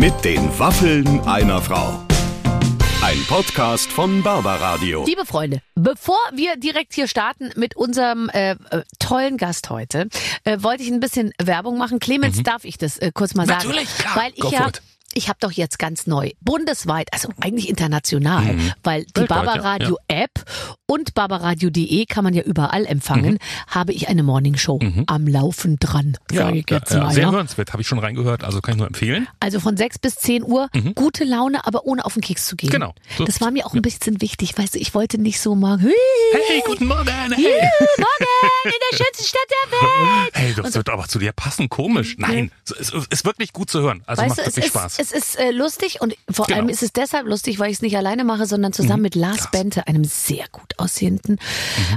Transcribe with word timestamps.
Mit 0.00 0.24
den 0.24 0.58
Waffeln 0.58 1.20
einer 1.26 1.60
Frau. 1.60 2.02
Ein 3.02 3.22
Podcast 3.28 3.92
von 3.92 4.22
Barbaradio. 4.22 5.04
Liebe 5.04 5.26
Freunde, 5.26 5.60
bevor 5.74 6.16
wir 6.32 6.56
direkt 6.56 6.94
hier 6.94 7.06
starten 7.06 7.50
mit 7.54 7.76
unserem 7.76 8.30
äh, 8.30 8.52
äh, 8.52 8.56
tollen 8.98 9.36
Gast 9.36 9.68
heute, 9.68 10.08
äh, 10.44 10.56
wollte 10.62 10.84
ich 10.84 10.90
ein 10.90 11.00
bisschen 11.00 11.34
Werbung 11.38 11.76
machen. 11.76 11.98
Clemens, 11.98 12.42
darf 12.42 12.64
ich 12.64 12.78
das 12.78 12.96
äh, 12.96 13.10
kurz 13.12 13.34
mal 13.34 13.46
sagen? 13.46 13.68
Mhm. 13.68 13.74
Natürlich, 13.74 13.94
klar. 13.98 14.16
Weil 14.16 14.32
ich 14.34 14.40
Go 14.40 14.48
ja 14.48 14.58
for 14.60 14.68
it. 14.68 14.82
Ich 15.14 15.28
habe 15.28 15.38
doch 15.40 15.52
jetzt 15.52 15.78
ganz 15.78 16.06
neu, 16.06 16.30
bundesweit, 16.40 17.08
also 17.12 17.28
eigentlich 17.40 17.68
international, 17.68 18.54
Mhm. 18.54 18.72
weil 18.82 19.04
die 19.16 19.24
Barbaradio 19.24 19.96
App 20.08 20.30
und 20.86 21.14
barbaradio.de 21.14 22.06
kann 22.06 22.24
man 22.24 22.34
ja 22.34 22.42
überall 22.42 22.86
empfangen, 22.86 23.38
habe 23.66 23.92
ich 23.92 24.08
eine 24.08 24.22
Morningshow 24.22 24.78
am 25.06 25.26
Laufen 25.26 25.76
dran, 25.78 26.16
sage 26.32 26.58
ich 26.58 26.66
jetzt 26.70 26.90
Mhm. 26.90 26.96
ja, 26.98 27.04
mal. 27.04 27.14
sehr 27.14 27.22
ja. 27.24 27.30
hörenswert, 27.32 27.72
habe 27.72 27.82
ich 27.82 27.88
schon 27.88 27.98
reingehört, 27.98 28.44
also 28.44 28.60
kann 28.60 28.74
ich 28.74 28.78
nur 28.78 28.86
empfehlen. 28.86 29.28
Also 29.40 29.60
von 29.60 29.76
6 29.76 29.98
bis 29.98 30.14
10 30.16 30.42
Uhr, 30.44 30.68
gute 30.94 31.24
Laune, 31.24 31.66
aber 31.66 31.84
ohne 31.86 32.04
auf 32.04 32.14
den 32.14 32.22
Keks 32.22 32.46
zu 32.46 32.56
gehen. 32.56 32.68
Mhm. 32.68 32.72
Genau. 32.72 32.94
So- 33.18 33.24
Das 33.24 33.40
war 33.40 33.50
mir 33.50 33.66
auch 33.66 33.74
ein 33.74 33.82
bisschen 33.82 34.20
wichtig, 34.20 34.56
weißt 34.56 34.74
du, 34.74 34.78
ich 34.78 34.94
wollte 34.94 35.18
nicht 35.18 35.40
so 35.40 35.54
mal, 35.54 35.78
hey, 35.80 35.92
Hey, 36.46 36.62
guten 36.66 36.86
Morgen. 36.86 37.00
Juhu, 37.36 37.36
Hey, 37.36 37.68
morgen 37.98 38.64
in 38.64 38.72
der 38.90 38.96
schönsten 38.96 39.24
Stadt 39.24 39.40
der 39.50 39.72
Welt. 39.78 40.30
hey 40.34 40.54
das 40.54 40.74
wird 40.74 40.88
aber 40.88 41.08
zu 41.08 41.18
dir 41.18 41.32
passen, 41.32 41.68
komisch. 41.68 42.16
Nein, 42.18 42.50
es 42.64 42.90
ist, 43.10 43.24
wirklich 43.24 43.52
gut 43.52 43.70
zu 43.70 43.80
hören, 43.80 44.02
also 44.06 44.22
Weißt 44.22 44.28
macht 44.36 44.40
du, 44.40 44.46
wirklich 44.46 44.66
Spaß. 44.66 44.98
Es 45.00 45.12
ist 45.12 45.38
äh, 45.38 45.50
lustig 45.50 46.00
und 46.00 46.14
vor 46.30 46.46
Genau. 46.46 46.58
allem 46.58 46.68
ist 46.68 46.82
es 46.82 46.92
deshalb 46.92 47.26
lustig, 47.26 47.58
weil 47.58 47.70
ich 47.70 47.76
es 47.76 47.82
nicht 47.82 47.96
alleine 47.96 48.24
mache, 48.24 48.46
sondern 48.46 48.72
zusammen 48.72 49.02
mit 49.02 49.14
Lars 49.14 49.38
Krass. 49.38 49.50
Bente, 49.50 49.86
einem 49.86 50.04
sehr 50.04 50.44
gut 50.52 50.78
aussehenden 50.78 51.38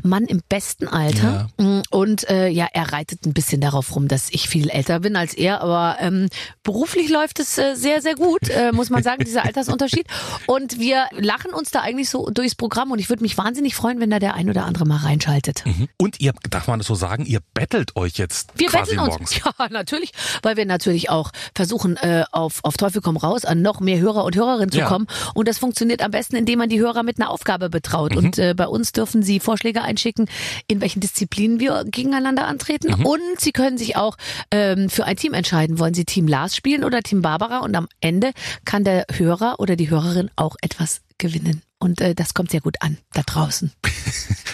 Mann 0.04 0.26
im 0.26 0.42
besten 0.50 0.88
Alter. 0.88 1.50
Mm, 1.58 1.82
Und 1.90 2.30
äh, 2.30 2.48
ja, 2.48 2.68
er 2.72 2.94
reitet 2.94 3.26
ein 3.26 3.34
bisschen 3.34 3.62
darauf 3.62 3.96
rum, 3.96 4.08
dass 4.08 4.30
ich 4.32 4.48
viel 4.48 4.70
älter 4.70 5.02
bin 5.02 5.16
als 5.16 5.34
er, 5.34 5.62
aber 5.62 5.98
ähm, 6.00 6.28
beruflich 6.64 7.10
läuft 7.10 7.40
es 7.40 7.58
äh, 7.58 7.76
sehr, 7.76 8.02
sehr 8.02 8.16
gut, 8.16 8.50
äh, 8.50 8.72
muss 8.72 8.90
man 8.90 9.04
sagen, 9.04 9.24
dieser 9.26 9.44
Altersunterschied. 9.46 10.08
Und 10.48 10.80
wir 10.80 11.08
lachen 11.12 11.52
uns 11.54 11.72
da 11.72 11.82
eigentlich 11.82 12.10
so 12.10 12.30
durchs 12.30 12.56
Programm 12.56 12.92
und 12.92 13.00
ich 13.00 13.10
würde 13.10 13.24
mich 13.24 13.38
wahnsinnig 13.38 13.76
freuen, 13.76 14.00
wenn 14.00 14.10
da 14.10 14.20
der 14.20 14.34
ein 14.36 14.50
oder 14.50 14.66
andere 14.66 14.86
mal 14.86 14.98
reinschaltet. 14.98 15.64
Mhm. 15.66 15.88
Und 15.98 16.20
ihr, 16.20 16.34
darf 16.50 16.68
man 16.68 16.80
das 16.80 16.88
so 16.88 16.96
sagen, 16.96 17.26
ihr 17.26 17.40
bettelt 17.54 17.96
euch 17.96 18.14
jetzt 18.18 18.52
Wir 18.56 18.68
quasi 18.68 18.92
betteln 18.96 19.00
uns. 19.00 19.10
morgens. 19.10 19.34
Ja, 19.60 19.68
natürlich, 19.70 20.12
weil 20.42 20.58
wir 20.58 20.66
natürlich 20.66 21.10
auch 21.10 21.32
versuchen, 21.56 21.98
äh, 21.98 22.24
auf, 22.32 22.60
auf 22.64 22.78
Teufel 22.78 22.93
komm 23.02 23.18
raus, 23.18 23.46
an 23.46 23.62
noch 23.62 23.80
mehr 23.80 24.00
Hörer 24.00 24.24
und 24.26 24.36
Hörerinnen 24.36 24.72
zu 24.72 24.80
Ja. 24.80 24.88
kommen. 24.88 25.08
Und 25.34 25.48
das 25.48 25.58
funktioniert 25.58 26.02
am 26.02 26.12
besten, 26.12 26.36
indem 26.36 26.60
man 26.60 26.70
die 26.70 26.80
Hörer 26.80 27.04
mit 27.04 27.20
einer 27.20 27.30
Aufgabe 27.30 27.70
betraut. 27.70 28.12
Mhm. 28.12 28.18
Und 28.18 28.38
äh, 28.40 28.54
bei 28.56 28.68
uns 28.68 28.92
dürfen 28.92 29.24
sie 29.24 29.40
Vorschläge 29.40 29.82
einschicken, 29.82 30.28
in 30.68 30.82
welchen 30.82 31.00
Disziplinen 31.00 31.60
wir 31.60 31.84
gegeneinander 31.86 32.48
antreten. 32.48 32.94
Mhm. 33.00 33.06
Und 33.06 33.22
sie 33.40 33.52
können 33.52 33.78
sich 33.78 33.96
auch 33.96 34.18
ähm, 34.52 34.90
für 34.90 35.06
ein 35.06 35.16
Team 35.18 35.34
entscheiden. 35.34 35.80
Wollen 35.80 35.94
sie 35.94 36.06
Team 36.06 36.28
Lars 36.28 36.56
spielen 36.56 36.84
oder 36.84 37.02
Team 37.02 37.22
Barbara? 37.22 37.60
Und 37.60 37.76
am 37.76 37.88
Ende 38.02 38.32
kann 38.66 38.84
der 38.84 39.06
Hörer 39.12 39.56
oder 39.60 39.76
die 39.76 39.90
Hörerin 39.90 40.30
auch 40.36 40.56
etwas 40.62 41.02
gewinnen. 41.18 41.62
Und 41.80 42.00
äh, 42.02 42.16
das 42.16 42.34
kommt 42.34 42.50
sehr 42.52 42.62
gut 42.62 42.76
an, 42.82 42.98
da 43.14 43.22
draußen. 43.24 43.72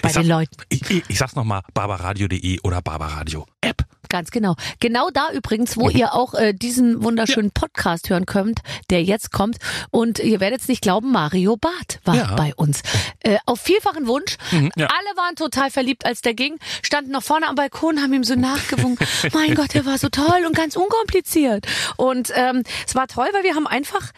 bei 0.01 0.09
Ich 0.09 0.13
sag- 0.13 0.23
den 0.23 0.29
Leuten. 0.29 0.55
Ich, 0.69 0.89
ich, 0.89 1.03
ich 1.07 1.17
sag's 1.17 1.35
nochmal, 1.35 1.61
barbaradio.de 1.73 2.59
oder 2.63 2.81
Barbaradio 2.81 3.45
App. 3.61 3.85
Ganz 4.09 4.31
genau. 4.31 4.55
Genau 4.79 5.11
da 5.11 5.31
übrigens, 5.33 5.77
wo 5.77 5.87
ihr 5.89 6.13
auch 6.13 6.33
äh, 6.33 6.53
diesen 6.53 7.03
wunderschönen 7.03 7.51
Podcast 7.51 8.09
hören 8.09 8.25
könnt, 8.25 8.59
der 8.89 9.03
jetzt 9.03 9.31
kommt. 9.31 9.57
Und 9.91 10.17
ihr 10.19 10.39
werdet 10.39 10.61
es 10.61 10.67
nicht 10.67 10.81
glauben, 10.81 11.11
Mario 11.11 11.57
Barth 11.57 11.99
war 12.05 12.15
Ja. 12.15 12.35
bei 12.35 12.53
uns. 12.55 12.81
Äh, 13.19 13.37
auf 13.45 13.61
vielfachen 13.61 14.07
Wunsch. 14.07 14.37
Mhm, 14.51 14.71
ja. 14.75 14.87
Alle 14.87 15.15
waren 15.17 15.35
total 15.35 15.69
verliebt, 15.69 16.05
als 16.05 16.21
der 16.21 16.33
ging, 16.33 16.57
standen 16.81 17.11
noch 17.11 17.23
vorne 17.23 17.47
am 17.47 17.55
Balkon, 17.55 18.01
haben 18.01 18.13
ihm 18.13 18.23
so 18.23 18.33
nachgewunken. 18.35 19.05
mein 19.33 19.53
Gott, 19.53 19.73
der 19.75 19.85
war 19.85 19.97
so 19.99 20.09
toll 20.09 20.43
und 20.47 20.55
ganz 20.55 20.75
unkompliziert. 20.75 21.67
Und 21.97 22.31
ähm, 22.35 22.63
es 22.87 22.95
war 22.95 23.07
toll, 23.07 23.29
weil 23.33 23.43
wir 23.43 23.53
haben 23.55 23.67
einfach 23.67 24.11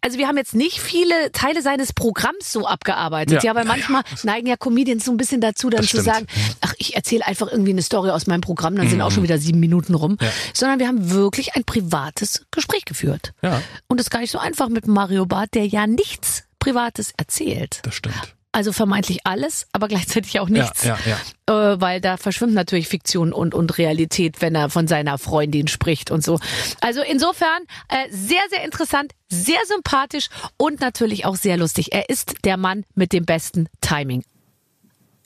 also 0.00 0.18
wir 0.18 0.28
haben 0.28 0.36
jetzt 0.36 0.54
nicht 0.54 0.80
viele 0.80 1.32
Teile 1.32 1.60
seines 1.62 1.92
Programms 1.92 2.52
so 2.52 2.66
abgearbeitet. 2.66 3.42
Ja, 3.42 3.50
Ja. 3.50 3.54
weil 3.54 3.64
Ja, 3.66 3.72
manchmal 3.72 4.02
neigen 4.22 4.46
ja 4.46 4.56
Comedians 4.56 5.04
so 5.04 5.10
ein 5.10 5.16
bisschen 5.16 5.40
dazu, 5.40 5.70
dann 5.70 5.80
Das 5.82 5.90
zu 5.90 6.00
stimmt. 6.00 6.04
sagen, 6.14 6.26
ach, 6.60 6.74
ich 6.78 6.94
erzähle 6.96 7.26
einfach 7.26 7.50
irgendwie 7.50 7.70
eine 7.72 7.82
Story 7.82 8.10
aus 8.10 8.26
meinem 8.26 8.40
Programm, 8.40 8.76
dann 8.76 8.88
sind 8.88 9.00
auch 9.02 9.10
schon 9.10 9.22
wieder 9.22 9.38
sieben 9.38 9.60
Minuten 9.60 9.94
rum. 9.94 10.12
Mhm. 10.12 10.18
Ja. 10.20 10.30
Sondern 10.54 10.78
wir 10.78 10.86
haben 10.88 11.10
wirklich 11.10 11.54
ein 11.56 11.64
privates 11.64 12.44
Gespräch 12.50 12.84
geführt. 12.84 13.32
Ja, 13.42 13.60
Und 13.88 13.98
das 13.98 14.06
ist 14.06 14.10
gar 14.10 14.20
nicht 14.20 14.30
so 14.30 14.38
einfach 14.38 14.68
mit 14.68 14.86
Mario 14.86 15.26
Barth, 15.26 15.54
der 15.54 15.66
ja 15.66 15.86
nichts 15.86 16.44
Privates 16.58 17.12
erzählt. 17.16 17.80
das 17.82 17.94
stimmt. 17.94 18.34
Also 18.50 18.72
vermeintlich 18.72 19.20
alles, 19.24 19.66
aber 19.72 19.88
gleichzeitig 19.88 20.40
auch 20.40 20.48
nichts. 20.48 20.84
Ja, 20.84 20.98
ja, 21.04 21.16
ja. 21.48 21.72
Äh, 21.72 21.80
weil 21.80 22.00
da 22.00 22.16
verschwimmt 22.16 22.54
natürlich 22.54 22.88
Fiktion 22.88 23.32
und, 23.32 23.54
und 23.54 23.76
Realität, 23.76 24.40
wenn 24.40 24.54
er 24.54 24.70
von 24.70 24.88
seiner 24.88 25.18
Freundin 25.18 25.68
spricht 25.68 26.10
und 26.10 26.24
so. 26.24 26.40
Also 26.80 27.02
insofern 27.02 27.62
äh, 27.88 28.08
sehr, 28.10 28.42
sehr 28.50 28.64
interessant, 28.64 29.12
sehr 29.28 29.60
sympathisch 29.66 30.30
und 30.56 30.80
natürlich 30.80 31.26
auch 31.26 31.36
sehr 31.36 31.58
lustig. 31.58 31.92
Er 31.92 32.08
ist 32.08 32.44
der 32.44 32.56
Mann 32.56 32.84
mit 32.94 33.12
dem 33.12 33.26
besten 33.26 33.68
Timing. 33.82 34.24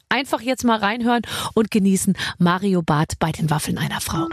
Einfach 0.08 0.40
jetzt 0.40 0.64
mal 0.64 0.78
reinhören 0.78 1.22
und 1.54 1.70
genießen 1.70 2.16
Mario 2.38 2.82
Barth 2.82 3.18
bei 3.18 3.30
den 3.32 3.50
Waffeln 3.50 3.78
einer 3.78 4.00
Frau. 4.00 4.26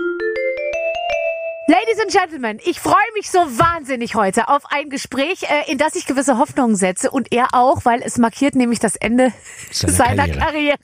Ladies 1.69 1.99
and 2.01 2.11
Gentlemen, 2.11 2.59
ich 2.65 2.79
freue 2.79 2.95
mich 3.13 3.29
so 3.29 3.37
wahnsinnig 3.37 4.15
heute 4.15 4.47
auf 4.47 4.63
ein 4.71 4.89
Gespräch, 4.89 5.43
äh, 5.43 5.71
in 5.71 5.77
das 5.77 5.95
ich 5.95 6.07
gewisse 6.07 6.39
Hoffnungen 6.39 6.75
setze 6.75 7.11
und 7.11 7.31
er 7.31 7.49
auch, 7.53 7.85
weil 7.85 8.01
es 8.01 8.17
markiert 8.17 8.55
nämlich 8.55 8.79
das 8.79 8.95
Ende 8.95 9.31
Seiner 9.69 9.93
seiner 9.93 10.27
Karriere. 10.29 10.39
Karriere. 10.39 10.77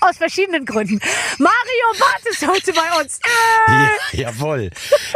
aus 0.00 0.16
verschiedenen 0.16 0.64
Gründen. 0.64 1.00
Mario 1.36 1.98
Barth 1.98 2.26
ist 2.30 2.48
heute 2.48 2.72
bei 2.72 3.02
uns. 3.02 3.20
Äh, 3.68 3.72
Ja, 4.16 4.30
jawohl. 4.30 4.70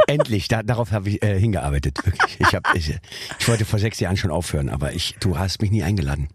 Endlich, 0.06 0.48
da, 0.48 0.62
darauf 0.62 0.92
habe 0.92 1.08
ich 1.08 1.22
äh, 1.22 1.40
hingearbeitet. 1.40 1.96
Wirklich. 2.04 2.36
Ich, 2.38 2.54
hab, 2.54 2.74
ich, 2.74 2.94
ich 3.38 3.48
wollte 3.48 3.64
vor 3.64 3.78
sechs 3.78 3.98
Jahren 3.98 4.18
schon 4.18 4.30
aufhören, 4.30 4.68
aber 4.68 4.92
ich, 4.92 5.14
du 5.18 5.38
hast 5.38 5.62
mich 5.62 5.70
nie 5.70 5.82
eingeladen. 5.82 6.28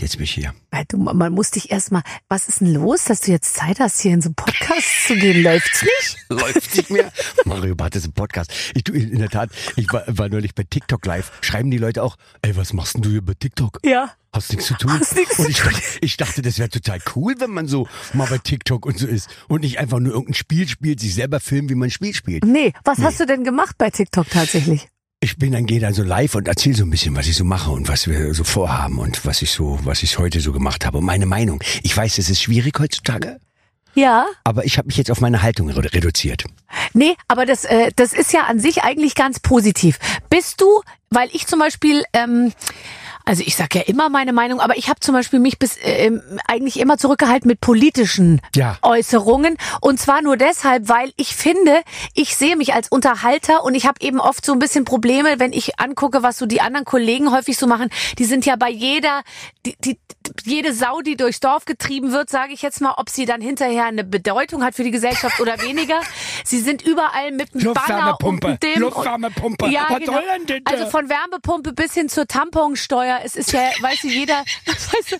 Jetzt 0.00 0.16
bin 0.16 0.24
ich 0.24 0.32
hier. 0.32 0.54
Weil 0.70 0.84
Du, 0.88 0.96
man 0.98 1.32
muss 1.32 1.50
dich 1.50 1.70
erstmal, 1.70 2.02
was 2.28 2.48
ist 2.48 2.60
denn 2.60 2.72
los, 2.74 3.04
dass 3.04 3.20
du 3.20 3.30
jetzt 3.32 3.54
Zeit 3.54 3.80
hast, 3.80 4.00
hier 4.00 4.12
in 4.12 4.22
so 4.22 4.28
einen 4.28 4.34
Podcast 4.34 5.06
zu 5.06 5.14
gehen? 5.14 5.42
Läuft's 5.42 5.82
nicht? 5.82 6.16
Läuft 6.28 6.76
nicht 6.76 6.90
mehr. 6.90 7.12
Mario 7.44 7.74
Barth 7.74 7.96
ist 7.96 8.06
ein 8.06 8.12
Podcast. 8.12 8.52
Ich, 8.74 8.84
du, 8.84 8.92
in 8.92 9.18
der 9.18 9.28
Tat, 9.28 9.50
ich 9.76 9.86
war, 9.92 10.04
war 10.06 10.28
neulich 10.28 10.54
bei 10.54 10.64
TikTok 10.68 11.04
live. 11.06 11.30
Schreiben 11.42 11.70
die 11.70 11.78
Leute 11.78 12.02
auch, 12.02 12.16
ey, 12.42 12.56
was 12.56 12.72
machst 12.72 12.94
denn 12.94 13.02
du 13.02 13.10
hier 13.10 13.22
bei 13.22 13.34
TikTok? 13.34 13.78
Ja. 13.84 14.10
Hast 14.32 14.50
nichts 14.52 14.66
zu 14.66 14.74
tun. 14.74 14.92
Hast 14.98 15.16
nichts 15.16 15.38
und 15.38 15.44
zu 15.46 15.50
ich, 15.50 15.58
tun. 15.58 15.72
dachte- 15.72 15.98
ich 16.00 16.16
dachte, 16.16 16.42
das 16.42 16.58
wäre 16.58 16.68
total 16.68 17.00
cool, 17.16 17.34
wenn 17.38 17.50
man 17.50 17.66
so 17.66 17.88
mal 18.12 18.28
bei 18.28 18.38
TikTok 18.38 18.86
und 18.86 18.96
so 18.98 19.06
ist 19.08 19.28
und 19.48 19.62
nicht 19.62 19.78
einfach 19.80 19.98
nur 19.98 20.12
irgendein 20.12 20.34
Spiel 20.34 20.68
spielt, 20.68 21.00
sich 21.00 21.14
selber 21.14 21.40
filmt, 21.40 21.68
wie 21.70 21.74
man 21.74 21.88
ein 21.88 21.90
Spiel 21.90 22.14
spielt. 22.14 22.44
Nee, 22.44 22.72
was 22.84 22.98
hast 23.00 23.18
du 23.18 23.26
denn 23.26 23.42
gemacht 23.44 23.76
bei 23.76 23.90
TikTok 23.90 24.30
tatsächlich? 24.30 24.88
Ich 25.22 25.36
bin 25.36 25.52
dann 25.52 25.66
gehe 25.66 25.80
dann 25.80 25.92
so 25.92 26.02
live 26.02 26.34
und 26.34 26.48
erzähle 26.48 26.74
so 26.76 26.84
ein 26.84 26.88
bisschen, 26.90 27.14
was 27.14 27.26
ich 27.26 27.36
so 27.36 27.44
mache 27.44 27.70
und 27.70 27.88
was 27.88 28.06
wir 28.08 28.32
so 28.32 28.42
vorhaben 28.42 28.98
und 28.98 29.26
was 29.26 29.42
ich 29.42 29.50
so, 29.50 29.78
was 29.84 30.02
ich 30.02 30.16
heute 30.18 30.40
so 30.40 30.50
gemacht 30.50 30.86
habe 30.86 30.96
und 30.96 31.04
meine 31.04 31.26
Meinung. 31.26 31.62
Ich 31.82 31.94
weiß, 31.94 32.16
es 32.16 32.30
ist 32.30 32.40
schwierig 32.40 32.78
heutzutage, 32.80 33.38
Ja. 33.94 34.24
aber 34.44 34.64
ich 34.64 34.78
habe 34.78 34.86
mich 34.86 34.96
jetzt 34.96 35.10
auf 35.10 35.20
meine 35.20 35.42
Haltung 35.42 35.70
redu- 35.70 35.92
reduziert. 35.92 36.44
Nee, 36.94 37.16
aber 37.28 37.44
das, 37.44 37.66
äh, 37.66 37.90
das 37.96 38.14
ist 38.14 38.32
ja 38.32 38.44
an 38.44 38.60
sich 38.60 38.82
eigentlich 38.82 39.14
ganz 39.14 39.40
positiv. 39.40 39.98
Bist 40.30 40.62
du, 40.62 40.80
weil 41.10 41.28
ich 41.34 41.46
zum 41.46 41.58
Beispiel, 41.58 42.02
ähm, 42.14 42.54
also 43.30 43.44
ich 43.46 43.54
sag 43.54 43.72
ja 43.76 43.82
immer 43.82 44.08
meine 44.08 44.32
Meinung, 44.32 44.58
aber 44.58 44.76
ich 44.76 44.88
habe 44.88 44.98
zum 44.98 45.14
Beispiel 45.14 45.38
mich 45.38 45.60
bis 45.60 45.76
ähm, 45.82 46.20
eigentlich 46.48 46.80
immer 46.80 46.98
zurückgehalten 46.98 47.46
mit 47.46 47.60
politischen 47.60 48.40
Ja. 48.56 48.76
Äußerungen. 48.82 49.56
Und 49.80 50.00
zwar 50.00 50.20
nur 50.20 50.36
deshalb, 50.36 50.88
weil 50.88 51.12
ich 51.14 51.36
finde, 51.36 51.82
ich 52.14 52.34
sehe 52.34 52.56
mich 52.56 52.74
als 52.74 52.88
Unterhalter 52.88 53.62
und 53.62 53.76
ich 53.76 53.86
habe 53.86 54.00
eben 54.00 54.18
oft 54.18 54.44
so 54.44 54.52
ein 54.52 54.58
bisschen 54.58 54.84
Probleme, 54.84 55.38
wenn 55.38 55.52
ich 55.52 55.78
angucke, 55.78 56.24
was 56.24 56.38
so 56.38 56.46
die 56.46 56.60
anderen 56.60 56.84
Kollegen 56.84 57.30
häufig 57.30 57.56
so 57.56 57.68
machen. 57.68 57.88
Die 58.18 58.24
sind 58.24 58.46
ja 58.46 58.56
bei 58.56 58.68
jeder, 58.68 59.22
die, 59.64 59.76
die, 59.78 60.00
jede 60.44 60.72
Sau, 60.72 61.00
die 61.00 61.16
durchs 61.16 61.40
Dorf 61.40 61.64
getrieben 61.64 62.12
wird, 62.12 62.30
sage 62.30 62.52
ich 62.52 62.62
jetzt 62.62 62.80
mal, 62.80 62.94
ob 62.96 63.10
sie 63.10 63.26
dann 63.26 63.40
hinterher 63.40 63.84
eine 63.84 64.04
Bedeutung 64.04 64.62
hat 64.64 64.74
für 64.74 64.84
die 64.84 64.90
Gesellschaft 64.90 65.40
oder 65.40 65.60
weniger. 65.60 66.00
Sie 66.44 66.60
sind 66.60 66.82
überall 66.82 67.32
mit 67.32 67.54
einem 67.54 67.74
Banner 67.74 68.16
und 68.22 68.62
dem 68.62 68.80
Luftwärmepumpe. 68.80 69.68
Ja, 69.68 69.86
Was 69.88 69.98
genau. 69.98 70.12
soll 70.12 70.22
denn 70.46 70.64
da? 70.64 70.70
Also 70.70 70.86
von 70.86 71.08
Wärmepumpe 71.08 71.72
bis 71.72 71.94
hin 71.94 72.08
zur 72.08 72.26
Tamponsteuer. 72.26 73.20
Es 73.24 73.36
ist 73.36 73.52
ja, 73.52 73.60
weißt 73.80 74.04
du, 74.04 74.08
jeder, 74.08 74.44
weißt 74.66 75.12
du, 75.12 75.16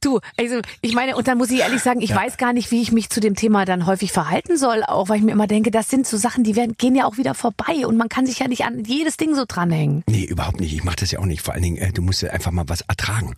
du, 0.00 0.20
also 0.38 0.60
ich 0.80 0.94
meine, 0.94 1.16
und 1.16 1.28
dann 1.28 1.38
muss 1.38 1.50
ich 1.50 1.60
ehrlich 1.60 1.82
sagen, 1.82 2.00
ich 2.00 2.14
weiß 2.14 2.36
gar 2.36 2.52
nicht, 2.52 2.70
wie 2.70 2.82
ich 2.82 2.92
mich 2.92 3.10
zu 3.10 3.20
dem 3.20 3.34
Thema 3.34 3.64
dann 3.64 3.86
häufig 3.86 4.12
verhalten 4.12 4.56
soll, 4.56 4.82
auch 4.84 5.08
weil 5.08 5.18
ich 5.18 5.24
mir 5.24 5.32
immer 5.32 5.46
denke, 5.46 5.70
das 5.70 5.88
sind 5.88 6.06
so 6.06 6.16
Sachen, 6.16 6.44
die 6.44 6.56
werden, 6.56 6.76
gehen 6.76 6.94
ja 6.94 7.04
auch 7.06 7.16
wieder 7.16 7.34
vorbei 7.34 7.86
und 7.86 7.96
man 7.96 8.08
kann 8.08 8.26
sich 8.26 8.38
ja 8.38 8.48
nicht 8.48 8.64
an 8.64 8.84
jedes 8.84 9.16
Ding 9.16 9.34
so 9.34 9.44
dranhängen. 9.46 10.04
Nee, 10.06 10.24
überhaupt 10.24 10.60
nicht. 10.60 10.74
Ich 10.74 10.84
mache 10.84 10.96
das 10.96 11.10
ja 11.10 11.18
auch 11.18 11.26
nicht. 11.26 11.42
Vor 11.42 11.54
allen 11.54 11.62
Dingen, 11.62 11.76
äh, 11.78 11.92
du 11.92 12.02
musst 12.02 12.22
ja 12.22 12.30
einfach 12.30 12.50
mal 12.50 12.64
was 12.68 12.82
ertragen. 12.82 13.34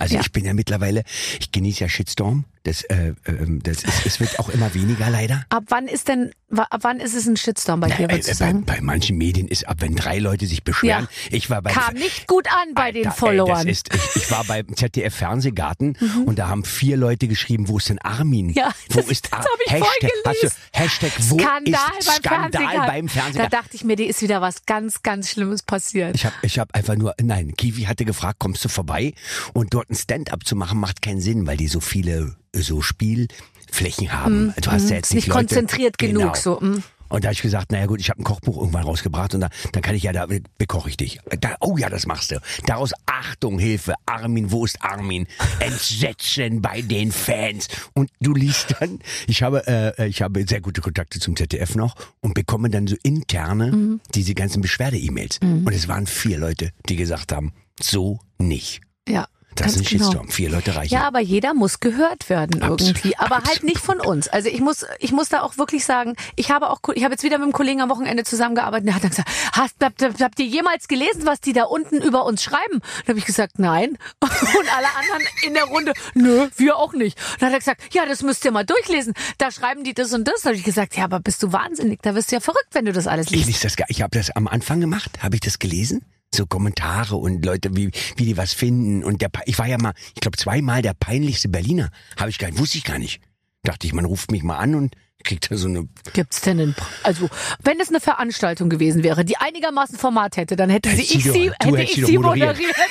Also 0.00 0.14
Ja. 0.16 0.20
ich 0.22 0.32
bin 0.32 0.44
ja 0.44 0.54
mittlerweile, 0.54 1.02
ich 1.38 1.52
genieße 1.52 1.80
ja 1.80 1.88
Shitstorm. 1.88 2.44
Das, 2.62 2.82
äh, 2.84 3.14
ähm, 3.24 3.62
das 3.62 3.84
ist, 3.84 4.04
es 4.04 4.20
wird 4.20 4.38
auch 4.38 4.50
immer 4.50 4.74
weniger 4.74 5.08
leider. 5.08 5.46
Ab 5.48 5.64
wann 5.68 5.86
ist 5.88 6.08
denn, 6.08 6.32
ab 6.54 6.80
wann 6.82 7.00
ist 7.00 7.14
es 7.14 7.26
ein 7.26 7.38
Shitstorm 7.38 7.80
bei 7.80 7.88
dir, 7.88 8.10
Äh, 8.10 8.18
äh, 8.18 8.34
bei, 8.38 8.52
bei 8.52 8.80
manchen 8.82 9.16
Medien 9.16 9.48
ist 9.48 9.66
ab, 9.66 9.78
wenn 9.80 9.94
drei 9.96 10.18
Leute 10.18 10.46
sich 10.46 10.62
beschweren. 10.62 11.08
Ja. 11.10 11.28
Ich 11.30 11.48
war 11.48 11.62
bei 11.62 11.72
Kam 11.72 11.94
nicht 11.94 12.26
gut 12.26 12.48
an 12.52 12.74
bei 12.74 12.92
den 12.92 13.06
Alter, 13.06 13.16
Followern. 13.16 13.66
Ey, 13.66 13.72
ist, 13.72 13.88
ich, 13.94 14.22
ich 14.24 14.30
war 14.30 14.44
beim 14.44 14.76
ZDF 14.76 15.14
Fernsehgarten 15.14 15.96
und 16.26 16.38
da 16.38 16.48
haben 16.48 16.64
vier 16.64 16.98
Leute 16.98 17.28
geschrieben, 17.28 17.66
wo 17.68 17.78
ist 17.78 17.88
denn 17.88 17.98
Armin? 18.00 18.48
Mhm. 18.48 18.52
Ja, 18.52 18.72
wo 18.90 19.00
das- 19.00 19.08
ist 19.10 19.30
ich 19.64 19.72
Hashtag, 19.72 20.10
hast 20.26 20.42
du, 20.42 20.48
Hashtag, 20.72 21.12
wo 21.30 21.38
Skandal 21.38 21.64
ist 21.98 22.06
beim 22.08 22.14
Skandal 22.16 22.50
Fernsehgarten. 22.50 22.86
beim 22.86 23.06
Da 23.06 23.12
Fernsehgarten? 23.12 23.50
dachte 23.58 23.76
ich 23.76 23.84
mir, 23.84 23.96
dir 23.96 24.06
ist 24.06 24.20
wieder 24.20 24.42
was 24.42 24.66
ganz, 24.66 25.02
ganz 25.02 25.30
Schlimmes 25.30 25.62
passiert. 25.62 26.14
Ich 26.14 26.26
habe 26.26 26.34
ich 26.42 26.58
hab 26.58 26.74
einfach 26.74 26.96
nur, 26.96 27.14
nein, 27.22 27.54
Kiwi 27.56 27.84
hatte 27.84 28.04
gefragt, 28.04 28.38
kommst 28.38 28.62
du 28.66 28.68
vorbei? 28.68 29.14
Und 29.54 29.72
dort 29.72 29.88
ein 29.90 29.94
Stand-up 29.94 30.46
zu 30.46 30.56
machen, 30.56 30.78
macht 30.78 31.02
keinen 31.02 31.20
Sinn, 31.20 31.46
weil 31.46 31.56
die 31.56 31.68
so 31.68 31.80
viele 31.80 32.36
so 32.54 32.80
Spielflächen 32.82 34.12
haben. 34.12 34.54
Du 34.60 34.70
hast 34.70 34.90
ja 34.90 34.96
jetzt 34.96 35.08
Ist 35.10 35.14
nicht 35.14 35.26
Leute, 35.28 35.38
konzentriert 35.40 35.98
genau. 35.98 36.20
genug, 36.20 36.36
so, 36.36 36.60
mm. 36.60 36.82
Und 37.10 37.24
da 37.24 37.26
habe 37.28 37.32
ich 37.32 37.42
gesagt, 37.42 37.72
naja 37.72 37.86
gut, 37.86 37.98
ich 37.98 38.08
habe 38.08 38.20
ein 38.20 38.24
Kochbuch 38.24 38.56
irgendwann 38.56 38.84
rausgebracht 38.84 39.34
und 39.34 39.40
da, 39.40 39.48
dann 39.72 39.82
kann 39.82 39.96
ich 39.96 40.04
ja, 40.04 40.12
da 40.12 40.28
bekoche 40.58 40.90
ich 40.90 40.96
dich. 40.96 41.18
Da, 41.40 41.56
oh 41.58 41.76
ja, 41.76 41.88
das 41.90 42.06
machst 42.06 42.30
du. 42.30 42.40
Daraus 42.66 42.92
Achtung, 43.06 43.58
Hilfe, 43.58 43.94
Armin, 44.06 44.52
wo 44.52 44.64
ist 44.64 44.80
Armin? 44.80 45.26
Entsetzen 45.58 46.62
bei 46.62 46.82
den 46.82 47.10
Fans. 47.10 47.66
Und 47.94 48.10
du 48.20 48.32
liest 48.32 48.76
dann, 48.78 49.00
ich 49.26 49.42
habe, 49.42 49.66
äh, 49.66 50.06
ich 50.06 50.22
habe 50.22 50.44
sehr 50.48 50.60
gute 50.60 50.80
Kontakte 50.82 51.18
zum 51.18 51.34
ZDF 51.34 51.74
noch 51.74 51.96
und 52.20 52.34
bekomme 52.34 52.70
dann 52.70 52.86
so 52.86 52.94
interne 53.02 53.72
Mhm. 53.72 54.00
diese 54.14 54.34
ganzen 54.34 54.62
Beschwerde-E-Mails. 54.62 55.40
Und 55.42 55.72
es 55.72 55.88
waren 55.88 56.06
vier 56.06 56.38
Leute, 56.38 56.70
die 56.88 56.94
gesagt 56.94 57.32
haben, 57.32 57.52
so 57.82 58.20
nicht. 58.38 58.82
Ja. 59.08 59.26
Das 59.54 59.74
ist 59.74 59.78
ein 59.78 59.84
genau. 59.84 60.04
Shitstorm. 60.04 60.28
Vier 60.28 60.50
Leute 60.50 60.74
reichen. 60.74 60.94
Ja, 60.94 61.06
aber 61.06 61.20
jeder 61.20 61.54
muss 61.54 61.80
gehört 61.80 62.28
werden 62.28 62.62
Absolut, 62.62 62.80
irgendwie, 62.96 63.16
aber 63.16 63.36
halt 63.36 63.46
absolut. 63.46 63.64
nicht 63.64 63.78
von 63.78 64.00
uns. 64.00 64.28
Also 64.28 64.48
ich 64.48 64.60
muss, 64.60 64.86
ich 64.98 65.12
muss 65.12 65.28
da 65.28 65.42
auch 65.42 65.58
wirklich 65.58 65.84
sagen, 65.84 66.14
ich 66.36 66.50
habe 66.50 66.70
auch, 66.70 66.80
ich 66.94 67.04
habe 67.04 67.12
jetzt 67.14 67.22
wieder 67.22 67.38
mit 67.38 67.44
einem 67.44 67.52
Kollegen 67.52 67.80
am 67.80 67.90
Wochenende 67.90 68.24
zusammengearbeitet. 68.24 68.86
Der 68.86 68.94
hat 68.94 69.02
dann 69.04 69.10
gesagt, 69.10 69.28
hast, 69.52 69.74
habt, 69.82 70.02
habt, 70.20 70.38
ihr 70.38 70.46
jemals 70.46 70.88
gelesen, 70.88 71.22
was 71.24 71.40
die 71.40 71.52
da 71.52 71.64
unten 71.64 72.00
über 72.00 72.24
uns 72.24 72.42
schreiben? 72.42 72.80
Dann 73.04 73.08
habe 73.08 73.18
ich 73.18 73.26
gesagt, 73.26 73.58
nein. 73.58 73.98
Und 74.20 74.76
alle 74.76 74.88
anderen 74.94 75.22
in 75.46 75.54
der 75.54 75.64
Runde, 75.64 75.92
nö, 76.14 76.48
wir 76.56 76.76
auch 76.76 76.92
nicht. 76.92 77.18
Und 77.32 77.42
dann 77.42 77.48
hat 77.48 77.54
er 77.54 77.58
gesagt, 77.58 77.94
ja, 77.94 78.06
das 78.06 78.22
müsst 78.22 78.44
ihr 78.44 78.52
mal 78.52 78.64
durchlesen. 78.64 79.14
Da 79.38 79.50
schreiben 79.50 79.84
die 79.84 79.94
das 79.94 80.12
und 80.12 80.26
das. 80.26 80.42
Da 80.42 80.50
habe 80.50 80.56
ich 80.56 80.64
gesagt, 80.64 80.96
ja, 80.96 81.04
aber 81.04 81.20
bist 81.20 81.42
du 81.42 81.52
wahnsinnig? 81.52 82.00
Da 82.02 82.14
wirst 82.14 82.30
du 82.30 82.36
ja 82.36 82.40
verrückt, 82.40 82.68
wenn 82.72 82.84
du 82.84 82.92
das 82.92 83.06
alles 83.06 83.26
Ich, 83.26 83.32
liest. 83.32 83.46
lese 83.46 83.62
das, 83.62 83.76
ich 83.88 84.02
habe 84.02 84.16
das 84.16 84.30
am 84.30 84.48
Anfang 84.48 84.80
gemacht, 84.80 85.22
habe 85.22 85.36
ich 85.36 85.40
das 85.40 85.58
gelesen? 85.58 86.04
So 86.32 86.46
Kommentare 86.46 87.16
und 87.16 87.44
Leute, 87.44 87.74
wie, 87.76 87.90
wie 88.16 88.24
die 88.24 88.36
was 88.36 88.52
finden. 88.52 89.02
Und 89.02 89.20
der, 89.20 89.30
ich 89.46 89.58
war 89.58 89.66
ja 89.66 89.78
mal, 89.78 89.94
ich 90.14 90.20
glaube 90.20 90.36
zweimal 90.38 90.80
der 90.82 90.94
peinlichste 90.94 91.48
Berliner. 91.48 91.90
Habe 92.18 92.30
ich 92.30 92.38
gar 92.38 92.56
wusste 92.56 92.78
ich 92.78 92.84
gar 92.84 92.98
nicht. 92.98 93.20
Dachte 93.64 93.86
ich, 93.86 93.92
man 93.92 94.04
ruft 94.04 94.30
mich 94.30 94.42
mal 94.42 94.56
an 94.58 94.74
und 94.74 94.94
kriegt 95.24 95.50
da 95.50 95.56
so 95.56 95.68
eine. 95.68 95.88
Gibt's 96.12 96.40
denn 96.40 96.60
einen, 96.60 96.76
also, 97.02 97.28
wenn 97.62 97.80
es 97.80 97.88
eine 97.88 98.00
Veranstaltung 98.00 98.70
gewesen 98.70 99.02
wäre, 99.02 99.24
die 99.24 99.36
einigermaßen 99.36 99.98
Format 99.98 100.36
hätte, 100.36 100.56
dann 100.56 100.70
hätte 100.70 100.88
sie 100.90 101.02
ich 101.02 101.24
sie, 101.24 101.48
doch- 101.48 101.56
du 101.58 101.76
hätte 101.76 101.82
ich 101.82 101.94
sie 101.94 102.04
sie 102.04 102.18
moderiert. 102.18 102.56
moderiert. 102.56 102.76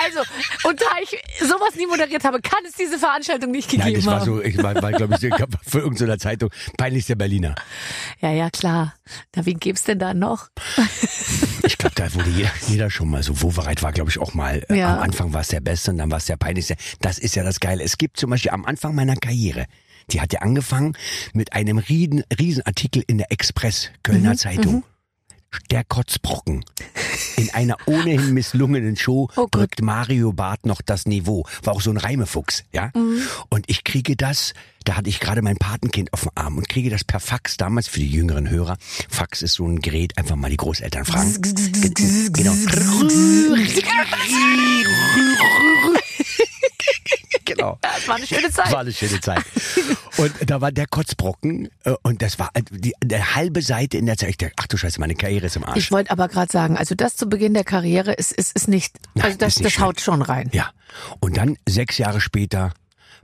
Also, 0.00 0.20
und 0.62 0.80
da 0.80 0.86
ich 1.02 1.18
sowas 1.40 1.74
nie 1.76 1.86
moderiert 1.86 2.22
habe, 2.22 2.40
kann 2.40 2.60
es 2.68 2.74
diese 2.74 2.98
Veranstaltung 2.98 3.50
nicht 3.50 3.68
gegeben 3.68 3.86
Nein, 3.88 3.94
das 3.96 4.06
war 4.06 4.20
haben. 4.20 4.26
so, 4.26 4.40
ich 4.42 4.56
war, 4.62 4.80
war 4.80 4.92
glaube 4.92 5.14
ich, 5.20 5.34
für 5.66 5.80
irgendeiner 5.80 6.18
Zeitung 6.18 6.50
peinlichster 6.76 7.16
Berliner. 7.16 7.56
Ja, 8.20 8.30
ja, 8.30 8.48
klar. 8.48 8.94
Na, 9.34 9.44
wen 9.44 9.58
gibt's 9.58 9.82
denn 9.82 9.98
da 9.98 10.14
noch? 10.14 10.50
Ich 11.68 11.78
glaube, 11.78 11.94
da 11.94 12.12
wurde 12.14 12.30
jeder, 12.30 12.50
jeder 12.66 12.90
schon 12.90 13.10
mal 13.10 13.22
so 13.22 13.42
Wovereit 13.42 13.82
war, 13.82 13.92
glaube 13.92 14.10
ich, 14.10 14.18
auch 14.18 14.34
mal. 14.34 14.64
äh, 14.68 14.76
Ja. 14.78 14.94
Am 14.96 15.02
Anfang 15.02 15.32
war 15.34 15.42
es 15.42 15.48
der 15.48 15.60
Beste 15.60 15.90
und 15.90 15.98
dann 15.98 16.10
war 16.10 16.18
es 16.18 16.24
der 16.24 16.36
peinlichste. 16.36 16.76
Das 17.00 17.18
ist 17.18 17.36
ja 17.36 17.44
das 17.44 17.60
Geile. 17.60 17.84
Es 17.84 17.98
gibt 17.98 18.16
zum 18.16 18.30
Beispiel 18.30 18.50
am 18.52 18.64
Anfang 18.64 18.94
meiner 18.94 19.16
Karriere, 19.16 19.66
die 20.10 20.20
hat 20.22 20.32
ja 20.32 20.40
angefangen 20.40 20.96
mit 21.34 21.52
einem 21.52 21.76
riesen, 21.78 22.24
Riesenartikel 22.38 23.04
in 23.06 23.18
der 23.18 23.30
Express 23.30 23.90
Kölner 24.02 24.30
Mhm, 24.32 24.36
Zeitung. 24.38 24.84
Der 25.70 25.84
Kotzbrocken. 25.84 26.64
In 27.36 27.50
einer 27.50 27.76
ohnehin 27.86 28.32
misslungenen 28.34 28.96
Show 28.96 29.28
Oh 29.36 29.46
drückt 29.50 29.82
Mario 29.82 30.32
Barth 30.32 30.66
noch 30.66 30.82
das 30.82 31.06
Niveau. 31.06 31.46
War 31.62 31.74
auch 31.74 31.80
so 31.80 31.90
ein 31.90 31.96
Reimefuchs, 31.96 32.64
ja? 32.72 32.90
Mhm. 32.94 33.22
Und 33.48 33.64
ich 33.68 33.84
kriege 33.84 34.16
das, 34.16 34.54
da 34.84 34.96
hatte 34.96 35.08
ich 35.10 35.20
gerade 35.20 35.42
mein 35.42 35.56
Patenkind 35.56 36.12
auf 36.12 36.22
dem 36.22 36.30
Arm 36.34 36.58
und 36.58 36.68
kriege 36.68 36.90
das 36.90 37.04
per 37.04 37.20
Fax 37.20 37.56
damals 37.56 37.88
für 37.88 38.00
die 38.00 38.10
jüngeren 38.10 38.48
Hörer. 38.48 38.76
Fax 39.08 39.42
ist 39.42 39.54
so 39.54 39.66
ein 39.66 39.80
Gerät, 39.80 40.16
einfach 40.16 40.36
mal 40.36 40.50
die 40.50 40.56
Großeltern 40.56 41.04
fragen. 41.04 41.36
Genau. 42.32 42.54
genau. 47.44 47.78
Das 47.80 48.08
war 48.08 48.16
eine 48.16 48.26
schöne 48.26 48.50
Zeit. 48.50 48.72
War 48.72 48.80
eine 48.80 48.92
schöne 48.92 49.20
Zeit. 49.20 49.44
Und 50.16 50.32
da 50.46 50.60
war 50.60 50.72
der 50.72 50.86
Kotzbrocken 50.86 51.68
äh, 51.84 51.94
und 52.02 52.22
das 52.22 52.38
war 52.38 52.50
äh, 52.54 52.62
die, 52.70 52.94
eine 53.00 53.34
halbe 53.34 53.62
Seite 53.62 53.98
in 53.98 54.06
der 54.06 54.16
Zeit. 54.16 54.30
Ich 54.30 54.36
dachte, 54.38 54.54
ach 54.56 54.66
du 54.66 54.76
Scheiße, 54.76 55.00
meine 55.00 55.14
Karriere 55.14 55.46
ist 55.46 55.56
im 55.56 55.64
Arsch. 55.64 55.78
Ich 55.78 55.92
wollte 55.92 56.10
aber 56.10 56.28
gerade 56.28 56.50
sagen, 56.50 56.76
also 56.76 56.94
das 56.94 57.16
zu 57.16 57.28
Beginn 57.28 57.54
der 57.54 57.64
Karriere 57.64 58.12
ist, 58.12 58.32
ist, 58.32 58.54
ist 58.54 58.68
nicht, 58.68 58.98
Nein, 59.14 59.26
also 59.26 59.38
das, 59.38 59.56
nicht 59.58 59.76
das 59.76 59.82
haut 59.82 60.00
schon 60.00 60.22
rein. 60.22 60.50
Ja. 60.52 60.70
Und 61.20 61.36
dann 61.36 61.56
sechs 61.68 61.98
Jahre 61.98 62.20
später 62.20 62.72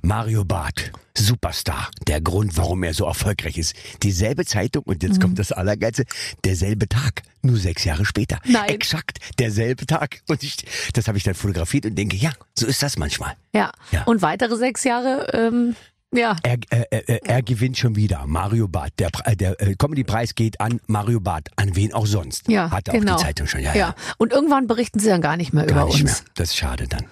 Mario 0.03 0.45
Barth, 0.45 0.93
Superstar. 1.17 1.91
Der 2.07 2.21
Grund, 2.21 2.57
warum 2.57 2.83
er 2.83 2.93
so 2.95 3.05
erfolgreich 3.07 3.57
ist. 3.59 3.75
Dieselbe 4.03 4.45
Zeitung 4.45 4.83
und 4.85 5.03
Mhm. 5.03 5.09
jetzt 5.09 5.21
kommt 5.21 5.39
das 5.39 5.53
Allergeilste. 5.53 6.05
Derselbe 6.45 6.89
Tag, 6.89 7.23
nur 7.43 7.57
sechs 7.57 7.85
Jahre 7.85 8.05
später. 8.05 8.39
Nein. 8.47 8.69
Exakt 8.69 9.19
derselbe 9.39 9.87
Tag. 9.87 10.21
Und 10.29 10.43
ich, 10.43 10.57
das 10.93 11.09
habe 11.09 11.17
ich 11.19 11.25
dann 11.25 11.35
fotografiert 11.35 11.87
und 11.87 11.95
denke, 11.97 12.17
ja, 12.17 12.33
so 12.55 12.67
ist 12.67 12.83
das 12.83 12.99
manchmal. 12.99 13.35
Ja. 13.55 13.71
Ja. 13.93 14.03
Und 14.05 14.23
weitere 14.23 14.57
sechs 14.57 14.85
Jahre, 14.85 15.29
ähm, 15.33 15.77
ja. 16.13 16.37
Er, 16.45 16.59
äh, 16.71 16.85
äh, 16.99 17.21
er 17.25 17.43
gewinnt 17.43 17.77
schon 17.79 17.97
wieder. 17.97 18.25
Mario 18.27 18.69
Barth. 18.69 18.93
Der, 19.01 19.11
der 19.35 19.61
äh, 19.61 19.75
Comedy-Preis 19.75 20.35
geht 20.37 20.61
an 20.61 20.81
Mario 20.87 21.19
Barth. 21.21 21.49
An 21.57 21.75
wen 21.75 21.93
auch 21.93 22.07
sonst. 22.07 22.49
Ja, 22.49 22.71
Hatte 22.71 22.93
genau. 22.93 23.15
auch 23.15 23.17
die 23.19 23.25
Zeitung 23.25 23.47
schon. 23.49 23.63
Ja, 23.63 23.73
Ja. 23.75 23.79
ja. 23.89 23.95
Und 24.19 24.33
irgendwann 24.33 24.67
berichten 24.69 25.01
sie 25.01 25.09
dann 25.09 25.21
gar 25.23 25.37
nicht 25.37 25.53
mehr 25.53 25.65
Gar 25.67 25.85
über 25.85 25.87
nicht 25.87 26.03
uns. 26.03 26.23
mehr. 26.23 26.31
Das 26.35 26.51
ist 26.51 26.57
schade 26.57 26.87
dann. 26.87 27.07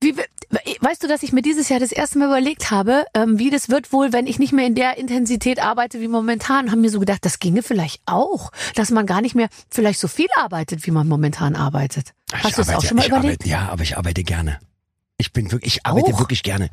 Wie, 0.00 0.16
we- 0.16 0.24
weißt 0.80 1.02
du, 1.02 1.08
dass 1.08 1.22
ich 1.22 1.32
mir 1.32 1.42
dieses 1.42 1.68
Jahr 1.68 1.80
das 1.80 1.92
erste 1.92 2.18
Mal 2.18 2.26
überlegt 2.26 2.70
habe, 2.70 3.04
ähm, 3.14 3.38
wie 3.38 3.50
das 3.50 3.68
wird 3.68 3.92
wohl, 3.92 4.12
wenn 4.12 4.26
ich 4.26 4.38
nicht 4.38 4.52
mehr 4.52 4.66
in 4.66 4.74
der 4.74 4.96
Intensität 4.96 5.60
arbeite 5.60 6.00
wie 6.00 6.08
momentan? 6.08 6.70
Haben 6.70 6.80
mir 6.82 6.90
so 6.90 7.00
gedacht, 7.00 7.24
das 7.24 7.38
ginge 7.40 7.62
vielleicht 7.62 8.00
auch, 8.06 8.52
dass 8.74 8.90
man 8.90 9.06
gar 9.06 9.20
nicht 9.20 9.34
mehr 9.34 9.48
vielleicht 9.68 9.98
so 10.00 10.06
viel 10.08 10.28
arbeitet, 10.36 10.86
wie 10.86 10.90
man 10.92 11.08
momentan 11.08 11.56
arbeitet. 11.56 12.12
Ich 12.32 12.44
Hast 12.44 12.58
du 12.58 12.62
das 12.62 12.74
auch 12.74 12.84
schon 12.84 12.96
mal 12.96 13.06
überlegt? 13.06 13.42
Arbeite, 13.42 13.48
ja, 13.48 13.68
aber 13.70 13.82
ich 13.82 13.96
arbeite 13.98 14.22
gerne. 14.22 14.58
Ich 15.16 15.32
bin 15.32 15.50
wirklich, 15.50 15.76
ich 15.78 15.86
arbeite 15.86 16.14
Auch? 16.14 16.20
wirklich 16.20 16.42
gerne. 16.44 16.70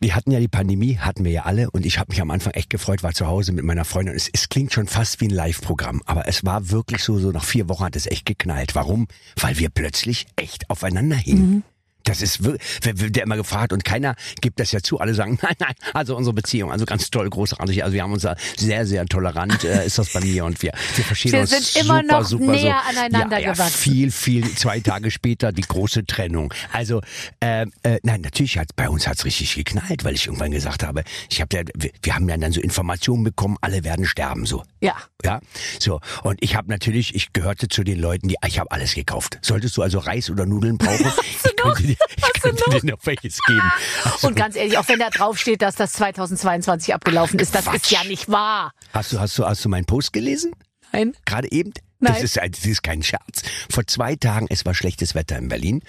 Wir 0.00 0.16
hatten 0.16 0.32
ja 0.32 0.40
die 0.40 0.48
Pandemie, 0.48 0.96
hatten 0.98 1.24
wir 1.24 1.30
ja 1.30 1.42
alle 1.44 1.70
und 1.70 1.86
ich 1.86 1.98
habe 2.00 2.10
mich 2.10 2.20
am 2.20 2.30
Anfang 2.32 2.54
echt 2.54 2.70
gefreut, 2.70 3.04
war 3.04 3.12
zu 3.12 3.28
Hause 3.28 3.52
mit 3.52 3.64
meiner 3.64 3.84
Freundin. 3.84 4.16
Es, 4.16 4.28
es 4.32 4.48
klingt 4.48 4.72
schon 4.72 4.88
fast 4.88 5.20
wie 5.20 5.26
ein 5.28 5.30
Live-Programm, 5.30 6.02
aber 6.06 6.26
es 6.26 6.44
war 6.44 6.70
wirklich 6.70 7.04
so, 7.04 7.18
so 7.18 7.30
nach 7.30 7.44
vier 7.44 7.68
Wochen 7.68 7.84
hat 7.84 7.94
es 7.94 8.06
echt 8.06 8.26
geknallt. 8.26 8.74
Warum? 8.74 9.06
Weil 9.38 9.58
wir 9.58 9.68
plötzlich 9.68 10.26
echt 10.34 10.68
aufeinander 10.70 11.14
hingen. 11.16 11.50
Mhm. 11.50 11.62
Das 12.04 12.22
ist 12.22 12.40
wer- 12.44 12.56
der 12.94 13.22
immer 13.24 13.36
gefragt 13.36 13.72
und 13.72 13.84
keiner 13.84 14.14
gibt 14.40 14.60
das 14.60 14.72
ja 14.72 14.80
zu. 14.80 14.98
Alle 15.00 15.14
sagen, 15.14 15.38
nein, 15.42 15.54
nein, 15.58 15.74
also 15.94 16.16
unsere 16.16 16.34
Beziehung, 16.34 16.70
also 16.72 16.84
ganz 16.84 17.10
toll, 17.10 17.28
großartig. 17.28 17.82
Also 17.84 17.94
wir 17.94 18.02
haben 18.02 18.12
uns 18.12 18.22
da 18.22 18.36
sehr, 18.56 18.86
sehr 18.86 19.06
tolerant, 19.06 19.64
äh, 19.64 19.86
ist 19.86 19.98
das 19.98 20.12
bei 20.12 20.20
mir 20.20 20.44
und 20.44 20.60
wir, 20.62 20.72
wir 20.96 21.04
verstehen 21.04 21.32
Wir 21.32 21.40
uns 21.40 21.50
sind 21.50 21.84
immer 21.84 22.00
super, 22.02 22.20
noch 22.20 22.24
super, 22.24 22.52
näher 22.52 22.80
so. 22.92 22.98
aneinander 22.98 23.38
ja, 23.38 23.46
ja, 23.46 23.52
gewachsen. 23.52 23.78
Viel, 23.78 24.10
viel, 24.10 24.54
zwei 24.54 24.80
Tage 24.80 25.10
später 25.10 25.52
die 25.52 25.62
große 25.62 26.04
Trennung. 26.06 26.52
Also, 26.72 27.00
äh, 27.40 27.66
äh, 27.82 27.98
nein, 28.02 28.20
natürlich 28.22 28.58
hat 28.58 28.74
bei 28.76 28.88
uns 28.88 29.06
hat's 29.06 29.24
richtig 29.24 29.54
geknallt, 29.54 30.04
weil 30.04 30.14
ich 30.14 30.26
irgendwann 30.26 30.50
gesagt 30.50 30.82
habe, 30.84 31.04
ich 31.30 31.40
habe 31.40 31.56
ja, 31.56 31.62
wir, 31.76 31.90
wir 32.02 32.14
haben 32.14 32.28
ja 32.28 32.36
dann 32.36 32.52
so 32.52 32.60
Informationen 32.60 33.24
bekommen, 33.24 33.56
alle 33.60 33.84
werden 33.84 34.04
sterben, 34.06 34.46
so. 34.46 34.62
Ja. 34.80 34.96
Ja, 35.24 35.40
so. 35.78 36.00
Und 36.24 36.38
ich 36.42 36.56
habe 36.56 36.68
natürlich, 36.68 37.14
ich 37.14 37.32
gehörte 37.32 37.68
zu 37.68 37.84
den 37.84 38.00
Leuten, 38.00 38.26
die, 38.28 38.36
ich 38.46 38.58
habe 38.58 38.70
alles 38.72 38.94
gekauft. 38.94 39.38
Solltest 39.42 39.76
du 39.76 39.82
also 39.82 39.98
Reis 40.00 40.30
oder 40.30 40.46
Nudeln 40.46 40.78
brauchen, 40.78 41.06
ich 41.44 41.56
könnte 41.56 41.91
dir, 41.98 42.24
ich 42.34 42.42
könnte 42.42 42.64
dir 42.70 42.90
noch 42.92 43.06
welches 43.06 43.38
geben. 43.46 43.72
Also, 44.04 44.26
Und 44.28 44.36
ganz 44.36 44.56
ehrlich, 44.56 44.78
auch 44.78 44.88
wenn 44.88 44.98
da 44.98 45.10
draufsteht, 45.10 45.62
dass 45.62 45.74
das 45.76 45.92
2022 45.94 46.94
abgelaufen 46.94 47.38
ist, 47.38 47.54
das 47.54 47.64
Quatsch. 47.64 47.74
ist 47.76 47.90
ja 47.90 48.04
nicht 48.04 48.28
wahr. 48.28 48.72
hast 48.92 49.12
du, 49.12 49.20
hast 49.20 49.38
du, 49.38 49.44
hast 49.46 49.64
du 49.64 49.68
meinen 49.68 49.84
Post 49.86 50.12
gelesen? 50.12 50.52
Nein. 50.92 51.14
Gerade 51.24 51.50
eben? 51.52 51.72
Nein. 52.00 52.14
Das 52.14 52.22
ist, 52.22 52.36
das 52.36 52.66
ist 52.66 52.82
kein 52.82 53.02
Scherz. 53.02 53.42
Vor 53.70 53.86
zwei 53.86 54.16
Tagen, 54.16 54.46
es 54.50 54.64
war 54.66 54.74
schlechtes 54.74 55.14
Wetter 55.14 55.38
in 55.38 55.48
Berlin. 55.48 55.82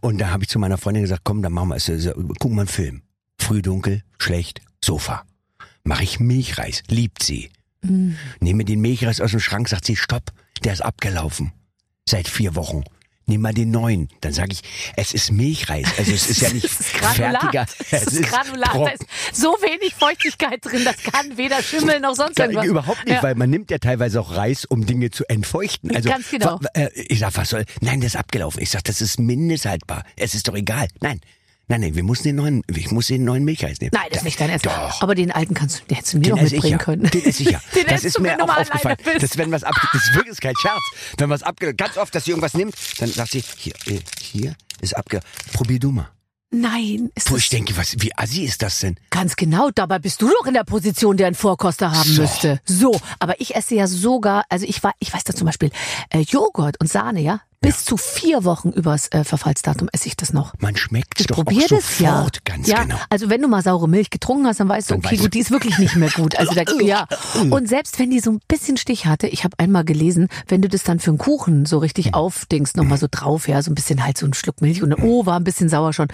Und 0.00 0.18
da 0.18 0.30
habe 0.30 0.44
ich 0.44 0.48
zu 0.48 0.58
meiner 0.58 0.78
Freundin 0.78 1.02
gesagt, 1.02 1.22
komm, 1.24 1.42
dann 1.42 1.52
machen 1.52 1.68
wir 1.70 1.76
es. 1.76 1.88
äh, 1.88 2.12
Guck 2.38 2.52
mal 2.52 2.62
einen 2.62 2.68
Film. 2.68 3.02
Früh 3.38 3.62
dunkel, 3.62 4.02
schlecht, 4.18 4.60
Sofa. 4.82 5.24
Mache 5.84 6.04
ich 6.04 6.20
Milchreis. 6.20 6.82
Liebt 6.88 7.22
sie. 7.22 7.50
Nehme 8.40 8.64
den 8.64 8.80
Milchreis 8.80 9.20
aus 9.20 9.30
dem 9.32 9.40
Schrank, 9.40 9.68
sagt 9.68 9.84
sie, 9.84 9.94
stopp, 9.96 10.32
der 10.64 10.72
ist 10.72 10.80
abgelaufen. 10.80 11.52
Seit 12.08 12.26
vier 12.28 12.54
Wochen. 12.56 12.82
Nimm 13.28 13.40
mal 13.40 13.52
den 13.52 13.72
neuen. 13.72 14.08
Dann 14.20 14.32
sage 14.32 14.52
ich, 14.52 14.62
es 14.96 15.12
ist 15.12 15.32
Milchreis. 15.32 15.86
Also 15.98 16.12
es 16.12 16.30
ist 16.30 16.40
ja 16.42 16.52
nicht 16.52 16.64
Das 16.78 16.80
ist 16.80 16.94
Granulat. 16.94 17.40
fertiger. 17.40 17.66
Das 17.90 18.02
ist 18.06 18.22
Granulat. 18.22 18.68
Da 18.68 18.72
trocken. 18.72 18.92
ist 19.32 19.36
so 19.36 19.48
wenig 19.62 19.94
Feuchtigkeit 19.94 20.64
drin, 20.64 20.84
das 20.84 20.96
kann 21.12 21.36
weder 21.36 21.60
schimmeln 21.62 22.02
noch 22.02 22.14
sonst 22.14 22.38
Da, 22.38 22.44
irgendwas. 22.44 22.66
überhaupt 22.66 23.04
nicht, 23.04 23.14
Ja. 23.16 23.22
weil 23.24 23.34
man 23.34 23.50
nimmt 23.50 23.70
ja 23.72 23.78
teilweise 23.78 24.20
auch 24.20 24.36
Reis, 24.36 24.64
um 24.64 24.86
Dinge 24.86 25.10
zu 25.10 25.24
entfeuchten. 25.28 25.94
Also, 25.94 26.08
Ganz 26.08 26.30
genau. 26.30 26.60
äh, 26.74 26.88
ich 26.94 27.18
sag, 27.18 27.36
was 27.36 27.50
soll? 27.50 27.64
Nein, 27.80 28.00
das 28.00 28.14
ist 28.14 28.16
abgelaufen. 28.16 28.62
Ich 28.62 28.70
sag, 28.70 28.84
das 28.84 29.00
ist 29.00 29.18
mindesthaltbar. 29.18 30.04
Es 30.16 30.34
ist 30.36 30.46
doch 30.46 30.54
egal. 30.54 30.86
Nein, 31.00 31.20
nein, 31.68 31.80
nein, 31.80 31.94
wir 31.94 32.02
müssen 32.02 32.24
den 32.24 32.36
neuen, 32.36 32.62
ich 32.68 32.90
muss 32.90 33.08
den 33.08 33.24
neuen 33.24 33.44
Milchreis 33.44 33.80
nehmen. 33.80 33.92
Nein, 33.92 34.06
das 34.10 34.18
ist 34.18 34.24
nicht 34.24 34.40
dein 34.40 34.50
Essen. 34.50 34.64
Doch. 34.64 35.02
Aber 35.02 35.14
den 35.14 35.30
alten 35.30 35.54
kannst 35.54 35.80
du, 35.80 35.84
den 35.86 35.96
hättest 35.96 36.14
du 36.14 36.18
mir 36.18 36.24
Den 36.24 36.36
doch 36.36 36.42
mitbringen 36.42 36.70
ja. 36.72 36.78
können. 36.78 37.10
Den 37.10 37.24
esse 37.24 37.42
ich 37.42 37.50
ja. 37.50 37.60
Den 37.74 37.86
das 37.86 38.04
ist 38.04 38.20
mir 38.20 38.42
auch 38.42 38.56
aufgefallen. 38.56 38.96
Das, 39.20 39.36
wenn 39.38 39.52
was 39.52 39.64
ab, 39.64 39.74
das 39.92 40.06
ist 40.06 40.14
wirklich 40.14 40.40
kein 40.40 40.54
Scherz. 40.56 40.82
Wenn 41.18 41.30
was 41.30 41.42
abge, 41.42 41.74
ganz 41.74 41.96
oft, 41.96 42.14
dass 42.14 42.24
sie 42.24 42.30
irgendwas 42.30 42.54
nimmt, 42.54 42.74
dann 42.98 43.08
sagt 43.08 43.32
sie, 43.32 43.42
hier, 43.56 43.74
äh, 43.86 44.00
hier 44.20 44.54
ist 44.80 44.96
abge, 44.96 45.20
probier 45.52 45.78
du 45.78 45.90
mal. 45.90 46.10
Nein, 46.50 47.10
ist 47.14 47.30
Wo 47.30 47.36
ich 47.36 47.48
denke, 47.48 47.76
was, 47.76 47.96
wie 47.98 48.16
assi 48.16 48.44
ist 48.44 48.62
das 48.62 48.78
denn? 48.80 48.96
Ganz 49.10 49.34
genau, 49.34 49.70
dabei 49.74 49.98
bist 49.98 50.22
du 50.22 50.28
doch 50.28 50.46
in 50.46 50.54
der 50.54 50.62
Position, 50.62 51.16
der 51.16 51.26
einen 51.26 51.34
Vorkoster 51.36 51.90
haben 51.90 52.08
So. 52.08 52.22
müsste. 52.22 52.60
So, 52.64 52.98
aber 53.18 53.40
ich 53.40 53.56
esse 53.56 53.74
ja 53.74 53.88
sogar, 53.88 54.44
also 54.48 54.64
ich 54.64 54.82
war, 54.82 54.94
ich 55.00 55.12
weiß 55.12 55.24
da 55.24 55.34
zum 55.34 55.46
Beispiel 55.46 55.70
äh, 56.10 56.20
Joghurt 56.20 56.80
und 56.80 56.88
Sahne, 56.88 57.20
ja, 57.20 57.40
bis 57.66 57.84
zu 57.84 57.96
vier 57.96 58.44
Wochen 58.44 58.70
übers 58.70 59.08
äh, 59.08 59.24
Verfallsdatum 59.24 59.88
esse 59.92 60.06
ich 60.08 60.16
das 60.16 60.32
noch. 60.32 60.54
Man 60.60 60.76
schmeckt 60.76 61.20
Ich 61.20 61.26
doch 61.26 61.38
auch 61.38 61.44
probiere 61.44 61.68
das 61.68 61.98
ja. 61.98 62.16
sofort, 62.16 62.44
ganz 62.44 62.66
ja, 62.68 62.82
genau. 62.82 62.96
also 63.10 63.28
wenn 63.28 63.42
du 63.42 63.48
mal 63.48 63.62
saure 63.62 63.88
Milch 63.88 64.10
getrunken 64.10 64.46
hast, 64.46 64.60
dann 64.60 64.68
weißt 64.68 64.90
du, 64.90 64.94
Dann 64.94 65.00
okay, 65.00 65.12
weißt 65.12 65.20
du- 65.20 65.24
gut, 65.24 65.34
die 65.34 65.38
ist 65.40 65.50
wirklich 65.50 65.78
nicht 65.78 65.96
mehr 65.96 66.10
gut. 66.10 66.36
Also 66.38 66.54
da, 66.54 66.62
ja. 66.80 67.06
Und 67.50 67.68
selbst 67.68 67.98
wenn 67.98 68.10
die 68.10 68.20
so 68.20 68.30
ein 68.30 68.40
bisschen 68.48 68.76
Stich 68.76 69.06
hatte, 69.06 69.26
ich 69.26 69.44
habe 69.44 69.58
einmal 69.58 69.84
gelesen, 69.84 70.28
wenn 70.48 70.62
du 70.62 70.68
das 70.68 70.82
dann 70.84 71.00
für 71.00 71.10
einen 71.10 71.18
Kuchen 71.18 71.66
so 71.66 71.78
richtig 71.78 72.14
aufdingst, 72.14 72.76
nochmal 72.76 72.98
so 72.98 73.08
drauf, 73.10 73.48
ja, 73.48 73.60
so 73.62 73.70
ein 73.70 73.74
bisschen 73.74 74.04
halt 74.04 74.18
so 74.18 74.26
ein 74.26 74.34
Schluck 74.34 74.60
Milch 74.60 74.82
und 74.82 74.94
oh, 75.02 75.26
war 75.26 75.38
ein 75.38 75.44
bisschen 75.44 75.68
sauer 75.68 75.92
schon. 75.92 76.08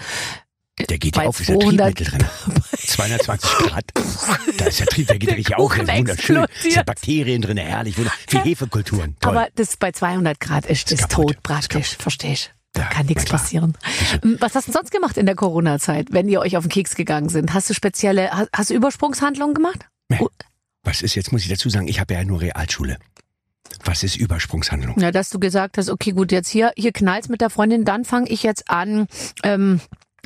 Der 0.89 0.97
geht 0.97 1.15
ja 1.15 1.23
auf, 1.23 1.39
ist 1.39 1.49
ja 1.49 1.59
200 1.59 1.95
Triebmittel 1.95 2.19
drin. 2.19 2.63
220 2.77 3.49
Grad. 3.51 3.85
Da 4.57 4.65
ist 4.65 4.79
der 4.79 4.87
Trieb, 4.87 5.07
der 5.07 5.19
geht 5.19 5.29
Der 5.29 5.37
richtig 5.37 5.55
auf. 5.55 5.71
Das 5.75 5.87
ist 5.87 5.95
wunderschön. 5.97 6.35
Explodiert. 6.37 6.73
sind 6.73 6.85
Bakterien 6.85 7.41
drin, 7.43 7.57
herrlich. 7.57 7.97
wunder- 7.97 8.11
Wie 8.29 8.37
Hefekulturen. 8.39 9.15
Toll. 9.19 9.37
Aber 9.37 9.47
das 9.55 9.77
bei 9.77 9.91
200 9.91 10.39
Grad 10.39 10.65
ist 10.65 10.91
das 10.91 11.07
tot 11.07 11.41
praktisch, 11.43 11.95
verstehe 11.97 12.33
ich. 12.33 12.51
Da 12.73 12.81
Ja, 12.81 12.87
kann 12.87 13.05
nichts 13.05 13.25
na 13.25 13.29
passieren. 13.37 13.77
Ähm, 14.23 14.37
Was 14.39 14.55
hast 14.55 14.67
du 14.67 14.71
sonst 14.71 14.89
gemacht 14.91 15.17
in 15.17 15.27
der 15.27 15.35
Corona-Zeit, 15.35 16.07
wenn 16.09 16.27
ihr 16.27 16.39
euch 16.41 16.57
auf 16.57 16.63
den 16.63 16.71
Keks 16.71 16.95
gegangen 16.95 17.29
sind? 17.29 17.53
Hast 17.53 17.69
du 17.69 17.75
spezielle, 17.75 18.31
hast, 18.51 18.71
du 18.71 18.73
Übersprungshandlungen 18.73 19.53
gemacht? 19.53 19.85
Nee. 20.09 20.19
Was 20.83 21.03
ist, 21.03 21.13
jetzt 21.13 21.31
muss 21.31 21.43
ich 21.43 21.49
dazu 21.49 21.69
sagen, 21.69 21.87
ich 21.87 21.99
habe 21.99 22.15
ja 22.15 22.23
nur 22.23 22.41
Realschule. 22.41 22.97
Was 23.85 24.01
ist 24.01 24.15
Übersprungshandlung? 24.15 24.99
Ja, 24.99 25.11
dass 25.11 25.29
du 25.29 25.37
gesagt 25.39 25.77
hast, 25.77 25.89
okay, 25.89 26.13
gut, 26.13 26.31
jetzt 26.31 26.49
hier, 26.49 26.71
hier 26.75 26.91
knallt's 26.91 27.29
mit 27.29 27.41
der 27.41 27.51
Freundin, 27.51 27.85
dann 27.85 28.05
fange 28.05 28.27
ich 28.29 28.41
jetzt 28.41 28.69
an, 28.71 29.05
ähm, 29.43 29.79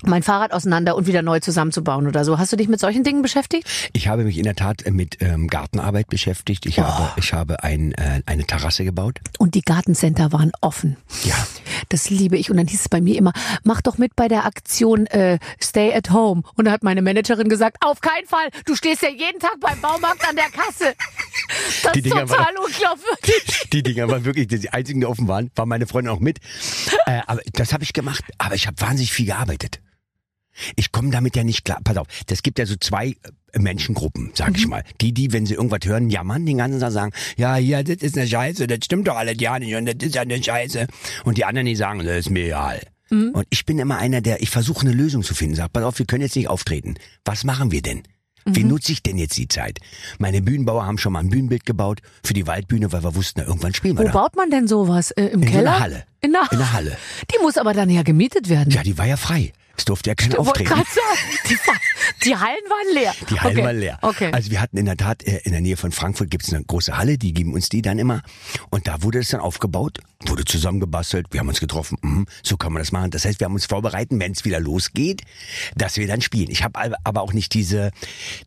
mein 0.04 0.22
Fahrrad 0.22 0.54
auseinander 0.54 0.96
und 0.96 1.08
wieder 1.08 1.22
neu 1.22 1.40
zusammenzubauen 1.40 2.08
oder 2.08 2.24
so. 2.24 2.38
Hast 2.38 2.52
du 2.54 2.58
dich 2.58 2.68
mit 2.68 2.80
solchen 2.80 3.04
Dingen 3.04 3.22
beschäftigt? 3.22 3.68
Ich 3.94 4.08
habe 4.08 4.24
mich 4.24 4.38
in 4.38 4.44
der 4.44 4.56
Tat 4.56 4.84
mit 4.92 5.18
ähm, 5.22 5.48
Gartenarbeit 5.48 6.08
beschäftigt. 6.08 6.66
Ich 6.66 6.80
habe, 6.80 7.12
ich 7.16 7.34
habe 7.34 7.64
ein, 7.64 7.94
äh, 7.94 8.22
eine 8.26 8.46
Terrasse 8.46 8.84
gebaut. 8.84 9.20
Und 9.40 9.56
die 9.56 9.62
Gartencenter 9.62 10.32
waren 10.32 10.52
offen. 10.62 10.98
Ja. 11.24 11.36
Das 11.90 12.10
liebe 12.10 12.38
ich. 12.38 12.52
Und 12.52 12.58
dann 12.58 12.68
hieß 12.68 12.82
es 12.82 12.90
bei 12.90 13.02
mir 13.02 13.18
immer, 13.18 13.34
mach 13.64 13.82
doch 13.82 13.98
mit 13.98 14.16
bei 14.16 14.28
der 14.28 14.46
Aktion 14.46 15.08
äh, 15.08 15.40
Stay 15.62 15.94
at 15.94 16.12
Home. 16.12 16.44
Und 16.56 16.66
da 16.66 16.72
hat 16.72 16.84
meine 16.84 17.02
Managerin 17.02 17.50
gesagt, 17.50 17.78
auf 17.82 18.02
keinen 18.02 18.28
Fall, 18.28 18.50
du 18.66 18.76
stehst 18.76 19.02
ja 19.02 19.10
jeden 19.10 19.40
Tag 19.40 19.60
beim 19.60 19.80
Baumarkt 19.82 20.28
an 20.28 20.36
der 20.36 20.50
Kasse. 20.50 20.94
Das 21.84 21.94
Die 21.94 22.00
ist 22.00 22.06
Dinger 22.06 22.26
total 22.26 22.54
unglaubwürdig. 22.64 23.70
Die 23.74 23.84
Dinger 23.84 24.10
waren 24.10 24.26
wirklich 24.26 24.48
die 24.48 24.70
einzigen, 24.70 25.02
die 25.02 25.06
offen 25.06 25.28
waren. 25.28 25.52
War 25.56 25.66
meine 25.66 25.88
Freundin 25.88 26.14
auch 26.14 26.20
mit. 26.20 26.40
Äh, 27.06 27.22
aber 27.26 27.42
das 27.54 27.74
habe 27.74 27.84
ich 27.84 27.94
gemacht. 27.94 28.24
Aber 28.38 28.56
ich 28.56 28.68
habe 28.68 28.80
wahnsinnig 28.82 29.12
viel 29.12 29.26
gearbeitet. 29.28 29.80
Ich 30.76 30.92
komme 30.92 31.10
damit 31.12 31.36
ja 31.36 31.44
nicht 31.44 31.66
klar. 31.66 31.80
Pass 31.84 31.98
auf, 31.98 32.08
das 32.28 32.44
gibt 32.44 32.60
ja 32.60 32.66
so 32.66 32.76
zwei 32.80 33.16
äh, 33.54 33.60
Menschengruppen, 33.60 34.32
sag 34.34 34.50
Mhm. 34.50 34.56
ich 34.56 34.68
mal. 34.68 34.84
Die, 35.02 35.14
die, 35.14 35.32
wenn 35.34 35.46
sie 35.46 35.54
irgendwas 35.56 35.80
hören, 35.86 36.10
jammern 36.10 36.46
den 36.46 36.58
ganzen 36.58 36.80
Tag 36.80 36.92
sagen, 36.92 37.12
ja, 37.38 37.58
ja, 37.58 37.84
das 37.84 37.98
ist 37.98 38.18
eine 38.18 38.28
Scheiße, 38.28 38.68
das 38.68 38.80
stimmt 38.86 39.08
doch 39.08 39.16
alles 39.18 39.36
ja 39.40 39.58
nicht 39.60 39.76
und 39.76 39.86
das 39.86 39.96
ist 40.08 40.16
ja 40.16 40.22
eine 40.22 40.42
Scheiße. 40.42 40.88
Und 41.26 41.38
die 41.38 41.46
anderen, 41.46 41.68
die 41.68 41.76
sagen, 41.76 42.00
das 42.04 42.18
ist 42.18 42.30
mir 42.30 42.46
egal. 42.46 42.82
Mhm. 43.10 43.30
Und 43.34 43.46
ich 43.50 43.66
bin 43.66 43.80
immer 43.80 43.98
einer, 43.98 44.22
der, 44.22 44.42
ich 44.42 44.50
versuche 44.50 44.82
eine 44.82 44.92
Lösung 44.96 45.24
zu 45.24 45.34
finden. 45.34 45.56
Sag, 45.56 45.72
pass 45.74 45.84
auf, 45.84 45.98
wir 46.00 46.06
können 46.06 46.24
jetzt 46.24 46.36
nicht 46.36 46.50
auftreten. 46.50 46.96
Was 47.26 47.44
machen 47.44 47.72
wir 47.72 47.82
denn? 47.82 48.04
Wie 48.50 48.64
Mhm. 48.64 48.70
nutze 48.70 48.94
ich 48.94 49.04
denn 49.04 49.18
jetzt 49.18 49.36
die 49.38 49.50
Zeit? 49.50 49.80
Meine 50.20 50.42
Bühnenbauer 50.42 50.86
haben 50.86 50.98
schon 50.98 51.12
mal 51.12 51.20
ein 51.20 51.30
Bühnenbild 51.30 51.66
gebaut 51.66 52.00
für 52.24 52.34
die 52.34 52.48
Waldbühne, 52.48 52.92
weil 52.94 53.04
wir 53.04 53.14
wussten, 53.16 53.42
na, 53.42 53.48
irgendwann 53.48 53.74
spielen 53.74 53.98
wir 53.98 54.04
Wo 54.06 54.08
da. 54.08 54.14
baut 54.14 54.36
man 54.38 54.50
denn 54.50 54.68
sowas? 54.70 55.12
Äh, 55.12 55.26
Im 55.28 55.42
In 55.42 55.48
so 55.50 55.54
Keller? 55.54 55.72
einer 55.72 55.80
Halle. 55.82 56.04
In 56.22 56.32
der, 56.32 56.48
In 56.52 56.58
der 56.58 56.72
Halle. 56.74 56.98
Die 57.32 57.42
muss 57.42 57.58
aber 57.58 57.74
dann 57.74 57.90
ja 57.90 58.04
gemietet 58.04 58.48
werden. 58.50 58.72
Ja, 58.74 58.84
die 58.84 58.98
war 58.98 59.06
ja 59.06 59.18
frei. 59.18 59.52
Es 59.78 59.86
durfte 59.86 60.10
ja 60.10 60.16
Ich 60.20 60.26
wollte 60.26 60.40
auftreten. 60.40 60.70
sagen, 60.70 60.86
die, 61.50 61.58
die 62.26 62.36
Hallen 62.36 62.58
waren 62.68 62.94
leer. 62.96 63.14
Die 63.30 63.40
Hallen 63.40 63.58
okay. 63.58 63.66
waren 63.66 63.80
leer. 63.80 64.00
Okay. 64.02 64.32
Also 64.34 64.50
wir 64.50 64.60
hatten 64.60 64.76
in 64.78 64.86
der 64.86 64.98
Tat 64.98 65.24
äh, 65.24 65.38
in 65.44 65.52
der 65.52 65.62
Nähe 65.62 65.78
von 65.78 65.92
Frankfurt 65.92 66.32
gibt's 66.32 66.52
eine 66.52 66.64
große 66.64 66.98
Halle, 66.98 67.18
die 67.18 67.32
geben 67.34 67.54
uns 67.54 67.70
die 67.70 67.82
dann 67.84 68.00
immer. 68.00 68.24
Und 68.72 68.88
da 68.88 69.04
wurde 69.04 69.20
es 69.20 69.30
dann 69.30 69.40
aufgebaut, 69.40 70.00
wurde 70.26 70.46
zusammengebastelt, 70.46 71.28
wir 71.32 71.40
haben 71.40 71.48
uns 71.48 71.60
getroffen, 71.60 71.98
mhm, 72.02 72.26
so 72.42 72.58
kann 72.58 72.74
man 72.74 72.82
das 72.82 72.92
machen. 72.92 73.12
Das 73.12 73.24
heißt, 73.24 73.40
wir 73.40 73.46
haben 73.46 73.54
uns 73.54 73.66
vorbereiten, 73.66 74.20
wenn 74.20 74.32
es 74.32 74.46
wieder 74.46 74.60
losgeht, 74.60 75.22
dass 75.76 75.98
wir 75.98 76.08
dann 76.08 76.22
spielen. 76.22 76.50
Ich 76.50 76.64
habe 76.64 76.96
aber 77.04 77.22
auch 77.22 77.34
nicht 77.34 77.54
diese 77.54 77.92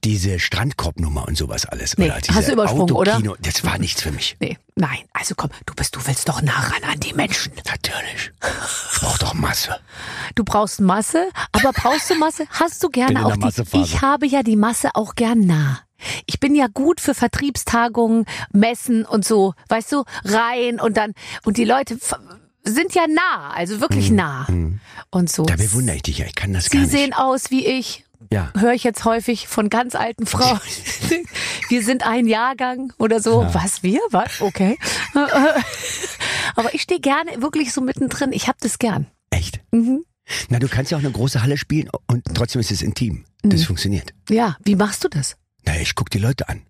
diese 0.05 0.41
Strandkorbnummer 0.41 1.29
und 1.29 1.37
sowas 1.37 1.65
alles. 1.65 1.97
Nee, 1.97 2.07
oder 2.07 2.21
diese 2.21 2.35
hast 2.35 2.49
du 2.49 2.53
übersprungen, 2.53 2.93
oder? 2.93 3.21
Das 3.41 3.63
war 3.65 3.79
nichts 3.79 4.03
für 4.03 4.11
mich. 4.11 4.37
nee, 4.41 4.59
nein. 4.81 5.05
Also 5.13 5.35
komm, 5.37 5.51
du 5.67 5.75
bist, 5.75 5.95
du 5.95 6.01
willst 6.07 6.29
doch 6.29 6.43
nah 6.43 6.59
ran 6.59 6.83
an 6.91 7.01
die 7.01 7.13
Menschen. 7.13 7.53
Natürlich. 7.67 8.33
Ich 8.93 9.01
brauch 9.01 9.19
doch 9.19 9.35
Masse. 9.35 9.79
Du 10.35 10.45
brauchst 10.45 10.81
Masse, 10.81 11.29
aber 11.53 11.73
brauchst 11.73 12.11
du 12.11 12.15
Masse? 12.17 12.47
Hast 12.51 12.83
du 12.83 12.89
gerne 12.89 13.25
auch 13.27 13.37
die? 13.37 13.81
Ich 13.83 14.03
habe 14.03 14.27
ja 14.27 14.43
die 14.43 14.57
Masse 14.57 14.91
auch 14.95 15.15
gern 15.15 15.41
nah. 15.41 15.81
Ich 16.27 16.41
bin 16.41 16.55
ja 16.55 16.67
gut 16.67 17.01
für 17.01 17.15
Vertriebstagungen, 17.15 18.25
Messen 18.53 19.05
und 19.05 19.25
so, 19.25 19.55
weißt 19.69 19.93
du, 19.93 20.05
rein 20.25 20.81
und 20.81 20.97
dann 20.97 21.13
und 21.45 21.59
die 21.59 21.65
Leute 21.67 21.99
sind 22.65 22.95
ja 22.95 23.07
nah, 23.07 23.51
also 23.51 23.81
wirklich 23.81 24.11
nah 24.11 24.47
und 25.11 25.31
so. 25.31 25.45
Da 25.45 25.57
bewundere 25.57 25.97
ich 25.97 26.03
dich 26.03 26.19
ja. 26.19 26.27
Ich 26.27 26.35
kann 26.35 26.53
das 26.53 26.71
gar 26.71 26.81
Sie 26.81 26.87
nicht. 26.87 26.91
sehen 26.91 27.13
aus 27.13 27.51
wie 27.51 27.67
ich. 27.67 28.05
Ja. 28.31 28.53
Höre 28.57 28.73
ich 28.73 28.85
jetzt 28.85 29.05
häufig 29.05 29.49
von 29.49 29.71
ganz 29.71 29.95
alten 29.95 30.27
Frauen. 30.27 30.61
wir 31.69 31.83
sind 31.83 32.07
ein 32.07 32.27
Jahrgang 32.27 32.93
oder 32.99 33.21
so. 33.21 33.47
Was 33.53 33.83
wir? 33.83 34.01
Was? 34.11 34.41
Okay. 34.41 34.79
Aber 36.57 36.75
ich 36.75 36.83
stehe 36.83 37.01
gerne 37.01 37.43
wirklich 37.43 37.73
so 37.73 37.81
mittendrin. 37.81 38.33
Ich 38.33 38.49
habe 38.49 38.59
das 38.61 38.79
gern. 38.79 39.07
Echt? 39.31 39.61
Mhm. 39.71 40.05
Na, 40.49 40.59
du 40.59 40.69
kannst 40.69 40.91
ja 40.91 40.99
auch 40.99 41.03
eine 41.03 41.11
große 41.11 41.43
Halle 41.43 41.57
spielen 41.57 41.89
und 42.07 42.23
trotzdem 42.35 42.61
ist 42.61 42.71
es 42.71 42.83
intim. 42.83 43.25
Mhm. 43.43 43.51
Das 43.51 43.65
funktioniert. 43.65 44.13
Ja, 44.29 44.57
wie 44.65 44.77
machst 44.77 45.03
du 45.05 45.09
das? 45.09 45.37
Na, 45.65 45.77
ich 45.81 45.95
guck 45.95 46.11
die 46.11 46.19
Leute 46.19 46.49
an 46.49 46.63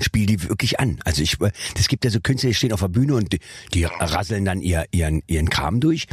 und 0.00 0.04
spiele 0.04 0.26
die 0.26 0.48
wirklich 0.48 0.80
an. 0.80 0.98
Also 1.04 1.22
ich, 1.22 1.36
das 1.74 1.88
gibt 1.88 2.06
ja 2.06 2.10
so 2.10 2.20
Künstler, 2.20 2.48
die 2.48 2.54
stehen 2.54 2.72
auf 2.72 2.80
der 2.80 2.88
Bühne 2.88 3.14
und 3.14 3.34
die, 3.34 3.38
die 3.74 3.84
rasseln 3.84 4.46
dann 4.46 4.62
ihr, 4.62 4.86
ihren, 4.92 5.22
ihren 5.26 5.50
Kram 5.50 5.78
durch. 5.78 6.06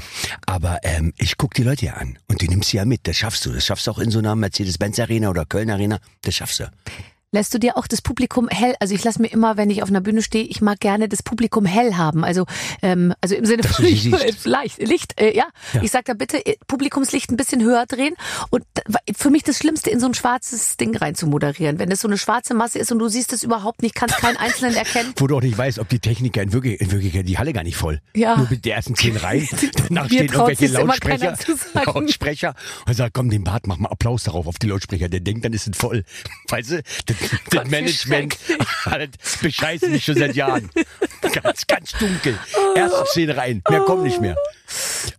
Aber 0.46 0.80
ähm, 0.84 1.14
ich 1.18 1.38
guck 1.38 1.54
die 1.54 1.64
Leute 1.64 1.86
ja 1.86 1.94
an 1.94 2.20
und 2.28 2.42
du 2.42 2.48
nimmst 2.48 2.72
sie 2.72 2.78
ja 2.78 2.86
mit. 2.86 3.08
Das 3.08 3.16
schaffst 3.16 3.46
du. 3.46 3.54
Das 3.54 3.66
schaffst 3.66 3.88
du 3.88 3.92
auch 3.92 4.00
in 4.00 4.12
so 4.12 4.20
einer 4.20 4.36
Mercedes-Benz 4.36 5.00
Arena 5.00 5.30
oder 5.30 5.46
Köln 5.46 5.70
Arena. 5.70 6.00
Das 6.22 6.36
schaffst 6.36 6.60
du. 6.60 6.70
Lässt 7.38 7.54
du 7.54 7.60
dir 7.60 7.78
auch 7.78 7.86
das 7.86 8.02
Publikum 8.02 8.50
hell? 8.50 8.74
Also 8.80 8.96
ich 8.96 9.04
lasse 9.04 9.22
mir 9.22 9.28
immer, 9.28 9.58
wenn 9.58 9.70
ich 9.70 9.84
auf 9.84 9.90
einer 9.90 10.02
Bühne 10.02 10.24
stehe, 10.24 10.44
ich 10.44 10.60
mag 10.60 10.80
gerne 10.80 11.08
das 11.08 11.22
Publikum 11.22 11.66
hell 11.66 11.94
haben. 11.94 12.24
Also 12.24 12.48
ähm, 12.82 13.14
also 13.22 13.36
im 13.36 13.46
Sinne 13.46 13.62
von 13.62 13.86
sie 13.86 13.96
siehst. 13.96 14.46
Licht, 14.46 14.80
Licht 14.80 15.22
äh, 15.22 15.38
ja. 15.38 15.46
Ja. 15.74 15.84
Ich 15.84 15.92
sag 15.92 16.06
da 16.06 16.16
bitte 16.16 16.44
äh, 16.44 16.56
Publikumslicht 16.66 17.30
ein 17.30 17.38
bisschen 17.38 17.62
höher 17.62 17.86
drehen 17.86 18.16
und 18.50 18.64
für 19.16 19.30
mich 19.30 19.44
das 19.44 19.60
Schlimmste 19.60 19.92
in 19.92 20.00
so 20.00 20.08
ein 20.08 20.16
schwarzes 20.16 20.78
Ding 20.78 20.98
rein 20.98 21.14
zu 21.14 21.28
moderieren. 21.28 21.78
Wenn 21.78 21.92
es 21.92 22.02
so 22.02 22.08
eine 22.08 22.18
schwarze 22.18 22.56
Masse 22.56 22.80
ist 22.80 22.92
und 22.92 22.98
du 22.98 23.08
siehst 23.08 23.34
es 23.34 23.44
überhaupt 23.44 23.84
nicht, 23.84 23.94
kannst 23.94 24.18
keinen 24.18 24.38
Einzelnen 24.38 24.76
erkennen. 24.76 25.14
Wo 25.18 25.28
du 25.28 25.38
auch 25.38 25.42
nicht 25.44 25.60
weißt, 25.60 25.78
ob 25.78 25.90
die 25.90 26.00
Techniker 26.00 26.42
in 26.42 26.54
Wirklichkeit, 26.54 26.88
in 26.88 26.92
Wirklichkeit 26.92 27.30
die 27.30 27.38
Halle 27.38 27.54
gar 27.54 27.64
nicht 27.64 27.78
voll. 27.78 28.02
Ja. 28.16 28.36
Nur 28.36 28.48
mit 28.50 28.66
der 28.66 28.78
ersten 28.78 28.96
zehn 28.96 29.16
Reihen. 29.16 29.48
Danach 29.90 30.08
stehen 30.08 30.26
irgendwelche 30.26 30.66
Lautsprecher. 30.70 31.38
Lautsprecher. 31.86 32.56
Und 32.88 32.96
sagt, 32.96 33.14
komm, 33.14 33.30
den 33.30 33.44
Bart, 33.44 33.68
mach 33.68 33.78
mal 33.78 33.90
Applaus 33.90 34.24
darauf 34.24 34.48
auf 34.48 34.58
die 34.58 34.70
Lautsprecher. 34.70 35.08
Der 35.08 35.20
denkt, 35.20 35.46
dann 35.46 35.54
ist 35.54 35.68
es 35.68 35.78
voll. 35.78 36.04
Weißt 36.50 36.72
du? 36.72 36.82
Das, 37.06 37.18
das 37.52 37.68
Management 37.70 38.38
halt, 38.86 39.18
bescheißen 39.42 39.92
mich 39.92 40.06
schon 40.06 40.16
seit 40.18 40.36
Jahren. 40.36 40.70
Ganz, 41.44 41.68
ganz 41.68 41.92
dunkel. 41.94 42.38
Erste 42.76 43.04
zehn 43.14 43.30
Reihen. 43.30 43.62
Mehr 43.70 43.82
kommt 43.82 44.04
nicht 44.04 44.20
mehr. 44.22 44.36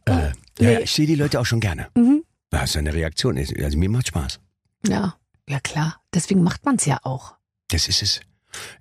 Äh, 0.07 0.13
ja, 0.13 0.33
Nee. 0.61 0.79
ich 0.81 0.91
sehe 0.93 1.07
die 1.07 1.15
Leute 1.15 1.39
auch 1.41 1.47
schon 1.47 1.61
gerne. 1.61 1.89
Mhm. 1.97 2.25
Das 2.51 2.71
ist 2.71 2.77
eine 2.77 2.93
Reaktion. 2.95 3.37
Also 3.39 3.79
mir 3.79 3.89
macht 3.91 4.09
Spaß. 4.09 4.41
Ja, 4.87 5.17
ja 5.49 5.61
klar. 5.61 6.01
Deswegen 6.15 6.43
macht 6.43 6.65
man's 6.65 6.85
ja 6.87 6.99
auch. 7.03 7.35
Das 7.69 7.89
ist 7.89 8.03
es. 8.03 8.21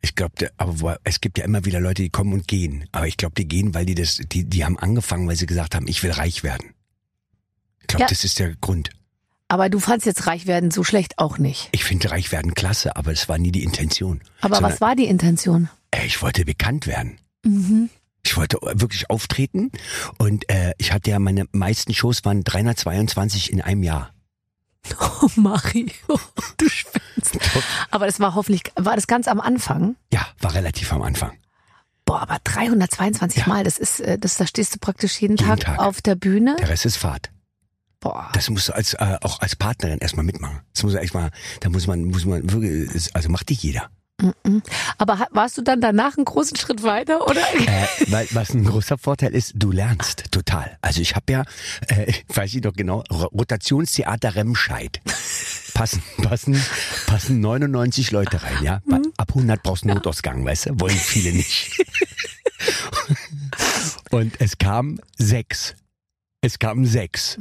Ich 0.01 0.15
glaube, 0.15 0.49
aber 0.57 0.97
es 1.03 1.19
gibt 1.19 1.37
ja 1.37 1.43
immer 1.43 1.65
wieder 1.65 1.79
Leute, 1.81 2.01
die 2.01 2.09
kommen 2.09 2.33
und 2.33 2.47
gehen. 2.47 2.87
Aber 2.93 3.05
ich 3.07 3.17
glaube, 3.17 3.35
die 3.35 3.47
gehen, 3.47 3.73
weil 3.73 3.85
die 3.85 3.95
das, 3.95 4.15
die, 4.31 4.45
die 4.45 4.63
haben 4.63 4.79
angefangen, 4.79 5.27
weil 5.27 5.35
sie 5.35 5.45
gesagt 5.45 5.75
haben, 5.75 5.87
ich 5.87 6.01
will 6.03 6.11
reich 6.11 6.41
werden. 6.43 6.73
Ich 7.81 7.87
glaube, 7.87 8.03
Ja. 8.03 8.07
das 8.07 8.23
ist 8.23 8.39
der 8.39 8.55
Grund. 8.55 8.89
Aber 9.49 9.69
du 9.69 9.79
fandst 9.79 10.05
jetzt 10.05 10.27
reich 10.27 10.45
werden 10.45 10.71
so 10.71 10.83
schlecht 10.83 11.17
auch 11.19 11.37
nicht. 11.37 11.69
Ich 11.71 11.83
finde 11.85 12.11
reich 12.11 12.31
werden 12.31 12.53
klasse, 12.53 12.95
aber 12.95 13.11
es 13.11 13.29
war 13.29 13.37
nie 13.37 13.51
die 13.51 13.63
Intention. 13.63 14.21
Aber 14.41 14.55
Sondern, 14.55 14.73
was 14.73 14.81
war 14.81 14.95
die 14.95 15.05
Intention? 15.07 15.69
Ey, 15.91 16.05
ich 16.05 16.21
wollte 16.21 16.43
bekannt 16.43 16.85
werden. 16.85 17.17
Mhm. 17.43 17.89
Ich 18.25 18.35
wollte 18.35 18.57
wirklich 18.61 19.09
auftreten 19.09 19.71
und 20.17 20.49
äh, 20.49 20.73
ich 20.77 20.91
hatte 20.91 21.09
ja 21.11 21.19
meine 21.19 21.45
meisten 21.53 21.93
Shows 21.93 22.25
waren 22.25 22.43
322 22.43 23.51
in 23.53 23.61
einem 23.61 23.83
Jahr. 23.83 24.11
Oh, 25.21 25.27
Mario, 25.35 25.89
du 26.57 26.69
spinnst. 26.69 27.37
Aber 27.91 28.05
das 28.05 28.19
war 28.19 28.35
hoffentlich, 28.35 28.63
war 28.75 28.95
das 28.95 29.07
ganz 29.07 29.27
am 29.27 29.39
Anfang? 29.41 29.95
Ja, 30.13 30.27
war 30.39 30.53
relativ 30.53 30.93
am 30.93 31.01
Anfang. 31.01 31.31
Boah, 32.05 32.21
aber 32.21 32.37
322 32.43 33.41
Ja. 33.41 33.47
Mal, 33.49 33.63
das 33.65 33.77
ist, 33.79 33.99
äh, 33.99 34.17
das, 34.17 34.37
da 34.37 34.47
stehst 34.47 34.75
du 34.75 34.79
praktisch 34.79 35.19
jeden, 35.19 35.35
Jeden 35.35 35.47
Tag, 35.49 35.59
Tag. 35.61 35.79
auf 35.79 36.01
der 36.01 36.15
Bühne. 36.15 36.55
Der 36.59 36.69
Rest 36.69 36.85
ist 36.85 36.95
Fahrt. 36.97 37.31
Boah. 38.11 38.29
Das 38.33 38.49
musst 38.49 38.69
du 38.69 38.75
als 38.75 38.93
äh, 38.95 39.17
auch 39.21 39.39
als 39.41 39.55
Partnerin 39.55 39.99
erstmal 39.99 40.25
mitmachen. 40.25 40.59
Das 40.73 40.83
muss 40.83 40.93
erstmal, 40.93 41.31
da 41.61 41.69
muss 41.69 41.87
man 41.87 42.03
muss 42.05 42.25
man 42.25 42.49
wirklich 42.51 43.09
also 43.15 43.29
macht 43.29 43.49
nicht 43.49 43.63
jeder. 43.63 43.89
Aber 44.97 45.27
warst 45.29 45.59
du 45.59 45.61
dann 45.61 45.79
danach 45.79 46.17
einen 46.17 46.25
großen 46.25 46.57
Schritt 46.57 46.81
weiter, 46.81 47.27
oder? 47.27 47.39
Äh, 47.53 47.85
weil 48.07 48.27
was 48.31 48.49
ein 48.51 48.65
großer 48.65 48.97
Vorteil 48.97 49.35
ist, 49.35 49.51
du 49.55 49.71
lernst 49.71 50.31
total. 50.31 50.75
Also 50.81 51.01
ich 51.01 51.15
habe 51.15 51.31
ja, 51.31 51.43
äh, 51.87 52.11
weiß 52.33 52.51
ich 52.55 52.61
doch 52.61 52.73
genau, 52.73 53.03
Ro- 53.11 53.27
Rotationstheater 53.27 54.33
Remscheid. 54.35 55.01
Passen, 55.75 56.01
passen, 56.23 56.59
passen 57.05 57.39
99 57.41 58.09
Leute 58.09 58.41
rein, 58.41 58.57
ja. 58.63 58.81
Bei- 58.87 58.97
Ab 59.17 59.29
100 59.35 59.61
brauchst 59.61 59.83
du 59.83 59.89
einen 59.89 59.97
Notausgang, 59.97 60.43
weißt 60.43 60.65
du? 60.67 60.79
Wollen 60.79 60.95
viele 60.97 61.33
nicht. 61.33 61.79
Und 64.09 64.39
es 64.41 64.57
kamen 64.57 64.99
sechs. 65.17 65.75
Es 66.41 66.57
kamen 66.57 66.85
sechs. 66.85 67.37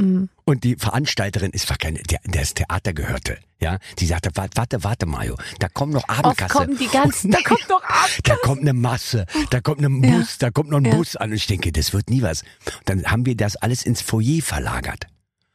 Und 0.49 0.63
die 0.63 0.77
Veranstalterin 0.77 1.51
ist 1.51 1.67
keine, 1.81 1.99
der, 2.05 2.21
der 2.25 2.41
das 2.43 2.55
Theater 2.55 2.93
gehörte, 2.93 3.37
ja. 3.61 3.79
Die 3.99 4.07
sagte, 4.07 4.31
warte, 4.35 4.57
warte, 4.57 4.85
warte, 4.85 5.05
Mario, 5.05 5.37
da 5.59 5.69
kommen 5.69 5.93
noch 5.93 6.09
Oft 6.09 6.19
Abendkasse. 6.25 6.53
kommen 6.55 6.79
die 6.79 6.87
ganzen, 6.87 7.33
da 7.33 7.39
kommt 7.43 7.65
doch 7.69 7.83
ab. 7.83 8.09
Da 8.23 8.37
kommt 8.37 8.61
eine 8.61 8.73
Masse, 8.73 9.27
da 9.51 9.61
kommt 9.61 9.81
ein 9.83 10.05
Ja. 10.05 10.19
Bus, 10.19 10.39
da 10.39 10.51
kommt 10.53 10.71
noch 10.71 10.79
ein 10.79 10.85
Ja. 10.85 10.95
Bus 10.95 11.17
an. 11.17 11.31
Und 11.31 11.37
ich 11.37 11.47
denke, 11.49 11.73
das 11.73 11.93
wird 11.93 12.09
nie 12.11 12.23
was. 12.23 12.45
Dann 12.85 13.05
haben 13.07 13.27
wir 13.27 13.37
das 13.37 13.57
alles 13.57 13.85
ins 13.85 14.03
Foyer 14.03 14.41
verlagert. 14.41 15.07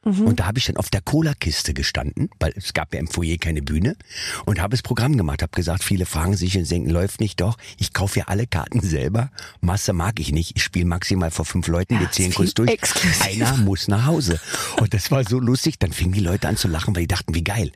Mhm. 0.04 0.26
Und 0.26 0.40
da 0.40 0.46
habe 0.46 0.58
ich 0.58 0.66
dann 0.66 0.76
auf 0.76 0.90
der 0.90 1.00
Cola-Kiste 1.00 1.74
gestanden, 1.74 2.28
weil 2.40 2.52
es 2.56 2.72
gab 2.72 2.92
ja 2.92 3.00
im 3.00 3.06
Foyer 3.06 3.36
keine 3.38 3.62
Bühne 3.62 3.96
und 4.44 4.60
habe 4.60 4.72
das 4.72 4.82
Programm 4.82 5.16
gemacht. 5.16 5.42
Habe 5.42 5.52
gesagt, 5.54 5.84
viele 5.84 6.06
fragen 6.06 6.36
sich 6.36 6.56
und 6.58 6.68
denken, 6.70 6.90
läuft 6.90 7.20
nicht 7.20 7.40
doch. 7.40 7.56
Ich 7.78 7.92
kaufe 7.92 8.20
ja 8.20 8.24
alle 8.26 8.46
Karten 8.46 8.80
selber. 8.80 9.30
Masse 9.60 9.92
mag 9.92 10.18
ich 10.18 10.32
nicht. 10.32 10.56
Ich 10.56 10.62
spiele 10.62 10.86
maximal 10.86 11.30
vor 11.30 11.44
fünf 11.44 11.68
Leuten. 11.68 12.00
Wir 12.00 12.10
zählen 12.10 12.32
kurz 12.32 12.54
durch. 12.54 12.70
exklusiver. 12.70 13.46
Einer 13.46 13.56
muss 13.58 13.88
nach 13.88 14.06
Hause. 14.06 14.40
Und 14.80 14.92
das 14.94 15.10
war 15.10 15.24
so 15.24 15.38
lustig. 15.38 15.78
Dann 15.78 15.92
fingen 15.92 16.12
die 16.12 16.20
Leute 16.20 16.48
an 16.48 16.56
zu 16.56 16.68
lachen, 16.68 16.94
weil 16.96 17.02
die 17.02 17.08
dachten, 17.08 17.34
wie 17.34 17.44
geil. 17.44 17.70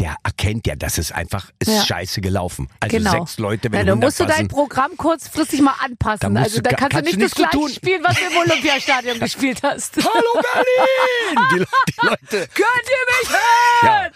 Der 0.00 0.16
erkennt 0.24 0.66
ja, 0.66 0.74
dass 0.76 0.98
es 0.98 1.12
einfach 1.12 1.50
ist 1.58 1.68
Ja. 1.68 1.84
scheiße 1.84 2.20
gelaufen. 2.20 2.68
Also 2.80 2.96
genau. 2.96 3.10
sechs 3.12 3.38
Leute, 3.38 3.70
wenn 3.72 3.80
ja, 3.80 3.84
dann 3.84 4.02
100 4.02 4.06
musst 4.08 4.20
du 4.20 4.26
dein. 4.26 4.48
Programm 4.48 4.96
kurzfristig 4.96 5.60
mal 5.60 5.74
anpassen. 5.84 6.34
Da 6.34 6.40
also 6.42 6.60
da 6.60 6.70
kannst, 6.70 6.90
kannst 6.96 7.12
du 7.12 7.16
nicht 7.16 7.22
das 7.30 7.34
gleiche 7.34 7.50
tun. 7.52 7.68
spielen, 7.70 8.02
was 8.04 8.16
du 8.16 8.24
im 8.26 8.36
Olympiastadion 8.38 9.18
gespielt 9.20 9.62
hast. 9.62 9.96
Hallo 9.96 10.42
Berlin! 10.52 11.48
Die, 11.52 11.58
Le- 11.58 11.66
die 11.88 12.06
Leute. 12.06 12.48
Könnt 12.54 12.88
ihr 12.88 13.20
mich 13.20 13.30
Ja, 13.82 14.00
hören? 14.02 14.12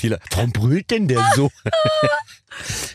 die 0.00 0.08
Le 0.08 0.18
Warum 0.30 0.52
brüllt 0.52 0.90
denn 0.90 1.08
der 1.08 1.24
so? 1.34 1.50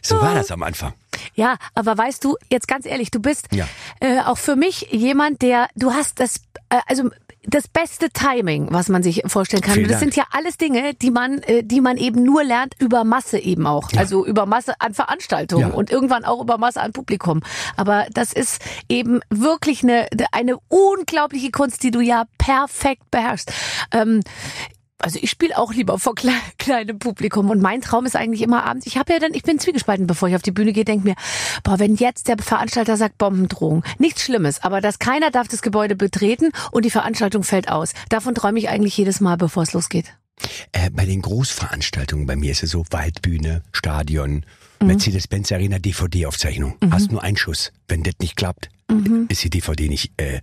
so 0.01 0.22
war 0.22 0.34
das 0.36 0.51
am 0.51 0.63
Anfang. 0.63 0.94
Ja, 1.36 1.58
aber 1.75 1.98
weißt 1.98 2.24
du, 2.24 2.38
jetzt 2.50 2.68
ganz 2.68 2.86
ehrlich, 2.86 3.12
du 3.12 3.20
bist 3.20 3.48
Ja. 3.51 3.68
äh, 4.00 4.22
auch 4.22 4.38
für 4.38 4.56
mich 4.56 4.88
jemand, 4.92 5.42
der, 5.42 5.68
du 5.75 5.94
hast 5.94 6.20
das, 6.20 6.38
äh, 6.70 6.80
also 6.88 7.10
das 7.46 7.67
beste 7.67 8.10
Timing, 8.10 8.67
was 8.72 8.89
man 8.89 9.01
sich 9.01 9.24
vorstellen 9.25 9.62
kann. 9.62 9.75
Vielen 9.75 9.88
das 9.88 10.00
Dank. 10.00 10.13
sind 10.13 10.15
ja 10.17 10.25
alles 10.31 10.58
Dinge, 10.58 10.93
die 10.93 11.10
man, 11.12 11.39
äh, 11.43 11.63
die 11.63 11.81
man 11.81 11.98
eben 11.98 12.24
nur 12.24 12.43
lernt 12.43 12.75
über 12.79 13.03
Masse 13.03 13.39
eben 13.39 13.65
auch. 13.65 13.89
Also 13.98 14.25
über 14.25 14.46
Masse 14.46 14.74
an 14.79 14.93
Veranstaltungen 14.93 15.69
Ja. 15.69 15.74
und 15.74 15.89
irgendwann 15.89 16.25
auch 16.25 16.41
über 16.41 16.58
Masse 16.58 16.81
an 16.81 16.91
Publikum. 16.91 17.41
Aber 17.77 18.05
das 18.13 18.34
ist 18.34 18.62
eben 18.89 19.22
wirklich 19.29 19.84
eine, 19.84 20.08
eine 20.31 20.58
unglaubliche 20.67 21.51
Kunst, 21.51 21.81
die 21.84 21.91
du 21.91 22.01
ja 22.01 22.25
perfekt 22.38 23.10
beherrschst. 23.12 23.51
Ähm, 23.91 24.22
also 25.00 25.20
ich 25.22 25.29
spiele 25.29 25.58
auch 25.58 25.74
lieber 25.74 25.98
vor 26.00 26.15
kle 26.15 26.32
kleinem 26.58 27.00
Publikum 27.00 27.50
und 27.50 27.62
mein 27.62 27.82
Traum 27.82 28.06
ist 28.06 28.15
eigentlich 28.15 28.41
immer 28.41 28.63
abends. 28.65 28.86
Ich 28.88 28.98
habe 28.98 29.13
ja 29.13 29.20
dann, 29.20 29.34
ich 29.34 29.44
bin 29.44 29.60
zwiegespalten, 29.60 30.08
bevor 30.08 30.29
ich 30.29 30.36
auf 30.36 30.41
die 30.41 30.51
Bühne 30.51 30.74
gehe, 30.74 30.86
denk 30.86 31.03
mir, 31.03 31.15
boah, 31.63 31.79
wenn 31.79 31.96
jetzt 31.96 32.27
der 32.27 32.38
Veranstalter 32.38 32.98
sagt 32.98 33.18
Bombendrohung, 33.18 33.84
nichts 33.98 34.24
Schlimmes, 34.24 34.63
aber 34.63 34.82
dass 34.82 35.00
keiner 35.00 35.32
darf 35.32 35.48
das 35.48 35.62
Gebäude 35.62 35.96
betreten 35.96 36.51
und 36.72 36.86
die 36.86 36.91
Veranstaltung 36.91 37.44
fällt 37.44 37.70
aus. 37.70 37.94
Davon 38.10 38.36
träume 38.36 38.60
ich 38.60 38.70
eigentlich 38.70 38.98
jedes 38.98 39.20
Mal, 39.22 39.38
bevor 39.38 39.63
es 39.63 39.74
losgeht. 39.74 40.13
Äh, 40.72 40.89
bei 40.91 41.06
den 41.06 41.22
Großveranstaltungen, 41.22 42.25
bei 42.25 42.36
mir 42.36 42.51
ist 42.51 42.63
es 42.63 42.72
so 42.72 42.86
Waldbühne, 42.91 43.63
Stadion, 43.72 44.46
Mhm. 44.82 44.88
Mercedes-Benz 44.88 45.51
Arena, 45.51 45.79
DVD-Aufzeichnung. 45.79 46.77
Hast 46.89 47.12
nur 47.12 47.22
einen 47.22 47.38
Schuss. 47.38 47.72
Wenn 47.89 48.03
das 48.03 48.13
nicht 48.22 48.36
klappt, 48.38 48.69
Mhm. 48.91 49.27
ist 49.29 49.43
die 49.43 49.51
DVD 49.51 49.88
nicht. 49.88 50.12
Äh, 50.17 50.41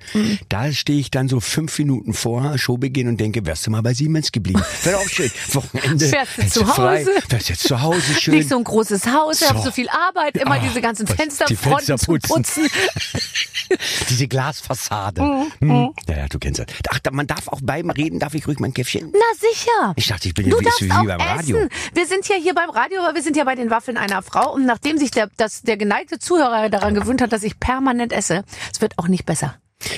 Da 0.49 0.71
stehe 0.73 1.01
ich 1.01 1.11
dann 1.11 1.29
so 1.29 1.41
fünf 1.41 1.77
Minuten 1.81 2.13
vor 2.15 2.57
Showbeginn 2.57 3.09
und 3.09 3.19
denke, 3.19 3.45
wärst 3.45 3.67
du 3.67 3.73
mal 3.73 3.83
bei 3.83 3.93
Siemens 3.93 4.31
geblieben. 4.31 4.63
Wäre 4.85 4.99
auch 4.99 5.09
schön. 5.09 5.31
Wochenende. 5.53 6.07
Fährst 6.07 6.39
du 6.39 6.61
zu 6.61 6.65
frei, 6.65 7.01
Hause? 7.01 7.11
Wärst 7.29 7.49
jetzt 7.49 7.63
zu 7.67 7.81
Hause 7.83 8.15
schön. 8.21 8.35
Nicht 8.35 8.49
so 8.49 8.57
ein 8.57 8.63
großes 8.63 9.07
Haus, 9.09 9.41
ich 9.43 9.49
habe 9.49 9.59
So. 9.59 9.65
so 9.67 9.71
viel 9.73 9.89
Arbeit, 9.89 10.37
immer 10.37 10.53
Ah, 10.55 10.59
diese 10.61 10.81
ganzen 10.81 11.09
Fensterfronten 11.09 11.87
Fenster 11.87 11.99
zu 11.99 12.13
putzen. 12.19 12.69
Diese 14.09 14.29
Glasfassade. 14.29 15.21
Mhm. 15.23 15.53
Hm. 15.61 15.91
Ja, 16.09 16.17
ja, 16.19 16.27
du 16.29 16.39
kennst 16.39 16.61
das. 16.61 16.67
Ach, 16.89 17.01
man 17.11 17.27
darf 17.27 17.49
auch 17.49 17.61
beim 17.63 17.91
Reden, 17.91 18.21
darf 18.21 18.35
ich 18.35 18.47
ruhig 18.47 18.61
mein 18.61 18.73
Käffchen? 18.73 19.11
Na 19.13 19.19
sicher. 19.41 19.93
Ich 19.97 20.07
dachte, 20.07 20.29
ich 20.29 20.35
bin 20.35 20.47
ja 20.49 20.57
wie, 20.57 20.85
wie 20.85 20.89
beim 20.89 21.21
Radio. 21.21 21.57
essen. 21.59 21.69
Wir 21.93 22.07
sind 22.07 22.29
ja 22.29 22.37
hier 22.37 22.55
beim 22.55 22.71
Radio, 22.71 23.01
aber 23.03 23.17
wir 23.17 23.23
sind 23.23 23.37
ja 23.37 23.43
bei 23.43 23.57
den 23.57 23.71
Waffeln 23.71 23.97
einer 23.97 24.23
Frau. 24.23 24.55
Und 24.55 24.67
nachdem 24.67 24.99
sich 24.99 25.11
der, 25.11 25.29
das, 25.37 25.63
der 25.63 25.77
geneigte 25.77 26.19
Zuhörer 26.21 26.69
daran 26.69 26.95
gewöhnt 26.95 27.21
hat, 27.23 27.33
dass 27.37 27.43
ich 27.43 27.61
permanent 27.61 28.13
esse, 28.13 28.45
es 28.73 28.81
wird 28.81 28.99
auch 28.99 29.09
nicht 29.09 29.27
besser. 29.27 29.57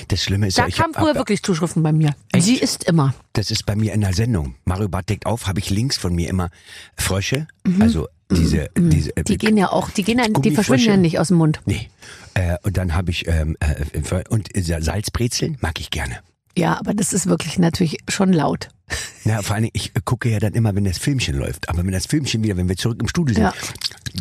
Das 0.09 0.21
Schlimme 0.21 0.47
ist 0.47 0.57
Da 0.57 0.63
ja, 0.63 0.67
ich 0.67 0.75
kamen 0.75 0.93
früher 0.93 1.15
wirklich 1.15 1.41
Zuschriften 1.41 1.81
bei 1.81 1.93
mir. 1.93 2.13
Sie 2.37 2.57
isst 2.57 2.83
immer. 2.83 3.13
das 3.31 3.49
ist 3.49 3.65
bei 3.65 3.77
mir 3.77 3.93
in 3.93 4.01
der 4.01 4.13
Sendung. 4.13 4.55
Mario 4.65 4.89
Barth 4.89 5.09
deckt 5.09 5.25
auf, 5.25 5.47
habe 5.47 5.59
ich 5.59 5.69
links 5.69 5.95
von 5.97 6.13
mir 6.13 6.27
immer 6.29 6.49
Frösche, 6.97 7.47
also 7.79 8.07
diese, 8.29 8.69
diese, 8.77 9.15
äh, 9.15 9.21
Mhm. 9.21 9.23
Die 9.23 9.37
gehen 9.37 9.57
ja 9.57 9.71
auch, 9.71 9.89
die 9.89 10.03
gehen 10.03 10.19
ja, 10.19 10.27
die 10.27 10.51
verschwinden 10.51 10.85
ja 10.85 10.97
nicht 10.97 11.17
aus 11.17 11.29
dem 11.29 11.37
Mund. 11.37 11.61
Nee. 11.65 11.89
Äh, 12.33 12.57
und 12.63 12.75
dann 12.75 12.93
habe 12.93 13.09
ich 13.11 13.25
ähm, 13.27 13.55
äh, 13.61 14.23
und 14.29 14.49
Salzbrezeln 14.55 15.57
mag 15.61 15.79
ich 15.79 15.89
gerne. 15.91 16.19
Ja, 16.57 16.77
aber 16.79 16.93
das 16.93 17.13
ist 17.13 17.27
wirklich 17.27 17.57
natürlich 17.59 17.97
schon 18.09 18.33
laut. 18.33 18.69
Na, 19.23 19.41
vor 19.41 19.55
allen 19.55 19.63
Dingen, 19.63 19.73
ich 19.75 19.91
gucke 20.05 20.29
ja 20.29 20.39
dann 20.39 20.53
immer, 20.53 20.75
wenn 20.75 20.83
das 20.83 20.97
Filmchen 20.97 21.37
läuft. 21.37 21.69
Aber 21.69 21.83
wenn 21.85 21.91
das 21.91 22.05
Filmchen 22.07 22.43
wieder, 22.43 22.57
wenn 22.57 22.67
wir 22.67 22.77
zurück 22.77 22.97
im 23.01 23.07
Studio 23.07 23.35
sind, 23.35 23.43
Ja. 23.43 23.53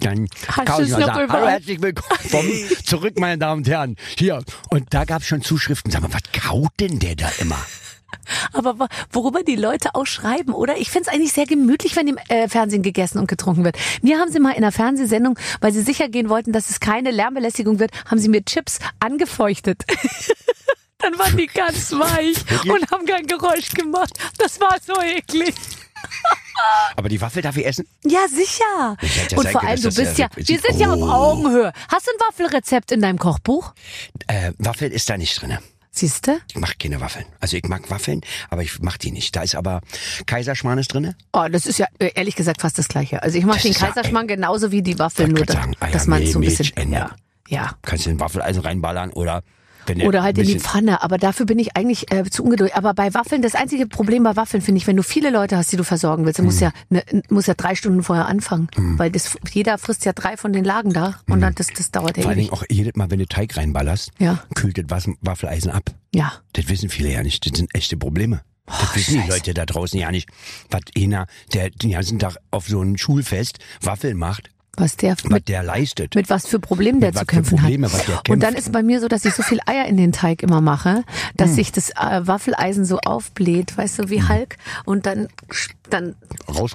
dann 0.00 0.28
kann 0.46 0.84
ich 0.84 0.90
mal 0.90 1.00
sagen, 1.00 1.32
hallo, 1.32 1.46
herzlich 1.48 1.80
willkommen 1.80 2.52
zurück, 2.84 3.18
meine 3.18 3.38
Damen 3.38 3.62
und 3.62 3.68
Herren. 3.68 3.96
Hier. 4.18 4.42
Und 4.70 4.92
da 4.92 5.04
gab 5.04 5.22
es 5.22 5.28
schon 5.28 5.42
Zuschriften. 5.42 5.90
Sag 5.90 6.02
mal, 6.02 6.12
was 6.12 6.22
kaut 6.32 6.70
denn 6.80 6.98
der 6.98 7.16
da 7.16 7.28
immer? 7.40 7.58
Aber 8.52 8.88
worüber 9.10 9.42
die 9.42 9.56
Leute 9.56 9.94
auch 9.94 10.06
schreiben, 10.06 10.52
oder? 10.52 10.76
Ich 10.78 10.90
find's 10.90 11.08
eigentlich 11.08 11.32
sehr 11.32 11.46
gemütlich, 11.46 11.96
wenn 11.96 12.08
im 12.08 12.18
äh, 12.28 12.48
Fernsehen 12.48 12.82
gegessen 12.82 13.18
und 13.18 13.26
getrunken 13.26 13.64
wird. 13.64 13.76
Mir 14.02 14.18
haben 14.18 14.30
sie 14.30 14.40
mal 14.40 14.50
in 14.50 14.58
einer 14.58 14.72
Fernsehsendung, 14.72 15.38
weil 15.60 15.72
sie 15.72 15.82
sicher 15.82 16.08
gehen 16.08 16.28
wollten, 16.28 16.52
dass 16.52 16.70
es 16.70 16.80
keine 16.80 17.10
Lärmbelästigung 17.10 17.78
wird, 17.78 17.90
haben 18.06 18.18
sie 18.18 18.28
mir 18.28 18.44
Chips 18.44 18.78
angefeuchtet. 19.00 19.84
Dann 20.98 21.18
waren 21.18 21.36
die 21.36 21.46
ganz 21.46 21.92
weich 21.92 22.36
und 22.68 22.90
haben 22.90 23.06
kein 23.06 23.26
Geräusch 23.26 23.70
gemacht. 23.70 24.12
Das 24.38 24.60
war 24.60 24.76
so 24.84 25.00
eklig. 25.00 25.54
Aber 26.96 27.08
die 27.08 27.20
Waffel 27.20 27.42
darf 27.42 27.56
ich 27.56 27.66
essen? 27.66 27.86
Ja, 28.04 28.26
sicher. 28.28 28.96
ja 29.30 29.38
Und 29.38 29.48
vor 29.48 29.62
allem, 29.62 29.76
du 29.76 29.82
dass 29.88 29.94
bist 29.94 30.18
ja- 30.18 30.28
wir 30.34 30.44
sind 30.60 30.78
ja 30.78 30.92
auf 30.92 31.00
Oh. 31.00 31.08
Augenhöhe. 31.08 31.72
Hast 31.88 32.06
du 32.06 32.10
ein 32.12 32.20
Waffelrezept 32.28 32.92
in 32.92 33.00
deinem 33.00 33.18
Kochbuch? 33.18 33.74
Äh, 34.26 34.52
Waffel 34.58 34.90
ist 34.92 35.08
da 35.08 35.16
nicht 35.16 35.40
drinne. 35.40 35.60
Siehste? 35.90 36.40
Ich 36.50 36.56
mache 36.56 36.74
keine 36.80 37.00
Waffeln. 37.00 37.24
Also 37.40 37.56
ich 37.56 37.64
mag 37.64 37.90
Waffeln, 37.90 38.20
aber 38.50 38.62
ich 38.62 38.78
mache 38.80 38.98
die 38.98 39.10
nicht. 39.10 39.34
Da 39.34 39.42
ist 39.42 39.54
aber 39.56 39.80
Kaiserschmarrn 40.26 40.78
ist 40.78 40.92
drinne. 40.94 41.16
Oh, 41.32 41.46
das 41.50 41.66
ist 41.66 41.78
ja 41.78 41.86
äh, 41.98 42.10
ehrlich 42.14 42.36
gesagt 42.36 42.60
fast 42.60 42.78
das 42.78 42.86
Gleiche. 42.88 43.22
Also 43.22 43.38
ich 43.38 43.44
mache 43.44 43.60
den 43.62 43.72
ist 43.72 43.80
ja, 43.80 43.88
Kaiserschmarrn 43.88 44.28
genauso 44.28 44.70
wie 44.70 44.82
die 44.82 44.98
Waffeln, 44.98 45.32
nur 45.32 45.44
sagen, 45.46 45.74
dass 45.80 46.02
Eier, 46.02 46.08
man 46.10 46.26
so 46.26 46.38
ein 46.38 46.42
bisschen, 46.44 46.92
ja, 46.92 47.10
ja. 47.48 47.72
Kannst 47.82 48.06
du 48.06 48.10
in 48.10 48.20
Waffeleisen 48.20 48.62
reinballern 48.62 49.10
oder 49.10 49.42
der 49.86 50.06
Oder 50.06 50.22
halt 50.22 50.38
in 50.38 50.44
die 50.46 50.58
Pfanne. 50.58 51.02
Aber 51.02 51.18
dafür 51.18 51.46
bin 51.46 51.58
ich 51.58 51.76
eigentlich 51.76 52.10
äh, 52.12 52.24
zu 52.28 52.44
ungeduldig. 52.44 52.74
Aber 52.76 52.94
bei 52.94 53.14
Waffeln, 53.14 53.42
das 53.42 53.54
einzige 53.54 53.86
Problem 53.86 54.22
bei 54.22 54.36
Waffeln 54.36 54.62
finde 54.62 54.78
ich, 54.80 54.86
wenn 54.86 54.96
du 54.96 55.02
viele 55.02 55.30
Leute 55.30 55.56
hast, 55.56 55.72
die 55.72 55.76
du 55.76 55.84
versorgen 55.84 56.24
willst, 56.26 56.38
dann 56.38 56.46
musst 56.46 56.60
du 56.60 56.66
Hm. 56.66 56.72
ja, 56.90 57.00
ne, 57.12 57.22
musst 57.30 57.48
ja 57.48 57.54
drei 57.54 57.74
Stunden 57.74 58.02
vorher 58.02 58.26
anfangen. 58.26 58.68
Weil 58.76 59.10
das, 59.10 59.36
jeder 59.52 59.78
frisst 59.78 60.04
ja 60.04 60.12
drei 60.12 60.36
von 60.36 60.52
den 60.52 60.64
Lagen 60.64 60.92
da. 60.92 61.20
Und 61.28 61.40
dann, 61.40 61.54
das, 61.54 61.68
das 61.68 61.90
dauert 61.90 62.16
ja. 62.16 62.22
Vor 62.24 62.30
allen 62.30 62.38
ewig. 62.40 62.50
Dingen 62.50 62.60
auch 62.60 62.64
jedes 62.70 62.94
Mal, 62.96 63.10
wenn 63.10 63.18
du 63.18 63.26
Teig 63.26 63.56
reinballerst, 63.56 64.10
Ja. 64.18 64.42
kühlt 64.54 64.78
das 64.90 65.08
Waffeleisen 65.20 65.70
ab. 65.70 65.90
Ja. 66.14 66.32
Das 66.54 66.68
wissen 66.68 66.88
viele 66.88 67.10
ja 67.12 67.22
nicht. 67.22 67.44
Das 67.50 67.56
sind 67.58 67.74
echte 67.74 67.96
Probleme. 67.96 68.40
Das 68.66 68.94
wissen 68.96 69.14
die 69.14 69.20
Scheiße. 69.20 69.30
Leute 69.32 69.54
da 69.54 69.64
draußen 69.64 69.98
ja 69.98 70.10
nicht. 70.10 70.28
Was 70.70 70.82
einer, 70.96 71.26
der 71.54 71.70
den 71.70 71.92
ganzen 71.92 72.18
Tag 72.18 72.36
auf 72.50 72.68
so 72.68 72.82
ein 72.82 72.98
Schulfest 72.98 73.58
Waffeln 73.80 74.18
macht, 74.18 74.50
Was 74.78 74.96
der 74.96 75.16
was 75.16 75.24
mit, 75.24 75.48
der 75.48 75.62
leistet. 75.62 76.14
mit 76.14 76.30
was 76.30 76.46
für 76.46 76.58
Problemen 76.58 77.00
der 77.00 77.12
zu 77.12 77.24
kämpfen 77.26 77.58
Probleme, 77.58 77.90
hat. 77.92 78.06
der 78.08 78.22
Und 78.30 78.42
dann 78.42 78.54
ist 78.54 78.72
bei 78.72 78.82
mir 78.82 79.00
so, 79.00 79.08
dass 79.08 79.24
ich 79.24 79.34
so 79.34 79.42
viel 79.42 79.58
Eier 79.66 79.86
in 79.86 79.96
den 79.96 80.12
Teig 80.12 80.42
immer 80.42 80.60
mache, 80.60 81.04
dass 81.36 81.50
Hm. 81.50 81.54
sich 81.56 81.72
das 81.72 81.90
äh, 81.90 82.20
Waffeleisen 82.26 82.84
so 82.84 82.98
aufbläht, 83.00 83.76
weißt 83.76 83.98
du, 83.98 84.10
wie 84.10 84.22
Hulk. 84.22 84.56
Und 84.84 85.06
dann, 85.06 85.28
dann 85.90 86.14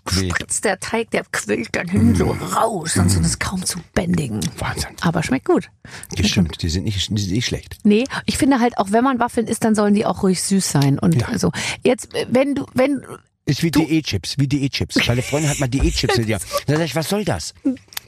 spritzt 0.01 0.65
der 0.65 0.79
Teig, 0.79 1.11
der 1.11 1.23
quillt 1.31 1.69
dann 1.75 1.87
hin 1.87 2.15
so 2.15 2.25
raus. 2.55 2.97
Und 2.97 3.09
so 3.09 3.19
das 3.19 3.27
ist 3.29 3.39
kaum 3.39 3.63
zu 3.65 3.79
bändigen. 3.93 4.39
Wahnsinn. 4.57 4.91
Aber 5.01 5.23
schmeckt 5.23 5.45
gut. 5.45 5.69
Das 6.17 6.27
stimmt, 6.27 6.61
die 6.61 6.69
sind 6.69 6.83
nicht, 6.83 7.09
die 7.09 7.21
sind 7.21 7.31
nicht 7.33 7.45
schlecht. 7.45 7.77
Nee, 7.83 8.05
ich 8.25 8.37
finde 8.37 8.59
halt, 8.59 8.77
auch 8.77 8.91
wenn 8.91 9.03
man 9.03 9.19
Waffeln 9.19 9.47
isst, 9.47 9.63
dann 9.63 9.75
sollen 9.75 9.93
die 9.93 10.05
auch 10.05 10.23
ruhig 10.23 10.41
süß 10.43 10.69
sein. 10.71 10.99
Und 10.99 11.15
Ja. 11.21 11.27
also, 11.27 11.51
jetzt, 11.83 12.13
äh, 12.15 12.25
wenn 12.29 12.55
du, 12.55 12.65
wenn, 12.73 13.01
Ist 13.45 13.61
wie 13.61 13.71
Diätchips, 13.71 14.37
wie 14.37 14.47
Diätchips. 14.47 15.05
Meine 15.07 15.21
Freundin 15.21 15.49
hat 15.49 15.59
mal 15.59 15.67
Diätchips 15.67 16.17
mit 16.17 16.27
dir. 16.27 16.39
Dann 16.65 16.77
sag 16.77 16.85
ich, 16.85 16.95
was 16.95 17.09
soll 17.09 17.25
das? 17.25 17.53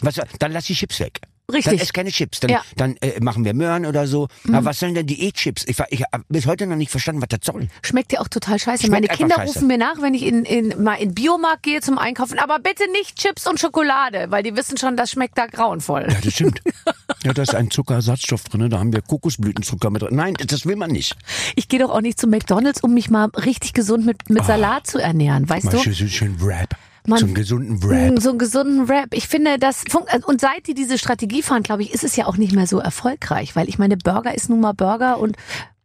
Was, 0.02 0.16
dann 0.40 0.52
lass 0.52 0.66
die 0.66 0.76
Chips 0.76 1.00
weg. 1.00 1.20
Richtig. 1.52 1.74
Dann 1.74 1.80
ess 1.80 1.94
keine 1.94 2.12
Chips. 2.12 2.40
Dann, 2.40 2.50
Ja. 2.52 2.60
Mhm. 2.60 2.76
dann 2.78 2.96
äh, 3.02 3.20
machen 3.22 3.46
wir 3.46 3.54
Möhren 3.54 3.86
oder 3.86 4.08
so. 4.08 4.28
Aber 4.48 4.66
was 4.66 4.80
sollen 4.80 4.96
denn 4.96 5.06
Diätchips? 5.06 5.64
Ich, 5.68 5.78
war- 5.78 5.88
ich 5.92 6.02
habe 6.12 6.24
bis 6.28 6.46
heute 6.48 6.66
noch 6.68 6.76
nicht 6.76 6.90
verstanden, 6.92 7.22
was 7.22 7.30
das 7.30 7.40
soll. 7.44 7.68
schmeckt 7.84 8.12
dir 8.12 8.22
auch 8.22 8.28
total 8.28 8.58
scheiße. 8.60 8.88
Schmeckt 8.88 9.08
Meine 9.08 9.18
Kinder 9.18 9.36
scheiße. 9.36 9.54
rufen 9.54 9.68
mir 9.68 9.78
nach, 9.78 10.02
wenn 10.02 10.14
ich 10.16 10.24
in, 10.24 10.44
in, 10.44 10.82
mal 10.84 10.96
in 10.96 11.14
Biomarkt 11.14 11.64
gehe 11.64 11.82
zum 11.82 11.98
Einkaufen, 11.98 12.40
aber 12.40 12.60
bitte 12.60 12.84
nicht 12.92 13.18
Chips 13.18 13.46
und 13.48 13.60
Schokolade, 13.60 14.28
weil 14.30 14.42
die 14.44 14.56
wissen 14.56 14.78
schon, 14.78 14.98
das 14.98 15.12
schmeckt 15.12 15.38
da 15.38 15.46
grauenvoll. 15.46 16.08
Ja, 16.10 16.18
das 16.24 16.34
stimmt. 16.34 16.62
ja, 17.24 17.34
da 17.34 17.42
ist 17.44 17.54
ein 17.54 17.70
Zuckerersatzstoff 17.70 18.44
drin. 18.46 18.70
Da 18.70 18.80
haben 18.80 18.92
wir 18.94 19.02
Kokosblütenzucker 19.02 19.90
mit 19.92 20.02
drin. 20.02 20.16
Nein, 20.16 20.34
das 20.48 20.66
will 20.66 20.76
man 20.76 20.92
nicht. 20.92 21.16
Ich 21.56 21.68
gehe 21.68 21.80
doch 21.80 21.92
auch 21.92 22.02
nicht 22.02 22.20
zu 22.20 22.28
McDonalds, 22.28 22.82
um 22.82 22.94
mich 22.94 23.10
mal 23.10 23.26
richtig 23.36 23.74
gesund 23.74 24.06
mit, 24.06 24.30
mit 24.30 24.46
Salat 24.46 24.88
zu 24.88 24.98
ernähren, 24.98 25.48
weißt 25.48 25.66
Mal 25.66 25.72
du? 25.72 25.94
schön, 25.94 26.10
schön 26.10 26.42
Wrap. 26.42 26.76
Man- 27.08 27.20
so 27.20 27.26
einen 27.26 27.36
gesunden 27.36 27.76
Mm, 27.78 27.84
Wrap. 27.84 28.22
So 28.22 28.30
einen 28.30 28.40
gesunden 28.40 28.86
Rap. 28.86 29.14
Ich 29.14 29.28
finde, 29.28 29.58
das 29.60 29.84
fun- 29.90 30.04
und 30.26 30.42
seit 30.42 30.68
die 30.68 30.74
diese 30.74 30.98
Strategie 30.98 31.42
fahren, 31.42 31.64
glaube 31.64 31.84
ich, 31.84 31.94
ist 31.94 32.04
es 32.04 32.16
ja 32.16 32.26
auch 32.26 32.38
nicht 32.38 32.54
mehr 32.54 32.68
so 32.68 32.80
erfolgreich, 32.80 33.56
weil 33.56 33.70
ich 33.70 33.78
meine, 33.78 33.98
Burger 33.98 34.34
ist 34.36 34.50
nun 34.50 34.60
mal 34.62 34.74
Burger 34.74 35.20
und 35.20 35.36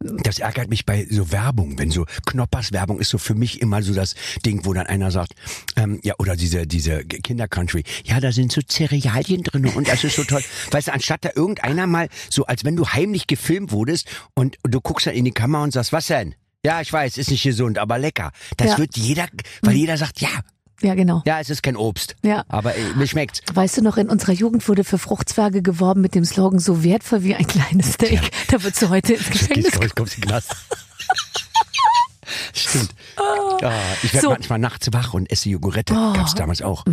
Das 0.03 0.39
ärgert 0.39 0.67
mich 0.69 0.87
bei 0.87 1.05
so 1.11 1.31
Werbung, 1.31 1.77
wenn 1.77 1.91
so 1.91 2.05
Knoppers 2.25 2.71
Werbung 2.71 2.99
ist 2.99 3.09
so 3.09 3.19
für 3.19 3.35
mich 3.35 3.61
immer 3.61 3.83
so 3.83 3.93
das 3.93 4.15
Ding, 4.43 4.65
wo 4.65 4.73
dann 4.73 4.87
einer 4.87 5.11
sagt, 5.11 5.33
ähm, 5.75 5.99
ja, 6.01 6.15
oder 6.17 6.35
diese, 6.35 6.65
diese 6.65 7.03
Kinder-Country, 7.05 7.83
ja, 8.05 8.19
da 8.19 8.31
sind 8.31 8.51
so 8.51 8.61
Cerealien 8.67 9.43
drin 9.43 9.67
und 9.67 9.87
das 9.87 10.03
ist 10.03 10.15
so 10.15 10.23
toll. 10.23 10.41
Weißt 10.71 10.87
du, 10.87 10.93
anstatt 10.93 11.23
da 11.23 11.29
irgendeiner 11.35 11.85
mal 11.85 12.07
so, 12.31 12.45
als 12.47 12.65
wenn 12.65 12.75
du 12.75 12.87
heimlich 12.87 13.27
gefilmt 13.27 13.71
wurdest 13.71 14.07
und, 14.33 14.57
und 14.63 14.73
du 14.73 14.81
guckst 14.81 15.05
dann 15.05 15.13
in 15.13 15.25
die 15.25 15.31
Kamera 15.31 15.61
und 15.63 15.71
sagst, 15.71 15.93
was 15.93 16.07
denn? 16.07 16.33
Ja, 16.65 16.81
ich 16.81 16.91
weiß, 16.91 17.17
ist 17.19 17.29
nicht 17.29 17.43
gesund, 17.43 17.77
aber 17.77 17.99
lecker. 17.99 18.31
Das 18.57 18.71
Ja. 18.71 18.77
wird 18.79 18.97
jeder, 18.97 19.27
weil 19.61 19.75
jeder 19.75 19.97
sagt, 19.97 20.19
ja, 20.19 20.29
ja 20.81 20.95
genau. 20.95 21.21
ja, 21.25 21.39
es 21.39 21.49
ist 21.49 21.63
kein 21.63 21.75
Obst. 21.77 22.15
Ja. 22.23 22.43
Aber 22.47 22.75
äh, 22.75 22.83
mir 22.95 23.07
schmeckt's. 23.07 23.41
Weißt 23.53 23.77
du 23.77 23.81
noch, 23.81 23.97
in 23.97 24.09
unserer 24.09 24.31
Jugend 24.33 24.67
wurde 24.67 24.83
für 24.83 24.97
Fruchtzwerge 24.97 25.61
geworben 25.61 26.01
mit 26.01 26.15
dem 26.15 26.25
Slogan 26.25 26.59
so 26.59 26.83
wertvoll 26.83 27.23
wie 27.23 27.35
ein 27.35 27.47
kleines 27.47 27.93
Steak. 27.93 28.31
Da 28.49 28.61
wird 28.63 28.75
sie 28.75 28.89
heute 28.89 29.13
ins 29.13 29.29
Gefängnis. 29.29 29.65
Jetzt 29.79 29.95
kommst 29.95 30.13
du 30.13 30.17
in 30.17 30.21
den 30.21 30.29
Knast. 30.29 30.55
Stimmt. 32.53 32.93
Ja, 33.61 33.71
ich 34.03 34.13
werde 34.13 34.25
So. 34.27 34.31
manchmal 34.31 34.59
nachts 34.59 34.87
wach 34.93 35.13
und 35.13 35.29
esse 35.31 35.49
Jogurette. 35.49 35.93
Gab's 35.93 36.35
damals 36.35 36.61
auch. 36.61 36.85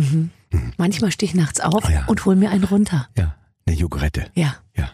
Manchmal 0.77 1.11
stehe 1.11 1.29
ich 1.31 1.35
nachts 1.35 1.59
auf 1.61 1.85
Oh 1.85 1.89
ja. 1.91 2.05
und 2.07 2.25
hol 2.25 2.35
mir 2.35 2.49
einen 2.51 2.63
runter. 2.63 3.07
Ja, 3.17 3.35
eine 3.65 3.75
Jogurette. 3.75 4.25
Ja. 4.35 4.55
Ja. 4.75 4.89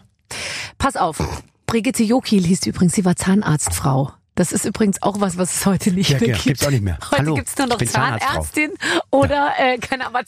Pass 0.78 0.96
auf. 0.96 1.18
Brigitte 1.66 2.02
Jokil 2.04 2.44
hieß 2.44 2.60
sie 2.62 2.70
übrigens, 2.70 2.94
sie 2.94 3.04
war 3.04 3.16
Zahnarztfrau. 3.16 4.12
Das 4.36 4.52
ist 4.52 4.66
übrigens 4.66 5.02
auch 5.02 5.18
was, 5.20 5.38
was 5.38 5.56
es 5.56 5.66
heute 5.66 5.90
nicht 5.92 6.10
Ja, 6.10 6.18
mehr 6.18 6.28
ja, 6.28 6.34
gibt. 6.34 6.44
gibt's 6.44 6.66
auch 6.66 6.70
nicht 6.70 6.82
mehr. 6.82 6.98
Heute 7.10 7.22
Hallo, 7.22 7.34
gibt's 7.34 7.56
nur 7.56 7.66
noch. 7.68 7.78
Zahnärztin 7.78 8.70
oder, 9.10 9.54
äh, 9.58 9.78
keine 9.78 10.06
Ahnung, 10.06 10.20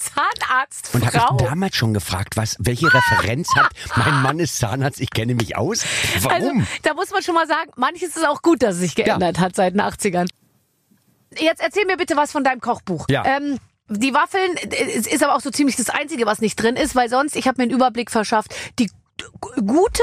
Und 0.94 1.14
habe 1.14 1.37
ich 1.38 1.47
damals 1.47 1.77
schon 1.77 1.92
gefragt, 1.92 2.37
was, 2.38 2.57
welche 2.59 2.87
Referenz 2.92 3.55
hat 3.55 3.71
mein 3.97 4.23
Mann 4.23 4.38
ist 4.38 4.59
Zahnarzt, 4.59 5.01
ich 5.01 5.11
kenne 5.11 5.35
mich 5.35 5.57
aus? 5.57 5.85
Warum? 6.23 6.61
Also, 6.61 6.71
da 6.83 6.94
muss 6.94 7.11
man 7.11 7.23
schon 7.23 7.35
mal 7.35 7.47
sagen, 7.47 7.71
manches 7.77 8.16
ist 8.16 8.27
auch 8.27 8.40
gut, 8.40 8.62
dass 8.62 8.77
es 8.77 8.81
sich 8.81 8.94
geändert 8.94 9.38
hat 9.38 9.55
seit 9.55 9.75
den 9.75 9.83
80ern. 9.83 10.29
Jetzt 11.38 11.61
erzähl 11.61 11.85
mir 11.85 11.99
bitte 11.99 12.16
was 12.16 12.33
von 12.33 12.42
deinem 12.42 12.62
Kochbuch. 12.62 13.05
Ja. 13.11 13.25
Ähm, 13.27 13.59
die 13.90 14.14
Waffeln, 14.14 14.57
äh, 14.57 14.85
ist 14.87 15.23
aber 15.23 15.35
auch 15.35 15.40
so 15.42 15.51
ziemlich 15.51 15.77
das 15.77 15.90
Einzige, 15.90 16.25
was 16.25 16.40
nicht 16.40 16.57
drin 16.57 16.77
ist, 16.77 16.94
weil 16.97 17.11
sonst, 17.11 17.37
ich 17.37 17.47
habe 17.47 17.61
mir 17.61 17.64
einen 17.64 17.73
Überblick 17.73 18.11
verschafft, 18.11 18.55
die 18.79 18.90
gute 19.66 20.03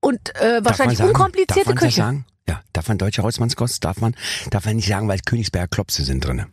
und 0.00 0.36
äh, 0.36 0.62
wahrscheinlich 0.62 0.98
sagen, 0.98 1.10
unkomplizierte 1.10 1.74
Küche. 1.74 2.22
Ja, 2.48 2.60
darf 2.72 2.88
man 2.88 2.98
deutsche 2.98 3.22
Hausmannskost, 3.22 3.84
darf 3.84 4.00
man, 4.00 4.14
darf 4.50 4.66
man 4.66 4.76
nicht 4.76 4.88
sagen, 4.88 5.08
weil 5.08 5.20
Königsberger 5.20 5.68
Klopse 5.68 6.04
sind 6.04 6.24
drinne. 6.24 6.46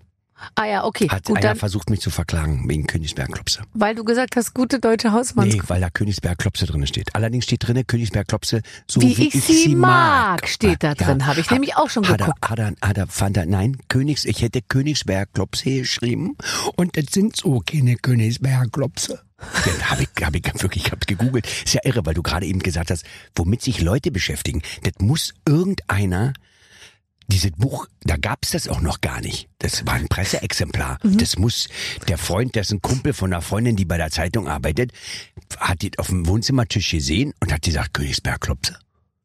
Ah 0.55 0.65
ja, 0.65 0.85
okay, 0.85 1.07
Hat 1.07 1.25
gut, 1.25 1.37
einer 1.37 1.55
versucht, 1.55 1.91
mich 1.91 1.99
zu 1.99 2.09
verklagen 2.09 2.67
wegen 2.67 2.87
Königsberger 2.87 3.31
Klopse. 3.33 3.61
weil 3.73 3.93
du 3.93 4.03
gesagt 4.03 4.35
hast, 4.35 4.55
gute 4.55 4.79
deutsche 4.79 5.11
Hausmanns. 5.11 5.53
Nee, 5.53 5.61
weil 5.67 5.81
da 5.81 5.91
Königsberger 5.91 6.35
Klopse 6.35 6.65
drinne 6.65 6.87
steht. 6.87 7.13
Allerdings 7.13 7.43
steht 7.43 7.67
drinne 7.67 7.83
Königsberger 7.83 8.25
Klopse, 8.25 8.61
so 8.87 9.01
Wie 9.01 9.15
wie, 9.17 9.27
ich 9.27 9.43
sie 9.43 9.75
mag, 9.75 10.47
steht 10.47 10.81
da 10.81 10.95
drin. 10.95 11.27
Habe 11.27 11.41
ich 11.41 11.45
Hat- 11.47 11.51
nämlich 11.53 11.75
auch 11.77 11.91
schon 11.91 12.07
hat 12.07 12.17
geguckt. 12.17 12.39
Er, 12.41 12.49
hat 12.49 12.57
er, 12.59 12.73
hat 12.81 12.97
er, 12.97 13.05
fand 13.05 13.37
er, 13.37 13.45
nein, 13.45 13.77
Königs, 13.87 14.25
ich 14.25 14.41
hätte 14.41 14.63
Königsberger 14.63 15.27
Klopse 15.31 15.81
geschrieben 15.81 16.35
und 16.75 16.97
das 16.97 17.05
sind 17.11 17.35
so 17.35 17.61
keine 17.63 17.97
Königsberger 17.97 18.65
Klopse. 18.71 19.21
Ja, 19.65 19.89
habe 19.89 20.03
ich, 20.03 20.09
hab 20.23 20.35
ich 20.35 20.43
wirklich 20.61 20.85
ich 20.85 20.91
hab's 20.91 21.07
gegoogelt. 21.07 21.47
Ist 21.47 21.73
ja 21.73 21.81
irre, 21.83 22.05
weil 22.05 22.13
du 22.13 22.23
gerade 22.23 22.45
eben 22.45 22.59
gesagt 22.59 22.91
hast, 22.91 23.05
womit 23.35 23.61
sich 23.61 23.81
Leute 23.81 24.11
beschäftigen. 24.11 24.61
Das 24.83 24.93
muss 24.99 25.33
irgendeiner 25.47 26.33
dieses 27.31 27.51
Buch, 27.51 27.87
da 28.03 28.17
gab's 28.17 28.51
das 28.51 28.67
auch 28.67 28.81
noch 28.81 28.99
gar 28.99 29.21
nicht. 29.21 29.47
Das 29.59 29.85
war 29.87 29.93
ein 29.93 30.07
Presseexemplar. 30.07 30.97
Mhm. 31.01 31.17
Das 31.17 31.37
muss 31.37 31.69
der 32.07 32.17
Freund, 32.17 32.55
dessen 32.55 32.81
Kumpel 32.81 33.13
von 33.13 33.31
einer 33.31 33.41
Freundin, 33.41 33.75
die 33.75 33.85
bei 33.85 33.97
der 33.97 34.11
Zeitung 34.11 34.47
arbeitet, 34.47 34.91
hat 35.57 35.81
die 35.81 35.97
auf 35.97 36.07
dem 36.07 36.27
Wohnzimmertisch 36.27 36.91
gesehen 36.91 37.33
und 37.39 37.53
hat 37.53 37.61
gesagt, 37.61 37.93
Königsberg-Klopse. 37.93 38.77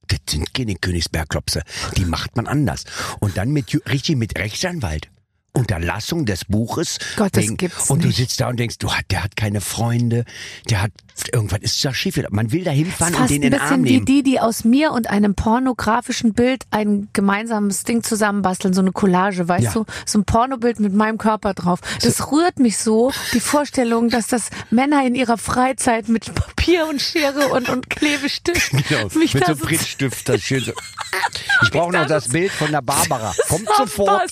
Das 0.07 0.20
sind 0.29 0.55
keine 0.55 0.76
Königsberg-Klopse. 0.76 1.62
Die 1.96 2.05
macht 2.05 2.37
man 2.37 2.46
anders. 2.46 2.85
Und 3.18 3.37
dann 3.37 3.50
mit, 3.50 3.74
richtig 3.90 4.16
mit 4.16 4.38
Rechtsanwalt. 4.38 5.09
Unterlassung 5.57 6.27
des 6.27 6.45
Buches. 6.45 6.99
Gott, 7.16 7.37
das 7.37 7.47
gibt's 7.57 7.90
und 7.90 8.03
du 8.05 8.09
nicht. 8.09 8.16
sitzt 8.19 8.40
da 8.40 8.49
und 8.49 8.59
denkst, 8.59 8.79
du, 8.79 8.92
hat- 8.92 9.07
der 9.11 9.25
hat 9.25 9.37
keine 9.37 9.61
Freunde, 9.61 10.25
der 10.71 10.83
hat, 10.83 10.90
irgendwas 11.33 11.61
ist 11.62 11.85
da 11.85 11.95
schief. 11.95 12.21
Man 12.31 12.53
will 12.53 12.62
da 12.64 12.71
hinfahren 12.71 13.14
und 13.14 13.31
den 13.31 13.42
ein 13.42 13.42
in 13.47 13.51
den 13.53 13.61
Arm 13.61 13.69
bisschen 13.83 13.85
wie 13.85 13.92
nehmen. 13.95 14.05
die, 14.07 14.23
die 14.23 14.40
aus 14.40 14.64
mir 14.64 14.92
und 14.92 15.09
einem 15.09 15.35
pornografischen 15.35 16.35
Bild 16.35 16.64
ein 16.71 17.09
gemeinsames 17.14 17.85
Ding 17.85 18.03
zusammenbasteln, 18.03 18.75
so 18.75 18.83
eine 18.83 18.92
Collage, 18.92 19.49
weißt 19.49 19.64
Ja. 19.64 19.73
du? 19.73 19.87
So 20.05 20.19
ein 20.19 20.25
Pornobild 20.25 20.79
mit 20.81 20.92
meinem 20.95 21.19
Körper 21.19 21.55
drauf. 21.55 21.81
Das 22.03 22.31
rührt 22.31 22.59
mich 22.59 22.79
so, 22.79 23.12
die 23.33 23.40
Vorstellung, 23.40 24.11
dass 24.11 24.27
das 24.27 24.51
Männer 24.71 25.07
in 25.07 25.14
ihrer 25.14 25.38
Freizeit 25.38 26.09
mit 26.09 26.35
Papier 26.35 26.87
und 26.88 27.01
Schere 27.01 27.49
und, 27.49 27.69
und 27.71 27.88
Klebestift 27.88 28.73
Genau, 28.88 29.09
mich 29.19 29.33
mit 29.35 29.49
da 29.49 29.55
so 29.55 29.64
Prittstift. 29.64 30.29
Das 30.29 30.42
schön 30.42 30.62
so. 30.62 30.73
Ich 31.62 31.71
brauche 31.71 31.92
noch 31.92 32.07
das 32.07 32.29
Bild 32.29 32.53
von 32.53 32.71
der 32.71 32.83
Barbara. 32.83 33.33
Kommt 33.49 33.66
sofort. 33.79 34.31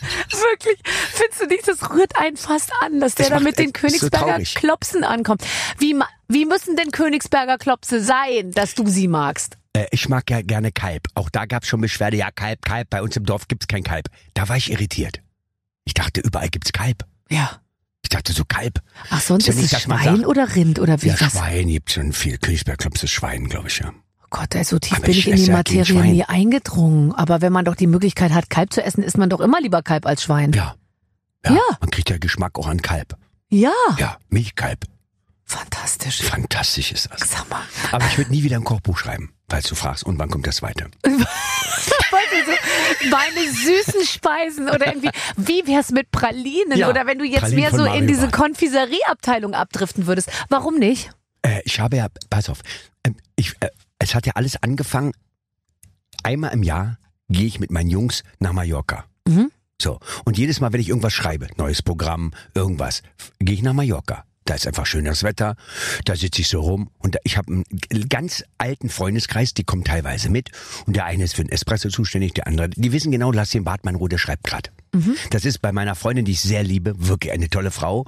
Wirklich, 0.30 0.78
findest 1.12 1.40
du 1.40 1.46
nicht, 1.46 1.68
das 1.68 1.90
rührt 1.90 2.16
einen 2.16 2.36
fast 2.36 2.70
an, 2.80 3.00
dass 3.00 3.14
der 3.14 3.30
Das 3.30 3.38
da 3.38 3.44
mit 3.44 3.58
den 3.58 3.70
ist 3.70 3.76
so 3.76 3.80
Königsberger 3.80 4.26
traurig. 4.26 4.54
Klopsen 4.54 5.04
ankommt. 5.04 5.42
Wie, 5.78 5.94
wie 6.28 6.44
müssen 6.46 6.76
denn 6.76 6.90
Königsberger 6.90 7.58
Klopse 7.58 8.02
sein, 8.02 8.50
dass 8.52 8.74
du 8.74 8.86
sie 8.88 9.08
magst? 9.08 9.56
Äh, 9.72 9.86
ich 9.90 10.08
mag 10.08 10.30
ja 10.30 10.42
gerne 10.42 10.72
Kalb. 10.72 11.08
Auch 11.14 11.30
da 11.30 11.44
gab's 11.46 11.68
schon 11.68 11.80
Beschwerde. 11.80 12.16
Ja, 12.16 12.30
Kalb, 12.30 12.64
Kalb. 12.64 12.90
Bei 12.90 13.02
uns 13.02 13.16
im 13.16 13.24
Dorf 13.24 13.48
gibt's 13.48 13.66
kein 13.66 13.82
Kalb. 13.82 14.08
Da 14.34 14.48
war 14.48 14.56
ich 14.56 14.70
irritiert. 14.70 15.20
Ich 15.84 15.94
dachte, 15.94 16.20
überall 16.20 16.48
gibt's 16.48 16.72
Kalb. 16.72 17.04
Ja. 17.30 17.60
Ich 18.02 18.08
dachte 18.10 18.32
so 18.32 18.44
Kalb. 18.46 18.80
Ach, 19.10 19.20
sonst 19.20 19.48
Ist 19.48 19.48
ja 19.48 19.52
ist, 19.54 19.56
nicht, 19.62 19.72
es 19.72 19.78
dass 19.80 19.86
man 19.88 19.98
Schwein 20.00 20.16
sagt- 20.16 20.26
oder 20.28 20.54
Rind 20.54 20.78
oder 20.78 21.02
wie 21.02 21.08
Ja, 21.08 21.20
was? 21.20 21.32
Schwein 21.32 21.68
gibt 21.68 21.90
schon 21.90 22.12
viel. 22.12 22.38
Königsberg 22.38 22.78
Klops 22.78 23.02
ist 23.02 23.10
Schwein, 23.10 23.48
glaube 23.48 23.68
ich, 23.68 23.78
ja. 23.80 23.92
Gott, 24.30 24.54
ey, 24.54 24.64
so 24.64 24.78
tief 24.78 24.96
Aber 24.96 25.06
bin 25.06 25.12
ich 25.12 25.28
in 25.28 25.36
die 25.36 25.50
Materie 25.50 26.02
nie 26.02 26.24
eingedrungen. 26.24 27.12
Aber 27.12 27.40
wenn 27.40 27.52
man 27.52 27.64
doch 27.64 27.74
die 27.74 27.86
Möglichkeit 27.86 28.32
hat, 28.32 28.50
Kalb 28.50 28.72
zu 28.72 28.82
essen, 28.82 29.02
isst 29.02 29.18
man 29.18 29.30
doch 29.30 29.40
immer 29.40 29.60
lieber 29.60 29.82
Kalb 29.82 30.06
als 30.06 30.22
Schwein. 30.22 30.52
Ja. 30.52 30.74
Ja. 31.44 31.52
Ja. 31.52 31.60
Man 31.80 31.90
kriegt 31.90 32.10
ja 32.10 32.18
Geschmack 32.18 32.58
auch 32.58 32.66
an 32.66 32.82
Kalb. 32.82 33.16
Ja. 33.48 33.72
Ja, 33.98 34.18
Milchkalb. 34.28 34.84
Fantastisch. 35.44 36.22
Fantastisch 36.22 36.92
ist 36.92 37.08
das. 37.10 37.30
Sag 37.30 37.48
mal. 37.48 37.62
Aber 37.90 38.04
ich 38.06 38.18
würde 38.18 38.30
nie 38.30 38.42
wieder 38.42 38.56
ein 38.56 38.64
Kochbuch 38.64 38.98
schreiben, 38.98 39.32
falls 39.48 39.66
du 39.66 39.74
fragst, 39.74 40.04
und 40.04 40.18
wann 40.18 40.28
kommt 40.28 40.46
das 40.46 40.56
so 40.58 40.66
meine 43.10 43.50
süßen 43.50 44.04
Speisen 44.04 44.68
oder 44.68 44.88
irgendwie, 44.88 45.10
wie 45.36 45.66
wär's 45.66 45.90
mit 45.90 46.10
Pralinen? 46.10 46.76
Ja, 46.76 46.90
oder 46.90 47.06
wenn 47.06 47.18
du 47.18 47.24
jetzt 47.24 47.40
Pralinen 47.40 47.60
mehr 47.60 47.70
so 47.70 47.84
in 47.86 48.06
diese. 48.06 48.28
Konfiserieabteilung 48.28 49.54
abdriften 49.54 50.06
würdest. 50.06 50.30
Warum 50.50 50.78
nicht? 50.78 51.10
Äh, 51.42 51.62
ich 51.64 51.80
habe 51.80 51.96
ja, 51.96 52.08
pass 52.28 52.50
auf, 52.50 52.60
ähm, 53.04 53.16
ich, 53.36 53.54
äh, 53.60 53.68
es 53.98 54.14
hat 54.14 54.26
ja 54.26 54.32
alles 54.34 54.62
angefangen, 54.62 55.12
einmal 56.22 56.52
im 56.52 56.62
Jahr 56.62 56.98
gehe 57.28 57.46
ich 57.46 57.60
mit 57.60 57.70
meinen 57.70 57.90
Jungs 57.90 58.22
nach 58.38 58.52
Mallorca. 58.52 59.04
Mhm. 59.26 59.50
So, 59.80 60.00
und 60.24 60.38
jedes 60.38 60.60
Mal, 60.60 60.72
wenn 60.72 60.80
ich 60.80 60.88
irgendwas 60.88 61.12
schreibe, 61.12 61.48
neues 61.56 61.82
Programm, 61.82 62.32
irgendwas, 62.54 63.02
gehe 63.38 63.54
ich 63.54 63.62
nach 63.62 63.74
Mallorca. 63.74 64.24
Da 64.48 64.54
ist 64.54 64.66
einfach 64.66 64.86
schöneres 64.86 65.22
Wetter, 65.24 65.56
da 66.06 66.16
sitze 66.16 66.40
ich 66.40 66.48
so 66.48 66.60
rum 66.60 66.90
und 66.98 67.14
da- 67.14 67.18
ich 67.24 67.36
habe 67.36 67.52
einen 67.52 68.08
ganz 68.08 68.42
alten 68.56 68.88
Freundeskreis, 68.88 69.52
die 69.52 69.62
kommen 69.64 69.84
teilweise 69.84 70.30
mit 70.30 70.50
und 70.86 70.96
der 70.96 71.04
eine 71.04 71.24
ist 71.24 71.34
für 71.36 71.44
den 71.44 71.52
Espresso 71.52 71.90
zuständig, 71.90 72.32
der 72.32 72.46
andere, 72.46 72.70
die 72.70 72.92
wissen 72.92 73.12
genau, 73.12 73.30
lass 73.30 73.50
den 73.50 73.64
Bartmann 73.64 73.94
Ruhe, 73.96 74.08
der 74.08 74.16
schreibt 74.18 74.44
grad. 74.44 74.70
Das 75.30 75.44
ist 75.44 75.60
bei 75.60 75.70
meiner 75.70 75.94
Freundin, 75.94 76.24
die 76.24 76.32
ich 76.32 76.40
sehr 76.40 76.62
liebe, 76.64 76.94
wirklich 76.96 77.30
eine 77.30 77.50
tolle 77.50 77.70
Frau. 77.70 78.06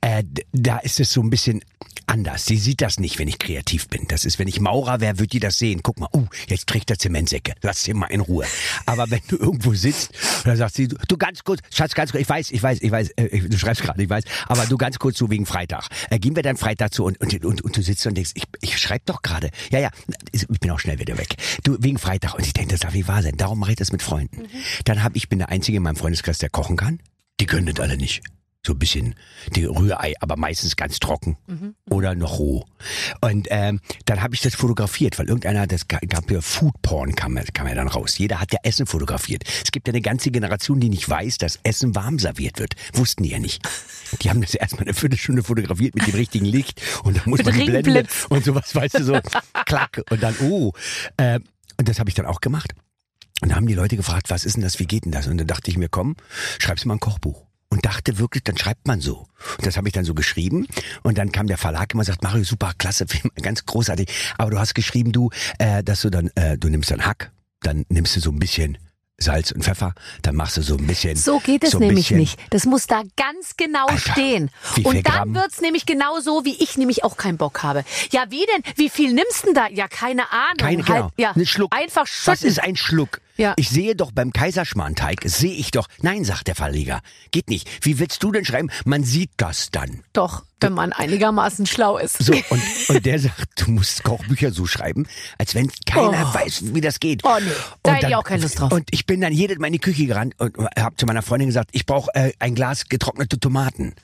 Äh, 0.00 0.24
da 0.50 0.78
ist 0.78 0.98
es 0.98 1.12
so 1.12 1.20
ein 1.20 1.28
bisschen 1.28 1.60
anders. 2.06 2.46
Sie 2.46 2.56
sieht 2.56 2.80
das 2.80 2.98
nicht, 2.98 3.18
wenn 3.18 3.28
ich 3.28 3.38
kreativ 3.38 3.88
bin. 3.88 4.06
Das 4.08 4.24
ist, 4.24 4.38
wenn 4.38 4.48
ich 4.48 4.58
Maurer 4.58 5.00
wäre, 5.00 5.18
würde 5.18 5.28
die 5.28 5.40
das 5.40 5.58
sehen. 5.58 5.80
Guck 5.82 6.00
mal, 6.00 6.08
uh, 6.14 6.26
jetzt 6.48 6.66
kriegt 6.68 6.90
er 6.90 6.98
Zementsäcke. 6.98 7.52
Lass 7.60 7.82
den 7.82 7.98
mal 7.98 8.06
in 8.06 8.20
Ruhe. 8.20 8.46
Aber 8.86 9.10
wenn 9.10 9.20
du 9.28 9.36
irgendwo 9.36 9.74
sitzt, 9.74 10.12
dann 10.44 10.56
sagt 10.56 10.74
sie, 10.74 10.88
du, 10.88 11.16
ganz 11.18 11.44
kurz, 11.44 11.60
Schatz, 11.70 11.94
ganz 11.94 12.12
kurz, 12.12 12.22
ich 12.22 12.28
weiß, 12.28 12.50
ich 12.50 12.62
weiß, 12.62 12.78
ich 12.80 12.90
weiß, 12.90 13.10
äh, 13.16 13.40
du 13.40 13.58
schreibst 13.58 13.82
gerade, 13.82 14.02
ich 14.02 14.08
weiß, 14.08 14.24
aber 14.46 14.64
du 14.66 14.78
ganz 14.78 14.98
kurz 14.98 15.18
so 15.18 15.28
wegen 15.30 15.44
Freitag. 15.66 15.88
Äh, 16.10 16.18
gehen 16.18 16.36
wir 16.36 16.42
dann 16.42 16.56
Freitag 16.56 16.92
zu 16.92 17.04
und, 17.04 17.20
und, 17.20 17.44
und, 17.44 17.62
und 17.62 17.76
du 17.76 17.82
sitzt 17.82 18.06
und 18.06 18.16
denkst, 18.16 18.32
ich, 18.34 18.44
ich 18.60 18.78
schreibe 18.78 19.04
doch 19.06 19.22
gerade. 19.22 19.50
Ja, 19.70 19.78
ja, 19.78 19.90
ich 20.32 20.46
bin 20.46 20.70
auch 20.70 20.78
schnell 20.78 20.98
wieder 20.98 21.18
weg. 21.18 21.34
Du, 21.64 21.76
wegen 21.80 21.98
Freitag. 21.98 22.34
Und 22.34 22.46
ich 22.46 22.52
denke, 22.52 22.72
das 22.72 22.80
darf 22.80 22.94
nicht 22.94 23.08
wahr 23.08 23.22
sein. 23.22 23.36
Darum 23.36 23.58
mache 23.58 23.72
ich 23.72 23.76
das 23.76 23.92
mit 23.92 24.02
Freunden. 24.02 24.46
Dann 24.84 25.02
habe 25.02 25.16
ich 25.16 25.28
bin 25.28 25.38
der 25.38 25.48
Einzige 25.48 25.78
in 25.78 25.82
meinem 25.82 25.96
Freundeskreis, 25.96 26.38
der 26.38 26.50
kochen 26.50 26.76
kann. 26.76 27.00
Die 27.40 27.46
können 27.46 27.66
das 27.66 27.80
alle 27.80 27.96
nicht. 27.96 28.22
So 28.66 28.72
ein 28.72 28.80
bisschen 28.80 29.14
die 29.54 29.64
Rührei, 29.64 30.14
aber 30.18 30.36
meistens 30.36 30.74
ganz 30.74 30.98
trocken 30.98 31.36
oder 31.88 32.16
noch 32.16 32.40
roh. 32.40 32.64
Und 33.20 33.46
ähm, 33.50 33.80
dann 34.06 34.22
habe 34.22 34.34
ich 34.34 34.40
das 34.40 34.56
fotografiert, 34.56 35.20
weil 35.20 35.28
irgendeiner, 35.28 35.68
das 35.68 35.86
ga- 35.86 36.00
gab 36.08 36.28
ja 36.32 36.40
Foodporn, 36.40 37.14
kam, 37.14 37.36
ja- 37.36 37.44
kam 37.54 37.68
ja 37.68 37.76
dann 37.76 37.86
raus. 37.86 38.18
Jeder 38.18 38.40
hat 38.40 38.52
ja 38.52 38.58
Essen 38.64 38.86
fotografiert. 38.86 39.44
Es 39.62 39.70
gibt 39.70 39.86
ja 39.86 39.92
eine 39.94 40.00
ganze 40.02 40.32
Generation, 40.32 40.80
die 40.80 40.88
nicht 40.88 41.08
weiß, 41.08 41.38
dass 41.38 41.60
Essen 41.62 41.94
warm 41.94 42.18
serviert 42.18 42.58
wird. 42.58 42.74
Wussten 42.94 43.22
die 43.22 43.30
ja 43.30 43.38
nicht. 43.38 43.62
Die 44.22 44.30
haben 44.30 44.40
das 44.40 44.54
erstmal 44.54 44.82
eine 44.82 44.94
Viertelstunde 44.94 45.44
fotografiert 45.44 45.94
mit 45.94 46.04
dem 46.08 46.14
richtigen 46.16 46.46
Licht 46.46 46.82
und 47.04 47.16
dann 47.16 47.30
muss 47.30 47.38
Mit 47.38 47.46
man 47.46 47.54
die 47.60 47.66
Blende 47.66 48.04
und 48.30 48.44
sowas, 48.44 48.74
weißt 48.74 48.98
du, 48.98 49.04
so 49.04 49.20
klack 49.64 50.02
und 50.10 50.20
dann, 50.24 50.34
oh. 50.40 50.72
Äh, 51.18 51.38
und 51.78 51.88
das 51.88 52.00
habe 52.00 52.10
ich 52.10 52.14
dann 52.16 52.26
auch 52.26 52.40
gemacht. 52.40 52.72
Und 53.42 53.50
da 53.52 53.54
haben 53.54 53.66
die 53.68 53.74
Leute 53.74 53.96
gefragt, 53.96 54.28
was 54.30 54.44
ist 54.44 54.56
denn 54.56 54.64
das, 54.64 54.80
wie 54.80 54.86
geht 54.86 55.04
denn 55.04 55.12
das? 55.12 55.28
Und 55.28 55.38
dann 55.38 55.46
dachte 55.46 55.70
ich 55.70 55.78
mir, 55.78 55.88
komm, 55.88 56.16
schreib's 56.58 56.84
mal 56.84 56.94
ein 56.94 57.00
Kochbuch. 57.00 57.45
Und 57.68 57.84
dachte 57.84 58.18
wirklich, 58.18 58.44
dann 58.44 58.56
schreibt 58.56 58.86
man 58.86 59.00
so. 59.00 59.26
Und 59.58 59.66
das 59.66 59.76
habe 59.76 59.88
ich 59.88 59.92
dann 59.92 60.04
so 60.04 60.14
geschrieben. 60.14 60.66
Und 61.02 61.18
dann 61.18 61.32
kam 61.32 61.46
der 61.46 61.58
Verlag 61.58 61.92
immer 61.92 62.00
und 62.00 62.06
sagt, 62.06 62.22
Mario, 62.22 62.44
super, 62.44 62.72
klasse, 62.78 63.06
Film, 63.08 63.30
ganz 63.42 63.66
großartig. 63.66 64.08
Aber 64.38 64.50
du 64.50 64.58
hast 64.58 64.74
geschrieben, 64.74 65.12
du, 65.12 65.30
äh, 65.58 65.82
dass 65.82 66.02
du 66.02 66.10
dann, 66.10 66.30
äh, 66.36 66.56
du 66.56 66.68
nimmst 66.68 66.90
dann 66.90 67.04
Hack, 67.04 67.32
dann 67.60 67.84
nimmst 67.88 68.16
du 68.16 68.20
so 68.20 68.30
ein 68.30 68.38
bisschen 68.38 68.78
Salz 69.18 69.50
und 69.50 69.64
Pfeffer, 69.64 69.94
dann 70.22 70.36
machst 70.36 70.58
du 70.58 70.62
so 70.62 70.76
ein 70.76 70.86
bisschen. 70.86 71.16
So 71.16 71.38
geht 71.38 71.64
es 71.64 71.70
so 71.70 71.78
nämlich 71.78 72.10
nicht. 72.10 72.38
Das 72.50 72.66
muss 72.66 72.86
da 72.86 73.02
ganz 73.16 73.56
genau 73.56 73.86
Alter, 73.86 74.12
stehen. 74.12 74.50
Und 74.82 75.08
dann 75.08 75.34
wird's 75.34 75.62
nämlich 75.62 75.86
genau 75.86 76.20
so, 76.20 76.44
wie 76.44 76.62
ich 76.62 76.76
nämlich 76.76 77.02
auch 77.02 77.16
keinen 77.16 77.38
Bock 77.38 77.62
habe. 77.62 77.84
Ja, 78.10 78.24
wie 78.28 78.44
denn? 78.44 78.62
Wie 78.76 78.90
viel 78.90 79.14
nimmst 79.14 79.46
denn 79.46 79.54
da? 79.54 79.68
Ja, 79.68 79.88
keine 79.88 80.30
Ahnung. 80.30 80.58
Keine, 80.58 80.86
halt, 80.86 80.86
genau. 80.86 81.10
ja, 81.16 81.32
Ein 81.32 81.46
Schluck. 81.46 81.74
Einfach 81.74 82.06
schütten. 82.06 82.32
Was 82.32 82.42
ist 82.42 82.62
ein 82.62 82.76
Schluck? 82.76 83.20
Ja. 83.36 83.54
Ich 83.56 83.68
sehe 83.68 83.94
doch 83.94 84.12
beim 84.12 84.32
Kaiserschmarrnteig, 84.32 85.20
sehe 85.26 85.52
ich 85.52 85.70
doch. 85.70 85.88
Nein, 86.02 86.24
sagt 86.24 86.48
der 86.48 86.54
Verleger. 86.54 87.00
Geht 87.30 87.48
nicht. 87.50 87.68
Wie 87.84 87.98
willst 87.98 88.22
du 88.22 88.32
denn 88.32 88.44
schreiben? 88.44 88.70
Man 88.84 89.04
sieht 89.04 89.30
das 89.36 89.70
dann. 89.70 90.02
Doch, 90.12 90.44
wenn 90.60 90.72
man 90.72 90.92
einigermaßen 90.92 91.66
schlau 91.66 91.98
ist. 91.98 92.16
So, 92.18 92.32
und, 92.32 92.62
und 92.88 93.04
der 93.06 93.18
sagt, 93.18 93.60
du 93.60 93.70
musst 93.72 94.02
Kochbücher 94.04 94.52
so 94.52 94.66
schreiben, 94.66 95.06
als 95.38 95.54
wenn 95.54 95.70
keiner 95.84 96.30
Oh. 96.30 96.34
weiß, 96.34 96.74
wie 96.74 96.80
das 96.80 96.98
geht. 97.00 97.24
Oh, 97.24 97.36
nee. 97.40 97.50
Da 97.82 97.94
hätte 97.94 98.08
ich 98.08 98.16
auch 98.16 98.24
keine 98.24 98.42
Lust 98.42 98.58
drauf. 98.58 98.72
Und 98.72 98.88
ich 98.90 99.04
bin 99.06 99.20
dann 99.20 99.32
jedes 99.32 99.58
Mal 99.58 99.66
in 99.66 99.74
die 99.74 99.78
Küche 99.80 100.06
gerannt 100.06 100.34
und 100.38 100.56
habe 100.78 100.96
zu 100.96 101.04
meiner 101.06 101.22
Freundin 101.22 101.48
gesagt, 101.48 101.70
ich 101.72 101.84
brauche 101.86 102.10
äh, 102.14 102.32
ein 102.38 102.54
Glas 102.54 102.86
getrocknete 102.88 103.38
Tomaten. 103.38 103.94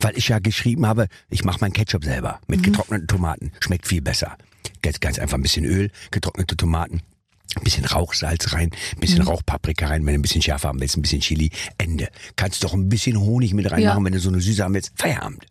Weil 0.00 0.16
ich 0.16 0.28
ja 0.28 0.38
geschrieben 0.38 0.86
habe, 0.86 1.08
ich 1.28 1.42
mache 1.44 1.58
meinen 1.60 1.72
Ketchup 1.72 2.04
selber 2.04 2.34
Mhm. 2.46 2.54
mit 2.54 2.62
getrockneten 2.64 3.08
Tomaten. 3.08 3.50
Schmeckt 3.60 3.88
viel 3.88 4.02
besser. 4.02 4.36
Ganz, 4.82 5.00
ganz 5.00 5.18
einfach 5.18 5.38
ein 5.38 5.42
bisschen 5.42 5.64
Öl, 5.64 5.90
getrocknete 6.10 6.56
Tomaten. 6.56 7.00
Ein 7.56 7.64
bisschen 7.64 7.84
Rauchsalz 7.86 8.52
rein, 8.52 8.70
ein 8.94 9.00
bisschen 9.00 9.22
Mhm. 9.22 9.28
Rauchpaprika 9.28 9.86
rein, 9.88 10.04
wenn 10.06 10.14
du 10.14 10.18
ein 10.20 10.22
bisschen 10.22 10.42
schärfer 10.42 10.68
haben 10.68 10.80
willst, 10.80 10.96
ein 10.96 11.02
bisschen 11.02 11.20
Chili, 11.20 11.50
Ende. 11.78 12.08
Kannst 12.36 12.62
doch 12.62 12.74
ein 12.74 12.88
bisschen 12.88 13.18
Honig 13.18 13.54
mit 13.54 13.70
reinmachen, 13.70 14.00
Ja. 14.00 14.04
wenn 14.04 14.12
du 14.12 14.20
so 14.20 14.28
eine 14.28 14.40
Süße 14.40 14.62
haben 14.62 14.74
willst. 14.74 14.92
Feierabend. 14.96 15.46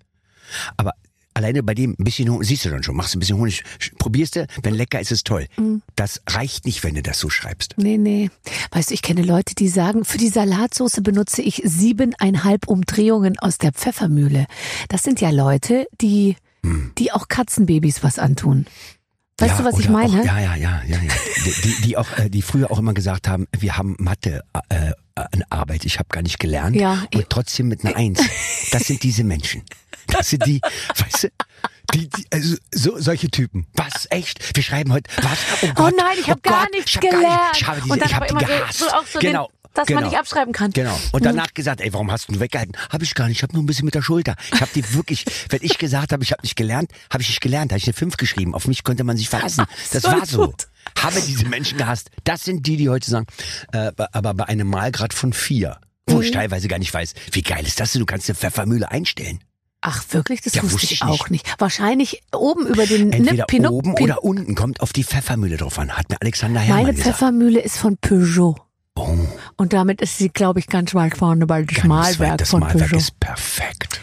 Aber 0.78 0.94
alleine 1.34 1.62
bei 1.64 1.74
dem 1.74 1.96
ein 2.00 2.04
bisschen 2.04 2.30
Honig, 2.30 2.48
siehst 2.48 2.66
du 2.66 2.70
dann 2.70 2.84
schon, 2.84 2.96
machst 2.96 3.16
ein 3.16 3.20
bisschen 3.20 3.38
Honig, 3.38 3.64
probierst 4.00 4.36
du, 4.38 4.48
wenn 4.64 4.76
lecker 4.76 5.00
ist 5.00 5.12
es 5.12 5.24
toll. 5.24 5.48
Mhm. 5.58 5.82
Das 5.96 6.22
reicht 6.30 6.66
nicht, 6.66 6.84
wenn 6.84 6.96
du 6.96 7.02
das 7.02 7.20
so 7.20 7.30
schreibst. 7.30 7.74
Nee, 7.78 7.98
nee. 7.98 8.30
Weißt 8.72 8.92
du, 8.92 8.94
ich 8.94 9.02
kenne 9.02 9.24
Leute, 9.24 9.54
die 9.56 9.68
sagen, 9.68 10.06
für 10.06 10.18
die 10.20 10.30
Salatsauce 10.30 11.02
benutze 11.02 11.42
ich 11.42 11.62
siebeneinhalb 11.66 12.68
Umdrehungen 12.68 13.38
aus 13.40 13.58
der 13.58 13.72
Pfeffermühle. 13.74 14.46
Das 14.90 15.02
sind 15.04 15.20
ja 15.20 15.32
Leute, 15.32 15.88
die, 16.00 16.36
die 16.98 17.12
auch 17.12 17.28
Katzenbabys 17.28 18.04
was 18.04 18.20
antun. 18.20 18.66
Weißt. 19.40 19.52
Ja, 19.52 19.58
du, 19.60 19.64
was 19.66 19.80
ich 19.80 19.90
meine? 19.90 20.22
Auch, 20.22 20.26
ja, 20.26 20.40
ja, 20.40 20.56
ja, 20.56 20.82
ja, 20.88 20.98
ja. 20.98 21.14
Die, 21.64 21.82
die, 21.84 21.98
auch, 21.98 22.18
äh, 22.18 22.30
die 22.30 22.42
früher 22.42 22.72
auch 22.72 22.80
immer 22.80 22.94
gesagt 22.94 23.28
haben, 23.28 23.48
wir 23.58 23.78
haben 23.78 23.96
Mathe 24.00 24.44
äh, 24.70 24.92
an 25.14 25.44
Arbeit, 25.50 25.86
ich 25.86 26.00
habe 26.00 26.10
gar 26.10 26.24
nicht 26.24 26.40
gelernt 26.40 26.76
Ja, 26.76 27.06
und 27.14 27.30
trotzdem 27.30 27.68
mit 27.68 27.86
einer 27.86 27.96
Eins. 27.96 28.20
Das 28.72 28.86
sind 28.86 29.04
diese 29.04 29.24
Menschen. 29.24 29.64
Das 30.08 30.30
sind 30.30 30.46
die, 30.46 30.60
weißt 30.96 31.26
du, 31.26 31.30
die, 31.94 32.10
die 32.10 32.26
also 32.32 32.56
so, 32.74 33.00
solche 33.00 33.30
Typen. 33.30 33.68
Was 33.76 34.08
echt? 34.10 34.56
Wir 34.56 34.64
schreiben 34.64 34.92
heute 34.92 35.10
was? 35.22 35.38
Oh, 35.62 35.68
Oh 35.68 35.74
Gott, 35.76 35.94
nein, 35.98 36.18
ich 36.20 36.30
habe 36.30 36.42
oh 36.46 36.50
gar 36.50 36.70
nichts 36.72 36.90
ich 36.92 36.96
hab 36.98 37.04
gar 37.04 37.12
gelernt. 37.12 37.52
Nicht, 37.52 37.62
ich 37.62 37.68
habe 37.68 37.82
diese, 37.82 37.94
und 37.94 38.02
dann 38.02 38.10
ich 38.10 38.16
hab 38.16 38.22
aber 38.24 38.40
die 38.40 38.46
immer 38.46 38.60
gehasst. 38.60 38.80
so 38.80 38.88
auch 38.88 39.06
so, 39.06 39.20
genau. 39.20 39.50
Dass 39.78 39.88
genau. 39.88 40.02
man 40.02 40.10
nicht 40.10 40.20
abschreiben 40.20 40.54
kann. 40.54 40.72
Genau. 40.72 40.98
Und 41.12 41.26
danach 41.26 41.54
gesagt, 41.54 41.82
ey, 41.82 41.94
warum 41.94 42.12
hast 42.12 42.28
du 42.30 42.34
ihn 42.34 42.40
weggehalten? 42.40 42.76
Habe 42.90 43.04
ich 43.04 43.14
gar 43.16 43.28
nicht. 43.28 43.38
Ich 43.38 43.44
habe 43.44 43.54
nur 43.54 43.64
ein 43.64 43.66
bisschen 43.66 43.86
mit 43.86 43.96
der 43.96 44.02
Schulter. 44.02 44.36
Ich 44.54 44.62
habe 44.62 44.72
die 44.74 44.94
wirklich, 44.94 45.26
wenn 45.50 45.60
ich 45.62 45.78
gesagt 45.78 46.12
habe, 46.14 46.24
ich 46.24 46.32
habe 46.32 46.42
nicht 46.42 46.56
gelernt, 46.56 46.92
habe 47.12 47.22
ich 47.22 47.30
nicht 47.30 47.42
gelernt. 47.42 47.72
Habe 47.72 47.78
ich 47.80 47.86
eine 47.86 47.94
5 47.94 48.18
geschrieben. 48.18 48.54
Auf 48.56 48.68
mich 48.68 48.84
konnte 48.84 49.04
man 49.04 49.18
sich 49.18 49.30
verlassen. 49.30 49.66
Das 49.92 50.04
Voll 50.04 50.20
war 50.20 50.26
so. 50.26 50.46
gut. 50.48 50.68
Habe 51.00 51.22
diese 51.22 51.46
Menschen 51.46 51.78
gehasst. 51.78 52.10
Das 52.24 52.44
sind 52.44 52.66
die, 52.66 52.78
die 52.78 52.90
heute 52.90 53.10
sagen, 53.10 53.28
äh, 53.74 53.92
aber 54.12 54.34
bei 54.34 54.46
einem 54.46 54.68
Malgrad 54.68 55.14
von 55.14 55.34
vier, 55.34 55.78
wo 56.08 56.16
Mhm. 56.18 56.22
ich 56.24 56.32
teilweise 56.32 56.68
gar 56.68 56.80
nicht 56.80 56.94
weiß, 56.94 57.14
wie 57.32 57.42
geil 57.42 57.66
ist 57.68 57.80
das 57.80 57.92
denn? 57.92 58.00
Du 58.00 58.06
kannst 58.06 58.30
eine 58.30 58.36
Pfeffermühle 58.36 58.90
einstellen. 58.90 59.40
Ach, 59.82 60.04
wirklich? 60.12 60.42
Das 60.42 60.56
Ja, 60.56 60.64
wusste 60.64 60.76
wusste 60.82 60.94
ich 60.96 61.02
auch 61.04 61.30
nicht. 61.30 61.46
Wahrscheinlich 61.60 62.24
oben 62.34 62.66
über 62.66 62.86
den 62.88 63.12
Entweder 63.14 63.46
Pinup, 63.46 63.72
oben 63.72 63.96
Pin- 63.96 64.06
oder 64.06 64.24
unten. 64.24 64.56
Kommt 64.56 64.82
auf 64.82 64.92
die 64.92 65.04
Pfeffermühle 65.04 65.58
drauf 65.58 65.78
an. 65.78 65.92
Hat 65.96 66.10
mir 66.10 66.18
Alexander 66.20 66.60
Herrmann 66.62 66.84
Meine 66.84 66.96
gesagt. 66.96 67.18
Pfeffermühle 67.18 67.60
ist 67.62 67.78
von 67.78 67.96
Peugeot. 67.98 68.56
Oh, 68.98 69.16
Und 69.58 69.74
damit 69.74 70.02
ist 70.02 70.18
sie, 70.18 70.30
glaube 70.30 70.60
ich, 70.60 70.68
ganz 70.68 70.94
weit 70.96 71.18
vorne 71.18 71.46
bei 71.46 71.62
weit. 71.68 71.84
Malwerk 71.86 72.38
das 72.40 72.50
von 72.50 72.62
Malwerk 72.62 72.90
Peugeot. 72.90 72.98
ist 72.98 73.20
perfekt. 73.20 74.02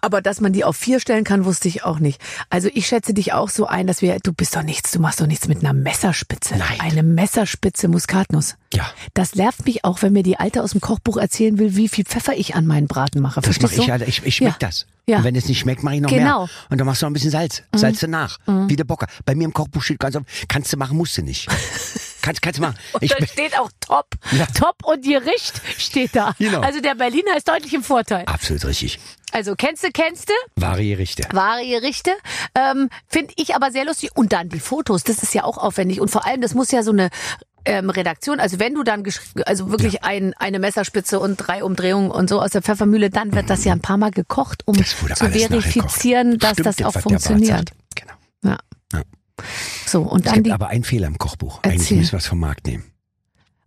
Aber 0.00 0.20
dass 0.20 0.42
man 0.42 0.52
die 0.52 0.64
auf 0.64 0.76
vier 0.76 1.00
stellen 1.00 1.24
kann, 1.24 1.46
wusste 1.46 1.66
ich 1.66 1.82
auch 1.82 1.98
nicht. 1.98 2.20
Also 2.50 2.68
ich 2.74 2.86
schätze 2.86 3.14
dich 3.14 3.32
auch 3.32 3.48
so 3.48 3.66
ein, 3.66 3.86
dass 3.86 4.02
wir, 4.02 4.18
du 4.22 4.34
bist 4.34 4.54
doch 4.54 4.62
nichts, 4.62 4.90
du 4.90 4.98
machst 5.00 5.18
doch 5.18 5.26
nichts 5.26 5.48
mit 5.48 5.60
einer 5.60 5.72
Messerspitze. 5.72 6.56
Nein. 6.58 6.78
Eine 6.78 7.02
Messerspitze 7.02 7.88
Muskatnuss. 7.88 8.56
Ja. 8.74 8.84
Das 9.14 9.34
nervt 9.34 9.64
mich 9.64 9.82
auch, 9.86 10.02
wenn 10.02 10.12
mir 10.12 10.22
die 10.22 10.38
Alte 10.38 10.62
aus 10.62 10.72
dem 10.72 10.82
Kochbuch 10.82 11.16
erzählen 11.16 11.58
will, 11.58 11.74
wie 11.76 11.88
viel 11.88 12.04
Pfeffer 12.04 12.34
ich 12.36 12.54
an 12.54 12.66
meinen 12.66 12.86
Braten 12.86 13.22
mache. 13.22 13.40
Das 13.40 13.44
Verstehst 13.56 13.78
mache 13.78 13.80
ich 13.80 13.98
du? 13.98 14.04
ja, 14.04 14.08
ich, 14.08 14.26
ich 14.26 14.36
schmeck 14.36 14.50
Ja. 14.50 14.56
das. 14.58 14.84
Ja. 15.06 15.18
Und 15.18 15.24
wenn 15.24 15.36
es 15.36 15.46
nicht 15.48 15.60
schmeckt, 15.60 15.82
mache 15.82 15.94
ich 15.94 16.00
noch 16.02 16.10
Genau. 16.10 16.40
mehr. 16.40 16.50
Und 16.68 16.78
dann 16.78 16.86
machst 16.86 17.00
du 17.00 17.06
noch 17.06 17.10
ein 17.10 17.14
bisschen 17.14 17.30
Salz. 17.30 17.62
Salz 17.74 18.00
danach. 18.00 18.38
Wie 18.46 18.76
der 18.76 18.84
Bocker. 18.84 19.06
Bei 19.24 19.34
mir 19.34 19.44
im 19.44 19.54
Kochbuch 19.54 19.80
steht 19.82 20.00
ganz 20.00 20.16
oft, 20.16 20.26
kannst 20.48 20.70
du 20.70 20.76
machen, 20.76 20.98
musst 20.98 21.16
du 21.16 21.22
nicht. 21.22 21.48
kannst, 22.24 22.42
kannst 22.42 22.58
du 22.58 22.62
machen. 22.62 22.76
Ich 23.00 23.10
da 23.10 23.16
bin, 23.16 23.26
steht 23.26 23.58
auch 23.58 23.70
Top. 23.80 24.06
Ja. 24.32 24.46
Top 24.46 24.76
und 24.84 25.04
Gericht 25.04 25.60
steht 25.78 26.16
da. 26.16 26.34
Genau. 26.38 26.60
Also 26.60 26.80
der 26.80 26.94
Berliner 26.94 27.36
ist 27.36 27.48
deutlich 27.48 27.74
im 27.74 27.82
Vorteil. 27.82 28.24
absolut 28.26 28.64
richtig. 28.64 28.98
Also 29.32 29.54
kennst 29.56 29.82
du, 29.84 29.90
kennst 29.92 30.28
du? 30.28 30.34
Wahre 30.56 30.84
Gerichte. 30.84 31.24
Wahre 31.32 31.66
Gerichte. 31.66 32.12
Ähm, 32.54 32.88
Finde 33.08 33.34
ich 33.36 33.54
aber 33.54 33.72
sehr 33.72 33.84
lustig. 33.84 34.10
Und 34.14 34.32
dann 34.32 34.48
die 34.48 34.60
Fotos, 34.60 35.02
das 35.02 35.22
ist 35.22 35.34
ja 35.34 35.44
auch 35.44 35.58
aufwendig. 35.58 36.00
Und 36.00 36.08
vor 36.08 36.24
allem, 36.24 36.40
das 36.40 36.54
muss 36.54 36.70
ja 36.70 36.82
so 36.82 36.92
eine 36.92 37.10
ähm, 37.64 37.90
Redaktion, 37.90 38.40
also 38.40 38.58
wenn 38.60 38.74
du 38.74 38.82
dann 38.82 39.02
also 39.46 39.70
wirklich 39.70 40.04
ein, 40.04 40.34
eine 40.34 40.58
Messerspitze 40.58 41.18
und 41.18 41.36
drei 41.36 41.64
Umdrehungen 41.64 42.10
und 42.10 42.28
so 42.28 42.40
aus 42.40 42.50
der 42.50 42.62
Pfeffermühle, 42.62 43.10
dann 43.10 43.34
wird 43.34 43.50
das 43.50 43.64
ja 43.64 43.72
ein 43.72 43.80
paar 43.80 43.96
Mal 43.96 44.10
gekocht, 44.10 44.62
um 44.66 44.76
zu 44.84 45.06
verifizieren, 45.16 46.38
dass 46.38 46.52
Stimmt, 46.52 46.66
das 46.66 46.82
auch 46.82 47.00
funktioniert. 47.00 47.70
Genau. 47.94 48.12
Ja. 48.44 48.58
Ja. 48.92 49.02
So, 49.86 50.02
und 50.02 50.20
Es 50.20 50.24
dann 50.26 50.34
gibt 50.34 50.46
die. 50.48 50.52
aber 50.52 50.68
einen 50.68 50.84
Fehler 50.84 51.06
im 51.06 51.18
Kochbuch. 51.18 51.60
Eigentlich 51.62 51.80
Erzähl. 51.82 51.98
müssen 51.98 52.12
wir 52.12 52.18
es 52.18 52.26
vom 52.26 52.40
Markt 52.40 52.66
nehmen. 52.66 52.84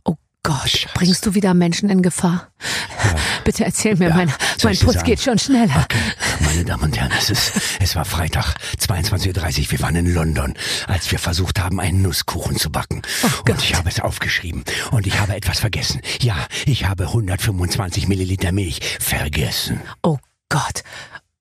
Oh 0.03 0.15
Gott, 0.43 0.69
Scheiße. 0.69 0.89
bringst 0.93 1.25
du 1.25 1.33
wieder 1.35 1.53
Menschen 1.53 1.89
in 1.89 2.01
Gefahr? 2.01 2.49
Bitte 3.43 3.63
erzähl 3.63 3.95
mir, 3.95 4.09
Ja, 4.09 4.15
mein, 4.15 4.33
mein 4.63 4.75
sagen? 4.75 5.03
geht 5.05 5.21
schon 5.21 5.39
schneller. 5.39 5.73
Okay, 5.83 5.97
meine 6.41 6.65
Damen 6.65 6.83
und 6.83 6.97
Herren, 6.99 7.11
es 7.17 7.29
ist, 7.29 7.53
es 7.79 7.95
war 7.95 8.03
Freitag, 8.03 8.55
22.30 8.79 9.61
Uhr. 9.65 9.71
Wir 9.71 9.79
waren 9.81 9.95
in 9.95 10.13
London, 10.13 10.53
als 10.87 11.09
wir 11.11 11.19
versucht 11.19 11.59
haben, 11.59 11.79
einen 11.79 12.01
Nusskuchen 12.01 12.57
zu 12.57 12.69
backen. 12.71 13.01
und 13.49 13.61
ich 13.63 13.75
habe 13.75 13.87
es 13.87 13.99
aufgeschrieben. 14.01 14.65
Und 14.91 15.07
ich 15.07 15.17
habe 15.19 15.35
etwas 15.35 15.59
vergessen. 15.59 16.01
Ja, 16.19 16.35
ich 16.65 16.85
habe 16.85 17.05
125 17.05 18.07
Milliliter 18.09 18.51
Milch 18.51 18.79
vergessen. 18.99 19.79
Oh 20.03 20.17
Gott. 20.49 20.83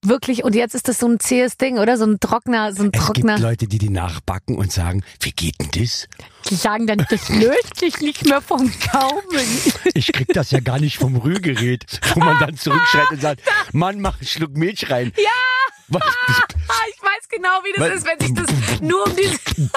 Wirklich, 0.05 0.45
und 0.45 0.55
jetzt 0.55 0.75
ist 0.75 0.89
das 0.89 0.99
so 0.99 1.09
ein 1.09 1.19
zähes 1.19 1.57
Ding, 1.57 1.79
oder? 1.79 1.97
So 1.97 2.05
ein 2.05 2.21
trockener, 2.21 2.73
so 2.73 2.83
ein 2.85 2.91
Es 2.93 3.01
trockener. 3.05 3.35
gibt 3.35 3.43
Leute, 3.45 3.67
die 3.67 3.79
die 3.79 3.89
nachbacken 3.89 4.57
und 4.57 4.71
sagen, 4.71 5.03
wie 5.21 5.33
geht 5.33 5.59
denn 5.61 5.71
das? 5.73 6.07
Die 6.49 6.55
sagen 6.55 6.87
dann, 6.87 7.05
das 7.11 7.29
löst 7.29 7.77
sich 7.79 7.99
nicht 8.01 8.25
mehr 8.27 8.41
vom 8.41 8.71
Gaumen. 8.93 9.45
Ich 9.95 10.13
krieg 10.13 10.29
das 10.33 10.53
ja 10.53 10.61
gar 10.61 10.79
nicht 10.79 10.99
vom 10.99 11.17
Rührgerät, 11.17 11.85
wo 12.15 12.21
man 12.21 12.39
dann 12.39 12.57
zurückschreit 12.57 13.11
und 13.11 13.21
sagt, 13.21 13.43
Mann, 13.73 14.01
mach 14.01 14.19
einen 14.19 14.27
Schluck 14.29 14.57
Milch 14.57 14.89
rein. 14.91 15.13
Ja! 15.17 15.31
Was? 15.89 16.03
Ich 16.89 17.01
weiß 17.03 17.29
genau, 17.29 17.61
wie 17.65 17.73
das 17.79 17.91
Was? 17.91 17.97
ist, 17.99 18.07
wenn 18.07 18.21
sich 18.21 18.35
das 18.35 18.81
nur 18.81 19.07
um 19.07 19.13
diese 19.17 19.39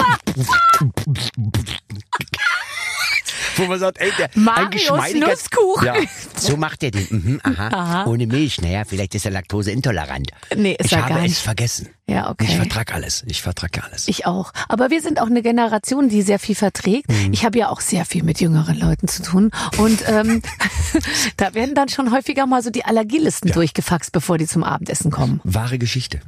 Wo 3.56 3.66
man 3.66 3.78
sagt, 3.78 3.98
ey, 4.00 4.10
der, 4.18 4.30
Marius 4.34 4.90
ein. 4.90 5.18
Nusskuchen. 5.20 5.86
Ja, 5.86 5.94
so 6.36 6.56
macht 6.56 6.82
er 6.82 6.90
den. 6.90 7.06
Mhm, 7.10 7.40
aha. 7.42 7.68
Aha. 7.68 8.06
Ohne 8.06 8.26
Milch, 8.26 8.60
naja, 8.60 8.82
vielleicht 8.86 9.14
ist 9.14 9.24
er 9.24 9.30
laktoseintolerant. 9.32 10.30
Nee, 10.56 10.76
ist 10.78 10.86
ich 10.86 10.92
er 10.92 11.02
habe 11.02 11.14
gar 11.14 11.18
es 11.24 11.30
nicht. 11.30 11.38
vergessen. 11.40 11.88
Ja, 12.06 12.28
okay. 12.30 12.46
Ich 12.48 12.56
vertrag 12.56 12.92
alles. 12.94 13.22
Ich 13.28 13.40
vertrag 13.42 13.82
alles. 13.84 14.08
Ich 14.08 14.26
auch. 14.26 14.52
Aber 14.68 14.90
wir 14.90 15.00
sind 15.00 15.20
auch 15.20 15.26
eine 15.26 15.42
Generation, 15.42 16.08
die 16.08 16.22
sehr 16.22 16.38
viel 16.40 16.54
verträgt. 16.56 17.08
Mhm. 17.10 17.32
Ich 17.32 17.44
habe 17.44 17.58
ja 17.58 17.68
auch 17.68 17.80
sehr 17.80 18.04
viel 18.04 18.22
mit 18.24 18.40
jüngeren 18.40 18.78
Leuten 18.78 19.06
zu 19.08 19.22
tun. 19.22 19.50
Und 19.78 20.02
ähm, 20.08 20.42
da 21.36 21.54
werden 21.54 21.74
dann 21.74 21.88
schon 21.88 22.12
häufiger 22.12 22.46
mal 22.46 22.62
so 22.62 22.70
die 22.70 22.84
Allergielisten 22.84 23.48
Ja. 23.48 23.54
durchgefaxt, 23.54 24.10
bevor 24.12 24.38
die 24.38 24.46
zum 24.46 24.64
Abendessen 24.64 25.10
kommen. 25.10 25.40
Wahre 25.44 25.78
Geschichte. 25.78 26.20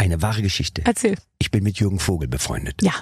Eine 0.00 0.22
wahre 0.22 0.42
Geschichte. 0.42 0.82
Erzähl. 0.84 1.16
Ich 1.40 1.50
bin 1.50 1.64
mit 1.64 1.78
Jürgen 1.80 1.98
Vogel 1.98 2.28
befreundet. 2.28 2.76
Ja. 2.82 2.92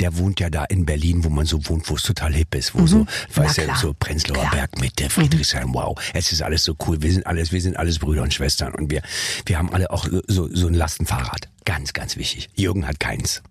Der 0.00 0.18
wohnt 0.18 0.38
ja 0.38 0.50
da 0.50 0.64
in 0.64 0.84
Berlin, 0.84 1.24
wo 1.24 1.30
man 1.30 1.46
so 1.46 1.66
wohnt, 1.68 1.88
wo 1.88 1.96
es 1.96 2.02
total 2.02 2.34
hip 2.34 2.54
ist, 2.54 2.74
wo 2.74 2.86
so, 2.86 3.06
weißt 3.34 3.56
du, 3.56 3.62
Mhm. 3.62 3.64
klar. 3.64 3.78
so 3.78 3.94
Prenzlauer 3.98 4.38
Klar. 4.40 4.52
Mhm. 4.52 4.56
Berg 4.58 4.78
Mitte, 4.80 5.08
Friedrichshain, 5.10 5.72
wow. 5.72 5.98
Es 6.12 6.30
ist 6.30 6.42
alles 6.42 6.62
so 6.62 6.76
cool. 6.86 7.00
Wir 7.02 7.10
sind 7.12 7.26
alles, 7.26 7.52
wir 7.52 7.60
sind 7.62 7.76
alles 7.78 7.98
Brüder 7.98 8.22
und 8.22 8.34
Schwestern 8.34 8.74
und 8.74 8.90
wir, 8.90 9.02
wir 9.46 9.56
haben 9.58 9.72
alle 9.72 9.90
auch 9.90 10.06
so, 10.28 10.54
so 10.54 10.66
ein 10.66 10.74
Lastenfahrrad. 10.74 11.48
Ganz, 11.64 11.94
ganz 11.94 12.16
wichtig. 12.16 12.50
Jürgen 12.54 12.86
hat 12.86 13.00
keins. 13.00 13.42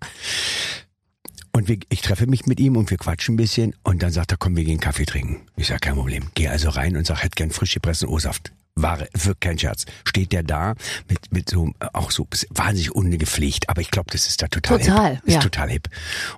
Und 1.53 1.67
wir, 1.67 1.77
ich 1.89 2.01
treffe 2.01 2.27
mich 2.27 2.45
mit 2.45 2.59
ihm 2.59 2.77
und 2.77 2.91
wir 2.91 2.97
quatschen 2.97 3.33
ein 3.33 3.37
bisschen 3.37 3.75
und 3.83 4.03
dann 4.03 4.11
sagt 4.11 4.31
er, 4.31 4.37
komm, 4.37 4.55
wir 4.55 4.63
gehen 4.63 4.79
Kaffee 4.79 5.05
trinken. 5.05 5.41
Ich 5.57 5.67
sag, 5.67 5.81
kein 5.81 5.95
Problem. 5.95 6.27
Geh 6.35 6.47
also 6.47 6.69
rein 6.69 6.95
und 6.95 7.05
sag, 7.07 7.23
hätte 7.23 7.35
gern 7.35 7.49
frisch 7.51 7.73
gepressten 7.73 8.07
O-Saft. 8.07 8.51
Wahre, 8.75 9.07
wirklich 9.13 9.39
kein 9.39 9.59
Scherz. 9.59 9.85
Steht 10.05 10.31
der 10.31 10.43
da 10.43 10.75
mit, 11.09 11.31
mit 11.31 11.49
so, 11.49 11.71
auch 11.93 12.11
so 12.11 12.27
wahnsinnig 12.49 12.91
ungepflegt, 12.93 13.69
aber 13.69 13.81
ich 13.81 13.91
glaube, 13.91 14.11
das 14.11 14.27
ist 14.27 14.41
da 14.41 14.47
total, 14.47 14.79
Total, 14.79 15.15
hip. 15.15 15.25
Ist 15.25 15.33
ja. 15.35 15.39
total 15.41 15.69
hip. 15.69 15.89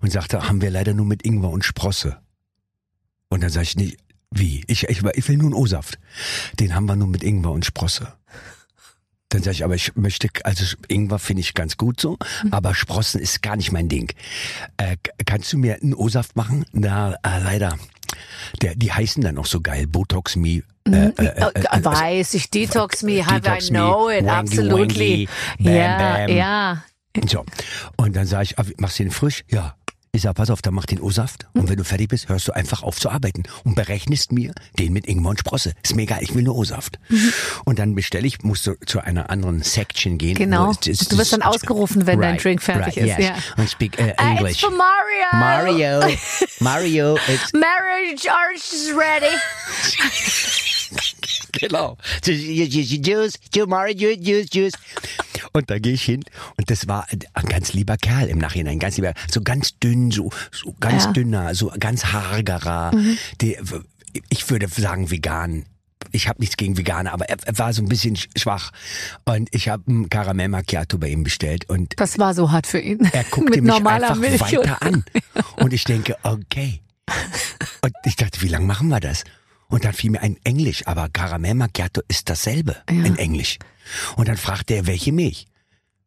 Und 0.02 0.12
sagte, 0.12 0.48
haben 0.48 0.62
wir 0.62 0.70
leider 0.70 0.94
nur 0.94 1.06
mit 1.06 1.26
Ingwer 1.26 1.50
und 1.50 1.64
Sprosse. 1.64 2.18
Und 3.30 3.42
dann 3.42 3.50
sag 3.50 3.64
ich, 3.64 3.76
nicht, 3.76 3.98
wie? 4.32 4.64
Ich, 4.68 4.84
ich, 4.90 5.04
ich 5.04 5.28
will 5.28 5.38
nur 5.38 5.48
einen 5.48 5.54
O-Saft. 5.54 6.00
Den 6.60 6.76
haben 6.76 6.86
wir 6.86 6.96
nur 6.96 7.08
mit 7.08 7.24
Ingwer 7.24 7.52
und 7.52 7.66
Sprosse. 7.66 8.14
Dann 9.30 9.42
sage 9.42 9.56
ich, 9.56 9.64
aber 9.64 9.76
ich 9.76 9.96
möchte, 9.96 10.30
also 10.44 10.64
Ingwer 10.88 11.18
finde 11.18 11.42
ich 11.42 11.56
ganz 11.56 11.78
gut 11.78 12.00
so, 12.00 12.18
aber 12.52 12.76
Sprossen 12.76 13.20
ist 13.20 13.42
gar 13.42 13.56
nicht 13.56 13.72
mein 13.72 13.90
Ding. 13.90 14.14
Äh, 14.78 14.98
kannst 15.26 15.52
du 15.54 15.58
mir 15.58 15.82
einen 15.82 15.96
O-Saft 15.96 16.36
machen? 16.36 16.66
Na, 16.72 17.14
äh, 17.24 17.40
leider. 17.44 17.80
Der, 18.62 18.76
die 18.76 18.92
heißen 18.92 19.24
dann 19.24 19.40
auch 19.40 19.48
so 19.48 19.62
geil. 19.62 19.88
Botox 19.88 20.36
Me. 20.36 20.62
Äh, 20.86 21.08
äh, 21.08 21.12
äh, 21.18 21.52
äh, 21.80 21.86
Weiß 21.86 22.34
ich, 22.34 22.50
Detox 22.50 23.04
me, 23.04 23.26
have 23.26 23.42
Detox 23.42 23.70
I 23.70 23.72
me, 23.74 23.80
know 23.80 24.10
it, 24.10 24.26
wangy 24.26 24.30
absolutely. 24.30 25.28
wangy, 25.58 25.64
bam, 25.64 25.74
ja, 25.76 25.98
bam. 26.28 26.30
ja. 26.36 26.84
So. 27.30 27.46
Und 27.98 28.16
dann 28.16 28.26
sage 28.26 28.44
ich, 28.44 28.60
ah, 28.60 28.64
machst 28.78 29.00
du 29.00 29.04
den 29.04 29.12
frisch? 29.12 29.44
Ja. 29.50 29.76
Ich 30.16 30.22
sag, 30.22 30.36
pass 30.36 30.52
auf, 30.52 30.62
dann 30.62 30.76
mach 30.76 30.86
den 30.86 31.00
O-Saft. 31.02 31.48
Und 31.54 31.70
wenn 31.70 31.78
du 31.78 31.84
fertig 31.84 32.10
bist, 32.10 32.30
hörst 32.30 32.48
du 32.48 32.52
einfach 32.52 32.84
auf 32.84 33.00
zu 33.00 33.10
arbeiten 33.10 33.44
und 33.64 33.74
berechnest 33.74 34.32
mir 34.32 34.54
den 34.78 34.94
mit 34.94 35.08
Ingwer 35.08 35.32
und 35.32 35.40
Sprosse. 35.40 35.74
Ist 35.82 35.96
mir 35.96 36.04
egal, 36.04 36.20
ich 36.22 36.36
will 36.36 36.44
nur 36.44 36.56
O-Saft. 36.56 37.00
Und 37.66 37.80
dann 37.80 37.96
bestelle 37.96 38.28
ich, 38.28 38.44
musst 38.44 38.68
du 38.68 38.76
zu 38.86 39.00
einer 39.00 39.32
anderen 39.32 39.64
Section 39.64 40.20
gehen. 40.20 40.36
Genau. 40.36 40.70
es- 40.70 40.86
es- 40.88 41.08
Du 41.08 41.18
wirst 41.18 41.34
dann 41.34 41.42
ausgerufen, 41.42 42.06
wenn 42.06 42.22
dein 42.22 42.38
Drink 42.38 42.62
fertig 42.62 42.98
ist, 42.98 43.18
yes. 43.18 43.26
ja. 43.28 43.36
Und 43.58 43.68
speak 43.72 43.98
uh, 44.00 44.04
Uh, 44.04 44.08
it's 44.10 44.22
English. 44.22 44.60
for 44.62 44.70
Mario. 44.70 45.26
Mario, 45.32 46.00
Mario, 46.60 47.16
it's 47.28 47.52
Marriage 47.54 48.28
is 48.56 48.94
ready. 48.96 49.36
Genau. 51.68 51.98
Juice, 52.26 53.00
Juice, 53.06 53.68
Mario, 53.68 54.10
Juice, 54.10 54.18
Juice, 54.22 54.48
Juice. 54.54 54.74
Und 55.54 55.70
da 55.70 55.80
gehe 55.80 55.94
ich 55.94 56.04
hin 56.04 56.24
und 56.58 56.70
das 56.70 56.88
war 56.88 57.08
ein 57.34 57.46
ganz 57.46 57.74
lieber 57.74 57.96
Kerl 57.98 58.28
im 58.28 58.38
Nachhinein, 58.40 58.80
ganz 58.80 58.98
lieber, 58.98 59.14
so 59.32 59.42
ganz 59.42 59.78
dünn, 59.80 60.12
so, 60.12 60.30
so 60.52 60.76
ganz 60.80 61.04
Ja. 61.04 61.10
Mhm. 61.10 61.14
dünner, 61.14 61.56
so 61.56 61.72
ganz 61.80 62.06
hagerer. 62.06 62.92
Der, 63.42 63.62
ich 64.30 64.50
würde 64.50 64.68
sagen 64.68 65.10
vegan. 65.12 65.66
Ich 66.12 66.28
habe 66.28 66.40
nichts 66.42 66.58
gegen 66.58 66.78
Veganer, 66.78 67.14
aber 67.14 67.30
er, 67.30 67.38
er 67.46 67.58
war 67.58 67.72
so 67.74 67.82
ein 67.82 67.88
bisschen 67.88 68.16
sch- 68.18 68.28
schwach. 68.38 68.72
Und 69.26 69.48
ich 69.56 69.70
habe 69.70 69.84
ein 69.92 70.10
Karamell 70.10 70.50
Macchiato 70.50 70.98
bei 70.98 71.08
ihm 71.08 71.24
bestellt 71.24 71.70
und 71.70 71.94
Das 71.98 72.20
war 72.20 72.34
so 72.34 72.52
hart 72.52 72.68
für 72.68 72.80
ihn. 72.80 73.00
er 73.14 73.24
guckte 73.24 73.52
Mit 73.62 73.64
mich 73.64 73.74
einfach 73.74 74.16
Milch. 74.18 74.42
weiter 74.42 74.82
an. 74.82 75.06
Und 75.56 75.72
ich 75.72 75.86
denke, 75.86 76.18
okay. 76.24 76.82
Und 77.82 77.94
ich 78.06 78.16
dachte, 78.18 78.42
wie 78.42 78.48
lange 78.50 78.66
machen 78.66 78.90
wir 78.90 79.00
das? 79.00 79.24
Und 79.74 79.86
dann 79.86 79.94
fiel 79.94 80.12
mir 80.12 80.22
ein 80.22 80.38
Englisch, 80.44 80.86
aber 80.86 81.10
Karamell 81.10 81.56
Macchiato 81.56 82.02
ist 82.08 82.30
dasselbe 82.30 82.76
Ja. 82.92 83.06
in 83.06 83.18
Englisch. 83.18 83.58
Und 84.18 84.28
dann 84.28 84.38
fragte 84.38 84.76
er, 84.76 84.86
welche 84.86 85.12
Milch? 85.12 85.48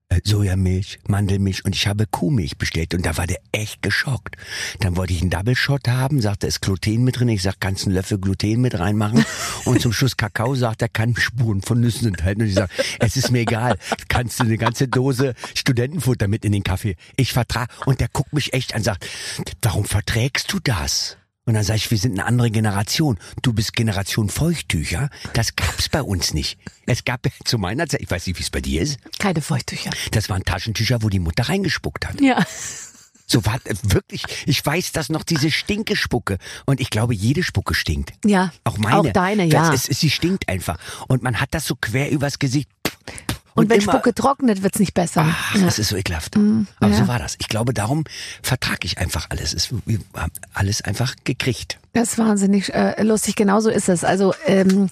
Äh, 0.09 0.21
Sojamilch, 0.23 1.01
Mandelmilch 1.09 1.65
und 1.65 1.75
ich 1.75 1.89
habe 1.89 2.07
Kuhmilch 2.07 2.59
bestellt 2.59 2.95
und 2.95 3.05
da 3.05 3.17
war 3.17 3.27
der 3.27 3.41
echt 3.51 3.83
geschockt. 3.83 4.37
Dann 4.79 4.97
wollte 4.97 5.15
ich 5.15 5.21
einen 5.21 5.31
Double 5.31 5.57
Shot 5.57 5.89
haben, 5.89 6.21
sagte, 6.21 6.47
ist 6.47 6.63
Gluten 6.63 7.03
mit 7.03 7.19
drin. 7.19 7.29
Ich 7.29 7.43
sag, 7.43 7.59
kannst 7.59 7.87
einen 7.87 7.97
Löffel 7.97 8.21
Gluten 8.21 8.61
mit 8.61 8.79
reinmachen? 8.79 9.25
Und 9.65 9.83
zum 9.83 9.93
Schluss 9.93 10.17
Kakao, 10.17 10.55
sagt 10.55 10.83
er, 10.83 10.89
kann 10.89 11.17
Spuren 11.17 11.61
von 11.61 11.81
Nüssen 11.81 12.07
enthalten. 12.07 12.43
Und 12.43 12.49
ich 12.49 12.55
sag, 12.55 12.71
es 13.01 13.17
ist 13.17 13.33
mir 13.33 13.41
egal, 13.41 13.77
kannst 14.07 14.39
du 14.39 14.45
eine 14.45 14.59
ganze 14.59 14.87
Dose 14.87 15.35
Studentenfutter 15.57 16.29
mit 16.29 16.45
in 16.45 16.53
den 16.53 16.63
Kaffee. 16.63 16.95
Ich 17.17 17.33
vertrag. 17.33 17.69
Und 17.85 17.99
der 17.99 18.07
guckt 18.13 18.33
mich 18.33 18.53
echt 18.53 18.77
an, 18.77 18.85
sagt, 18.85 19.09
warum 19.61 19.85
verträgst 19.85 20.53
du 20.53 20.61
das? 20.61 21.17
Und 21.47 21.55
dann 21.55 21.63
sage 21.63 21.77
ich, 21.79 21.91
wir 21.91 21.99
sind 21.99 22.13
eine 22.13 22.27
andere 22.27 22.51
Generation. 22.51 23.19
Du 23.41 23.53
bist 23.53 23.73
Generation 23.75 24.29
Feuchttücher. 24.29 25.09
Das 25.33 25.55
gab's 25.55 25.89
bei 25.89 26.03
uns 26.03 26.35
nicht. 26.35 26.59
Es 26.87 27.05
gab 27.05 27.21
zu 27.45 27.57
meiner 27.59 27.87
Zeit, 27.87 28.03
ich 28.03 28.11
weiß 28.11 28.27
nicht, 28.27 28.39
wie 28.39 28.43
es 28.43 28.51
bei 28.51 28.61
dir 28.61 28.83
ist, 28.83 28.99
Keine 29.21 29.41
Feuchttücher. 29.41 29.91
das 30.11 30.29
waren 30.29 30.43
Taschentücher, 30.43 31.03
wo 31.03 31.09
die 31.09 31.21
Mutter 31.21 31.49
reingespuckt 31.49 32.09
hat. 32.09 32.21
Ja. 32.21 32.45
So 33.29 33.45
war 33.45 33.59
wirklich, 33.83 34.23
ich 34.47 34.65
weiß 34.65 34.93
das 34.93 35.09
noch, 35.09 35.25
diese 35.25 35.51
Stinkespucke. 35.51 36.39
Und 36.65 36.81
ich 36.81 36.91
glaube, 36.91 37.13
jede 37.13 37.43
Spucke 37.43 37.75
stinkt. 37.75 38.13
Ja. 38.25 38.53
Auch 38.63 38.79
meine. 38.79 38.97
Auch 38.99 39.13
deine, 39.13 39.45
ja. 39.47 39.73
Ist, 39.73 39.93
sie 39.93 40.11
stinkt 40.11 40.49
einfach. 40.49 40.79
Und 41.09 41.23
man 41.25 41.41
hat 41.41 41.49
das 41.53 41.65
so 41.67 41.75
quer 41.75 42.11
übers 42.11 42.39
Gesicht. 42.39 42.69
Und, 43.57 43.71
wenn 43.71 43.81
immer- 43.81 43.93
Spucke 43.93 44.15
trocknet, 44.15 44.63
wird's 44.63 44.79
nicht 44.79 44.95
besser. 44.95 45.27
Ach, 45.29 45.55
ja. 45.55 45.65
das 45.65 45.79
ist 45.79 45.89
so 45.89 45.97
ekelhaft. 45.97 46.37
Aber 46.37 46.93
ja. 46.93 46.95
so 46.95 47.09
war 47.09 47.19
das. 47.19 47.37
Ich 47.39 47.49
glaube, 47.49 47.73
darum 47.75 48.05
vertrage 48.43 48.85
ich 48.85 48.99
einfach 48.99 49.27
alles. 49.31 49.55
Es, 49.55 49.71
wir 49.87 49.99
haben 50.15 50.33
alles 50.53 50.83
einfach 50.83 51.15
gekriegt. 51.25 51.79
Das 51.93 52.13
ist 52.13 52.19
wahnsinnig 52.19 52.73
äh, 52.75 53.03
lustig, 53.03 53.37
genau 53.37 53.61
so 53.61 53.71
ist 53.71 53.89
es. 53.89 54.05
Also 54.05 54.35
ähm, 54.47 54.91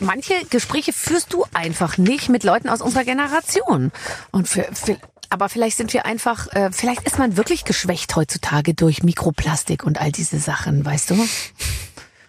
manche 0.00 0.34
Gespräche 0.50 0.92
führst 0.92 1.32
du 1.32 1.44
einfach 1.52 1.98
nicht 1.98 2.28
mit 2.28 2.44
Leuten 2.44 2.68
aus 2.68 2.80
unserer 2.80 3.04
Generation. 3.04 3.90
Und 4.30 4.48
für, 4.48 4.68
für 4.72 4.96
aber 5.30 5.48
vielleicht 5.48 5.76
sind 5.76 5.92
wir 5.92 6.06
einfach, 6.06 6.46
äh, 6.54 6.70
vielleicht 6.72 7.02
ist 7.02 7.18
man 7.18 7.36
wirklich 7.36 7.64
geschwächt 7.64 8.16
heutzutage 8.16 8.74
durch 8.74 9.02
Mikroplastik 9.02 9.84
und 9.84 10.00
all 10.00 10.10
diese 10.10 10.38
Sachen, 10.38 10.84
weißt 10.84 11.10
du? 11.10 11.28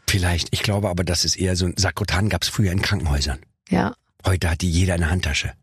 Vielleicht. 0.08 0.50
Ich 0.52 0.64
glaube 0.64 0.90
aber, 0.90 1.04
das 1.04 1.24
ist 1.24 1.36
eher 1.38 1.56
so 1.56 1.66
ein 1.66 1.76
Sakrotan 1.78 2.30
gab's 2.30 2.50
früher 2.50 2.72
in 2.72 2.82
Krankenhäusern. 2.82 3.40
Ja. 3.70 3.94
Heute 4.26 4.50
hat 4.50 4.62
die 4.62 4.70
jeder 4.70 4.96
in 4.96 5.02
der 5.02 5.10
Handtasche. 5.10 5.54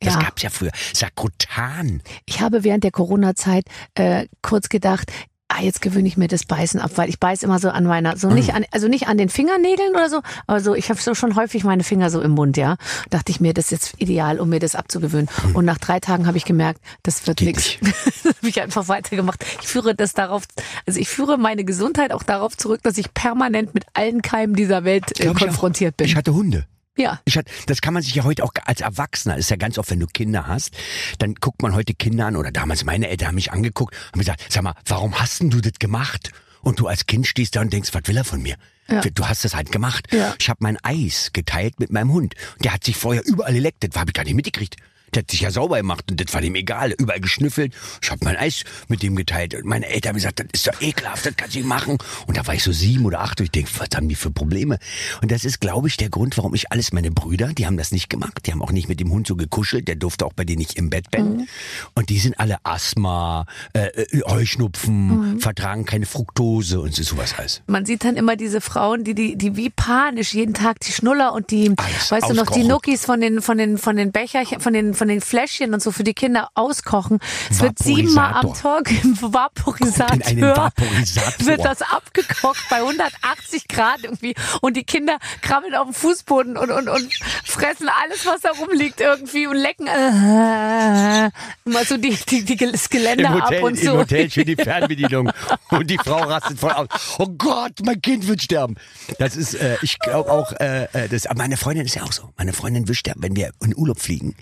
Das 0.00 0.14
Ja. 0.14 0.20
gab's 0.20 0.42
ja 0.42 0.50
früher. 0.50 0.70
Sakrotan. 0.94 2.02
Ich 2.26 2.40
habe 2.40 2.64
während 2.64 2.84
der 2.84 2.92
Corona-Zeit 2.92 3.64
äh, 3.94 4.26
kurz 4.42 4.68
gedacht, 4.68 5.10
ah, 5.48 5.62
jetzt 5.62 5.80
gewöhne 5.82 6.06
ich 6.06 6.16
mir 6.16 6.28
das 6.28 6.44
Beißen 6.44 6.78
ab, 6.78 6.92
weil 6.96 7.08
ich 7.08 7.18
beiß 7.18 7.42
immer 7.42 7.58
so 7.58 7.70
an 7.70 7.84
meiner, 7.84 8.16
so 8.16 8.30
nicht 8.30 8.54
an, 8.54 8.64
also 8.70 8.86
nicht 8.86 9.08
an 9.08 9.16
den 9.18 9.28
Fingernägeln 9.28 9.92
oder 9.92 10.08
so, 10.10 10.20
aber 10.46 10.60
so, 10.60 10.74
ich 10.74 10.90
habe 10.90 11.00
so 11.00 11.14
schon 11.14 11.36
häufig 11.36 11.64
meine 11.64 11.82
Finger 11.84 12.10
so 12.10 12.20
im 12.20 12.32
Mund, 12.32 12.56
ja. 12.58 12.76
Dachte 13.10 13.32
ich 13.32 13.40
mir, 13.40 13.54
das 13.54 13.66
ist 13.66 13.70
jetzt 13.70 13.94
ideal, 14.00 14.40
um 14.40 14.50
mir 14.50 14.60
das 14.60 14.74
abzugewöhnen. 14.74 15.28
Und 15.54 15.64
nach 15.64 15.78
drei 15.78 16.00
Tagen 16.00 16.26
habe 16.26 16.36
ich 16.36 16.44
gemerkt, 16.44 16.80
das 17.02 17.26
wird 17.26 17.40
nichts. 17.40 17.78
habe 18.24 18.48
ich 18.48 18.60
einfach 18.60 18.88
weitergemacht. 18.88 19.44
Ich 19.62 19.68
führe 19.68 19.94
das 19.94 20.12
darauf, 20.12 20.44
also 20.86 21.00
ich 21.00 21.08
führe 21.08 21.38
meine 21.38 21.64
Gesundheit 21.64 22.12
auch 22.12 22.22
darauf 22.22 22.56
zurück, 22.56 22.82
dass 22.82 22.98
ich 22.98 23.12
permanent 23.14 23.74
mit 23.74 23.86
allen 23.94 24.22
Keimen 24.22 24.54
dieser 24.54 24.84
Welt 24.84 25.18
äh, 25.18 25.24
Glaub 25.24 25.36
ich 25.38 25.44
konfrontiert 25.44 25.96
bin. 25.96 26.06
Ich 26.06 26.14
hatte 26.14 26.34
Hunde. 26.34 26.66
Ja. 26.98 27.20
Das 27.66 27.80
kann 27.80 27.94
man 27.94 28.02
sich 28.02 28.14
ja 28.14 28.24
heute 28.24 28.44
auch 28.44 28.52
als 28.64 28.80
Erwachsener, 28.80 29.36
ist 29.36 29.50
ja 29.50 29.56
ganz 29.56 29.78
oft, 29.78 29.90
wenn 29.90 30.00
du 30.00 30.06
Kinder 30.06 30.46
hast, 30.46 30.76
dann 31.18 31.34
guckt 31.34 31.62
man 31.62 31.74
heute 31.74 31.94
Kinder 31.94 32.26
an 32.26 32.36
oder 32.36 32.50
damals 32.50 32.84
meine 32.84 33.08
Eltern 33.08 33.28
haben 33.28 33.34
mich 33.36 33.52
angeguckt 33.52 33.94
und 33.94 34.12
haben 34.12 34.20
gesagt, 34.20 34.44
sag 34.48 34.62
mal, 34.62 34.74
warum 34.86 35.18
hast 35.18 35.40
denn 35.40 35.50
du 35.50 35.60
das 35.60 35.74
gemacht? 35.78 36.32
Und 36.60 36.80
du 36.80 36.88
als 36.88 37.06
Kind 37.06 37.26
stehst 37.26 37.56
da 37.56 37.60
und 37.60 37.72
denkst, 37.72 37.90
was 37.92 38.02
will 38.06 38.16
er 38.16 38.24
von 38.24 38.42
mir? 38.42 38.56
Ja. 38.90 39.00
Du 39.00 39.26
hast 39.28 39.44
das 39.44 39.54
halt 39.54 39.70
gemacht. 39.70 40.08
Ja. 40.12 40.34
Ich 40.38 40.48
habe 40.48 40.58
mein 40.62 40.76
Eis 40.82 41.30
geteilt 41.32 41.78
mit 41.78 41.92
meinem 41.92 42.12
Hund. 42.12 42.34
Der 42.60 42.72
hat 42.72 42.84
sich 42.84 42.96
vorher 42.96 43.24
überall 43.24 43.54
geleckt, 43.54 43.84
das 43.84 43.98
habe 43.98 44.10
ich 44.10 44.14
gar 44.14 44.24
nicht 44.24 44.34
mitgekriegt. 44.34 44.76
Der 45.14 45.22
hat 45.22 45.30
sich 45.30 45.40
ja 45.40 45.50
sauber 45.50 45.76
gemacht 45.78 46.10
und 46.10 46.20
das 46.20 46.32
war 46.32 46.40
dem 46.40 46.54
egal. 46.54 46.94
Überall 46.98 47.20
geschnüffelt. 47.20 47.74
Ich 48.02 48.10
habe 48.10 48.24
mein 48.24 48.36
Eis 48.36 48.64
mit 48.88 49.02
dem 49.02 49.16
geteilt. 49.16 49.54
Und 49.54 49.64
meine 49.64 49.86
Eltern 49.86 50.10
haben 50.10 50.16
gesagt, 50.16 50.40
das 50.40 50.46
ist 50.52 50.66
doch 50.66 50.80
ekelhaft, 50.80 51.26
das 51.26 51.36
kannst 51.36 51.54
du 51.54 51.58
nicht 51.58 51.68
machen. 51.68 51.98
Und 52.26 52.36
da 52.36 52.46
war 52.46 52.54
ich 52.54 52.62
so 52.62 52.72
sieben 52.72 53.04
oder 53.04 53.20
acht 53.20 53.40
und 53.40 53.46
ich 53.46 53.50
denke, 53.50 53.70
was 53.78 53.88
haben 53.94 54.08
die 54.08 54.14
für 54.14 54.30
Probleme? 54.30 54.78
Und 55.22 55.30
das 55.30 55.44
ist, 55.44 55.60
glaube 55.60 55.88
ich, 55.88 55.96
der 55.96 56.08
Grund, 56.08 56.36
warum 56.36 56.54
ich 56.54 56.70
alles, 56.72 56.92
meine 56.92 57.10
Brüder, 57.10 57.48
die 57.48 57.66
haben 57.66 57.76
das 57.76 57.92
nicht 57.92 58.08
gemacht. 58.08 58.46
Die 58.46 58.52
haben 58.52 58.62
auch 58.62 58.72
nicht 58.72 58.88
mit 58.88 59.00
dem 59.00 59.10
Hund 59.10 59.26
so 59.26 59.36
gekuschelt. 59.36 59.88
Der 59.88 59.96
durfte 59.96 60.24
auch 60.26 60.32
bei 60.32 60.44
denen 60.44 60.58
nicht 60.58 60.76
im 60.76 60.90
Bett 60.90 61.10
pennen. 61.10 61.48
Und 61.94 62.10
die 62.10 62.18
sind 62.18 62.38
alle 62.38 62.58
Asthma, 62.64 63.46
äh, 63.72 63.86
äh, 63.86 64.22
Heuschnupfen, 64.26 65.40
vertragen 65.40 65.84
keine 65.84 66.06
Fructose 66.06 66.80
und 66.80 66.94
so 66.94 67.02
sowas 67.02 67.34
alles. 67.38 67.62
Man 67.66 67.86
sieht 67.86 68.04
dann 68.04 68.16
immer 68.16 68.36
diese 68.36 68.60
Frauen, 68.60 69.04
die, 69.04 69.14
die, 69.14 69.36
die 69.36 69.56
wie 69.56 69.70
panisch 69.70 70.34
jeden 70.34 70.54
Tag 70.54 70.80
die 70.80 70.92
Schnuller 70.92 71.32
und 71.32 71.50
die, 71.50 71.72
Alles 71.76 72.10
weißt 72.10 72.30
du 72.30 72.34
noch, 72.34 72.50
die. 72.50 72.64
Nuckis 72.64 73.04
von 73.04 73.20
den, 73.20 73.40
von 73.40 73.58
den, 73.58 73.78
von 73.78 73.96
den 73.96 74.12
Becherchen, 74.12 74.60
von 74.60 74.72
den, 74.72 74.94
von 74.98 75.08
den 75.08 75.20
Fläschchen 75.20 75.72
und 75.72 75.82
so 75.82 75.92
für 75.92 76.04
die 76.04 76.14
Kinder 76.14 76.50
auskochen. 76.54 77.20
Es 77.50 77.60
wird 77.60 77.78
siebenmal 77.78 78.34
am. 78.34 78.48
Tag 78.54 78.90
im 79.04 79.16
Vaporisator. 79.20 80.56
Vaporisator. 80.56 81.46
Wird 81.46 81.64
das 81.64 81.82
abgekocht 81.82 82.60
bei 82.68 82.76
180 82.76 83.68
Grad 83.68 84.02
irgendwie 84.02 84.34
und 84.60 84.76
die 84.76 84.84
Kinder 84.84 85.18
krabbeln 85.42 85.74
auf 85.74 85.86
dem 85.86 85.94
Fußboden 85.94 86.56
und, 86.56 86.70
und, 86.70 86.88
und 86.88 87.14
fressen 87.44 87.88
alles, 87.88 88.26
was 88.26 88.40
da 88.40 88.50
rumliegt 88.50 89.00
irgendwie 89.00 89.46
und 89.46 89.56
lecken 89.56 89.86
äh, 89.86 91.30
mal 91.64 91.84
so 91.86 91.96
die, 91.96 92.16
die, 92.28 92.44
die, 92.44 92.56
das 92.56 92.88
Geländer 92.88 93.28
Im 93.28 93.42
Hotel, 93.42 93.58
ab 93.58 93.64
und 93.64 93.78
so. 93.78 93.92
Im 93.92 93.98
Hotel 93.98 94.30
steht 94.30 94.48
die 94.48 94.56
Fernbedienung 94.56 95.30
und 95.70 95.88
die 95.88 95.98
Frau 95.98 96.18
rastet 96.18 96.58
voll 96.58 96.72
aus. 96.72 96.88
Oh 97.18 97.28
Gott, 97.28 97.72
mein 97.84 98.02
Kind 98.02 98.26
wird 98.26 98.42
sterben. 98.42 98.76
Das 99.18 99.36
ist, 99.36 99.54
äh, 99.54 99.76
ich 99.82 99.98
glaube 99.98 100.30
auch, 100.32 100.52
äh, 100.52 100.84
äh, 100.92 101.08
das, 101.08 101.26
aber 101.26 101.38
meine 101.38 101.56
Freundin 101.56 101.86
ist 101.86 101.94
ja 101.94 102.02
auch 102.02 102.12
so. 102.12 102.32
Meine 102.36 102.52
Freundin 102.52 102.88
wischt 102.88 103.06
ja, 103.06 103.14
wenn 103.16 103.36
wir 103.36 103.52
in 103.62 103.76
Urlaub 103.76 104.00
fliegen, 104.00 104.34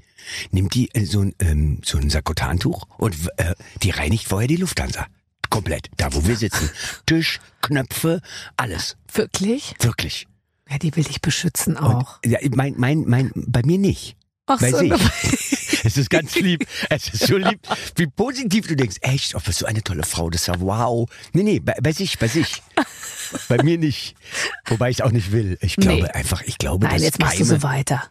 nimmt 0.51 0.75
die 0.75 0.95
äh, 0.95 1.05
so 1.05 1.21
ein, 1.23 1.35
ähm, 1.41 1.81
so 1.85 1.99
ein 1.99 2.11
Sakotantuch 2.11 2.87
und 2.99 3.15
äh, 3.37 3.55
die 3.83 3.91
reinigt 3.91 4.27
vorher 4.29 4.49
die 4.49 4.57
Lufthansa. 4.57 5.07
Komplett. 5.51 5.89
Da, 5.97 6.13
wo 6.13 6.27
wir 6.27 6.37
sitzen. 6.37 6.71
Tisch, 7.07 7.41
Knöpfe, 7.63 8.21
alles. 8.57 8.97
Wirklich? 9.13 9.75
Wirklich. 9.81 10.27
Ja, 10.69 10.79
die 10.79 10.95
will 10.97 11.05
dich 11.05 11.21
beschützen 11.21 11.77
Und, 11.77 11.85
auch. 11.95 12.19
ja, 12.25 12.39
mein, 12.55 12.75
mein, 12.77 13.05
mein, 13.07 13.31
bei 13.35 13.63
mir 13.65 13.79
nicht. 13.79 14.17
Ach 14.47 14.61
Bei 14.61 14.71
so, 14.71 14.79
sich. 14.79 14.91
ne? 14.91 14.99
Es 15.85 15.97
ist 15.97 16.11
ganz 16.11 16.35
lieb. 16.37 16.67
Es 16.91 17.09
ist 17.09 17.27
so 17.29 17.37
lieb, 17.37 17.61
wie 17.97 18.07
positiv 18.09 18.67
du 18.67 18.75
denkst. 18.77 18.97
Echt, 19.01 19.35
oh, 19.37 19.41
bist 19.45 19.61
du 19.61 19.67
eine 19.67 19.83
tolle 19.83 20.03
Frau. 20.05 20.31
Das 20.31 20.43
ist 20.43 20.47
ja 20.49 20.61
wow. 20.61 21.09
Nee, 21.33 21.43
nee, 21.45 21.61
bei, 21.61 21.75
bei 21.81 21.93
sich, 21.93 22.19
bei 22.19 22.27
sich. 22.29 22.63
Bei 23.49 23.63
mir 23.63 23.79
nicht. 23.79 24.15
Wobei 24.67 24.91
ich 24.91 24.99
es 24.99 25.01
auch 25.05 25.11
nicht 25.13 25.31
will. 25.33 25.59
Ich 25.61 25.77
glaube 25.77 26.03
Nee. 26.05 26.11
einfach, 26.11 26.43
ich 26.43 26.59
glaube, 26.59 26.85
Nein, 26.87 26.95
das 26.95 27.03
jetzt 27.03 27.19
machst 27.21 27.39
du 27.41 27.45
Keime- 27.45 27.61
so 27.61 27.63
weiter. 27.63 28.03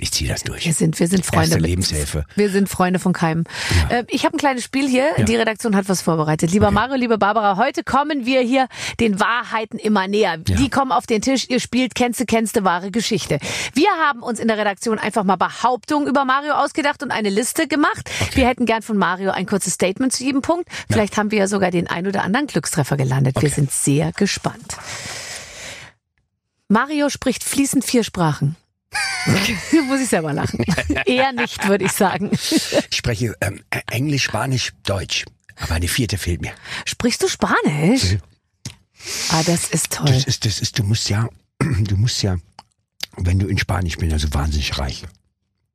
Ich 0.00 0.12
ziehe 0.12 0.30
das 0.30 0.42
durch. 0.44 0.64
Wir 0.64 0.72
sind, 0.72 0.98
wir 0.98 1.08
sind 1.08 1.24
Freunde. 1.26 1.46
Erste 1.50 1.58
Lebenshilfe. 1.58 2.24
Wir 2.36 2.50
sind 2.50 2.68
Freunde 2.68 2.98
von 2.98 3.12
Keim. 3.12 3.44
Äh, 3.88 4.04
ich 4.08 4.24
habe 4.24 4.36
ein 4.36 4.38
kleines 4.38 4.64
Spiel 4.64 4.88
hier. 4.88 5.10
Ja. 5.16 5.24
Die 5.24 5.36
Redaktion 5.36 5.76
hat 5.76 5.88
was 5.88 6.02
vorbereitet. 6.02 6.50
Lieber 6.52 6.70
Mario, 6.70 6.96
liebe 6.96 7.18
Barbara, 7.18 7.56
heute 7.56 7.84
kommen 7.84 8.24
wir 8.26 8.40
hier 8.40 8.68
den 9.00 9.20
Wahrheiten 9.20 9.78
immer 9.78 10.06
näher. 10.08 10.38
Ja. 10.46 10.56
Die 10.56 10.70
kommen 10.70 10.92
auf 10.92 11.06
den 11.06 11.20
Tisch. 11.22 11.46
Ihr 11.48 11.60
spielt 11.60 11.94
kennste, 11.94 12.26
kennste 12.26 12.64
wahre 12.64 12.90
Geschichte. 12.90 13.38
Wir 13.74 13.88
haben 13.90 14.22
uns 14.22 14.38
in 14.40 14.48
der 14.48 14.58
Redaktion 14.58 14.98
einfach 14.98 15.24
mal 15.24 15.36
Behauptungen 15.36 16.08
über 16.08 16.24
Mario 16.24 16.52
ausgedacht 16.54 17.02
und 17.02 17.10
eine 17.10 17.30
Liste 17.30 17.66
gemacht. 17.68 18.10
Wir 18.34 18.46
hätten 18.46 18.66
gern 18.66 18.82
von 18.82 18.96
Mario 18.96 19.30
ein 19.30 19.46
kurzes 19.46 19.74
Statement 19.74 20.12
zu 20.12 20.24
jedem 20.24 20.42
Punkt. 20.42 20.68
Vielleicht 20.90 21.16
haben 21.16 21.30
wir 21.30 21.38
ja 21.38 21.46
sogar 21.48 21.70
den 21.70 21.86
ein 21.88 22.06
oder 22.06 22.22
anderen 22.22 22.46
Glückstreffer 22.46 22.96
gelandet. 22.96 23.36
Wir 23.36 23.48
Okay. 23.48 23.54
sind 23.54 23.70
sehr 23.72 24.12
gespannt. 24.12 24.76
Mario 26.68 27.08
spricht 27.08 27.44
fließend 27.44 27.84
vier 27.84 28.04
Sprachen. 28.04 28.56
Muss 29.86 30.00
ich 30.00 30.08
selber 30.08 30.32
lachen. 30.32 30.64
Eher 31.06 31.32
nicht, 31.32 31.66
würde 31.68 31.84
ich 31.84 31.92
sagen. 31.92 32.30
Ich 32.32 32.96
spreche 32.96 33.34
ähm, 33.40 33.62
Englisch, 33.90 34.24
Spanisch, 34.24 34.72
Deutsch. 34.84 35.24
Aber 35.60 35.74
eine 35.74 35.88
vierte 35.88 36.18
fehlt 36.18 36.40
mir. 36.40 36.52
Sprichst 36.86 37.22
du 37.22 37.28
Spanisch? 37.28 38.16
Ah, 39.30 39.42
das 39.44 39.68
ist 39.70 39.92
toll. 39.92 40.06
Das 40.06 40.24
ist, 40.24 40.44
das 40.44 40.60
ist, 40.60 40.78
du 40.78 40.84
musst 40.84 41.08
ja, 41.10 41.28
du 41.58 41.96
musst 41.96 42.22
ja, 42.22 42.36
wenn 43.16 43.38
du 43.38 43.46
in 43.46 43.58
Spanisch 43.58 43.96
bist, 43.96 44.12
also 44.12 44.32
wahnsinnig 44.32 44.78
reich. 44.78 45.04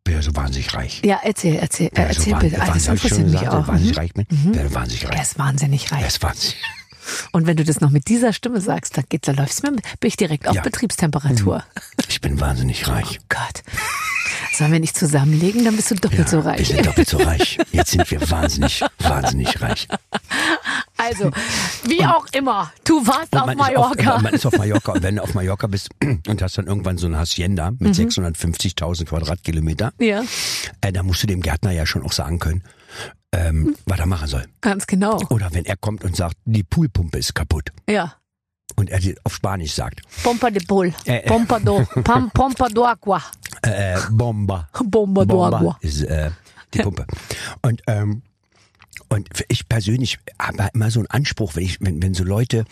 Bin 0.05 0.15
ja 0.15 0.21
so 0.21 0.35
wahnsinnig 0.35 0.73
reich. 0.73 1.01
Ja, 1.05 1.19
erzähl, 1.23 1.55
erzähl, 1.55 1.87
äh, 1.93 2.01
Ja, 2.01 2.03
erzähl 2.07 2.33
wahn- 2.33 2.39
bitte. 2.39 2.55
Ah, 2.61 2.65
das 2.65 2.87
wahnsinnig- 2.87 3.03
interessiert 3.03 3.27
mich 3.29 3.39
gesagt, 3.39 3.53
auch. 3.55 3.67
Wahnsinnig 3.67 3.95
Mhm. 3.95 3.99
reich 3.99 4.13
bin. 4.13 4.27
Werde 4.55 4.73
wahnsinnig 4.73 5.03
Er 5.03 5.09
reich. 5.11 5.21
ist 5.21 5.39
wahnsinnig 5.39 5.85
Er 5.85 5.91
reich. 5.97 6.07
ist 6.07 6.21
wahnsinnig. 6.23 6.57
Und 7.31 7.47
wenn 7.47 7.57
du 7.57 7.63
das 7.63 7.81
noch 7.81 7.89
mit 7.89 8.07
dieser 8.07 8.33
Stimme 8.33 8.61
sagst, 8.61 8.97
dann 8.97 9.05
geht, 9.09 9.27
da 9.27 9.31
läufst 9.31 9.63
mir, 9.63 9.71
bin 9.71 9.81
ich 10.03 10.17
direkt 10.17 10.47
auf 10.47 10.55
Ja. 10.55 10.61
Mhm. 10.61 10.65
Betriebstemperatur. 10.65 11.63
Ich 12.07 12.21
bin 12.21 12.39
wahnsinnig 12.39 12.87
reich. 12.87 13.19
Gott. 13.29 13.63
Sollen 14.57 14.71
wir 14.71 14.79
nicht 14.79 14.97
zusammenlegen, 14.97 15.65
dann 15.65 15.75
bist 15.75 15.89
du 15.91 15.95
doppelt 15.95 16.29
so 16.29 16.37
Wir 16.43 16.51
reich. 16.51 16.67
sind 16.67 16.85
doppelt 16.85 17.09
so 17.09 17.17
reich. 17.17 17.57
Jetzt 17.71 17.91
sind 17.91 18.09
wir 18.11 18.29
wahnsinnig, 18.29 18.83
wahnsinnig 18.99 19.61
reich. 19.61 19.87
Also, 20.97 21.31
wie 21.85 22.05
auch 22.05 22.25
immer, 22.33 22.71
du 22.83 23.05
warst 23.05 23.35
auf 23.35 23.53
Mallorca. 23.55 24.15
Auf, 24.15 24.21
man 24.21 24.33
ist 24.33 24.45
auf 24.45 24.57
Mallorca 24.57 24.91
und 24.93 25.03
wenn 25.03 25.15
du 25.17 25.23
auf 25.23 25.33
Mallorca 25.33 25.67
bist 25.67 25.89
und 26.27 26.41
hast 26.41 26.57
dann 26.57 26.67
irgendwann 26.67 26.97
so 26.97 27.07
eine 27.07 27.17
Hacienda 27.17 27.71
Mhm. 27.71 27.77
mit 27.79 27.95
650.000 27.95 29.05
Quadratkilometer, 29.05 29.91
ja, 29.99 30.23
äh, 30.81 30.91
da 30.91 31.03
musst 31.03 31.23
du 31.23 31.27
dem 31.27 31.41
Gärtner 31.41 31.71
ja 31.71 31.85
schon 31.85 32.03
auch 32.03 32.11
sagen 32.13 32.39
können, 32.39 32.63
ähm, 33.33 33.75
was 33.85 33.99
er 33.99 34.05
machen 34.05 34.27
soll. 34.27 34.45
ganz 34.61 34.87
genau. 34.87 35.19
Oder 35.29 35.49
wenn 35.53 35.65
er 35.65 35.75
kommt 35.75 36.03
und 36.05 36.15
sagt, 36.15 36.37
die 36.45 36.63
Poolpumpe 36.63 37.17
ist 37.17 37.33
kaputt 37.35 37.71
Ja. 37.89 38.15
und 38.77 38.89
er 38.89 38.99
auf 39.25 39.33
Spanisch 39.35 39.73
sagt, 39.73 40.01
Pompa 40.23 40.49
de 40.51 40.63
Bull. 40.65 40.93
Äh, 41.05 41.17
äh. 41.17 41.27
Pompa 41.27 41.59
do. 41.59 41.85
Pam, 42.03 42.31
pompa 42.31 42.69
do 42.69 42.85
agua. 42.85 43.21
äh, 43.63 43.97
Bomba. 44.11 44.69
Bomba 44.85 45.25
do 45.25 45.43
agua. 45.43 45.59
Bomba 45.59 45.77
ist 45.81 46.01
äh, 46.03 46.31
die 46.73 46.79
Pumpe. 46.79 47.05
Und 47.61 47.81
ähm, 47.87 48.21
und 49.09 49.29
ich 49.47 49.67
persönlich 49.69 50.17
habe 50.39 50.69
immer 50.73 50.89
so 50.89 50.99
einen 50.99 51.07
Anspruch, 51.07 51.55
wenn 51.55 51.63
ich, 51.63 51.77
wenn, 51.81 52.01
wenn 52.01 52.13
so 52.13 52.23
Leute 52.23 52.65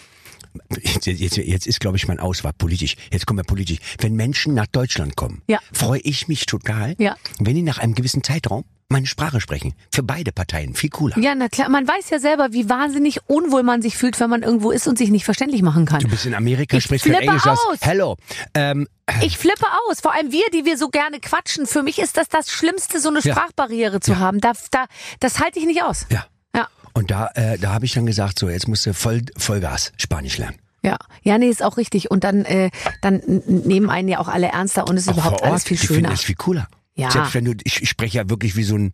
Jetzt, 0.83 1.05
jetzt, 1.05 1.37
jetzt 1.37 1.65
ist, 1.65 1.79
glaube 1.79 1.95
ich, 1.95 2.09
mein 2.09 2.19
Auswahl 2.19 2.51
politisch. 2.51 2.97
Jetzt 3.09 3.25
kommen 3.25 3.39
wir 3.39 3.45
politisch. 3.45 3.77
Wenn 3.99 4.15
Menschen 4.15 4.53
nach 4.53 4.65
Deutschland 4.67 5.15
kommen, 5.15 5.41
Ja. 5.47 5.59
freue 5.71 6.01
ich 6.01 6.27
mich 6.27 6.45
total, 6.45 6.93
Ja. 6.97 7.15
wenn 7.39 7.55
die 7.55 7.61
nach 7.61 7.77
einem 7.77 7.95
gewissen 7.95 8.21
Zeitraum 8.21 8.65
meine 8.91 9.07
Sprache 9.07 9.41
sprechen. 9.41 9.73
Für 9.91 10.03
beide 10.03 10.31
Parteien 10.31 10.75
viel 10.75 10.89
cooler. 10.89 11.17
Ja, 11.17 11.33
na 11.35 11.49
klar. 11.49 11.69
Man 11.69 11.87
weiß 11.87 12.09
ja 12.09 12.19
selber, 12.19 12.53
wie 12.53 12.69
wahnsinnig 12.69 13.19
unwohl 13.27 13.63
man 13.63 13.81
sich 13.81 13.97
fühlt, 13.97 14.19
wenn 14.19 14.29
man 14.29 14.43
irgendwo 14.43 14.71
ist 14.71 14.87
und 14.87 14.97
sich 14.97 15.09
nicht 15.09 15.25
verständlich 15.25 15.61
machen 15.61 15.85
kann. 15.85 15.99
Du 16.01 16.07
bist 16.07 16.25
in 16.25 16.35
Amerika, 16.35 16.77
Ich 16.77 16.83
sprichst 16.83 17.05
kein 17.05 17.15
Englisch, 17.15 17.43
sagst 17.43 17.65
aus. 17.69 17.77
Hello. 17.81 18.17
Ähm, 18.53 18.87
Ich 19.21 19.37
flippe 19.37 19.65
aus. 19.89 19.99
Vor 20.01 20.13
allem 20.13 20.31
wir, 20.31 20.43
die 20.53 20.65
wir 20.65 20.77
so 20.77 20.89
gerne 20.89 21.19
quatschen. 21.19 21.65
Für 21.65 21.81
mich 21.83 21.97
ist 21.99 22.17
das 22.17 22.29
das 22.29 22.49
Schlimmste, 22.51 22.99
so 22.99 23.09
eine 23.09 23.19
Ja. 23.21 23.33
Sprachbarriere 23.33 23.99
zu 23.99 24.19
haben. 24.19 24.39
Da, 24.39 24.51
da, 24.71 24.85
das 25.19 25.39
halte 25.39 25.59
ich 25.59 25.65
nicht 25.65 25.81
aus. 25.83 26.05
ja. 26.09 26.25
Ja. 26.55 26.67
Und 26.93 27.09
da, 27.11 27.29
äh, 27.35 27.57
da 27.57 27.71
habe 27.73 27.85
ich 27.85 27.93
dann 27.93 28.05
gesagt, 28.05 28.37
so 28.37 28.49
jetzt 28.49 28.67
musst 28.67 28.85
du 28.85 28.93
voll, 28.93 29.21
Vollgas 29.37 29.93
Spanisch 29.97 30.37
lernen. 30.37 30.57
Ja, 30.83 30.97
ja, 31.21 31.37
nee, 31.37 31.47
ist 31.47 31.63
auch 31.63 31.77
richtig. 31.77 32.09
Und 32.11 32.23
dann, 32.23 32.43
äh, 32.43 32.69
dann 33.01 33.21
nehmen 33.45 33.89
einen 33.89 34.07
ja 34.09 34.17
auch 34.19 34.27
alle 34.27 34.47
ernster 34.47 34.87
und 34.89 34.97
es 34.97 35.03
ist 35.03 35.09
Auch 35.09 35.13
überhaupt 35.13 35.43
alles 35.43 35.63
viel 35.63 35.77
die 35.77 35.85
finden 35.87 36.03
schöner. 36.05 36.13
es 36.13 36.21
viel 36.21 36.35
cooler. 36.35 36.67
Ja. 37.01 37.11
Selbst 37.11 37.33
wenn 37.33 37.45
du, 37.45 37.53
ich, 37.63 37.81
ich 37.81 37.89
spreche 37.89 38.17
ja 38.19 38.29
wirklich 38.29 38.55
wie 38.55 38.63
so 38.63 38.75
ein, 38.77 38.91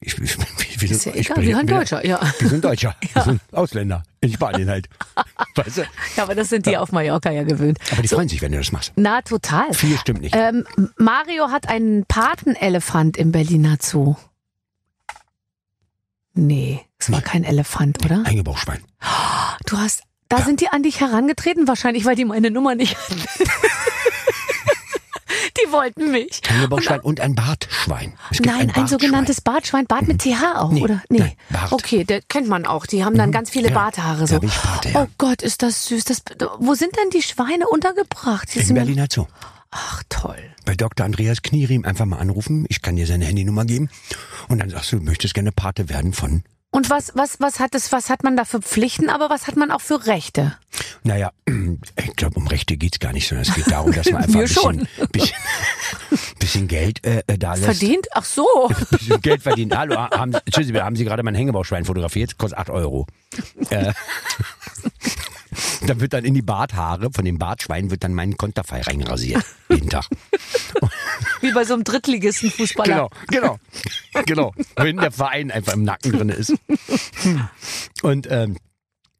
ich, 0.00 0.18
ich, 0.20 0.36
wie, 0.80 0.86
Ist 0.86 1.02
so, 1.02 1.10
ja 1.10 1.16
ich 1.16 1.30
egal, 1.30 1.42
wie 1.44 1.54
ein 1.54 1.66
wie- 1.68 1.72
Deutscher, 1.72 2.04
ja. 2.06 2.20
Wie 2.38 2.46
so 2.48 2.54
ein 2.56 2.60
Deutscher, 2.60 2.94
wie 3.00 3.20
so 3.20 3.30
ein 3.30 3.40
Ausländer 3.52 4.02
in 4.20 4.32
Spanien 4.32 4.68
halt. 4.68 4.88
Weißt 5.54 5.78
du? 5.78 5.82
Ja, 6.16 6.22
aber 6.24 6.34
das 6.34 6.48
sind 6.50 6.66
die 6.66 6.76
auf 6.76 6.92
Mallorca 6.92 7.30
ja 7.30 7.44
gewöhnt. 7.44 7.78
Aber 7.92 8.02
die 8.02 8.08
freuen 8.08 8.28
sich, 8.28 8.42
wenn 8.42 8.52
du 8.52 8.58
das 8.58 8.72
machst. 8.72 8.92
Na, 8.96 9.22
total. 9.22 9.72
Viel 9.72 9.96
stimmt 9.98 10.20
nicht. 10.20 10.34
Ähm, 10.36 10.66
Mario 10.98 11.48
hat 11.50 11.68
einen 11.68 12.04
Patenelefant 12.06 13.16
im 13.16 13.32
Berliner 13.32 13.78
Zoo. 13.80 14.16
Nee, 16.34 16.80
es 16.98 17.10
war 17.10 17.20
Nee. 17.20 17.24
kein 17.24 17.44
Elefant, 17.44 18.04
oder? 18.04 18.22
Eingebauchschwein. 18.24 18.80
Du 19.68 19.78
hast, 19.78 20.02
da 20.28 20.42
sind 20.42 20.60
die 20.60 20.68
an 20.68 20.82
dich 20.84 21.00
herangetreten, 21.00 21.66
wahrscheinlich, 21.66 22.04
weil 22.04 22.14
die 22.14 22.24
meine 22.26 22.50
Nummer 22.52 22.74
nicht 22.76 22.96
hatten. 22.96 23.20
Die 25.66 25.72
wollten 25.72 26.10
mich. 26.10 26.40
Eingebauchschwein 26.48 27.00
und 27.00 27.20
ein 27.20 27.34
Bartschwein. 27.34 28.14
Nein, 28.40 28.54
ein, 28.54 28.66
Bartschwein. 28.68 28.86
sogenanntes 28.88 29.40
Bartschwein, 29.40 29.86
Bart 29.86 30.06
mit 30.08 30.20
TH 30.22 30.56
auch, 30.56 30.70
Nee, 30.72 30.82
oder? 30.82 31.02
nein, 31.08 31.32
Bart. 31.50 31.72
Okay, 31.72 32.04
der 32.04 32.22
kennt 32.22 32.48
man 32.48 32.66
auch. 32.66 32.86
Die 32.86 33.04
haben 33.04 33.16
dann 33.16 33.32
ganz 33.32 33.50
viele 33.50 33.68
Ja, 33.68 33.74
Barthaare 33.74 34.26
so. 34.26 34.40
Pate, 34.40 34.90
ja. 34.90 35.02
Oh 35.02 35.06
Gott, 35.18 35.42
ist 35.42 35.62
das 35.62 35.86
süß. 35.86 36.04
Das, 36.04 36.22
wo 36.58 36.74
sind 36.74 36.96
denn 36.96 37.10
die 37.10 37.22
Schweine 37.22 37.68
untergebracht? 37.68 38.54
Im 38.56 38.62
sind- 38.62 38.74
Berliner 38.74 39.06
Zoo. 39.10 39.26
Ach 39.70 40.02
toll. 40.08 40.38
Bei 40.64 40.74
Dr. 40.74 41.04
Andreas 41.04 41.42
Knieriem 41.42 41.84
einfach 41.84 42.06
mal 42.06 42.18
anrufen. 42.18 42.64
Ich 42.68 42.80
kann 42.82 42.96
dir 42.96 43.06
seine 43.06 43.24
Handynummer 43.26 43.64
geben. 43.64 43.90
Und 44.48 44.58
dann 44.58 44.70
sagst 44.70 44.92
du, 44.92 44.96
du 44.98 45.04
möchtest 45.04 45.34
gerne 45.34 45.52
Pate 45.52 45.88
werden 45.88 46.12
von 46.12 46.42
Und 46.76 46.90
was, 46.90 47.12
was, 47.14 47.40
was 47.40 47.58
hat 47.58 47.74
es, 47.74 47.90
was 47.90 48.10
hat 48.10 48.22
man 48.22 48.36
da 48.36 48.44
für 48.44 48.60
Pflichten, 48.60 49.08
aber 49.08 49.30
was 49.30 49.46
hat 49.46 49.56
man 49.56 49.70
auch 49.70 49.80
für 49.80 50.06
Rechte? 50.06 50.58
Naja, 51.04 51.32
ich 51.46 52.16
glaube, 52.16 52.38
um 52.38 52.46
Rechte 52.48 52.76
geht's 52.76 52.98
gar 52.98 53.14
nicht, 53.14 53.26
sondern 53.26 53.46
es 53.48 53.54
geht 53.54 53.70
darum, 53.70 53.92
dass 53.92 54.10
man 54.10 54.16
einfach 54.24 54.40
ein 54.40 54.42
bisschen, 54.42 54.88
bisschen, 55.10 55.36
bisschen 56.38 56.68
Geld 56.68 57.02
äh, 57.06 57.22
äh, 57.28 57.38
da 57.38 57.54
lässt. 57.54 57.64
Verdient? 57.64 58.08
Ach 58.12 58.26
so. 58.26 58.46
bisschen 58.90 59.22
Geld 59.22 59.42
verdient. 59.42 59.74
Hallo, 59.74 59.96
haben, 59.96 60.36
Sie, 60.54 60.78
haben 60.78 60.96
Sie 60.96 61.06
gerade 61.06 61.22
mein 61.22 61.34
Hängebauschwein 61.34 61.86
fotografiert? 61.86 62.36
Kostet 62.36 62.58
8 62.58 62.68
Euro. 62.68 63.06
äh, 63.70 63.94
dann 65.86 66.00
wird 66.00 66.12
dann 66.12 66.24
in 66.24 66.34
die 66.34 66.42
Barthaare 66.42 67.10
von 67.12 67.24
dem 67.24 67.38
Bartschwein 67.38 67.90
wird 67.90 68.04
dann 68.04 68.14
mein 68.14 68.36
Konterfei 68.36 68.80
reinrasiert. 68.80 69.44
Jeden 69.68 69.88
Tag. 69.88 70.08
Wie 71.40 71.52
bei 71.52 71.64
so 71.64 71.74
einem 71.74 71.84
Drittligisten 71.84 72.50
Fußballer. 72.50 73.08
Genau, 73.28 73.58
genau, 74.12 74.24
genau. 74.26 74.54
Wenn 74.76 74.96
der 74.96 75.12
Verein 75.12 75.50
einfach 75.50 75.74
im 75.74 75.84
Nacken 75.84 76.12
drin 76.12 76.28
ist. 76.28 76.54
Und 78.02 78.28
ähm, 78.30 78.56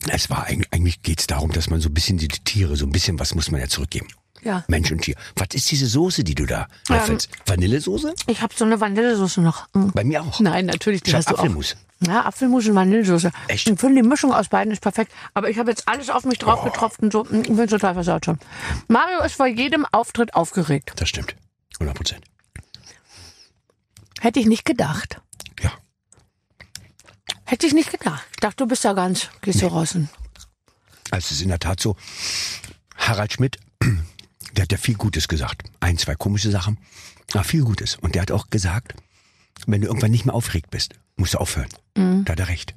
es 0.08 0.30
war 0.30 0.44
eigentlich, 0.44 0.72
eigentlich 0.72 1.02
geht 1.02 1.20
es 1.20 1.26
darum, 1.26 1.52
dass 1.52 1.70
man 1.70 1.80
so 1.80 1.88
ein 1.88 1.94
bisschen 1.94 2.18
die 2.18 2.28
Tiere, 2.28 2.76
so 2.76 2.86
ein 2.86 2.92
bisschen 2.92 3.18
was 3.18 3.34
muss 3.34 3.50
man 3.50 3.60
ja 3.60 3.68
zurückgeben. 3.68 4.08
Ja. 4.42 4.64
Mensch 4.68 4.90
und 4.92 5.00
Tier. 5.02 5.16
Was 5.36 5.48
ist 5.54 5.70
diese 5.70 5.86
Soße, 5.86 6.22
die 6.24 6.34
du 6.34 6.46
da 6.46 6.68
Ähm, 6.88 6.96
löffelst? 6.96 7.28
Vanillesoße? 7.46 8.14
Ich 8.28 8.42
habe 8.42 8.54
so 8.56 8.64
eine 8.64 8.80
Vanillesoße 8.80 9.40
noch. 9.40 9.66
Mhm. 9.74 9.90
Bei 9.92 10.04
mir 10.04 10.22
auch. 10.22 10.38
Nein, 10.40 10.66
natürlich, 10.66 11.02
die 11.02 11.10
Ich 11.10 11.16
hast 11.16 11.30
du 11.30 11.34
auch. 11.34 11.38
Apfelmus. 11.38 11.76
Ja, 12.06 12.26
Apfelmus 12.26 12.66
und 12.68 12.74
Vanillesoße. 12.74 13.30
Echt? 13.48 13.68
Ich 13.68 13.78
finde 13.80 14.02
die 14.02 14.08
Mischung 14.08 14.32
aus 14.32 14.48
beiden 14.48 14.72
ist 14.72 14.82
perfekt. 14.82 15.10
Aber 15.34 15.48
ich 15.48 15.58
habe 15.58 15.70
jetzt 15.70 15.88
alles 15.88 16.10
auf 16.10 16.24
mich 16.24 16.38
drauf 16.38 16.62
getropft 16.62 17.00
und 17.02 17.12
so. 17.12 17.24
Mm, 17.24 17.40
Ich 17.40 17.48
bin 17.48 17.66
total 17.68 17.94
versaut 17.94 18.26
schon. 18.26 18.38
Mario 18.88 19.20
ist 19.24 19.34
vor 19.36 19.46
jedem 19.46 19.86
Auftritt 19.92 20.34
aufgeregt. 20.34 20.92
Das 20.96 21.08
stimmt. 21.08 21.34
100 21.80 21.96
Prozent. 21.96 22.24
Hätte 24.20 24.40
ich 24.40 24.46
nicht 24.46 24.64
gedacht. 24.64 25.20
Ja. 25.62 25.72
Hätte 27.44 27.66
ich 27.66 27.72
nicht 27.74 27.90
gedacht. 27.90 28.24
Ich 28.32 28.40
dachte, 28.40 28.56
du 28.56 28.66
bist 28.66 28.84
da 28.84 28.92
ganz, 28.92 29.28
gehst 29.40 29.62
du 29.62 29.66
raus. 29.66 29.94
Also 29.94 30.06
es 31.12 31.30
ist 31.30 31.42
in 31.42 31.48
der 31.48 31.58
Tat 31.58 31.80
so, 31.80 31.96
Harald 32.96 33.32
Schmidt, 33.32 33.58
der 34.56 34.62
hat 34.62 34.72
ja 34.72 34.78
viel 34.78 34.96
Gutes 34.96 35.28
gesagt. 35.28 35.70
Ein, 35.80 35.98
zwei 35.98 36.14
komische 36.14 36.50
Sachen, 36.50 36.78
aber 37.32 37.44
viel 37.44 37.62
Gutes. 37.62 37.96
Und 37.96 38.14
der 38.14 38.22
hat 38.22 38.30
auch 38.30 38.50
gesagt, 38.50 38.94
wenn 39.66 39.80
du 39.80 39.86
irgendwann 39.86 40.10
nicht 40.10 40.26
mehr 40.26 40.34
aufgeregt 40.34 40.70
bist, 40.70 40.94
musst 41.16 41.34
du 41.34 41.38
aufhören. 41.38 41.68
Da 42.24 42.32
hat 42.32 42.40
er 42.40 42.48
recht. 42.48 42.74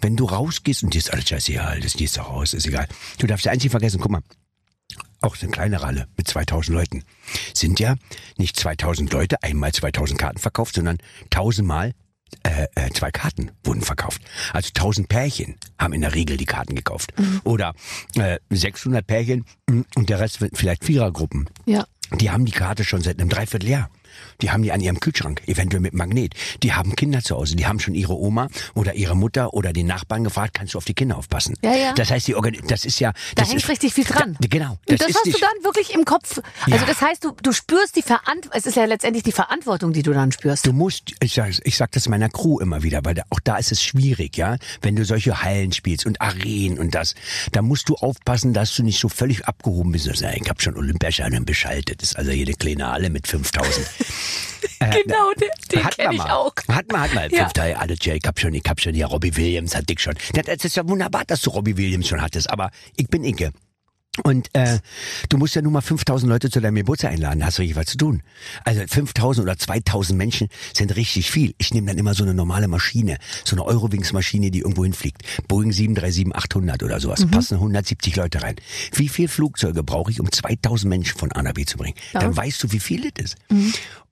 Wenn 0.00 0.16
du 0.16 0.24
rausgehst 0.24 0.82
und 0.82 0.94
dir 0.94 0.98
ist 0.98 1.12
alles 1.12 1.28
scheißegal, 1.28 1.80
das 1.80 1.94
gehst 1.94 2.16
du 2.16 2.22
raus, 2.22 2.54
ist 2.54 2.66
egal. 2.66 2.88
Du 3.18 3.26
darfst 3.26 3.44
ja 3.44 3.52
eins 3.52 3.62
nicht 3.62 3.70
vergessen, 3.70 4.00
guck 4.00 4.10
mal, 4.10 4.22
auch 5.20 5.36
so 5.36 5.42
eine 5.42 5.52
kleine 5.52 5.82
Ralle 5.82 6.08
mit 6.16 6.28
2000 6.28 6.74
Leuten 6.74 7.04
sind 7.52 7.80
ja 7.80 7.96
nicht 8.36 8.56
2000 8.58 9.12
Leute 9.12 9.42
einmal 9.42 9.72
2000 9.72 10.18
Karten 10.18 10.38
verkauft, 10.38 10.76
sondern 10.76 10.98
tausendmal 11.30 11.92
äh, 12.42 12.66
äh, 12.74 12.90
zwei 12.90 13.10
Karten 13.10 13.50
wurden 13.64 13.82
verkauft. 13.82 14.22
Also 14.52 14.68
1000 14.68 15.08
Pärchen 15.08 15.56
haben 15.78 15.92
in 15.92 16.00
der 16.02 16.14
Regel 16.14 16.36
die 16.36 16.46
Karten 16.46 16.74
gekauft. 16.74 17.12
Oder 17.44 17.74
äh, 18.16 18.38
600 18.50 19.06
Pärchen 19.06 19.44
mm, 19.68 19.80
und 19.94 20.08
der 20.08 20.20
Rest 20.20 20.38
vielleicht 20.54 20.84
Vierergruppen. 20.84 21.48
Ja. 21.64 21.86
Die 22.12 22.30
haben 22.30 22.44
die 22.44 22.52
Karte 22.52 22.84
schon 22.84 23.02
seit 23.02 23.20
einem 23.20 23.28
Dreivierteljahr. 23.28 23.90
Die 24.42 24.50
haben 24.50 24.62
die 24.62 24.72
an 24.72 24.80
ihrem 24.80 25.00
Kühlschrank, 25.00 25.42
eventuell 25.46 25.80
mit 25.80 25.94
Magnet. 25.94 26.34
Die 26.62 26.72
haben 26.72 26.94
Kinder 26.96 27.22
zu 27.22 27.36
Hause. 27.36 27.56
Die 27.56 27.66
haben 27.66 27.80
schon 27.80 27.94
ihre 27.94 28.14
Oma 28.16 28.48
oder 28.74 28.94
ihre 28.94 29.16
Mutter 29.16 29.54
oder 29.54 29.72
den 29.72 29.86
Nachbarn 29.86 30.24
gefragt, 30.24 30.54
kannst 30.54 30.74
du 30.74 30.78
auf 30.78 30.84
die 30.84 30.94
Kinder 30.94 31.16
aufpassen? 31.16 31.54
Ja, 31.62 31.74
ja. 31.74 31.92
Das 31.94 32.10
heißt, 32.10 32.26
die 32.28 32.34
Organi 32.34 32.60
das 32.66 32.84
ist 32.84 32.98
ja... 33.00 33.12
Da 33.34 33.42
das 33.42 33.50
hängt 33.50 33.62
ist, 33.62 33.68
richtig 33.68 33.94
viel 33.94 34.04
dran. 34.04 34.36
Da, 34.40 34.48
genau. 34.48 34.78
Und 34.88 35.00
das 35.00 35.08
ist 35.08 35.16
hast 35.16 35.26
du 35.26 35.38
dann 35.38 35.64
wirklich 35.64 35.94
im 35.94 36.04
Kopf. 36.04 36.40
Also 36.64 36.76
Ja. 36.76 36.84
das 36.86 37.00
heißt, 37.00 37.24
du, 37.24 37.32
du 37.42 37.52
spürst 37.52 37.96
die 37.96 38.02
Verantwortung. 38.02 38.52
Es 38.52 38.66
ist 38.66 38.76
ja 38.76 38.84
letztendlich 38.84 39.22
die 39.24 39.32
Verantwortung, 39.32 39.92
die 39.92 40.02
du 40.02 40.12
dann 40.12 40.32
spürst. 40.32 40.66
Du 40.66 40.72
musst, 40.72 41.12
ich 41.20 41.34
sag, 41.34 41.52
ich 41.64 41.76
sag 41.76 41.92
das 41.92 42.08
meiner 42.08 42.28
Crew 42.28 42.58
immer 42.60 42.82
wieder, 42.82 43.04
weil 43.04 43.14
da, 43.14 43.22
auch 43.30 43.40
da 43.40 43.56
ist 43.56 43.72
es 43.72 43.82
schwierig, 43.82 44.36
ja. 44.36 44.56
Wenn 44.82 44.96
du 44.96 45.04
solche 45.04 45.42
Hallen 45.42 45.72
spielst 45.72 46.06
und 46.06 46.20
Arenen 46.20 46.78
und 46.78 46.94
das, 46.94 47.14
da 47.52 47.62
musst 47.62 47.88
du 47.88 47.94
aufpassen, 47.96 48.52
dass 48.52 48.74
du 48.74 48.82
nicht 48.82 49.00
so 49.00 49.08
völlig 49.08 49.46
abgehoben 49.46 49.92
bist. 49.92 50.06
Ich 50.06 50.48
habe 50.48 50.62
schon 50.62 50.76
Olympiascheine 50.76 51.40
beschaltet. 51.42 52.02
Das 52.02 52.10
ist 52.10 52.16
also 52.16 52.30
jede 52.30 52.54
kleine 52.54 52.90
Halle 52.90 53.10
mit 53.10 53.26
5000. 53.26 53.86
genau, 54.78 55.32
den, 55.32 55.48
den 55.72 55.84
Hat 55.84 55.96
kenne 55.96 56.14
ich 56.14 56.20
auch. 56.20 56.54
Hat 56.68 56.90
man, 56.90 57.02
hat 57.02 57.14
man. 57.14 57.30
Ja. 57.30 57.44
Fünfte 57.44 57.62
Halle, 57.62 57.78
alles, 57.78 57.98
ich 58.02 58.22
hab 58.26 58.38
schon, 58.38 58.54
ich 58.54 58.64
hab 58.66 58.80
schon 58.80 58.94
hier 58.94 59.06
Robbie 59.06 59.36
Williams, 59.36 59.74
hatte 59.74 59.92
ich 59.92 60.00
schon. 60.00 60.14
Das, 60.32 60.64
ist 60.64 60.76
ja 60.76 60.88
wunderbar, 60.88 61.24
dass 61.26 61.42
du 61.42 61.50
Robbie 61.50 61.76
Williams 61.76 62.08
schon 62.08 62.20
hattest, 62.20 62.50
aber 62.50 62.70
ich 62.96 63.08
bin 63.08 63.24
Inke. 63.24 63.52
Und 64.22 64.48
äh, 64.54 64.78
du 65.28 65.36
musst 65.36 65.54
ja 65.54 65.62
nur 65.62 65.72
mal 65.72 65.80
5000 65.80 66.30
Leute 66.30 66.50
zu 66.50 66.60
deinem 66.60 66.76
Geburtstag 66.76 67.12
einladen, 67.12 67.44
hast 67.44 67.58
du 67.58 67.62
richtig 67.62 67.76
was 67.76 67.86
zu 67.86 67.98
tun. 67.98 68.22
Also 68.64 68.80
5000 68.86 69.44
oder 69.44 69.58
2000 69.58 70.16
Menschen 70.16 70.48
sind 70.72 70.96
richtig 70.96 71.30
viel. 71.30 71.54
Ich 71.58 71.74
nehme 71.74 71.88
dann 71.88 71.98
immer 71.98 72.14
so 72.14 72.22
eine 72.22 72.32
normale 72.32 72.68
Maschine, 72.68 73.18
so 73.44 73.56
eine 73.56 73.64
Eurowings-Maschine, 73.64 74.50
die 74.50 74.60
irgendwo 74.60 74.84
hinfliegt. 74.84 75.22
Boeing 75.48 75.70
737-800 75.70 76.84
oder 76.84 77.00
sowas. 77.00 77.26
Passen 77.26 77.56
170 77.56 78.16
Leute 78.16 78.42
rein. 78.42 78.56
Wie 78.92 79.08
viel 79.08 79.28
Flugzeuge 79.28 79.82
brauche 79.82 80.10
ich, 80.10 80.20
um 80.20 80.30
2000 80.30 80.88
Menschen 80.88 81.18
von 81.18 81.32
A 81.32 81.42
nach 81.42 81.52
B 81.52 81.66
zu 81.66 81.76
bringen? 81.76 81.96
Dann 82.14 82.34
weißt 82.34 82.62
du, 82.62 82.72
wie 82.72 82.80
viel 82.80 83.10
das 83.10 83.32
ist. 83.32 83.36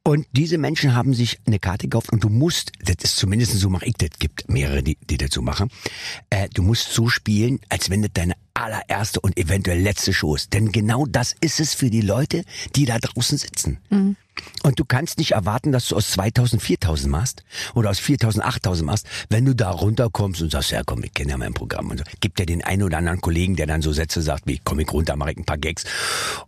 Und 0.07 0.27
diese 0.33 0.59
Menschen 0.59 0.95
haben 0.95 1.15
sich 1.15 1.41
eine 1.47 1.59
Karte 1.59 1.89
gekauft 1.89 2.13
und 2.13 2.23
du 2.23 2.29
musst, 2.29 2.73
das 2.85 2.97
ist 3.03 3.17
zumindest 3.17 3.53
so 3.53 3.71
mache 3.71 3.87
ich 3.87 3.95
das, 3.95 4.11
gibt 4.19 4.51
mehrere, 4.51 4.83
die, 4.83 4.99
die 5.01 5.17
so 5.31 5.41
machen, 5.41 5.71
äh, 6.29 6.47
du 6.53 6.63
musst 6.63 6.93
so 6.93 7.09
spielen, 7.09 7.59
als 7.71 7.89
wenn 7.89 8.03
das 8.03 8.11
deine 8.13 8.35
allererste 8.53 9.21
und 9.21 9.39
eventuell 9.39 9.81
letzte 9.81 10.13
Show 10.13 10.35
ist. 10.35 10.53
Denn 10.53 10.73
genau 10.73 11.07
das 11.07 11.35
ist 11.41 11.59
es 11.59 11.73
für 11.73 11.89
die 11.89 12.03
Leute, 12.03 12.45
die 12.77 12.85
da 12.85 12.99
draußen 12.99 13.39
sitzen. 13.39 13.79
Und 14.63 14.79
du 14.79 14.85
kannst 14.85 15.19
nicht 15.19 15.33
erwarten, 15.33 15.73
dass 15.73 15.89
du 15.89 15.97
aus 15.97 16.11
2000 16.13 16.63
4000 16.63 17.11
machst 17.11 17.45
oder 17.75 17.91
aus 17.91 17.99
4000 17.99 18.45
8000 18.45 18.87
machst, 18.87 19.07
wenn 19.29 19.45
du 19.45 19.55
da 19.55 19.71
runterkommst 19.71 20.43
und 20.43 20.51
sagst, 20.51 20.71
ja 20.71 20.83
komm, 20.85 21.03
ich 21.05 21.15
kenne 21.15 21.33
ja 21.33 21.37
mein 21.37 21.55
Programm 21.55 21.91
und 21.91 21.99
so. 21.99 22.05
Gibt 22.21 22.39
ja 22.39 22.47
den 22.47 22.63
einen 22.63 22.83
oder 22.83 22.99
anderen 22.99 23.21
Kollegen, 23.21 23.57
der 23.57 23.67
dann 23.67 23.83
so 23.83 23.93
Sätze 23.93 24.23
sagt, 24.23 24.47
wie 24.47 24.61
komm 24.63 24.81
ich 24.81 24.93
runter, 24.93 25.17
mache 25.17 25.33
ich 25.33 25.39
ein 25.39 25.45
paar 25.45 25.59
Gags 25.59 25.85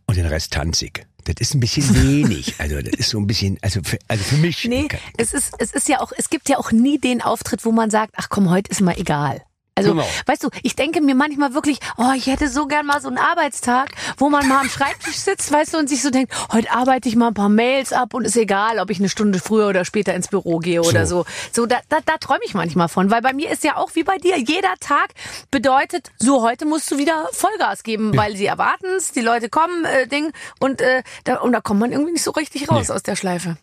und 0.06 0.16
den 0.16 0.26
Rest 0.26 0.52
tanze 0.52 0.86
ich. 0.86 1.06
Das 1.24 1.34
ist 1.40 1.54
ein 1.54 1.60
bisschen 1.60 1.94
wenig. 2.02 2.54
Also 2.58 2.80
das 2.80 2.94
ist 2.94 3.10
so 3.10 3.18
ein 3.18 3.26
bisschen, 3.26 3.58
also 3.62 3.80
für, 3.82 3.98
also 4.08 4.22
für 4.24 4.36
mich. 4.36 4.64
Nee, 4.64 4.88
es 5.16 5.32
ist, 5.32 5.52
es 5.58 5.72
ist 5.72 5.88
ja 5.88 6.00
auch, 6.00 6.12
es 6.16 6.30
gibt 6.30 6.48
ja 6.48 6.58
auch 6.58 6.72
nie 6.72 6.98
den 6.98 7.20
Auftritt, 7.20 7.64
wo 7.64 7.72
man 7.72 7.90
sagt, 7.90 8.14
ach 8.16 8.28
komm, 8.28 8.50
heute 8.50 8.70
ist 8.70 8.80
mal 8.80 8.96
egal. 8.98 9.42
Also, 9.78 9.90
Genau. 9.90 10.08
weißt 10.24 10.42
du, 10.42 10.48
ich 10.62 10.74
denke 10.74 11.02
mir 11.02 11.14
manchmal 11.14 11.52
wirklich, 11.52 11.80
oh, 11.98 12.12
ich 12.16 12.26
hätte 12.28 12.48
so 12.48 12.66
gern 12.66 12.86
mal 12.86 13.00
so 13.02 13.08
einen 13.08 13.18
Arbeitstag, 13.18 13.90
wo 14.16 14.30
man 14.30 14.48
mal 14.48 14.60
am 14.60 14.70
Schreibtisch 14.70 15.16
sitzt, 15.16 15.52
weißt 15.52 15.74
du, 15.74 15.78
und 15.78 15.88
sich 15.90 16.00
so 16.00 16.08
denkt, 16.08 16.32
heute 16.50 16.70
arbeite 16.72 17.10
ich 17.10 17.14
mal 17.16 17.28
ein 17.28 17.34
paar 17.34 17.50
Mails 17.50 17.92
ab 17.92 18.14
und 18.14 18.24
ist 18.24 18.36
egal, 18.36 18.78
ob 18.78 18.88
ich 18.88 18.98
eine 19.00 19.10
Stunde 19.10 19.38
früher 19.38 19.68
oder 19.68 19.84
später 19.84 20.14
ins 20.14 20.28
Büro 20.28 20.60
gehe 20.60 20.80
oder 20.80 21.06
so. 21.06 21.26
So, 21.52 21.66
da, 21.66 21.80
da, 21.90 21.98
da 22.04 22.16
träume 22.16 22.40
ich 22.46 22.54
manchmal 22.54 22.88
von, 22.88 23.10
weil 23.10 23.20
bei 23.20 23.34
mir 23.34 23.50
ist 23.50 23.64
ja 23.64 23.76
auch 23.76 23.90
wie 23.94 24.02
bei 24.02 24.16
dir, 24.16 24.38
jeder 24.38 24.74
Tag 24.80 25.10
bedeutet, 25.50 26.10
so 26.18 26.42
heute 26.42 26.64
musst 26.64 26.90
du 26.90 26.96
wieder 26.96 27.28
Vollgas 27.32 27.82
geben, 27.82 28.16
weil 28.16 28.34
sie 28.34 28.46
erwarten 28.46 28.86
es, 28.96 29.12
die 29.12 29.20
Leute 29.20 29.50
kommen, 29.50 29.84
äh, 29.84 30.06
Ding, 30.08 30.32
und, 30.58 30.80
äh, 30.80 31.02
da, 31.24 31.36
und 31.40 31.52
da 31.52 31.60
kommt 31.60 31.80
man 31.80 31.92
irgendwie 31.92 32.12
nicht 32.12 32.24
so 32.24 32.30
richtig 32.30 32.70
raus 32.70 32.88
Nee. 32.88 32.94
aus 32.94 33.02
der 33.02 33.14
Schleife. 33.16 33.58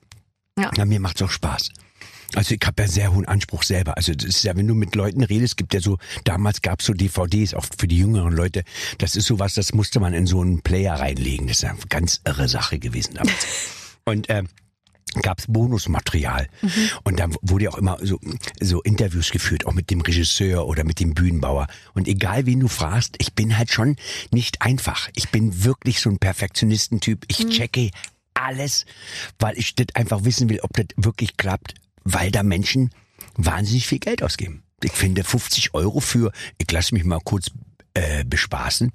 Na, 0.55 0.85
mir 0.85 0.99
macht's 0.99 1.23
auch 1.23 1.31
Spaß. 1.31 1.69
Also 2.35 2.55
ich 2.55 2.61
habe 2.65 2.81
ja 2.81 2.87
sehr 2.87 3.13
hohen 3.13 3.25
Anspruch 3.25 3.63
selber. 3.63 3.97
Also 3.97 4.13
das 4.13 4.25
ist 4.25 4.43
ja, 4.43 4.55
wenn 4.55 4.67
du 4.67 4.73
mit 4.73 4.95
Leuten 4.95 5.23
redest, 5.23 5.57
gibt 5.57 5.73
ja 5.73 5.79
so, 5.79 5.97
damals 6.23 6.61
gab's 6.61 6.85
so 6.85 6.93
DVDs, 6.93 7.53
auch 7.53 7.65
für 7.77 7.87
die 7.87 7.97
jüngeren 7.97 8.33
Leute. 8.33 8.63
Das 8.97 9.15
ist 9.15 9.27
sowas, 9.27 9.53
das 9.53 9.73
musste 9.73 9.99
man 9.99 10.13
in 10.13 10.25
so 10.25 10.41
einen 10.41 10.61
Player 10.61 10.95
reinlegen. 10.95 11.47
Das 11.47 11.57
ist 11.57 11.65
eine 11.65 11.77
ganz 11.89 12.21
irre 12.25 12.47
Sache 12.47 12.79
gewesen 12.79 13.15
damals. 13.15 13.47
Und 14.05 14.25
ähm, 14.29 14.47
gab's 15.21 15.45
Bonusmaterial. 15.47 16.47
Und 17.03 17.19
dann 17.19 17.35
wurde 17.41 17.65
ja 17.65 17.69
auch 17.71 17.77
immer 17.77 17.97
so, 18.01 18.19
so 18.59 18.81
Interviews 18.81 19.31
geführt, 19.31 19.65
auch 19.65 19.73
mit 19.73 19.89
dem 19.89 20.01
Regisseur 20.01 20.67
oder 20.67 20.83
mit 20.83 20.99
dem 20.99 21.13
Bühnenbauer. 21.13 21.67
Und 21.93 22.07
egal 22.07 22.45
wen 22.45 22.59
du 22.59 22.67
fragst, 22.67 23.15
ich 23.19 23.33
bin 23.33 23.57
halt 23.57 23.71
schon 23.71 23.95
nicht 24.31 24.61
einfach. 24.61 25.09
Ich 25.15 25.29
bin 25.29 25.63
wirklich 25.63 26.01
so 26.01 26.09
ein 26.09 26.17
Perfektionistentyp. 26.17 27.25
Ich 27.27 27.47
checke 27.49 27.91
alles, 28.33 28.85
weil 29.39 29.57
ich 29.57 29.75
das 29.75 29.87
einfach 29.93 30.25
wissen 30.25 30.49
will, 30.49 30.59
ob 30.61 30.73
das 30.73 30.87
wirklich 30.97 31.37
klappt, 31.37 31.75
weil 32.03 32.31
da 32.31 32.43
Menschen 32.43 32.89
wahnsinnig 33.35 33.87
viel 33.87 33.99
Geld 33.99 34.23
ausgeben. 34.23 34.63
Ich 34.83 34.91
finde 34.91 35.23
50 35.23 35.73
Euro 35.73 35.99
für, 35.99 36.31
ich 36.57 36.69
lasse 36.71 36.93
mich 36.93 37.03
mal 37.03 37.19
kurz 37.23 37.51
äh, 37.93 38.23
bespaßen, 38.25 38.91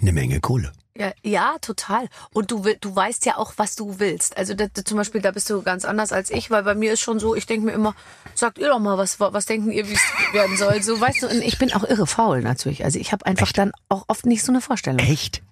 eine 0.00 0.12
Menge 0.12 0.40
Kohle. 0.40 0.72
Ja, 0.96 1.12
ja, 1.22 1.56
total. 1.60 2.08
Und 2.34 2.50
du, 2.50 2.64
du 2.80 2.94
weißt 2.96 3.24
ja 3.24 3.36
auch, 3.36 3.52
was 3.56 3.76
du 3.76 4.00
willst. 4.00 4.36
Also 4.36 4.54
das, 4.54 4.70
das 4.72 4.84
zum 4.84 4.96
Beispiel, 4.96 5.20
da 5.20 5.30
bist 5.30 5.48
du 5.48 5.62
ganz 5.62 5.84
anders 5.84 6.12
als 6.12 6.28
ich, 6.30 6.50
weil 6.50 6.64
bei 6.64 6.74
mir 6.74 6.92
ist 6.92 7.00
schon 7.00 7.20
so, 7.20 7.36
ich 7.36 7.46
denke 7.46 7.66
mir 7.66 7.72
immer, 7.72 7.94
sagt 8.34 8.58
ihr 8.58 8.68
doch 8.68 8.80
mal, 8.80 8.98
was, 8.98 9.20
was 9.20 9.46
denken 9.46 9.70
ihr, 9.70 9.88
wie 9.88 9.94
es 9.94 10.02
werden 10.32 10.56
soll. 10.56 10.82
So, 10.82 11.00
weißt 11.00 11.22
du, 11.22 11.28
und 11.28 11.40
ich 11.42 11.56
bin 11.58 11.72
auch 11.72 11.84
irre 11.84 12.08
faul 12.08 12.42
natürlich. 12.42 12.84
Also 12.84 12.98
ich 12.98 13.12
habe 13.12 13.26
einfach 13.26 13.52
dann 13.52 13.70
auch 13.88 14.06
oft 14.08 14.26
nicht 14.26 14.42
so 14.42 14.50
eine 14.50 14.60
Vorstellung. 14.60 14.98
Echt? 14.98 15.42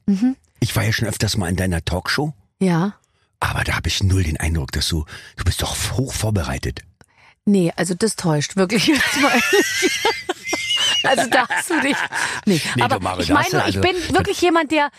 Ich 0.59 0.75
war 0.75 0.83
ja 0.83 0.93
schon 0.93 1.07
öfters 1.07 1.37
mal 1.37 1.49
in 1.49 1.57
deiner 1.57 1.85
Talkshow, 1.85 2.33
Ja. 2.61 2.95
Aber 3.41 3.65
da 3.65 3.75
habe 3.77 3.89
ich 3.89 4.03
null 4.03 4.23
den 4.25 4.37
Eindruck, 4.39 4.73
dass 4.73 4.89
du, 4.89 5.05
du 5.37 5.45
bist 5.45 5.63
doch 5.63 5.77
hoch 5.93 6.13
vorbereitet. 6.13 6.81
Nee, 7.45 7.73
also 7.77 7.95
das 7.95 8.17
täuscht 8.17 8.57
wirklich 8.57 8.87
jetzt 8.89 9.21
mal. 9.21 9.41
Also 11.05 11.31
da 11.31 11.49
hast 11.49 11.71
du 11.71 11.81
dich. 11.81 11.97
Nee, 12.47 12.61
Nee, 12.75 12.83
aber 12.83 12.99
Mare, 13.01 13.23
ich 13.23 13.29
meine, 13.29 13.49
du 13.51 13.57
ich 13.59 13.63
also- 13.63 13.81
bin 13.81 13.97
wirklich 14.15 14.41
jemand, 14.41 14.73
der 14.73 14.91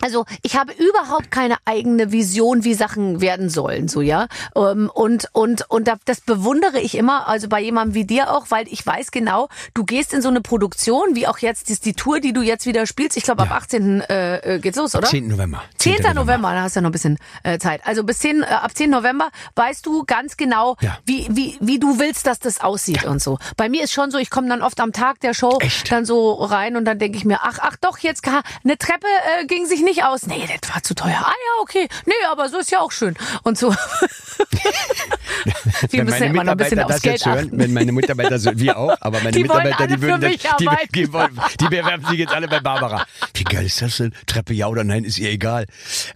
also 0.00 0.24
ich 0.42 0.56
habe 0.56 0.72
überhaupt 0.72 1.30
keine 1.30 1.56
eigene 1.64 2.12
Vision, 2.12 2.64
wie 2.64 2.74
Sachen 2.74 3.20
werden 3.20 3.48
sollen, 3.48 3.88
so 3.88 4.00
ja. 4.00 4.26
Ähm, 4.56 4.90
Und 4.92 5.28
und 5.32 5.70
und 5.70 5.88
da- 5.88 5.96
das 6.04 6.20
bewundere 6.20 6.78
ich 6.80 6.96
immer, 6.96 7.26
also 7.28 7.48
bei 7.48 7.60
jemandem 7.60 7.94
wie 7.94 8.04
dir 8.04 8.30
auch, 8.32 8.46
weil 8.50 8.66
ich 8.68 8.84
weiß 8.84 9.10
genau, 9.12 9.48
du 9.72 9.84
gehst 9.84 10.12
in 10.12 10.20
so 10.22 10.28
eine 10.28 10.40
Produktion, 10.40 11.14
wie 11.14 11.26
auch 11.26 11.38
jetzt 11.38 11.68
die, 11.68 11.78
die 11.78 11.94
Tour, 11.94 12.20
die 12.20 12.32
du 12.32 12.42
jetzt 12.42 12.66
wieder 12.66 12.86
spielst. 12.86 13.16
Ich 13.16 13.24
glaube, 13.24 13.42
ab 13.42 13.48
Ja. 13.50 13.56
18. 13.56 14.00
Äh, 14.02 14.56
äh, 14.56 14.58
geht's 14.58 14.76
los, 14.76 14.94
oder? 14.94 15.06
10. 15.08 15.28
November. 15.28 15.62
10. 15.78 16.14
November, 16.14 16.52
da 16.52 16.62
hast 16.62 16.76
du 16.76 16.78
ja 16.78 16.82
noch 16.82 16.90
ein 16.90 16.92
bisschen 16.92 17.18
äh, 17.42 17.58
Zeit. 17.58 17.80
Also 17.86 18.04
bis 18.04 18.18
10, 18.18 18.42
äh, 18.42 18.46
ab 18.46 18.72
10 18.74 18.90
November 18.90 19.30
weißt 19.56 19.86
du 19.86 20.04
ganz 20.04 20.36
genau, 20.36 20.76
Ja. 20.80 20.98
wie, 21.04 21.26
wie, 21.30 21.56
wie 21.60 21.78
du 21.78 21.98
willst, 21.98 22.26
dass 22.26 22.38
das 22.38 22.60
aussieht 22.60 23.04
und 23.04 23.22
so. 23.22 23.38
Bei 23.56 23.68
mir 23.68 23.84
ist 23.84 23.92
schon 23.92 24.10
so, 24.10 24.18
ich 24.18 24.30
komme 24.30 24.48
dann 24.48 24.62
oft 24.62 24.80
am 24.80 24.92
Tag 24.92 25.20
der 25.20 25.34
Show 25.34 25.58
Echt? 25.60 25.90
dann 25.92 26.04
so 26.04 26.32
rein 26.34 26.76
und 26.76 26.84
dann 26.84 26.98
denke 26.98 27.16
ich 27.18 27.24
mir, 27.24 27.38
ach, 27.42 27.58
ach 27.60 27.76
doch, 27.80 27.98
jetzt 27.98 28.22
eine 28.26 28.76
Treppe 28.78 29.06
äh, 29.40 29.46
ging 29.46 29.66
sich 29.66 29.82
nicht 29.84 30.04
aus. 30.04 30.26
Nee, 30.26 30.48
das 30.60 30.74
war 30.74 30.82
zu 30.82 30.94
teuer. 30.94 31.20
Ah 31.22 31.32
ja, 31.32 31.62
okay. 31.62 31.88
Nee, 32.06 32.14
aber 32.28 32.48
so 32.48 32.58
ist 32.58 32.70
ja 32.70 32.80
auch 32.80 32.92
schön. 32.92 33.16
Und 33.42 33.58
so. 33.58 33.74
Wenn 35.90 36.06
bisschen 36.06 36.32
Mitarbeiter 36.32 36.84
das 36.86 37.02
Geld 37.02 37.14
jetzt 37.16 37.26
hören, 37.26 37.46
achten. 37.46 37.58
wenn 37.58 37.72
meine 37.72 37.92
Mitarbeiter 37.92 38.38
so, 38.38 38.50
wir 38.56 38.78
auch, 38.78 38.96
aber 39.00 39.18
meine 39.18 39.32
Die 39.32 39.42
Mitarbeiter, 39.42 39.86
die 39.86 40.00
würden 40.00 40.20
das, 40.22 40.32
die, 40.58 40.68
die, 40.94 41.12
wollen, 41.12 41.38
die 41.60 41.64
bewerben 41.66 42.04
sich 42.06 42.18
jetzt 42.18 42.32
alle 42.32 42.48
bei 42.48 42.60
Barbara. 42.60 43.04
Wie 43.34 43.44
geil 43.44 43.66
ist 43.66 43.82
das 43.82 43.96
denn? 43.98 44.14
Treppe 44.26 44.54
ja 44.54 44.68
oder 44.68 44.84
nein, 44.84 45.04
ist 45.04 45.18
ihr 45.18 45.30
egal. 45.30 45.66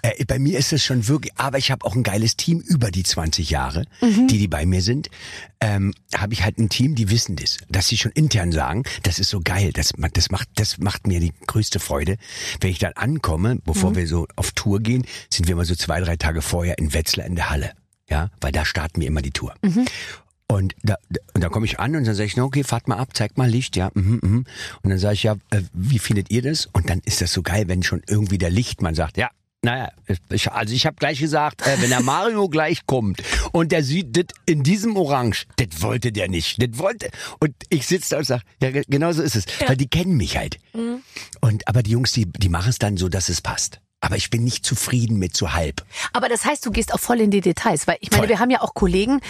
Äh, 0.03 0.25
bei 0.25 0.39
mir 0.39 0.59
ist 0.59 0.73
das 0.73 0.83
schon 0.83 1.09
wirklich, 1.09 1.33
aber 1.37 1.59
ich 1.59 1.71
habe 1.71 1.85
auch 1.85 1.95
ein 1.95 2.03
geiles 2.03 2.37
Team 2.37 2.61
über 2.61 2.91
die 2.91 3.03
20 3.03 3.51
Jahre, 3.51 3.85
Mhm. 4.01 4.29
die, 4.29 4.39
die 4.39 4.49
bei 4.49 4.65
mir 4.67 4.83
sind. 4.83 5.09
Ähm, 5.61 5.93
habe 6.17 6.33
ich 6.35 6.45
halt 6.45 6.59
ein 6.59 6.69
Team, 6.69 6.95
die 6.95 7.11
wissen 7.11 7.35
das, 7.37 7.59
dass 7.69 7.89
sie 7.89 7.97
schon 7.99 8.13
intern 8.13 8.53
sagen, 8.53 8.85
das 9.03 9.19
ist 9.19 9.29
so 9.31 9.41
geil, 9.43 9.73
das, 9.75 9.93
das 10.15 10.31
macht, 10.31 10.49
das 10.55 10.79
macht 10.79 11.07
mir 11.09 11.19
die 11.19 11.33
größte 11.47 11.81
Freude. 11.81 12.17
Wenn 12.61 12.71
ich 12.71 12.79
dann 12.79 12.93
ankomme, 12.95 13.57
Mhm. 13.57 13.61
bevor 13.65 13.97
wir 13.97 14.07
so 14.07 14.27
auf 14.37 14.53
Tour 14.53 14.79
gehen, 14.81 15.05
sind 15.31 15.49
wir 15.49 15.53
immer 15.55 15.65
so 15.65 15.75
zwei, 15.75 16.01
drei 16.01 16.17
Tage 16.17 16.43
vorher 16.43 16.79
in 16.79 16.93
Wetzlar 16.95 17.27
in 17.27 17.35
der 17.35 17.51
Halle. 17.51 17.73
Ja, 18.11 18.31
weil 18.41 18.53
da 18.53 18.65
starten 18.65 19.01
wir 19.01 19.09
immer 19.09 19.23
die 19.23 19.31
Tour. 19.33 19.55
Mhm. 19.63 19.85
Und 20.51 20.75
da, 20.83 20.97
und 21.35 21.45
da 21.45 21.51
komme 21.51 21.67
ich 21.67 21.79
an 21.79 21.95
und 21.95 22.07
dann 22.07 22.15
sage 22.15 22.27
ich, 22.27 22.37
na, 22.37 22.43
okay, 22.45 22.65
fahrt 22.65 22.89
mal 22.89 22.97
ab, 22.97 23.11
zeigt 23.15 23.37
mal 23.37 23.51
Licht, 23.51 23.77
ja. 23.77 23.91
Mhm, 23.93 24.19
mhm. 24.23 24.45
Und 24.83 24.91
dann 24.91 24.99
sage 24.99 25.15
ich, 25.15 25.23
ja, 25.25 25.35
äh, 25.51 25.61
wie 25.75 25.99
findet 25.99 26.31
ihr 26.31 26.41
das? 26.41 26.67
Und 26.73 26.89
dann 26.89 27.01
ist 27.05 27.21
das 27.21 27.33
so 27.35 27.43
geil, 27.43 27.65
wenn 27.69 27.83
schon 27.83 28.01
irgendwie 28.09 28.39
der 28.39 28.49
Lichtmann 28.49 28.95
sagt, 28.95 29.19
ja, 29.19 29.29
naja, 29.61 29.91
ich, 30.31 30.51
also 30.51 30.73
ich 30.73 30.87
habe 30.87 30.97
gleich 30.97 31.19
gesagt, 31.19 31.67
äh, 31.67 31.77
wenn 31.83 31.91
der 31.91 32.01
Mario 32.01 32.49
gleich 32.49 32.87
kommt 32.87 33.23
und 33.53 33.73
der 33.73 33.83
sieht 33.85 34.17
das 34.17 34.27
in 34.47 34.63
diesem 34.63 34.97
Orange, 34.97 35.45
das 35.57 35.83
wollte 35.83 36.13
der 36.13 36.29
nicht, 36.29 36.63
das 36.63 36.79
wollte. 36.79 37.11
Und 37.41 37.55
ich 37.69 37.87
sitze 37.87 38.11
da 38.11 38.19
und 38.19 38.25
sage, 38.25 38.43
ja, 38.63 38.71
ge- 38.71 38.85
genau 38.89 39.13
so 39.13 39.21
ist 39.23 39.37
es, 39.37 39.45
weil 39.67 39.77
die 39.77 39.89
kennen 39.89 40.17
mich 40.17 40.39
halt. 40.39 40.59
Und 41.43 41.69
aber 41.69 41.83
die 41.83 41.91
Jungs, 41.91 42.13
die, 42.13 42.25
die 42.25 42.49
machen 42.49 42.71
es 42.71 42.79
dann 42.79 42.97
so, 42.97 43.09
dass 43.11 43.29
es 43.29 43.43
passt. 43.43 43.81
Aber 44.01 44.15
ich 44.15 44.31
bin 44.31 44.45
nicht 44.45 44.65
zufrieden 44.65 45.19
mit 45.19 45.37
so 45.37 45.53
halb. 45.55 45.85
Aber 46.13 46.29
das 46.29 46.45
heißt, 46.45 46.65
du 46.65 46.71
gehst 46.71 46.95
auch 46.95 47.01
voll 47.01 47.21
in 47.21 47.33
die 47.33 47.41
Details, 47.41 47.89
weil 47.89 47.97
ich 48.01 48.11
meine, 48.13 48.23
Voll. 48.23 48.29
wir 48.29 48.39
haben 48.39 48.51
ja 48.51 48.61
auch 48.61 48.73
Kollegen, 48.75 49.21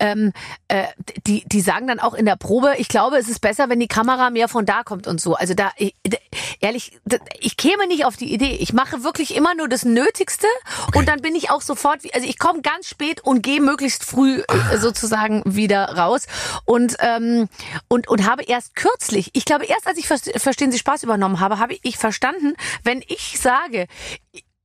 ähm, 0.00 0.32
äh, 0.66 0.84
die 1.28 1.44
die 1.46 1.60
sagen 1.60 1.86
dann 1.86 2.00
auch 2.00 2.12
in 2.12 2.26
der 2.26 2.34
Probe, 2.34 2.74
ich 2.78 2.88
glaube, 2.88 3.18
es 3.18 3.28
ist 3.28 3.40
besser, 3.40 3.68
wenn 3.68 3.78
die 3.78 3.86
Kamera 3.86 4.30
mehr 4.30 4.48
von 4.48 4.66
da 4.66 4.82
kommt 4.82 5.06
und 5.06 5.20
so. 5.20 5.34
Also 5.36 5.54
da 5.54 5.70
ich, 5.76 5.94
d- 6.04 6.18
ehrlich, 6.60 6.98
ich 7.38 7.56
käme 7.56 7.86
nicht 7.86 8.04
auf 8.04 8.16
die 8.16 8.32
Idee. 8.34 8.56
Ich 8.56 8.72
mache 8.72 9.04
wirklich 9.04 9.36
immer 9.36 9.54
nur 9.54 9.68
das 9.68 9.84
Nötigste 9.84 10.48
und 10.96 11.06
dann 11.08 11.20
bin 11.22 11.36
ich 11.36 11.50
auch 11.50 11.62
sofort, 11.62 12.02
wie- 12.02 12.12
also 12.12 12.26
ich 12.26 12.38
komme 12.40 12.62
ganz 12.62 12.88
spät 12.88 13.20
und 13.20 13.42
gehe 13.42 13.60
möglichst 13.60 14.02
früh 14.04 14.42
Ah. 14.48 14.72
äh, 14.72 14.78
sozusagen 14.78 15.42
wieder 15.46 15.96
raus 15.96 16.26
und 16.64 16.96
ähm, 16.98 17.48
und 17.86 18.08
und 18.08 18.26
habe 18.28 18.42
erst 18.42 18.74
kürzlich, 18.74 19.30
ich 19.34 19.44
glaube 19.44 19.66
erst 19.66 19.86
als 19.86 19.98
ich 19.98 20.08
Ver- 20.08 20.16
Verstehen 20.36 20.72
Sie 20.72 20.78
Spaß 20.78 21.04
übernommen 21.04 21.38
habe, 21.38 21.60
habe 21.60 21.76
ich 21.82 21.96
verstanden, 21.96 22.54
wenn 22.82 23.02
ich 23.06 23.38
sage 23.40 23.86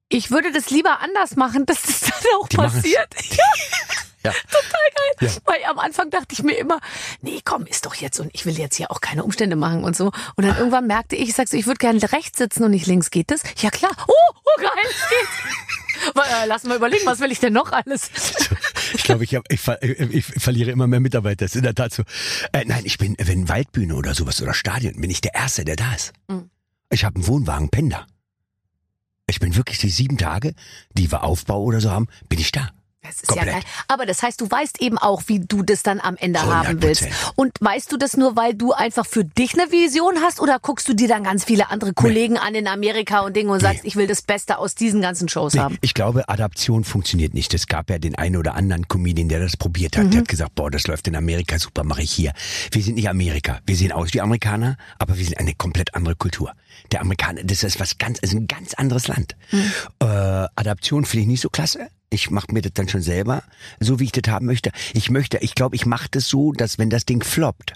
ich 0.09 0.31
würde 0.31 0.51
das 0.51 0.69
lieber 0.69 0.99
anders 0.99 1.35
machen, 1.35 1.65
dass 1.65 1.81
das 1.81 2.01
dann 2.01 2.11
auch 2.39 2.47
Die 2.47 2.57
passiert. 2.57 3.09
Ja. 4.23 4.31
Total 4.31 5.19
geil. 5.19 5.41
Weil 5.45 5.63
am 5.67 5.79
Anfang 5.79 6.09
dachte 6.09 6.27
ich 6.33 6.43
mir 6.43 6.53
immer, 6.53 6.79
nee, 7.21 7.41
komm, 7.43 7.65
ist 7.65 7.85
doch 7.85 7.95
jetzt 7.95 8.19
und 8.19 8.29
ich 8.33 8.45
will 8.45 8.57
jetzt 8.57 8.75
hier 8.75 8.91
auch 8.91 9.01
keine 9.01 9.23
Umstände 9.23 9.55
machen 9.55 9.83
und 9.83 9.95
so. 9.95 10.11
Und 10.35 10.45
dann 10.45 10.57
irgendwann 10.57 10.85
merkte 10.85 11.15
ich, 11.15 11.29
ich 11.29 11.35
sag 11.35 11.47
so, 11.47 11.57
ich 11.57 11.65
würde 11.65 11.79
gerne 11.79 11.99
rechts 12.11 12.37
sitzen 12.37 12.63
und 12.63 12.71
nicht 12.71 12.85
links. 12.85 13.09
Geht 13.09 13.31
das? 13.31 13.41
Ja 13.57 13.71
klar. 13.71 13.91
Oh, 14.07 14.13
oh 14.13 14.61
geil, 14.61 14.69
geht. 15.09 16.15
Weil, 16.15 16.25
äh, 16.25 16.45
lass 16.47 16.63
mal 16.63 16.77
überlegen, 16.77 17.05
was 17.05 17.19
will 17.19 17.31
ich 17.31 17.39
denn 17.39 17.53
noch 17.53 17.71
alles? 17.71 18.09
Ich 18.93 19.03
glaube, 19.03 19.23
ich, 19.23 19.35
hab, 19.35 19.51
ich, 19.51 19.59
ver, 19.59 19.81
ich 19.81 20.25
verliere 20.25 20.71
immer 20.71 20.87
mehr 20.87 20.99
Mitarbeiter. 20.99 21.45
Das 21.45 21.51
ist 21.51 21.57
in 21.57 21.63
der 21.63 21.75
Tat 21.75 21.93
so. 21.93 22.03
Äh, 22.53 22.65
nein, 22.65 22.83
ich 22.85 22.97
bin, 22.97 23.15
wenn 23.19 23.49
Waldbühne 23.49 23.95
oder 23.95 24.13
sowas 24.13 24.41
oder 24.41 24.53
Stadion, 24.53 24.99
bin 24.99 25.09
ich 25.09 25.21
der 25.21 25.33
Erste, 25.33 25.63
der 25.65 25.75
da 25.75 25.93
ist. 25.93 26.13
Mhm. 26.27 26.49
Ich 26.89 27.05
habe 27.05 27.15
einen 27.15 27.27
Wohnwagen 27.27 27.69
Pender. 27.69 28.07
Ich 29.31 29.39
bin 29.39 29.55
wirklich 29.55 29.77
die 29.77 29.89
sieben 29.89 30.17
Tage, 30.17 30.53
die 30.97 31.09
wir 31.09 31.23
Aufbau 31.23 31.63
oder 31.63 31.79
so 31.79 31.89
haben, 31.89 32.07
bin 32.27 32.37
ich 32.37 32.51
da. 32.51 32.69
Das 33.03 33.15
ist 33.15 33.29
ja 33.29 33.35
Komplett. 33.35 33.53
geil. 33.53 33.63
Aber 33.87 34.05
das 34.05 34.21
heißt, 34.21 34.39
du 34.41 34.49
weißt 34.49 34.79
eben 34.81 34.97
auch, 34.99 35.23
wie 35.25 35.39
du 35.39 35.63
das 35.63 35.81
dann 35.81 35.99
am 35.99 36.15
Ende 36.17 36.41
haben 36.41 36.77
100%. 36.77 36.81
willst. 36.83 37.07
Und 37.35 37.51
weißt 37.59 37.91
du 37.91 37.97
das 37.97 38.15
nur, 38.15 38.35
weil 38.35 38.53
du 38.53 38.73
einfach 38.73 39.07
für 39.07 39.25
dich 39.25 39.53
eine 39.59 39.71
Vision 39.71 40.19
hast 40.21 40.39
oder 40.39 40.59
guckst 40.59 40.87
du 40.87 40.93
dir 40.93 41.07
dann 41.07 41.23
ganz 41.23 41.43
viele 41.43 41.71
andere 41.71 41.93
Kollegen 41.93 42.37
an 42.37 42.53
in 42.53 42.67
Amerika 42.67 43.21
und 43.21 43.35
Dinge 43.35 43.51
und 43.51 43.59
sagst, 43.59 43.85
ich 43.85 43.95
will 43.95 44.05
das 44.05 44.21
Beste 44.21 44.59
aus 44.59 44.75
diesen 44.75 45.01
ganzen 45.01 45.27
Shows 45.29 45.57
haben? 45.57 45.77
Ich 45.81 45.95
glaube, 45.95 46.29
Adaption 46.29 46.83
funktioniert 46.83 47.33
nicht. 47.33 47.53
Es 47.55 47.65
gab 47.65 47.89
ja 47.89 47.97
den 47.97 48.15
einen 48.15 48.37
oder 48.37 48.53
anderen 48.53 48.87
Comedian, 48.87 49.29
der 49.29 49.39
das 49.39 49.57
probiert 49.57 49.97
hat. 49.97 50.13
Der 50.13 50.19
hat 50.21 50.27
gesagt, 50.27 50.53
boah, 50.55 50.69
das 50.69 50.85
läuft 50.85 51.07
in 51.07 51.15
Amerika 51.15 51.57
super, 51.57 51.83
mache 51.83 52.03
ich 52.03 52.11
hier. 52.11 52.33
Wir 52.71 52.83
sind 52.83 52.95
nicht 52.95 53.09
Amerika. 53.09 53.59
Wir 53.65 53.75
sehen 53.75 53.91
aus 53.91 54.13
wie 54.13 54.21
Amerikaner, 54.21 54.77
aber 54.99 55.17
wir 55.17 55.25
sind 55.25 55.39
eine 55.39 55.55
komplett 55.55 55.95
andere 55.95 56.15
Kultur. 56.15 56.53
Der 56.91 57.01
Amerikaner, 57.01 57.43
das 57.43 57.63
ist 57.63 57.79
was 57.79 57.97
ganz, 57.97 58.19
ist 58.19 58.33
ein 58.33 58.47
ganz 58.47 58.75
anderes 58.75 59.07
Land. 59.07 59.35
Äh, 59.99 60.05
Adaption 60.05 61.05
finde 61.05 61.21
ich 61.23 61.27
nicht 61.27 61.41
so 61.41 61.49
klasse. 61.49 61.89
Ich 62.13 62.29
mache 62.29 62.47
mir 62.53 62.61
das 62.61 62.73
dann 62.73 62.87
schon 62.89 63.01
selber, 63.01 63.41
so 63.79 63.99
wie 63.99 64.03
ich 64.03 64.11
das 64.11 64.31
haben 64.31 64.45
möchte. 64.45 64.71
Ich 64.93 65.09
möchte, 65.09 65.37
ich 65.39 65.55
glaube, 65.55 65.75
ich 65.75 65.85
mache 65.85 66.07
das 66.11 66.27
so, 66.27 66.51
dass 66.51 66.77
wenn 66.77 66.89
das 66.89 67.05
Ding 67.05 67.23
floppt, 67.23 67.73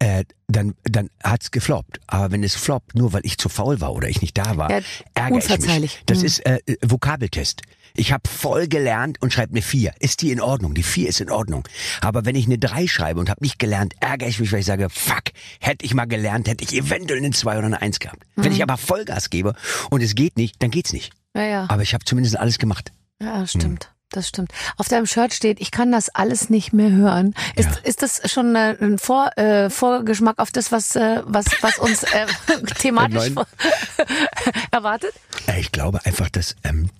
äh, 0.00 0.24
dann, 0.48 0.74
dann 0.82 1.08
hat's 1.22 1.52
gefloppt. 1.52 2.00
Aber 2.08 2.30
wenn 2.32 2.42
es 2.44 2.54
floppt, 2.56 2.96
nur 2.96 3.12
weil 3.12 3.22
ich 3.24 3.38
zu 3.38 3.48
faul 3.48 3.80
war 3.80 3.92
oder 3.94 4.08
ich 4.08 4.20
nicht 4.20 4.36
da 4.36 4.56
war, 4.56 4.70
Ja, 4.70 4.80
ärgere 5.14 5.38
ich 5.38 5.80
mich. 5.80 6.02
Das 6.06 6.18
Hm. 6.18 6.24
ist 6.26 6.40
äh, 6.44 6.58
Vokabeltest. 6.84 7.62
Ich 7.94 8.12
habe 8.12 8.28
voll 8.28 8.66
gelernt 8.68 9.22
und 9.22 9.32
schreibe 9.32 9.52
eine 9.52 9.62
4. 9.62 9.94
Ist 10.00 10.20
die 10.20 10.32
in 10.32 10.40
Ordnung? 10.40 10.74
Die 10.74 10.82
4 10.82 11.08
ist 11.08 11.20
in 11.22 11.30
Ordnung. 11.30 11.66
Aber 12.02 12.26
wenn 12.26 12.34
ich 12.34 12.44
eine 12.44 12.58
3 12.58 12.88
schreibe 12.88 13.20
und 13.20 13.30
habe 13.30 13.42
nicht 13.42 13.58
gelernt, 13.58 13.94
ärgere 14.00 14.28
ich 14.28 14.38
mich, 14.38 14.52
weil 14.52 14.60
ich 14.60 14.66
sage, 14.66 14.88
fuck, 14.90 15.22
hätte 15.60 15.86
ich 15.86 15.94
mal 15.94 16.04
gelernt, 16.04 16.46
hätte 16.48 16.62
ich 16.64 16.74
eventuell 16.74 17.20
eine 17.20 17.30
2 17.30 17.56
oder 17.56 17.66
eine 17.66 17.80
1 17.80 18.00
gehabt. 18.00 18.22
Wenn 18.34 18.52
ich 18.52 18.62
aber 18.62 18.76
Vollgas 18.76 19.30
gebe 19.30 19.54
und 19.88 20.02
es 20.02 20.14
geht 20.14 20.36
nicht, 20.36 20.62
dann 20.62 20.70
geht's 20.70 20.92
nicht. 20.92 21.12
Ja, 21.34 21.42
ja. 21.44 21.66
Aber 21.70 21.82
ich 21.82 21.94
habe 21.94 22.04
zumindest 22.04 22.36
alles 22.36 22.58
gemacht. 22.58 22.92
Ja, 23.22 23.40
Hm. 23.40 23.46
stimmt. 23.46 23.92
Das 24.10 24.28
stimmt. 24.28 24.52
Auf 24.76 24.86
deinem 24.88 25.04
Shirt 25.06 25.34
steht, 25.34 25.60
ich 25.60 25.72
kann 25.72 25.90
das 25.90 26.08
alles 26.10 26.48
nicht 26.48 26.72
mehr 26.72 26.90
hören. 26.92 27.34
Ist, 27.56 27.70
Ja. 27.70 27.76
ist 27.82 28.02
das 28.02 28.30
schon 28.30 28.54
äh, 28.54 28.76
ein 28.80 28.98
Vor, 28.98 29.36
äh, 29.36 29.68
Vorgeschmack 29.68 30.38
auf 30.38 30.52
das, 30.52 30.70
was, 30.70 30.94
äh, 30.94 31.22
was, 31.26 31.46
was 31.60 31.78
uns 31.78 32.04
äh, 32.04 32.26
thematisch 32.78 33.32
erwartet? 34.70 35.12
Äh, 35.48 35.60
Ich 35.60 35.72
glaube 35.72 36.04
einfach, 36.06 36.30
dass 36.30 36.54
ähm, 36.62 36.90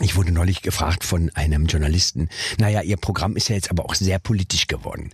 ich 0.00 0.16
wurde 0.16 0.32
neulich 0.32 0.62
gefragt 0.62 1.04
von 1.04 1.30
einem 1.34 1.66
Journalisten, 1.66 2.30
naja, 2.58 2.80
Ihr 2.82 2.96
Programm 2.96 3.36
ist 3.36 3.48
ja 3.48 3.54
jetzt 3.54 3.70
aber 3.70 3.84
auch 3.84 3.94
sehr 3.94 4.18
politisch 4.18 4.66
geworden. 4.66 5.10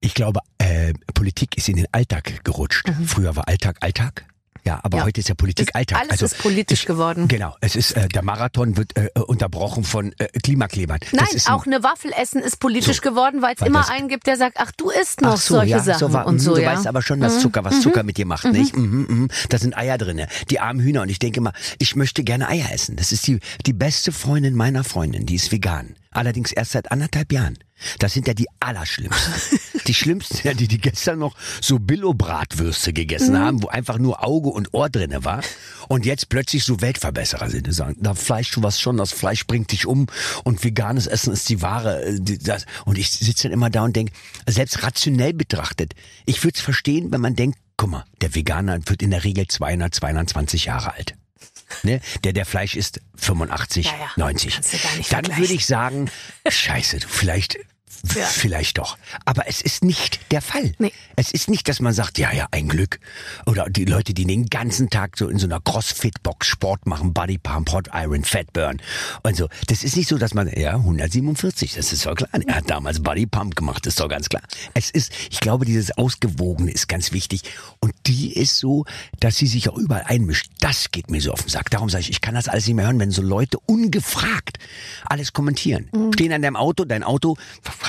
Ich 0.00 0.14
glaube, 0.14 0.40
äh, 0.58 0.92
Politik 1.14 1.56
ist 1.56 1.68
in 1.68 1.76
den 1.76 1.86
Alltag 1.92 2.44
gerutscht. 2.44 2.88
Früher 3.06 3.34
war 3.34 3.48
Alltag 3.48 3.78
Alltag. 3.80 4.26
Ja, 4.66 4.80
aber 4.82 4.96
Mhm. 4.96 5.00
Ja. 5.00 5.04
heute 5.06 5.20
ist 5.20 5.28
ja 5.28 5.34
Politik 5.36 5.68
Das- 5.68 5.74
Alltag. 5.76 6.02
alles 6.10 6.22
ist 6.22 6.38
politisch 6.38 6.80
ich, 6.80 6.86
geworden. 6.86 7.28
Genau, 7.28 7.54
es 7.60 7.76
ist 7.76 7.92
äh, 7.92 8.08
der 8.08 8.22
Marathon 8.24 8.76
wird 8.76 8.96
äh, 8.96 9.10
unterbrochen 9.26 9.84
von 9.84 10.12
äh, 10.18 10.26
Klimaklebern. 10.42 10.98
Nein, 11.12 11.26
ist 11.32 11.46
ein- 11.46 11.54
auch 11.54 11.66
eine 11.66 11.84
Waffel 11.84 12.12
essen 12.20 12.42
ist 12.42 12.58
politisch 12.58 12.96
So. 12.96 13.02
geworden, 13.10 13.42
weil 13.42 13.54
es 13.58 13.64
immer 13.64 13.78
das- 13.80 13.90
einen 13.90 14.08
gibt, 14.08 14.26
der 14.26 14.36
sagt, 14.36 14.56
ach, 14.58 14.72
du 14.76 14.90
isst 14.90 15.20
noch 15.20 15.36
so, 15.36 15.54
solche 15.54 15.70
ja, 15.70 15.78
Sachen 15.80 15.98
so 16.00 16.12
war, 16.12 16.26
und 16.26 16.34
mhm, 16.34 16.38
so, 16.40 16.54
Du 16.56 16.62
ja. 16.62 16.72
weißt 16.72 16.86
aber 16.88 17.00
schon, 17.02 17.20
dass 17.20 17.40
Zucker, 17.40 17.62
was 17.64 17.80
Zucker 17.80 18.02
mit 18.02 18.16
dir 18.18 18.26
macht, 18.26 18.44
nicht? 18.52 18.76
Mhm, 18.76 19.06
mhm. 19.08 19.28
Da 19.50 19.58
sind 19.58 19.76
Eier 19.76 19.98
drinne, 19.98 20.26
die 20.50 20.58
armen 20.58 20.80
Hühner. 20.80 21.02
Und 21.02 21.10
ich 21.10 21.20
denke 21.20 21.40
mal, 21.40 21.52
ich 21.78 21.94
möchte 21.94 22.24
gerne 22.24 22.48
Eier 22.48 22.72
essen. 22.72 22.96
Das 22.96 23.12
ist 23.12 23.26
die, 23.28 23.38
die 23.66 23.72
beste 23.72 24.10
Freundin 24.10 24.54
meiner 24.56 24.82
Freundin, 24.82 25.26
die 25.26 25.36
ist 25.36 25.52
vegan. 25.52 25.94
Allerdings 26.16 26.52
erst 26.52 26.72
seit 26.72 26.90
anderthalb 26.90 27.30
Jahren. 27.32 27.58
Das 27.98 28.14
sind 28.14 28.26
ja 28.26 28.32
die 28.32 28.46
allerschlimmsten. 28.58 29.34
die 29.86 29.92
schlimmsten, 29.92 30.46
ja, 30.46 30.54
die, 30.54 30.66
die 30.66 30.78
gestern 30.78 31.18
noch 31.18 31.36
so 31.60 31.78
Billo-Bratwürste 31.78 32.92
gegessen 32.94 33.34
Mhm. 33.34 33.38
haben, 33.38 33.62
wo 33.62 33.68
einfach 33.68 33.98
nur 33.98 34.24
Auge 34.24 34.48
und 34.48 34.72
Ohr 34.72 34.88
drinne 34.88 35.24
war. 35.24 35.42
Und 35.88 36.06
jetzt 36.06 36.30
plötzlich 36.30 36.64
so 36.64 36.80
Weltverbesserer 36.80 37.50
sind. 37.50 37.66
Die 37.66 37.72
sagen, 37.72 37.96
da 38.00 38.14
Fleisch, 38.14 38.50
du 38.52 38.62
was 38.62 38.80
schon, 38.80 38.96
das 38.96 39.12
Fleisch 39.12 39.46
bringt 39.46 39.72
dich 39.72 39.84
um 39.86 40.06
und 40.44 40.64
veganes 40.64 41.06
Essen 41.06 41.32
ist 41.34 41.48
die 41.50 41.60
Ware. 41.60 42.02
äh, 42.02 42.18
das. 42.38 42.64
Und 42.86 42.96
ich 42.96 43.10
sitze 43.10 43.44
dann 43.44 43.52
immer 43.52 43.68
da 43.68 43.82
und 43.84 43.94
denke, 43.94 44.12
selbst 44.46 44.82
rationell 44.82 45.34
betrachtet, 45.34 45.94
ich 46.24 46.42
würde 46.42 46.54
es 46.56 46.62
verstehen, 46.62 47.12
wenn 47.12 47.20
man 47.20 47.36
denkt, 47.36 47.58
guck 47.76 47.90
mal, 47.90 48.04
der 48.22 48.34
Veganer 48.34 48.78
wird 48.86 49.02
in 49.02 49.10
der 49.10 49.22
Regel 49.22 49.46
200, 49.48 49.94
220 49.94 50.64
Jahre 50.64 50.94
alt. 50.94 51.14
Ne? 51.82 52.00
Der, 52.24 52.32
der 52.32 52.46
Fleisch 52.46 52.76
ist 52.76 53.00
85, 53.16 53.86
Ja, 53.86 53.92
ja. 53.92 54.10
90. 54.16 54.54
Kannst 54.54 54.72
du 54.72 54.78
gar 54.78 54.96
nicht 54.96 55.12
Dann 55.12 55.36
würde 55.36 55.52
ich 55.52 55.66
sagen, 55.66 56.10
scheiße, 56.48 57.00
du 57.00 57.08
vielleicht, 57.08 57.58
Ja. 58.14 58.26
vielleicht 58.26 58.78
doch. 58.78 58.98
Aber 59.24 59.48
es 59.48 59.60
ist 59.60 59.84
nicht 59.84 60.20
der 60.32 60.42
Fall. 60.42 60.72
Nee. 60.78 60.92
Es 61.16 61.32
ist 61.32 61.48
nicht, 61.48 61.68
dass 61.68 61.80
man 61.80 61.92
sagt, 61.92 62.18
ja, 62.18 62.32
ja, 62.32 62.46
ein 62.50 62.68
Glück. 62.68 63.00
Oder 63.46 63.68
die 63.68 63.84
Leute, 63.84 64.14
die 64.14 64.24
den 64.24 64.46
ganzen 64.46 64.90
Tag 64.90 65.16
so 65.16 65.28
in 65.28 65.38
so 65.38 65.46
einer 65.46 65.60
Crossfit-Box 65.60 66.46
Sport 66.46 66.86
machen, 66.86 67.12
Body 67.12 67.38
Pump, 67.38 67.72
Hot 67.72 67.88
Iron, 67.92 68.24
Fat 68.24 68.52
Burn 68.52 68.80
und 69.22 69.36
so. 69.36 69.48
Das 69.68 69.84
ist 69.84 69.96
nicht 69.96 70.08
so, 70.08 70.18
dass 70.18 70.34
man, 70.34 70.48
ja, 70.48 70.74
147, 70.74 71.74
das 71.74 71.92
ist 71.92 72.06
doch 72.06 72.14
klar. 72.14 72.28
Er 72.46 72.56
hat 72.56 72.70
damals 72.70 73.02
Body 73.02 73.26
Pump 73.26 73.56
gemacht, 73.56 73.86
ist 73.86 74.00
doch 74.00 74.08
ganz 74.08 74.28
klar. 74.28 74.42
Es 74.74 74.90
ist, 74.90 75.12
ich 75.30 75.40
glaube, 75.40 75.64
dieses 75.64 75.96
Ausgewogene 75.96 76.70
ist 76.70 76.88
ganz 76.88 77.12
wichtig. 77.12 77.42
Und 77.80 77.94
die 78.06 78.34
ist 78.34 78.58
so, 78.58 78.84
dass 79.20 79.36
sie 79.36 79.46
sich 79.46 79.68
auch 79.68 79.76
überall 79.76 80.04
einmischt. 80.06 80.50
Das 80.60 80.90
geht 80.90 81.10
mir 81.10 81.20
so 81.20 81.32
auf 81.32 81.42
den 81.42 81.50
Sack. 81.50 81.70
Darum 81.70 81.88
sage 81.88 82.02
ich, 82.02 82.10
ich 82.10 82.20
kann 82.20 82.34
das 82.34 82.48
alles 82.48 82.66
nicht 82.66 82.76
mehr 82.76 82.86
hören, 82.86 83.00
wenn 83.00 83.10
so 83.10 83.22
Leute 83.22 83.58
ungefragt 83.66 84.58
alles 85.04 85.32
kommentieren. 85.32 85.88
Stehen 86.14 86.32
an 86.32 86.42
deinem 86.42 86.56
Auto, 86.56 86.84
dein 86.84 87.02
Auto, 87.02 87.36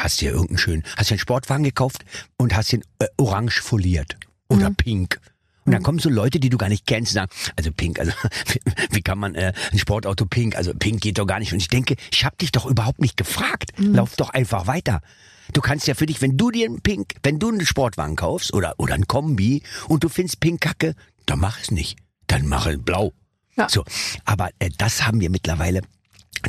hast 0.03 0.21
dir 0.21 0.31
irgendeinen 0.31 0.57
schönen, 0.57 0.83
hast 0.95 1.09
dir 1.09 1.13
einen 1.13 1.19
Sportwagen 1.19 1.63
gekauft 1.63 2.05
und 2.37 2.55
hast 2.55 2.73
ihn 2.73 2.83
äh, 2.99 3.07
orange 3.17 3.61
foliert 3.61 4.17
oder 4.49 4.71
pink. 4.71 5.19
Und 5.67 5.73
dann 5.73 5.83
kommen 5.83 5.99
so 5.99 6.09
Leute, 6.09 6.39
die 6.39 6.49
du 6.49 6.57
gar 6.57 6.69
nicht 6.69 6.87
kennst, 6.87 7.11
und 7.11 7.15
sagen, 7.15 7.31
also 7.57 7.71
Pink, 7.73 7.99
also 7.99 8.13
wie 8.91 9.01
kann 9.01 9.19
man 9.19 9.35
äh, 9.35 9.51
ein 9.73 9.77
Sportauto 9.77 10.25
Pink, 10.25 10.55
also 10.55 10.73
Pink 10.73 11.01
geht 11.01 11.17
doch 11.17 11.27
gar 11.27 11.39
nicht. 11.39 11.51
Und 11.51 11.59
ich 11.59 11.67
denke, 11.67 11.97
ich 12.09 12.23
habe 12.23 12.37
dich 12.37 12.53
doch 12.53 12.65
überhaupt 12.65 13.01
nicht 13.01 13.17
gefragt. 13.17 13.73
Lauf 13.77 14.15
doch 14.15 14.29
einfach 14.29 14.65
weiter. 14.67 15.01
Du 15.51 15.59
kannst 15.59 15.85
ja 15.85 15.93
für 15.93 16.05
dich, 16.05 16.21
wenn 16.21 16.37
du 16.37 16.51
dir 16.51 16.67
einen 16.67 16.79
Pink, 16.79 17.15
wenn 17.21 17.37
du 17.37 17.49
einen 17.49 17.65
Sportwagen 17.65 18.15
kaufst 18.15 18.53
oder 18.53 18.75
oder 18.77 18.93
ein 18.93 19.07
Kombi 19.07 19.61
und 19.89 20.05
du 20.05 20.09
findest 20.09 20.39
Pink 20.39 20.61
Kacke, 20.61 20.95
dann 21.25 21.39
mach 21.39 21.59
es 21.59 21.69
nicht. 21.69 21.97
Dann 22.27 22.47
mach 22.47 22.65
es 22.65 22.81
blau. 22.81 23.11
Ja. 23.57 23.67
So, 23.67 23.83
aber 24.23 24.49
äh, 24.59 24.69
das 24.77 25.05
haben 25.05 25.19
wir 25.19 25.29
mittlerweile 25.29 25.81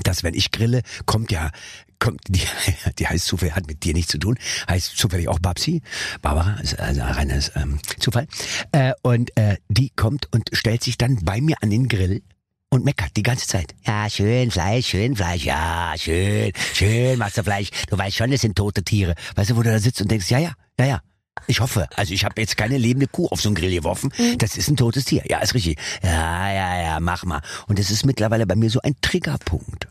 dass 0.07 0.23
wenn 0.23 0.35
ich 0.35 0.51
grille, 0.51 0.83
kommt 1.07 1.31
ja, 1.33 1.51
kommt, 1.99 2.21
die, 2.29 2.43
die 2.99 3.07
heißt 3.07 3.27
zufällig, 3.27 3.55
hat 3.55 3.67
mit 3.67 3.85
dir 3.85 3.95
nichts 3.95 4.13
zu 4.13 4.19
tun, 4.19 4.39
heißt 4.69 4.97
zufällig 4.97 5.29
auch 5.29 5.39
Babsi, 5.39 5.83
Barbara, 6.23 6.55
ist 6.61 6.79
also 6.79 7.03
ein 7.03 7.13
reines 7.13 7.53
ähm, 7.57 7.81
Zufall, 7.99 8.27
äh, 8.73 8.93
und 9.03 9.37
äh, 9.37 9.57
die 9.69 9.91
kommt 9.91 10.33
und 10.33 10.51
stellt 10.53 10.83
sich 10.83 10.99
dann 10.99 11.25
bei 11.25 11.41
mir 11.41 11.57
an 11.63 11.71
den 11.71 11.89
Grill 11.89 12.23
und 12.71 12.85
meckert 12.85 13.17
die 13.17 13.23
ganze 13.23 13.47
Zeit. 13.47 13.75
Ja, 13.87 14.09
schön 14.11 14.51
Fleisch, 14.51 14.89
schön 14.89 15.17
Fleisch, 15.17 15.45
ja, 15.45 15.95
schön, 15.97 16.53
schön 16.75 17.19
machst 17.19 17.39
du 17.39 17.43
Fleisch. 17.43 17.71
Du 17.89 17.97
weißt 17.97 18.17
schon, 18.17 18.31
das 18.31 18.43
sind 18.43 18.57
tote 18.57 18.83
Tiere. 18.83 19.15
Weißt 19.37 19.51
du, 19.51 19.57
wo 19.57 19.63
du 19.63 19.71
da 19.71 19.79
sitzt 19.79 20.03
und 20.03 20.11
denkst, 20.11 20.31
ja, 20.31 20.39
ja, 20.39 20.53
ja, 20.79 20.87
ja. 20.87 21.01
Ich 21.47 21.61
hoffe. 21.61 21.89
Also 21.97 22.13
ich 22.15 22.25
habe 22.25 22.41
jetzt 22.41 22.57
keine 22.57 22.79
lebende 22.79 23.07
Kuh 23.07 23.27
auf 23.29 23.41
so 23.41 23.49
einen 23.49 23.57
Grill 23.57 23.71
geworfen. 23.75 24.13
Das 24.39 24.57
ist 24.57 24.69
ein 24.69 24.77
totes 24.77 25.05
Tier. 25.05 25.23
Ja, 25.29 25.39
ist 25.41 25.55
richtig. 25.55 25.79
Ja, 26.03 26.51
ja, 26.53 26.83
ja, 26.83 27.01
mach 27.01 27.25
mal. 27.25 27.41
Und 27.67 27.79
es 27.79 27.91
ist 27.91 28.05
mittlerweile 28.05 28.47
bei 28.47 28.57
mir 28.57 28.71
so 28.71 28.81
ein 28.83 28.95
Triggerpunkt. 29.01 29.89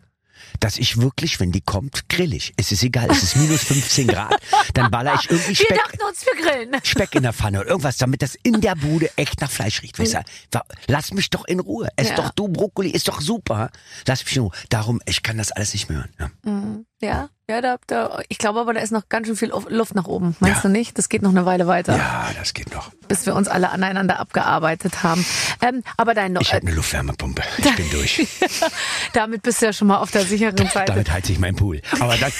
Dass 0.60 0.78
ich 0.80 0.98
wirklich, 1.00 1.39
wenn 1.39 1.52
die 1.52 1.62
kommt, 1.62 2.10
grill 2.10 2.34
ich. 2.34 2.54
Es 2.58 2.72
ist 2.72 2.82
egal, 2.82 3.12
es 3.12 3.22
ist 3.22 3.36
minus 3.36 3.64
15 3.66 4.08
Grad. 4.08 4.36
Dann 4.74 4.89
baller 4.89 5.14
ich 5.22 5.30
irgendwie 5.30 5.50
Wir 5.50 5.56
Speck, 5.56 5.78
dachten 5.78 6.00
uns, 6.08 6.26
wir 6.26 6.41
grillen. 6.43 6.76
Speck 6.84 7.14
in 7.16 7.24
der 7.24 7.34
Pfanne 7.34 7.60
oder 7.60 7.70
irgendwas, 7.70 7.98
damit 7.98 8.24
das 8.24 8.34
in 8.41 8.60
der 8.62 8.76
Bude 8.76 9.10
echt 9.18 9.39
nach 9.41 9.52
Fleisch 9.52 9.84
riecht. 9.84 10.00
Weißt 10.00 10.16
du, 10.16 10.24
wa- 10.54 10.66
lass 10.88 11.14
mich 11.14 11.30
doch 11.30 11.45
in 11.45 11.60
Ruhe. 11.60 11.89
Ess 11.95 12.10
Ja. 12.10 12.16
doch 12.16 12.32
du 12.32 12.48
Brokkoli, 12.48 12.89
ist 12.89 13.08
doch 13.08 13.22
super. 13.22 13.70
Lass 14.08 14.26
mich 14.26 14.36
in 14.36 14.43
Ruhe. 14.43 14.52
Darum, 14.70 15.00
ich 15.06 15.22
kann 15.22 15.38
das 15.38 15.52
alles 15.52 15.74
nicht 15.74 15.89
mehr 15.89 16.00
hören. 16.00 16.14
Ja. 16.45 16.84
Ja, 17.00 17.30
ja, 17.48 17.62
da, 17.62 17.78
da, 17.86 18.22
ich 18.28 18.39
glaube 18.39 18.60
aber, 18.60 18.74
da 18.74 18.80
ist 18.80 18.91
noch 18.91 19.08
ganz 19.08 19.28
schön 19.28 19.36
viel 19.36 19.52
Luft 19.70 19.93
nach 19.93 20.06
oben. 20.08 20.36
Meinst 20.39 20.58
Ja. 20.58 20.62
du 20.64 20.70
nicht? 20.70 20.98
Das 20.98 21.10
geht 21.10 21.22
noch 21.22 21.30
eine 21.30 21.45
Weile 21.45 21.68
weiter, 21.68 21.95
ja, 21.95 22.30
das 22.38 22.54
geht 22.56 22.74
noch. 22.74 22.89
bis 23.08 23.26
wir 23.28 23.36
uns 23.36 23.48
alle 23.48 23.70
aneinander 23.70 24.20
abgearbeitet 24.20 25.04
haben. 25.04 25.24
Ähm, 25.62 25.84
aber 25.95 26.16
dein, 26.16 26.36
Ich 26.41 26.54
habe 26.54 26.66
eine 26.66 26.76
Luftwärmepumpe. 26.76 27.43
Ich 27.60 27.76
bin 27.76 27.89
durch. 27.91 28.28
damit 29.14 29.43
bist 29.43 29.62
du 29.62 29.68
ja 29.68 29.74
schon 29.74 29.88
mal 29.89 29.98
auf 30.00 30.10
der 30.10 30.26
sicheren 30.26 30.58
Seite, 30.58 30.91
Damit 30.93 31.12
heizt 31.12 31.28
sich 31.28 31.38
mein 31.38 31.56
Pool. 31.56 31.82
Aber 32.00 32.18
das, 32.18 32.34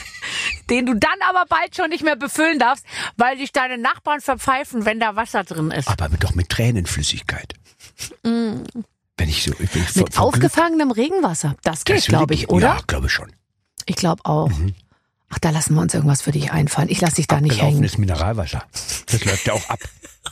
den 0.70 0.86
du 0.86 0.94
dann 0.94 1.10
aber 1.28 1.44
bald 1.48 1.74
schon 1.74 1.88
nicht 1.90 2.04
mehr 2.04 2.16
befüllen 2.16 2.60
darfst, 2.60 2.86
weil 3.16 3.36
dich 3.36 3.50
deine 3.52 3.78
Nachbarn 3.78 4.20
verpfeifen, 4.20 4.84
wenn 4.84 5.00
da 5.00 5.16
Wasser 5.16 5.42
drin 5.42 5.72
ist. 5.72 5.88
aber 5.88 6.08
mit, 6.08 6.22
doch 6.22 6.34
mit 6.36 6.48
Tränenflüssigkeit. 6.50 7.54
Wenn 8.22 8.64
ich 9.28 9.42
so, 9.42 9.52
ich 9.58 9.70
vor- 9.70 10.02
Mit 10.04 10.18
aufgefangenem 10.18 10.92
Regenwasser. 10.92 11.56
Das 11.64 11.84
geht, 11.84 12.06
glaube 12.06 12.34
ich, 12.34 12.48
oder? 12.48 12.66
Ja, 12.68 12.78
glaube 12.86 13.08
schon. 13.08 13.32
Ich 13.88 13.96
glaube 13.96 14.24
auch. 14.24 14.50
Mhm. 14.50 14.74
Ach, 15.30 15.38
da 15.38 15.50
lassen 15.50 15.74
wir 15.74 15.82
uns 15.82 15.92
irgendwas 15.94 16.22
für 16.22 16.32
dich 16.32 16.52
einfallen. 16.52 16.88
Ich 16.88 17.00
lasse 17.00 17.16
dich 17.16 17.26
da 17.26 17.40
nicht 17.40 17.52
hängen. 17.60 17.82
Gelaufenes 17.82 17.98
Mineralwasser. 17.98 18.64
Das 19.10 19.24
läuft 19.24 19.46
ja 19.46 19.54
auch 19.54 19.68
ab. 19.68 19.80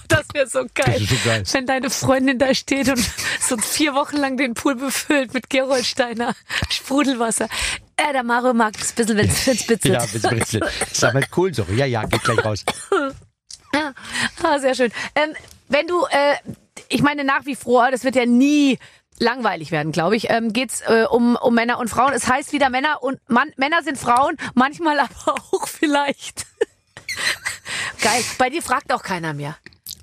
Das 0.09 0.25
wäre 0.35 0.47
so 0.47 0.61
geil. 0.75 1.01
Das 1.01 1.01
ist 1.01 1.09
so 1.09 1.17
geil. 1.29 1.43
Wenn 1.51 1.67
deine 1.67 1.91
Freundin 1.91 2.39
da 2.39 2.55
steht 2.55 2.89
und 2.89 3.03
so 3.41 3.57
vier 3.57 3.95
Wochen 3.95 4.19
lang 4.19 4.37
den 4.37 4.55
Pool 4.55 4.77
befüllt 4.77 5.35
mit 5.35 5.51
Gerolsteiner 5.51 6.35
Sprudelwasser. 6.71 7.49
Äh, 7.97 8.13
der 8.13 8.23
Mario 8.23 8.53
mag 8.53 8.75
es 8.79 8.93
ein 8.93 8.95
bisschen, 8.95 9.17
wenn 9.17 9.29
es 9.29 9.45
bitzelt. 9.67 9.95
Ja, 9.95 10.07
bis 10.07 10.23
Brezel. 10.23 10.63
Ist 10.93 11.03
aber 11.03 11.23
Kohlensäure. 11.23 11.73
Ja, 11.73 11.87
ja, 11.87 12.05
geht 12.05 12.23
gleich 12.23 12.45
raus. 12.45 12.65
Ah, 14.43 14.59
sehr 14.59 14.75
schön. 14.75 14.93
Ähm, 15.15 15.35
wenn 15.69 15.87
du, 15.89 16.05
äh, 16.11 16.37
ich 16.89 17.03
meine 17.03 17.25
nach 17.25 17.47
wie 17.47 17.57
vor, 17.57 17.91
das 17.91 18.05
wird 18.05 18.17
ja 18.17 18.27
nie 18.27 18.79
langweilig 19.19 19.71
werden, 19.71 19.93
glaube 19.93 20.17
ich, 20.17 20.31
ähm, 20.31 20.53
geht's 20.53 20.81
äh, 20.83 21.05
um, 21.09 21.37
um 21.37 21.55
Männer 21.55 21.79
und 21.79 21.89
Frauen. 21.89 22.13
Es 22.13 22.29
heißt 22.29 22.53
wieder 22.53 22.71
Männer 22.71 23.03
und 23.03 23.19
Mann, 23.29 23.51
Männer 23.57 23.83
sind 23.83 23.99
Frauen, 23.99 24.37
manchmal 24.55 24.99
aber 25.01 25.35
auch 25.53 25.67
vielleicht. 25.69 26.47
Geil. 28.03 28.23
Bei 28.39 28.51
dir 28.51 28.63
fragt 28.63 28.93
auch 28.93 29.03
keiner 29.03 29.33
mehr. 29.33 29.57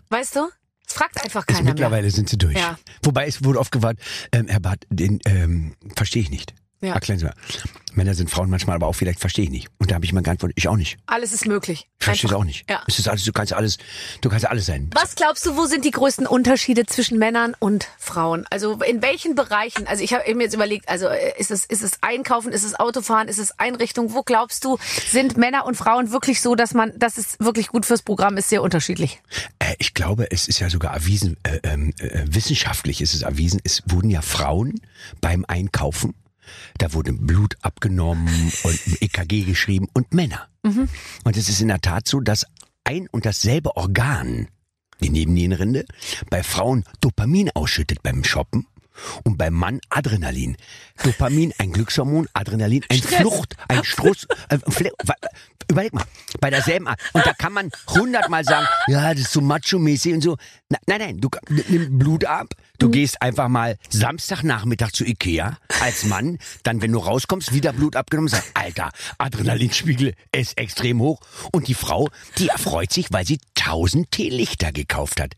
Weißt 0.09 0.35
du? 0.35 0.49
Es 0.87 0.93
fragt 0.93 1.23
einfach 1.23 1.41
Ist 1.41 1.47
keiner 1.47 1.63
mehr. 1.63 1.73
mittlerweile 1.73 2.11
sind 2.11 2.29
sie 2.29 2.37
durch. 2.37 2.55
Ja. 2.57 2.77
Wobei 3.03 3.25
es 3.27 3.43
wurde 3.43 3.59
oft 3.59 3.71
gewartet, 3.71 4.03
ähm, 4.31 4.47
Herr 4.47 4.59
Barth, 4.59 4.85
den 4.89 5.19
ähm, 5.25 5.75
verstehe 5.95 6.21
ich 6.21 6.29
nicht. 6.29 6.53
Ja. 6.83 6.93
Erklären 6.93 7.19
Sie 7.19 7.25
mal. 7.25 7.33
Männer 7.95 8.13
sind 8.13 8.29
Frauen 8.29 8.49
manchmal, 8.49 8.75
aber 8.75 8.87
auch 8.87 8.93
vielleicht 8.93 9.19
verstehe 9.19 9.45
ich 9.45 9.51
nicht. 9.51 9.69
Und 9.77 9.91
da 9.91 9.95
habe 9.95 10.05
ich 10.05 10.13
mal 10.13 10.21
geantwortet, 10.21 10.57
ich 10.57 10.67
auch 10.67 10.75
nicht. 10.75 10.97
Alles 11.05 11.31
ist 11.31 11.45
möglich. 11.45 11.87
Ich 11.99 12.05
verstehe 12.05 12.29
es 12.29 12.35
auch 12.35 12.43
nicht. 12.43 12.69
Ja. 12.69 12.81
Es 12.87 12.99
ist 12.99 13.07
alles, 13.07 13.23
du 13.23 13.31
kannst 13.31 13.53
alles, 13.53 13.77
du 14.21 14.29
kannst 14.29 14.45
alles 14.45 14.65
sein. 14.65 14.89
Was 14.93 15.15
glaubst 15.15 15.45
du, 15.45 15.55
wo 15.55 15.65
sind 15.65 15.85
die 15.85 15.91
größten 15.91 16.27
Unterschiede 16.27 16.85
zwischen 16.85 17.19
Männern 17.19 17.55
und 17.59 17.87
Frauen? 17.97 18.45
Also 18.49 18.73
in 18.81 19.01
welchen 19.01 19.35
Bereichen? 19.35 19.87
Also 19.87 20.03
ich 20.03 20.13
habe 20.13 20.33
mir 20.35 20.43
jetzt 20.43 20.55
überlegt, 20.55 20.89
also 20.89 21.07
äh, 21.07 21.33
ist 21.37 21.51
es, 21.51 21.65
ist 21.65 21.83
es 21.83 22.01
Einkaufen, 22.01 22.51
ist 22.51 22.63
es 22.63 22.77
Autofahren, 22.77 23.27
ist 23.27 23.39
es 23.39 23.57
Einrichtung? 23.59 24.13
Wo 24.13 24.23
glaubst 24.23 24.65
du, 24.65 24.77
sind 25.07 25.37
Männer 25.37 25.65
und 25.65 25.75
Frauen 25.75 26.11
wirklich 26.11 26.41
so, 26.41 26.55
dass 26.55 26.73
man, 26.73 26.97
dass 26.97 27.17
es 27.17 27.37
wirklich 27.39 27.67
gut 27.67 27.85
fürs 27.85 28.01
Programm 28.01 28.37
ist, 28.37 28.49
sehr 28.49 28.63
unterschiedlich? 28.63 29.21
Äh, 29.59 29.75
ich 29.77 29.93
glaube, 29.93 30.31
es 30.31 30.47
ist 30.47 30.59
ja 30.59 30.69
sogar 30.69 30.93
erwiesen, 30.93 31.37
äh, 31.43 31.59
ähm, 31.63 31.93
äh, 31.99 32.23
wissenschaftlich 32.25 33.01
ist 33.01 33.13
es 33.13 33.21
erwiesen, 33.21 33.61
es 33.63 33.83
wurden 33.85 34.09
ja 34.09 34.21
Frauen 34.21 34.81
beim 35.21 35.45
Einkaufen, 35.47 36.15
da 36.77 36.93
wurde 36.93 37.13
Blut 37.13 37.55
abgenommen 37.61 38.51
und 38.63 38.87
ein 38.87 38.97
EKG 39.01 39.43
geschrieben 39.43 39.87
und 39.93 40.13
Männer. 40.13 40.47
Und 41.23 41.37
es 41.37 41.49
ist 41.49 41.61
in 41.61 41.67
der 41.69 41.81
Tat 41.81 42.07
so, 42.07 42.19
dass 42.19 42.45
ein 42.83 43.07
und 43.11 43.25
dasselbe 43.25 43.75
Organ, 43.77 44.47
die 45.01 45.09
Nebennierenrinde, 45.09 45.85
bei 46.29 46.43
Frauen 46.43 46.83
Dopamin 47.01 47.49
ausschüttet 47.53 48.03
beim 48.03 48.23
Shoppen 48.23 48.67
und 49.23 49.37
beim 49.37 49.53
Mann 49.53 49.79
Adrenalin. 49.89 50.57
Dopamin, 51.03 51.53
ein 51.57 51.71
Glückshormon, 51.71 52.27
Adrenalin, 52.33 52.83
ein 52.89 53.01
Flucht, 53.01 53.55
ein 53.67 53.83
Struss. 53.83 54.27
Äh, 54.49 54.59
überleg 55.69 55.93
mal, 55.93 56.05
bei 56.39 56.49
derselben 56.49 56.87
Art. 56.87 56.99
Und 57.13 57.25
da 57.25 57.33
kann 57.33 57.53
man 57.53 57.69
hundertmal 57.89 58.43
sagen, 58.43 58.67
ja, 58.87 59.13
das 59.13 59.23
ist 59.23 59.33
so 59.33 59.41
macho-mäßig 59.41 60.13
und 60.13 60.21
so. 60.21 60.37
Na, 60.69 60.77
nein, 60.87 60.99
nein, 60.99 61.21
du 61.21 61.29
nimm 61.69 61.97
Blut 61.97 62.25
ab. 62.25 62.49
Du 62.79 62.89
gehst 62.89 63.21
einfach 63.21 63.47
mal 63.47 63.77
Samstagnachmittag 63.89 64.91
zu 64.91 65.05
Ikea 65.05 65.57
als 65.81 66.05
Mann, 66.05 66.37
dann, 66.63 66.81
wenn 66.81 66.91
du 66.91 66.99
rauskommst, 66.99 67.53
wieder 67.53 67.71
Blut 67.71 67.95
abgenommen, 67.95 68.27
sagst, 68.27 68.51
Alter, 68.55 68.91
Adrenalinspiegel 69.19 70.15
ist 70.31 70.57
extrem 70.57 70.99
hoch. 70.99 71.21
Und 71.51 71.67
die 71.67 71.75
Frau, 71.75 72.09
die 72.39 72.49
erfreut 72.49 72.91
sich, 72.91 73.07
weil 73.11 73.25
sie 73.25 73.39
tausend 73.63 74.11
Teelichter 74.11 74.71
gekauft 74.71 75.21
hat. 75.21 75.33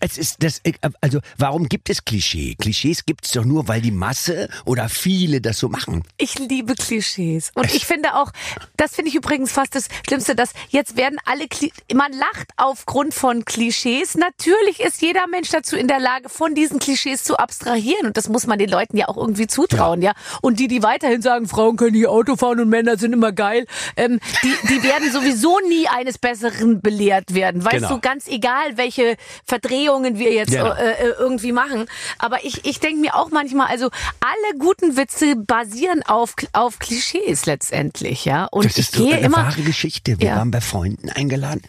Es 0.00 0.18
ist 0.18 0.42
das, 0.42 0.62
also 1.00 1.20
warum 1.36 1.68
gibt 1.68 1.90
es 1.90 2.04
Klischee? 2.04 2.54
Klischees 2.54 3.04
gibt 3.04 3.26
es 3.26 3.32
doch 3.32 3.44
nur, 3.44 3.68
weil 3.68 3.80
die 3.80 3.90
Masse 3.90 4.48
oder 4.64 4.88
viele 4.88 5.40
das 5.40 5.58
so 5.58 5.68
machen. 5.68 6.04
Ich 6.16 6.38
liebe 6.38 6.74
Klischees. 6.74 7.52
Und 7.54 7.74
ich 7.74 7.84
finde 7.86 8.14
auch, 8.14 8.32
das 8.76 8.94
finde 8.94 9.10
ich 9.10 9.14
übrigens 9.14 9.52
fast 9.52 9.74
das 9.74 9.88
Schlimmste, 10.06 10.34
dass 10.34 10.50
jetzt 10.70 10.96
werden 10.96 11.18
alle, 11.24 11.48
Kli 11.48 11.72
man 11.94 12.12
lacht 12.12 12.48
aufgrund 12.56 13.12
von 13.12 13.44
Klischees. 13.44 14.14
Natürlich 14.14 14.80
ist 14.80 15.02
jeder 15.02 15.26
Mensch 15.26 15.50
dazu 15.50 15.76
in 15.76 15.88
der 15.88 16.00
Lage, 16.00 16.28
von 16.28 16.54
diesen 16.54 16.78
Klischees 16.78 17.24
zu 17.24 17.36
abstrahieren. 17.36 18.06
Und 18.06 18.16
das 18.16 18.28
muss 18.28 18.46
man 18.46 18.58
den 18.58 18.70
Leuten 18.70 18.96
ja 18.96 19.08
auch 19.08 19.16
irgendwie 19.16 19.46
zutrauen, 19.46 20.00
ja. 20.02 20.12
Und 20.40 20.60
die, 20.60 20.68
die 20.68 20.82
weiterhin 20.82 21.20
sagen, 21.20 21.46
Frauen 21.46 21.76
können 21.76 21.92
nicht 21.92 22.06
Auto 22.06 22.36
fahren 22.36 22.60
und 22.60 22.68
Männer 22.68 22.96
sind 22.96 23.12
immer 23.12 23.32
geil, 23.32 23.66
ähm, 23.96 24.20
die, 24.42 24.54
die 24.68 24.82
werden 24.82 25.12
sowieso 25.12 25.60
nie 25.68 25.88
eines 25.88 26.18
Besseren 26.18 26.80
belehrt 26.80 27.33
werden. 27.34 27.64
Weißt 27.64 27.76
Genau. 27.76 27.88
du, 27.94 28.00
ganz 28.00 28.26
egal, 28.28 28.76
welche 28.76 29.16
Verdrehungen 29.44 30.18
wir 30.18 30.32
jetzt 30.32 30.52
Genau. 30.52 30.72
äh, 30.72 30.92
äh, 30.92 31.14
irgendwie 31.18 31.52
machen. 31.52 31.86
Aber 32.18 32.44
ich, 32.44 32.64
ich 32.64 32.80
denke 32.80 33.00
mir 33.00 33.14
auch 33.14 33.30
manchmal, 33.30 33.66
also 33.68 33.86
alle 34.20 34.58
guten 34.58 34.96
Witze 34.96 35.36
basieren 35.36 36.02
auf, 36.04 36.34
auf 36.52 36.78
Klischees 36.78 37.46
letztendlich, 37.46 38.24
ja. 38.24 38.44
Und 38.46 38.64
Das 38.66 38.78
ist 38.78 38.92
so 38.92 39.06
eine 39.06 39.20
immer. 39.20 39.36
wahre 39.38 39.62
Geschichte. 39.62 40.18
Wir 40.20 40.28
Ja. 40.28 40.36
waren 40.36 40.50
bei 40.50 40.60
Freunden 40.60 41.08
eingeladen 41.10 41.62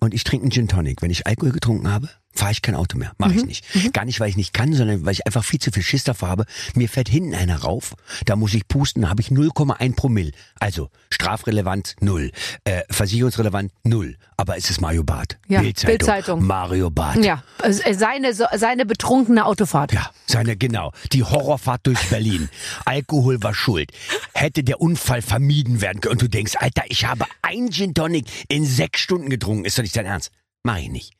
und 0.00 0.14
ich 0.14 0.24
trinke 0.24 0.44
einen 0.44 0.52
Gin 0.52 0.68
Tonic. 0.68 1.02
Wenn 1.02 1.10
ich 1.10 1.26
Alkohol 1.26 1.52
getrunken 1.52 1.90
habe, 1.92 2.08
fahre 2.34 2.52
ich 2.52 2.62
kein 2.62 2.74
Auto 2.74 2.96
mehr. 2.98 3.12
Mache 3.18 3.32
Mhm. 3.32 3.38
ich 3.38 3.44
nicht. 3.74 3.92
Gar 3.92 4.04
nicht, 4.04 4.20
weil 4.20 4.28
ich 4.28 4.36
nicht 4.36 4.52
kann, 4.52 4.72
sondern 4.72 5.04
weil 5.04 5.12
ich 5.12 5.26
einfach 5.26 5.44
viel 5.44 5.60
zu 5.60 5.70
viel 5.70 5.82
Schiss 5.82 6.04
davor 6.04 6.28
habe. 6.28 6.44
Mir 6.74 6.88
fährt 6.88 7.08
hinten 7.08 7.34
einer 7.34 7.56
rauf, 7.62 7.94
da 8.24 8.36
muss 8.36 8.54
ich 8.54 8.66
pusten, 8.68 9.02
da 9.02 9.08
habe 9.10 9.20
ich 9.20 9.28
0,1 9.30 9.94
Promille. 9.96 10.32
Also 10.58 10.90
strafrelevant 11.10 11.96
null, 12.00 12.32
äh, 12.64 12.82
versicherungsrelevant 12.90 13.72
null. 13.84 14.16
Aber 14.36 14.56
es 14.56 14.70
ist 14.70 14.80
Mario 14.80 15.04
Barth. 15.04 15.38
Ja, 15.48 15.60
Bildzeitung. 15.60 15.98
Bildzeitung. 15.98 16.44
Mario 16.44 16.90
Barth. 16.90 17.24
Ja, 17.24 17.44
also 17.60 17.80
seine, 17.92 18.34
seine 18.34 18.86
betrunkene 18.86 19.44
Autofahrt. 19.46 19.92
Ja, 19.92 20.10
seine, 20.26 20.56
genau. 20.56 20.92
Die 21.12 21.22
Horrorfahrt 21.22 21.86
durch 21.86 22.00
Berlin. 22.08 22.48
Alkohol 22.84 23.42
war 23.42 23.54
schuld. 23.54 23.92
Hätte 24.34 24.64
der 24.64 24.80
Unfall 24.80 25.22
vermieden 25.22 25.80
werden 25.80 26.00
können. 26.00 26.12
Und 26.14 26.22
du 26.22 26.28
denkst, 26.28 26.54
Alter, 26.58 26.82
ich 26.88 27.04
habe 27.04 27.24
ein 27.42 27.70
Gin 27.70 27.94
Tonic 27.94 28.26
in 28.48 28.64
sechs 28.66 29.00
Stunden 29.00 29.30
getrunken. 29.30 29.64
Ist 29.64 29.78
doch 29.78 29.82
nicht 29.82 29.96
dein 29.96 30.06
Ernst? 30.06 30.30
Mach 30.64 30.78
ich 30.78 30.88
nicht. 30.88 31.12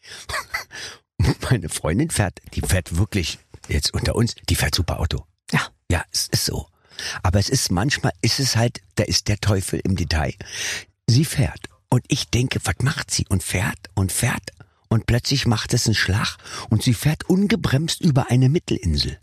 Meine 1.51 1.69
Freundin 1.69 2.11
fährt, 2.11 2.41
die 2.55 2.61
fährt 2.61 2.97
wirklich, 2.97 3.39
jetzt 3.69 3.95
unter 3.95 4.15
uns, 4.15 4.35
die 4.49 4.55
fährt 4.55 4.75
super 4.75 5.01
Auto. 5.01 5.25
Ja. 5.53 5.61
Ja, 5.91 6.05
es 6.13 6.29
ist 6.29 6.47
so. 6.47 6.67
Aber 7.23 7.39
es 7.39 7.49
ist 7.49 7.71
manchmal, 7.71 8.13
ist 8.23 8.41
es 8.41 8.57
halt, 8.57 8.81
da 8.97 9.05
ist 9.05 9.29
der 9.29 9.39
Teufel 9.39 9.81
im 9.85 9.97
Detail. 9.97 10.35
Sie 11.07 11.25
fährt. 11.25 11.69
Und 11.89 12.05
ich 12.09 12.31
denke, 12.31 12.59
was 12.65 12.77
macht 12.83 13.11
sie? 13.11 13.27
Und 13.29 13.43
fährt 13.43 13.79
und 13.95 14.13
fährt. 14.13 14.51
und 14.89 15.07
plötzlich 15.07 15.47
macht 15.47 15.73
es 15.73 15.87
einen 15.87 15.95
Schlag 15.95 16.37
und 16.69 16.83
sie 16.83 16.93
fährt 16.95 17.29
ungebremst 17.29 18.03
über 18.03 18.31
eine 18.31 18.51
Mittelinsel. 18.51 19.19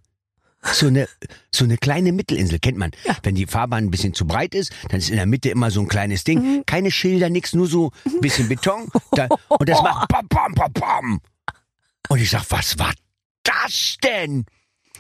So 0.74 0.88
eine, 0.88 1.08
so 1.52 1.64
eine 1.64 1.78
kleine 1.78 2.12
Mittelinsel, 2.12 2.60
kennt 2.60 2.78
man. 2.78 2.92
Wenn 3.24 3.36
die 3.36 3.46
Fahrbahn 3.46 3.86
ein 3.86 3.92
bisschen 3.92 4.14
zu 4.14 4.26
breit 4.26 4.56
ist, 4.56 4.72
dann 4.90 5.00
ist 5.00 5.10
in 5.10 5.16
der 5.18 5.26
Mitte 5.26 5.50
immer 5.50 5.72
so 5.72 5.80
ein 5.82 5.88
kleines 5.88 6.24
Ding. 6.24 6.40
Mhm. 6.40 6.64
Keine 6.66 6.92
Schilder, 6.92 7.30
nix, 7.30 7.54
nur 7.54 7.68
so 7.68 7.92
ein 8.06 8.20
bisschen 8.20 8.50
Beton. 8.50 8.90
Da, 9.12 9.28
und 9.48 9.68
das 9.68 9.82
macht 9.82 10.08
pam, 10.10 10.28
pam, 10.28 10.54
pam, 10.54 10.74
pam. 10.74 11.22
Und 12.10 12.20
ich 12.20 12.30
sag, 12.30 12.46
was 12.50 12.78
war 12.78 12.94
das 13.44 13.98
denn? 14.04 14.46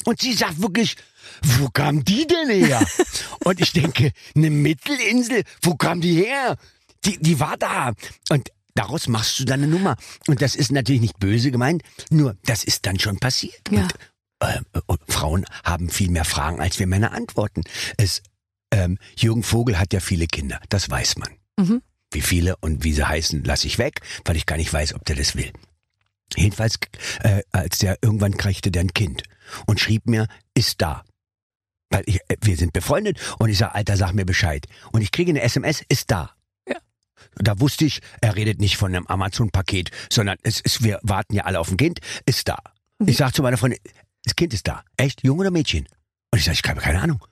Und 0.06 0.22
sie 0.22 0.34
sagt 0.34 0.62
wirklich, 0.62 0.96
wo 1.44 1.70
kam 1.70 2.06
die 2.06 2.26
denn 2.26 2.50
her? 2.50 2.86
Und 3.44 3.60
ich 3.60 3.74
denke, 3.74 4.12
eine 4.36 4.50
Mittelinsel, 4.50 5.44
wo 5.62 5.76
kam 5.76 6.02
die 6.02 6.16
her? 6.16 6.56
Die, 7.06 7.18
die 7.20 7.40
war 7.40 7.58
da. 7.58 7.94
Und 8.30 8.50
daraus 8.76 9.08
machst 9.08 9.40
du 9.40 9.46
dann 9.46 9.64
eine 9.64 9.72
Nummer. 9.72 9.98
Und 10.28 10.42
das 10.42 10.56
ist 10.56 10.72
natürlich 10.72 11.02
nicht 11.02 11.20
böse 11.20 11.52
gemeint, 11.52 11.84
nur 12.10 12.38
das 12.46 12.64
ist 12.64 12.86
dann 12.86 13.00
schon 13.00 13.20
passiert. 13.20 13.62
Ja. 13.72 13.84
Und, 13.84 13.94
äh, 14.40 14.82
und 14.86 15.00
Frauen 15.08 15.46
haben 15.64 15.90
viel 15.90 16.10
mehr 16.10 16.26
Fragen, 16.26 16.62
als 16.62 16.80
wir 16.80 16.88
Männer 16.88 17.12
antworten. 17.12 17.64
Es, 17.98 18.22
ähm, 18.72 18.98
Jürgen 19.18 19.44
Vogel 19.44 19.80
hat 19.80 19.94
ja 19.94 20.00
viele 20.00 20.28
Kinder, 20.28 20.60
das 20.70 20.90
weiß 20.90 21.18
man. 21.18 21.30
Mhm. 21.58 21.82
Wie 22.12 22.22
viele 22.22 22.56
und 22.58 22.84
wie 22.84 22.94
sie 22.94 23.08
heißen, 23.08 23.44
lasse 23.44 23.68
ich 23.68 23.78
weg, 23.78 24.02
weil 24.26 24.36
ich 24.36 24.46
gar 24.46 24.58
nicht 24.58 24.72
weiß, 24.72 24.96
ob 24.96 25.06
der 25.06 25.16
das 25.16 25.36
will. 25.36 25.52
Jedenfalls, 26.36 26.80
äh, 27.22 27.42
als 27.52 27.80
der 27.80 27.98
irgendwann 28.02 28.38
kriegte 28.38 28.72
der 28.72 28.84
ein 28.84 28.94
Kind 28.94 29.24
und 29.66 29.80
schrieb 29.80 30.08
mir, 30.08 30.28
ist 30.54 30.82
da. 30.82 31.04
Weil 31.90 32.04
ich, 32.06 32.20
äh, 32.28 32.38
wir 32.42 32.58
sind 32.58 32.74
befreundet 32.74 33.20
und 33.40 33.50
ich 33.50 33.58
sag, 33.58 33.74
Alter, 33.76 33.98
sag 33.98 34.14
mir 34.14 34.26
Bescheid. 34.26 34.68
Und 34.92 35.02
ich 35.02 35.12
kriege 35.12 35.32
eine 35.32 35.42
SMS, 35.42 35.84
ist 35.90 36.12
da. 36.12 36.32
Ja. 36.68 36.78
Da 37.36 37.60
wusste 37.60 37.86
ich, 37.86 38.02
er 38.22 38.36
redet 38.36 38.60
nicht 38.60 38.78
von 38.78 38.94
einem 38.94 39.08
Amazon-Paket, 39.08 39.92
sondern 40.12 40.38
es 40.44 40.60
ist, 40.60 40.84
wir 40.84 41.00
warten 41.04 41.36
ja 41.36 41.46
alle 41.46 41.60
auf 41.60 41.72
ein 41.72 41.78
Kind, 41.78 42.00
ist 42.26 42.48
da. 42.48 42.58
Ich 43.06 43.18
sag 43.18 43.34
zu 43.34 43.42
meiner 43.42 43.58
Freundin, 43.58 43.80
das 44.24 44.36
Kind 44.36 44.54
ist 44.54 44.68
da. 44.68 44.84
Echt? 44.98 45.24
Junge 45.24 45.42
oder 45.42 45.52
Mädchen? 45.52 45.88
Und 46.32 46.40
ich 46.40 46.46
sag, 46.46 46.54
ich 46.54 46.64
habe 46.70 46.82
keine 46.82 47.02
Ahnung. 47.02 47.24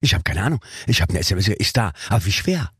Ich 0.00 0.14
habe 0.14 0.22
keine 0.22 0.42
Ahnung. 0.42 0.60
Ich 0.86 1.00
habe 1.00 1.10
eine 1.10 1.20
SMS, 1.20 1.48
ist 1.48 1.76
da. 1.76 1.92
Aber 2.08 2.24
wie 2.24 2.32
schwer? 2.32 2.70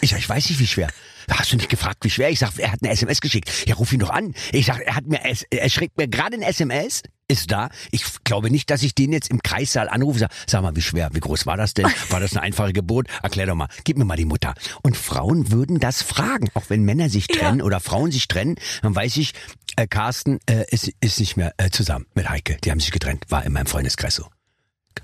Ich 0.00 0.10
sag, 0.10 0.18
ich 0.18 0.28
weiß 0.28 0.48
nicht, 0.48 0.60
wie 0.60 0.66
schwer. 0.66 0.88
Hast 1.30 1.52
du 1.52 1.56
nicht 1.56 1.68
gefragt, 1.68 1.98
wie 2.02 2.10
schwer? 2.10 2.30
Ich 2.30 2.38
sag, 2.38 2.58
er 2.58 2.72
hat 2.72 2.80
eine 2.82 2.92
SMS 2.92 3.20
geschickt. 3.20 3.50
Ja, 3.66 3.74
ruf 3.74 3.92
ihn 3.92 4.00
doch 4.00 4.10
an. 4.10 4.34
Ich 4.52 4.66
sag, 4.66 4.80
er 4.80 4.94
hat 4.94 5.06
mir, 5.06 5.20
er 5.22 5.68
schickt 5.68 5.98
mir 5.98 6.08
gerade 6.08 6.36
ein 6.36 6.42
SMS, 6.42 7.02
ist 7.28 7.52
da. 7.52 7.68
Ich 7.90 8.02
glaube 8.24 8.50
nicht, 8.50 8.70
dass 8.70 8.82
ich 8.82 8.94
den 8.94 9.12
jetzt 9.12 9.28
im 9.30 9.42
Kreissaal 9.42 9.88
anrufe. 9.88 10.20
Sag, 10.20 10.30
sag 10.46 10.62
mal, 10.62 10.74
wie 10.74 10.82
schwer, 10.82 11.10
wie 11.12 11.20
groß 11.20 11.44
war 11.46 11.56
das 11.56 11.74
denn? 11.74 11.86
War 12.08 12.20
das 12.20 12.32
eine 12.32 12.42
einfache 12.42 12.72
Geburt? 12.72 13.08
Erklär 13.22 13.46
doch 13.46 13.54
mal. 13.54 13.68
Gib 13.84 13.98
mir 13.98 14.04
mal 14.04 14.16
die 14.16 14.24
Mutter. 14.24 14.54
Und 14.82 14.96
Frauen 14.96 15.52
würden 15.52 15.78
das 15.78 16.02
fragen, 16.02 16.48
auch 16.54 16.64
wenn 16.68 16.82
Männer 16.84 17.10
sich 17.10 17.26
trennen 17.26 17.60
oder 17.60 17.80
Frauen 17.80 18.10
sich 18.10 18.28
trennen. 18.28 18.56
Dann 18.82 18.94
weiß 18.94 19.18
ich, 19.18 19.32
äh, 19.76 19.86
Carsten 19.86 20.38
äh, 20.48 20.64
ist, 20.70 20.90
ist 21.00 21.20
nicht 21.20 21.36
mehr 21.36 21.52
äh, 21.58 21.70
zusammen 21.70 22.06
mit 22.14 22.28
Heike. 22.30 22.56
Die 22.64 22.70
haben 22.70 22.80
sich 22.80 22.90
getrennt. 22.90 23.24
War 23.28 23.44
in 23.44 23.52
meinem 23.52 23.66
Freundeskreis 23.66 24.14
so. 24.14 24.26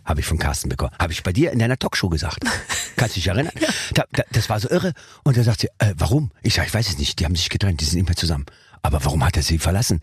Habe 0.04 0.20
ich 0.20 0.26
von 0.26 0.38
Carsten 0.38 0.68
bekommen. 0.68 0.92
Habe 0.98 1.12
ich 1.12 1.22
bei 1.22 1.32
dir 1.32 1.52
in 1.52 1.58
deiner 1.58 1.78
Talkshow 1.78 2.08
gesagt. 2.08 2.44
Kannst 2.96 3.16
du 3.16 3.20
dich 3.20 3.28
erinnern? 3.28 3.52
Da, 3.92 4.04
da, 4.12 4.22
das 4.32 4.48
war 4.48 4.60
so 4.60 4.70
irre. 4.70 4.92
Und 5.24 5.36
da 5.36 5.42
sagt 5.42 5.60
sie, 5.60 5.68
äh, 5.78 5.94
warum? 5.96 6.30
Ich 6.42 6.54
sag, 6.54 6.66
ich 6.66 6.74
weiß 6.74 6.88
es 6.88 6.98
nicht. 6.98 7.18
Die 7.20 7.24
haben 7.24 7.36
sich 7.36 7.48
getrennt, 7.50 7.80
die 7.80 7.84
sind 7.84 7.96
nicht 7.96 8.08
mehr 8.08 8.16
zusammen. 8.16 8.46
Aber 8.82 9.04
warum 9.04 9.24
hat 9.24 9.36
er 9.36 9.42
sie 9.42 9.58
verlassen? 9.58 10.00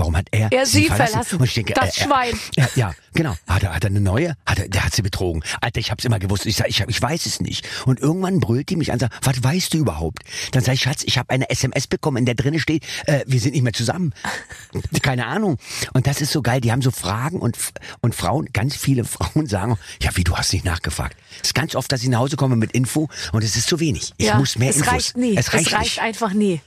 Warum 0.00 0.16
hat 0.16 0.28
er, 0.30 0.50
Er 0.50 0.64
sie 0.64 0.86
verlassen. 0.86 1.38
Und 1.38 1.44
ich 1.44 1.52
denke, 1.54 1.74
Das 1.74 1.96
äh, 1.98 2.04
Schwein. 2.04 2.34
Ja, 2.56 2.68
ja, 2.74 2.94
genau. 3.12 3.36
Hat 3.46 3.62
er, 3.62 3.74
hat 3.74 3.84
er 3.84 3.90
eine 3.90 4.00
neue? 4.00 4.34
Hat 4.46 4.58
er, 4.58 4.68
der 4.68 4.84
hat 4.84 4.94
sie 4.94 5.02
betrogen. 5.02 5.42
Alter, 5.60 5.78
ich 5.78 5.90
hab's 5.90 6.04
immer 6.06 6.18
gewusst. 6.18 6.46
Ich 6.46 6.56
sag, 6.56 6.68
ich, 6.68 6.80
ich 6.80 7.02
weiß 7.02 7.26
es 7.26 7.40
nicht. 7.40 7.68
Und 7.84 8.00
irgendwann 8.00 8.40
brüllt 8.40 8.70
die 8.70 8.76
mich 8.76 8.92
an, 8.92 8.98
sagt, 8.98 9.14
was 9.26 9.42
weißt 9.44 9.74
du 9.74 9.78
überhaupt? 9.78 10.22
Dann 10.52 10.62
sag 10.64 10.72
ich, 10.74 10.80
Schatz, 10.80 11.02
ich 11.04 11.18
habe 11.18 11.28
eine 11.30 11.50
SMS 11.50 11.86
bekommen, 11.86 12.16
in 12.16 12.24
der 12.24 12.34
drinne 12.34 12.58
steht, 12.60 12.84
äh, 13.06 13.24
wir 13.26 13.40
sind 13.40 13.52
nicht 13.52 13.62
mehr 13.62 13.74
zusammen. 13.74 14.14
Keine 15.02 15.26
Ahnung. 15.26 15.58
Und 15.92 16.06
das 16.06 16.20
ist 16.22 16.32
so 16.32 16.40
geil. 16.40 16.60
Die 16.62 16.72
haben 16.72 16.82
so 16.82 16.90
Fragen 16.90 17.38
und 17.38 17.56
und 18.00 18.14
Frauen, 18.14 18.46
ganz 18.54 18.76
viele 18.76 19.04
Frauen 19.04 19.46
sagen, 19.46 19.76
ja, 20.00 20.16
wie 20.16 20.24
du 20.24 20.34
hast 20.36 20.52
nicht 20.54 20.64
nachgefragt. 20.64 21.16
Es 21.42 21.48
ist 21.48 21.54
ganz 21.54 21.74
oft, 21.74 21.92
dass 21.92 22.02
ich 22.02 22.08
nach 22.08 22.20
Hause 22.20 22.36
komme 22.36 22.56
mit 22.56 22.72
Info 22.72 23.08
und 23.32 23.44
es 23.44 23.54
ist 23.56 23.68
zu 23.68 23.80
wenig. 23.80 24.12
Ich 24.16 24.26
ja, 24.28 24.36
muss 24.38 24.56
mehr 24.58 24.70
es 24.70 24.76
Infos. 24.76 24.92
reicht 24.92 25.16
nie. 25.18 25.36
Es 25.36 25.52
reicht, 25.52 25.78
nicht. 25.78 26.00
einfach 26.00 26.32
nie. 26.32 26.60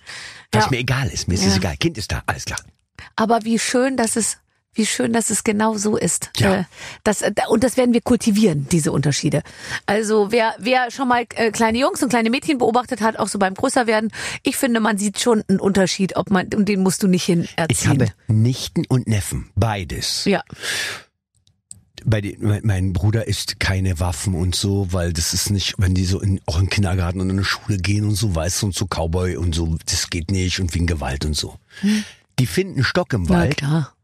Was 0.52 0.66
Ja. 0.66 0.70
mir 0.70 0.78
egal 0.78 1.08
ist. 1.08 1.28
Mir 1.28 1.34
ist 1.36 1.46
es 1.46 1.54
Ja. 1.54 1.58
egal. 1.58 1.78
Kind 1.78 1.98
ist 1.98 2.12
da, 2.12 2.22
alles 2.28 2.46
klar. 2.46 2.60
Aber 3.16 3.43
wie 3.43 3.60
schön, 3.60 3.97
dass 3.97 4.16
es 4.16 4.38
wie 4.76 4.88
schön, 4.88 5.14
dass 5.14 5.30
es 5.30 5.43
genau 5.43 5.78
so 5.78 5.97
ist. 5.97 6.32
Ja. 6.38 6.62
Äh, 6.62 6.64
Das, 7.04 7.22
äh, 7.22 7.32
und 7.47 7.64
das 7.64 7.78
werden 7.78 7.93
wir 7.93 8.01
kultivieren, 8.01 8.68
diese 8.72 8.91
Unterschiede. 8.91 9.43
Also 9.86 10.32
wer, 10.32 10.56
wer 10.58 10.89
schon 10.89 11.08
mal 11.08 11.26
äh, 11.36 11.51
kleine 11.51 11.78
Jungs 11.78 12.01
und 12.01 12.10
kleine 12.10 12.32
Mädchen 12.32 12.58
beobachtet 12.58 13.01
hat, 13.01 13.18
auch 13.18 13.28
so 13.28 13.38
beim 13.38 13.54
Größerwerden, 13.54 14.12
ich 14.41 14.58
finde, 14.58 14.80
man 14.80 14.97
sieht 14.97 15.20
schon 15.20 15.43
einen 15.47 15.60
Unterschied, 15.60 16.16
ob 16.16 16.32
man, 16.32 16.47
und 16.56 16.68
den 16.68 16.82
musst 16.82 17.04
du 17.04 17.08
nicht 17.08 17.24
hin 17.24 17.43
Ich 17.43 17.54
erziehen. 17.56 17.89
habe 17.91 18.08
Nichten 18.28 18.84
und 18.88 19.08
Neffen, 19.08 19.51
beides. 19.56 20.26
ja, 20.26 20.41
bei 22.06 22.20
den, 22.22 22.60
mein, 22.64 22.93
Bruder 22.93 23.28
isst 23.28 23.60
keine 23.60 23.99
Waffen 23.99 24.34
und 24.34 24.56
so, 24.56 24.91
weil 24.91 25.14
das 25.14 25.34
ist 25.34 25.49
nicht, 25.51 25.76
wenn 25.78 25.93
die 25.93 26.04
so 26.06 26.20
in, 26.20 26.41
auch 26.45 26.58
in 26.58 26.66
den 26.66 26.70
Kindergarten 26.70 27.22
und 27.22 27.30
in 27.30 27.38
die 27.38 27.43
Schule 27.45 27.78
gehen 27.78 28.06
und 28.06 28.16
so, 28.16 28.36
weißt 28.36 28.62
du, 28.62 28.66
und 28.68 28.76
so 28.76 28.86
Cowboy 28.88 29.38
und 29.38 29.56
so, 29.56 29.78
das 29.86 30.10
geht 30.10 30.32
nicht 30.32 30.60
und 30.60 30.74
wegen 30.74 30.86
Gewalt 30.88 31.24
und 31.26 31.36
so. 31.36 31.58
Die 32.40 32.48
finden 32.48 32.84
Stock 32.84 33.14
im 33.14 33.24
na 33.24 33.30
Wald. 33.30 33.58
klar. 33.58 33.96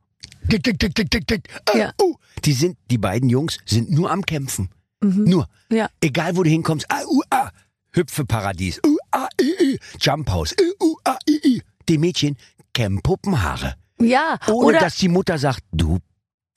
Tick, 0.50 0.64
tick, 0.64 0.80
tick, 0.80 0.96
tick, 0.96 1.10
tick, 1.12 1.28
tick. 1.28 1.48
Äh, 1.74 1.80
Ja. 1.80 1.94
uh. 2.02 2.16
Die 2.46 2.54
sind, 2.54 2.78
die 2.90 2.98
beiden 2.98 3.30
Jungs 3.30 3.60
sind 3.66 3.92
nur 3.92 4.10
am 4.12 4.26
Kämpfen. 4.26 4.70
Nur. 5.02 5.48
Ja. 5.72 5.90
Egal 6.02 6.36
wo 6.36 6.44
du 6.44 6.50
hinkommst, 6.50 6.86
ah, 6.90 7.02
uh, 7.08 7.22
ah. 7.30 7.52
Hüpfeparadies, 7.92 8.80
uh, 8.86 8.98
ah, 9.12 9.28
i, 9.40 9.74
i. 9.74 9.80
Jump 10.00 10.30
House, 10.30 10.54
uh, 10.60 10.86
uh, 10.86 10.96
ah, 11.06 11.18
i, 11.28 11.40
i. 11.44 11.62
Die 11.88 11.98
Mädchen 11.98 12.36
kämmen 12.74 13.02
Puppenhaare. 13.02 13.76
Ja, 14.00 14.38
Ohne 14.48 14.66
oder 14.66 14.80
dass 14.80 14.96
die 14.98 15.08
Mutter 15.10 15.38
sagt, 15.38 15.64
du 15.72 16.00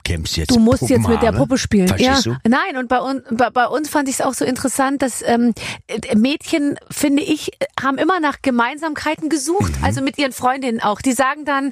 kämpfst 0.03 0.37
jetzt 0.37 0.51
Du 0.51 0.59
musst 0.59 0.81
jetzt 0.81 0.91
mit 0.91 1.07
der 1.07 1.13
Puppenhaare. 1.15 1.37
Puppe 1.37 1.57
spielen. 1.57 1.87
Verstehst 1.87 2.25
ja. 2.25 2.33
du? 2.43 2.49
Nein, 2.49 2.77
und 2.77 2.87
bei, 2.89 2.99
uns 2.99 3.21
bei, 3.31 3.49
bei 3.49 3.67
uns 3.67 3.89
fand 3.89 4.07
ich 4.09 4.15
es 4.15 4.21
auch 4.21 4.33
so 4.33 4.45
interessant, 4.45 5.01
dass 5.01 5.21
ähm, 5.25 5.53
äh, 5.87 6.15
Mädchen, 6.15 6.77
finde 6.91 7.23
ich, 7.23 7.51
haben 7.81 7.97
immer 7.97 8.19
nach 8.19 8.41
Gemeinsamkeiten 8.41 9.29
gesucht, 9.29 9.77
Mhm. 9.79 9.83
also 9.83 10.01
mit 10.01 10.17
ihren 10.17 10.31
Freundinnen 10.33 10.81
auch. 10.81 11.01
Die 11.01 11.13
sagen 11.13 11.45
dann, 11.45 11.71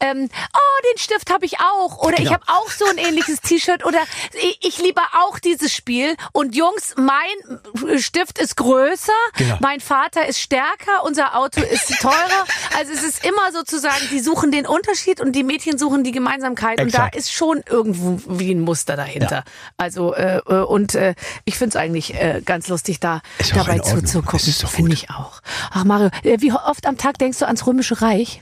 ähm, 0.00 0.28
oh, 0.54 0.82
den 0.92 0.98
Stift 0.98 1.30
habe 1.32 1.44
ich 1.44 1.58
auch 1.60 1.98
oder 1.98 2.14
ich 2.14 2.24
Genau. 2.24 2.32
habe 2.32 2.44
auch 2.48 2.70
so 2.70 2.84
ein 2.86 2.98
ähnliches 2.98 3.40
T-Shirt 3.40 3.84
oder 3.84 3.98
ich, 4.42 4.58
ich 4.62 4.78
liebe 4.82 5.00
auch 5.24 5.38
dieses 5.38 5.72
Spiel. 5.72 6.14
Und 6.32 6.54
Jungs, 6.56 6.94
mein 6.96 7.98
Stift 8.00 8.38
ist 8.38 8.56
größer, 8.56 9.12
Genau. 9.36 9.56
mein 9.60 9.80
Vater 9.80 10.26
ist 10.26 10.40
stärker, 10.40 11.04
unser 11.04 11.36
Auto 11.36 11.60
ist 11.60 11.92
teurer. 12.00 12.44
Also 12.76 12.92
es 12.92 13.02
ist 13.02 13.24
immer 13.24 13.52
sozusagen, 13.52 14.08
die 14.10 14.20
suchen 14.20 14.50
den 14.50 14.66
Unterschied 14.66 15.20
und 15.20 15.32
die 15.32 15.42
Mädchen 15.44 15.78
suchen 15.78 16.04
die 16.04 16.12
Gemeinsamkeit. 16.12 16.80
Und 16.80 16.88
Exakt. 16.88 17.14
da 17.14 17.18
ist 17.18 17.32
schon 17.32 17.62
irgendwo 17.68 18.20
wie 18.38 18.52
ein 18.52 18.60
Muster 18.60 18.96
dahinter. 18.96 19.44
Also 19.76 20.14
äh, 20.14 20.38
äh, 20.38 20.62
und 20.62 20.94
äh, 20.94 21.14
ich 21.44 21.56
finde 21.58 21.70
es 21.70 21.76
eigentlich 21.76 22.14
äh, 22.14 22.42
ganz 22.44 22.68
lustig, 22.68 23.00
da 23.00 23.22
dabei 23.54 23.78
zuzugucken. 23.78 24.54
Doch 24.60 24.70
Finde 24.70 24.92
ich 24.94 25.10
auch. 25.10 25.40
Ach 25.70 25.84
Mario, 25.84 26.10
äh, 26.22 26.40
wie 26.40 26.52
oft 26.52 26.86
am 26.86 26.96
Tag 26.96 27.18
denkst 27.18 27.38
du 27.38 27.46
ans 27.46 27.66
Römische 27.66 28.00
Reich? 28.02 28.40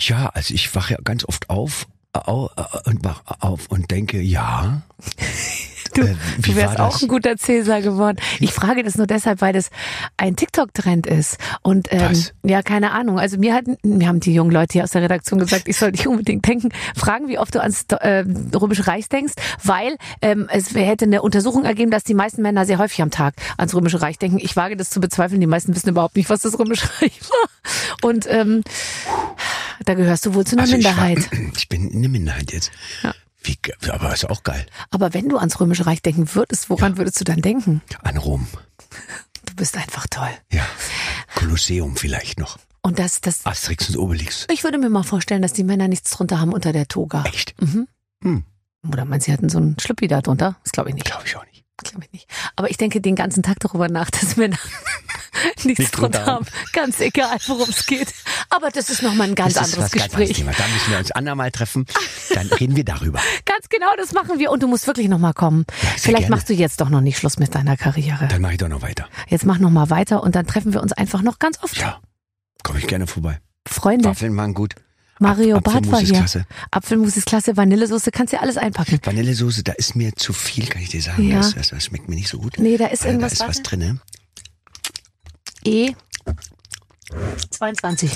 Ja, 0.00 0.30
also 0.34 0.52
ich 0.54 0.74
wache 0.74 0.94
ja 0.94 0.98
ganz 1.02 1.24
oft 1.24 1.48
auf 1.48 1.86
au, 2.12 2.50
äh, 2.56 2.90
und 2.90 3.04
wach 3.04 3.22
auf 3.40 3.66
und 3.68 3.90
denke, 3.90 4.20
ja. 4.20 4.82
Du, 5.96 6.02
Äh, 6.02 6.14
du 6.38 6.54
wärst 6.56 6.78
auch 6.78 7.00
ein 7.00 7.08
guter 7.08 7.36
Cäsar 7.36 7.80
geworden. 7.82 8.18
Ich 8.40 8.52
frage 8.52 8.82
das 8.82 8.96
nur 8.96 9.06
deshalb, 9.06 9.40
weil 9.40 9.52
das 9.52 9.70
ein 10.16 10.36
TikTok-Trend 10.36 11.06
ist. 11.06 11.38
Und 11.62 11.88
ähm, 11.90 12.10
Was? 12.10 12.32
ja, 12.44 12.62
keine 12.62 12.92
Ahnung. 12.92 13.18
Also 13.18 13.38
mir 13.38 13.54
hatten, 13.54 13.76
mir 13.82 14.08
haben 14.08 14.20
die 14.20 14.34
jungen 14.34 14.50
Leute 14.50 14.74
hier 14.74 14.84
aus 14.84 14.90
der 14.90 15.02
Redaktion 15.02 15.38
gesagt, 15.38 15.68
ich 15.68 15.76
soll 15.76 15.90
nicht 15.92 16.06
unbedingt 16.06 16.46
denken, 16.46 16.70
fragen, 16.94 17.28
wie 17.28 17.38
oft 17.38 17.54
du 17.54 17.60
ans 17.60 17.84
äh, 17.90 18.24
Römische 18.54 18.86
Reich 18.86 19.08
denkst, 19.08 19.34
weil 19.64 19.96
ähm, 20.22 20.48
es 20.50 20.74
hätte 20.74 21.04
eine 21.06 21.22
Untersuchung 21.22 21.64
ergeben, 21.64 21.90
dass 21.90 22.04
die 22.04 22.14
meisten 22.14 22.42
Männer 22.42 22.66
sehr 22.66 22.78
häufig 22.78 23.00
am 23.02 23.10
Tag 23.10 23.34
ans 23.56 23.74
Römische 23.74 24.02
Reich 24.02 24.18
denken. 24.18 24.38
Ich 24.40 24.56
wage 24.56 24.76
das 24.76 24.90
zu 24.90 25.00
bezweifeln. 25.00 25.40
Die 25.40 25.46
meisten 25.46 25.74
wissen 25.74 25.88
überhaupt 25.88 26.16
nicht, 26.16 26.30
was 26.30 26.40
das 26.42 26.58
Römische 26.58 26.88
Reich 27.00 27.20
war. 27.22 28.08
Und 28.10 28.26
ähm, 28.30 28.62
da 29.84 29.94
gehörst 29.94 30.26
du 30.26 30.34
wohl 30.34 30.44
zu 30.46 30.56
einer 30.56 30.62
Also 30.62 30.76
ich, 30.76 30.84
Minderheit. 30.84 31.30
war, 31.32 31.38
ich 31.56 31.68
bin 31.68 31.90
eine 31.94 32.08
Minderheit 32.08 32.52
jetzt. 32.52 32.70
Ja. 33.02 33.14
Wie, 33.46 33.58
aber 33.90 34.12
ist 34.12 34.28
auch 34.28 34.42
geil. 34.42 34.66
Aber 34.90 35.14
wenn 35.14 35.28
du 35.28 35.38
ans 35.38 35.58
Römische 35.60 35.86
Reich 35.86 36.02
denken 36.02 36.34
würdest, 36.34 36.68
woran 36.68 36.96
würdest 36.98 37.20
du 37.20 37.24
dann 37.24 37.40
denken? 37.42 37.80
An 38.02 38.16
Rom. 38.16 38.46
Du 39.44 39.54
bist 39.54 39.76
einfach 39.76 40.06
toll. 40.10 40.30
Ja. 40.52 40.66
Kolosseum 41.36 41.96
vielleicht 41.96 42.38
noch. 42.38 42.58
Und 42.82 42.98
das, 42.98 43.20
das, 43.20 43.44
Asterix 43.46 43.88
und 43.90 43.96
Obelix. 43.98 44.46
ich 44.50 44.62
würde 44.64 44.78
mir 44.78 44.90
mal 44.90 45.02
vorstellen, 45.02 45.42
dass 45.42 45.52
die 45.52 45.64
Männer 45.64 45.88
nichts 45.88 46.10
drunter 46.10 46.40
haben 46.40 46.52
unter 46.52 46.72
der 46.72 46.86
Toga. 46.88 47.24
Echt? 47.24 47.60
Mhm. 47.60 47.88
Hm, 48.22 48.44
Oder 48.90 49.04
meinst 49.04 49.26
du, 49.26 49.30
sie 49.30 49.36
hatten 49.36 49.48
so 49.48 49.58
einen 49.58 49.78
Schlüppi 49.78 50.06
da 50.08 50.20
drunter? 50.22 50.56
Das 50.62 50.72
glaube 50.72 50.90
ich 50.90 50.94
nicht. 50.94 51.06
glaube 51.06 51.24
ich 51.26 51.36
auch 51.36 51.44
nicht. 51.46 51.64
Glaube 51.78 52.04
ich 52.06 52.12
nicht. 52.12 52.28
Aber 52.56 52.70
ich 52.70 52.78
denke 52.78 53.00
den 53.00 53.14
ganzen 53.16 53.42
Tag 53.42 53.60
darüber 53.60 53.88
nach, 53.88 54.10
dass 54.10 54.36
Männer 54.36 54.58
nichts 55.64 55.78
Nicht 55.78 55.90
drunter 55.92 56.24
haben. 56.24 56.46
Ganz 56.72 57.00
egal, 57.00 57.36
worum 57.46 57.68
es 57.68 57.86
geht. 57.86 58.12
Aber 58.48 58.70
das 58.70 58.88
ist 58.88 59.02
nochmal 59.02 59.28
ein 59.28 59.34
ganz 59.34 59.54
das 59.54 59.68
ist 59.68 59.74
anderes 59.74 59.92
ganz 59.92 60.04
Gespräch. 60.04 60.32
Thema. 60.32 60.52
Da 60.52 60.66
müssen 60.68 60.90
wir 60.90 60.98
uns 60.98 61.10
andermal 61.12 61.50
treffen. 61.50 61.86
Dann 62.34 62.46
reden 62.48 62.76
wir 62.76 62.84
darüber. 62.84 63.20
Ganz 63.44 63.68
genau, 63.68 63.88
das 63.96 64.12
machen 64.12 64.38
wir. 64.38 64.50
Und 64.50 64.62
du 64.62 64.68
musst 64.68 64.86
wirklich 64.86 65.08
nochmal 65.08 65.34
kommen. 65.34 65.64
sehr 65.80 65.98
Vielleicht 65.98 66.16
gerne. 66.24 66.36
machst 66.36 66.48
du 66.48 66.54
jetzt 66.54 66.80
doch 66.80 66.88
noch 66.88 67.00
nicht 67.00 67.18
Schluss 67.18 67.38
mit 67.38 67.54
deiner 67.54 67.76
Karriere. 67.76 68.28
Dann 68.28 68.40
mache 68.42 68.52
ich 68.52 68.58
doch 68.58 68.68
noch 68.68 68.82
weiter. 68.82 69.08
Jetzt 69.28 69.44
mach 69.44 69.58
noch 69.58 69.70
mal 69.70 69.90
weiter 69.90 70.22
und 70.22 70.34
dann 70.34 70.46
treffen 70.46 70.72
wir 70.72 70.82
uns 70.82 70.92
einfach 70.92 71.22
noch 71.22 71.38
ganz 71.38 71.62
oft. 71.62 71.76
Ja. 71.76 72.00
Komme 72.62 72.78
ich 72.78 72.86
gerne 72.86 73.06
vorbei. 73.06 73.38
Freunde. 73.66 74.08
Waffeln 74.08 74.36
waren 74.36 74.54
gut. 74.54 74.74
Mario 75.18 75.60
Barth 75.60 75.66
war 75.66 75.76
Apfelmus 75.76 76.02
ist 76.02 76.08
hier. 76.08 76.18
klasse. 76.18 76.46
Apfelmus 76.70 77.16
ist 77.16 77.26
klasse, 77.26 77.56
Vanillesoße, 77.56 78.10
kannst 78.10 78.32
du 78.32 78.36
ja 78.36 78.42
alles 78.42 78.56
einpacken. 78.56 78.98
Vanillesoße, 79.02 79.62
da 79.62 79.72
ist 79.72 79.96
mir 79.96 80.14
zu 80.14 80.32
viel, 80.32 80.66
kann 80.66 80.82
ich 80.82 80.90
dir 80.90 81.00
sagen. 81.00 81.28
Ja. 81.28 81.38
Das, 81.38 81.54
das, 81.54 81.68
das 81.68 81.84
schmeckt 81.84 82.08
mir 82.08 82.16
nicht 82.16 82.28
so 82.28 82.38
gut. 82.38 82.58
Nee, 82.58 82.76
da 82.76 82.86
ist 82.86 83.04
Weil 83.04 83.12
irgendwas 83.12 83.34
Da 83.34 83.46
ist 83.46 83.48
was 83.48 83.62
drin? 83.62 84.00
E 85.64 85.92
22. 87.50 88.10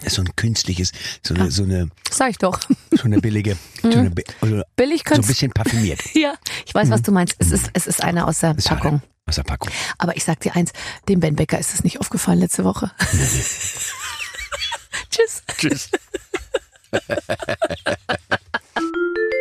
Das 0.00 0.12
ist 0.12 0.14
so 0.14 0.22
ein 0.22 0.36
künstliches, 0.36 0.92
so 1.22 1.34
eine, 1.34 1.50
so 1.50 1.62
eine, 1.62 1.88
Sag 2.10 2.30
ich 2.30 2.38
doch. 2.38 2.60
so 2.90 3.04
eine 3.04 3.20
billige, 3.20 3.56
so, 3.82 3.88
eine, 3.88 4.12
also 4.40 4.62
Billig 4.76 5.04
so 5.08 5.14
ein 5.14 5.22
bisschen 5.22 5.52
parfümiert. 5.52 6.00
ja, 6.14 6.34
ich 6.66 6.74
weiß, 6.74 6.90
was 6.90 7.02
du 7.02 7.12
meinst. 7.12 7.36
Es 7.38 7.50
ist, 7.50 7.70
es 7.72 7.86
ist 7.86 8.02
eine 8.02 8.26
aus 8.26 8.40
der 8.40 8.56
ist 8.56 8.68
Packung. 8.68 9.02
Aus 9.26 9.36
der 9.36 9.44
Packung. 9.44 9.70
Aber 9.96 10.16
ich 10.16 10.24
sag 10.24 10.40
dir 10.40 10.54
eins, 10.54 10.72
dem 11.08 11.20
Ben 11.20 11.36
Becker 11.36 11.58
ist 11.58 11.72
es 11.72 11.82
nicht 11.84 12.00
aufgefallen 12.00 12.40
letzte 12.40 12.64
Woche. 12.64 12.90
Tschüss. 15.14 15.42
Tschüss. 15.56 15.90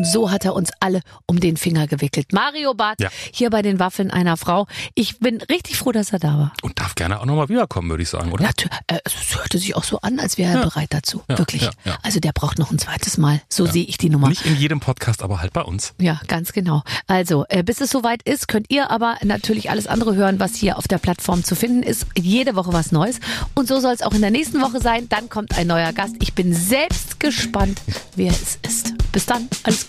Und 0.00 0.06
so 0.06 0.30
hat 0.30 0.46
er 0.46 0.54
uns 0.54 0.70
alle 0.80 1.02
um 1.26 1.40
den 1.40 1.58
Finger 1.58 1.86
gewickelt. 1.86 2.32
Mario 2.32 2.72
Barth, 2.72 3.02
Ja. 3.02 3.10
hier 3.32 3.50
bei 3.50 3.60
den 3.60 3.78
Waffeln 3.78 4.10
einer 4.10 4.38
Frau. 4.38 4.66
Ich 4.94 5.18
bin 5.18 5.42
richtig 5.42 5.76
froh, 5.76 5.92
dass 5.92 6.10
er 6.14 6.18
da 6.18 6.28
war. 6.38 6.52
Und 6.62 6.80
darf 6.80 6.94
gerne 6.94 7.20
auch 7.20 7.26
nochmal 7.26 7.50
wiederkommen, 7.50 7.90
würde 7.90 8.02
ich 8.02 8.08
sagen, 8.08 8.32
oder? 8.32 8.44
Natür 8.44 8.70
äh, 8.86 8.96
es 9.04 9.36
hörte 9.36 9.58
sich 9.58 9.76
auch 9.76 9.84
so 9.84 10.00
an, 10.00 10.18
als 10.18 10.38
wäre 10.38 10.52
er 10.54 10.58
Ja. 10.60 10.64
bereit 10.64 10.88
dazu. 10.88 11.20
Ja, 11.28 11.36
Wirklich. 11.36 11.68
Also 12.02 12.18
der 12.18 12.32
braucht 12.32 12.58
noch 12.58 12.70
ein 12.70 12.78
zweites 12.78 13.18
Mal. 13.18 13.42
So 13.50 13.66
sehe 13.66 13.84
ich 13.84 13.98
die 13.98 14.08
Nummer. 14.08 14.30
Nicht 14.30 14.46
in 14.46 14.56
jedem 14.56 14.80
Podcast, 14.80 15.22
aber 15.22 15.42
halt 15.42 15.52
bei 15.52 15.60
uns. 15.60 15.92
Ja, 16.00 16.18
ganz 16.28 16.52
genau. 16.54 16.82
Also, 17.06 17.44
äh, 17.50 17.62
bis 17.62 17.82
es 17.82 17.90
soweit 17.90 18.22
ist, 18.22 18.48
könnt 18.48 18.70
ihr 18.70 18.90
aber 18.90 19.16
natürlich 19.22 19.68
alles 19.68 19.86
andere 19.86 20.14
hören, 20.14 20.40
was 20.40 20.54
hier 20.54 20.78
auf 20.78 20.88
der 20.88 20.96
Plattform 20.96 21.44
zu 21.44 21.54
finden 21.54 21.82
ist. 21.82 22.06
Jede 22.18 22.56
Woche 22.56 22.72
was 22.72 22.90
Neues. 22.90 23.20
Und 23.54 23.68
so 23.68 23.80
soll 23.80 23.92
es 23.92 24.00
auch 24.00 24.14
in 24.14 24.22
der 24.22 24.30
nächsten 24.30 24.62
Woche 24.62 24.80
sein. 24.80 25.10
Dann 25.10 25.28
kommt 25.28 25.58
ein 25.58 25.66
neuer 25.66 25.92
Gast. 25.92 26.14
Ich 26.22 26.32
bin 26.32 26.54
selbst 26.54 27.20
gespannt, 27.20 27.82
wer 28.16 28.30
es 28.32 28.58
ist. 28.66 28.94
Bis 29.12 29.26
dann, 29.26 29.48
alles 29.64 29.88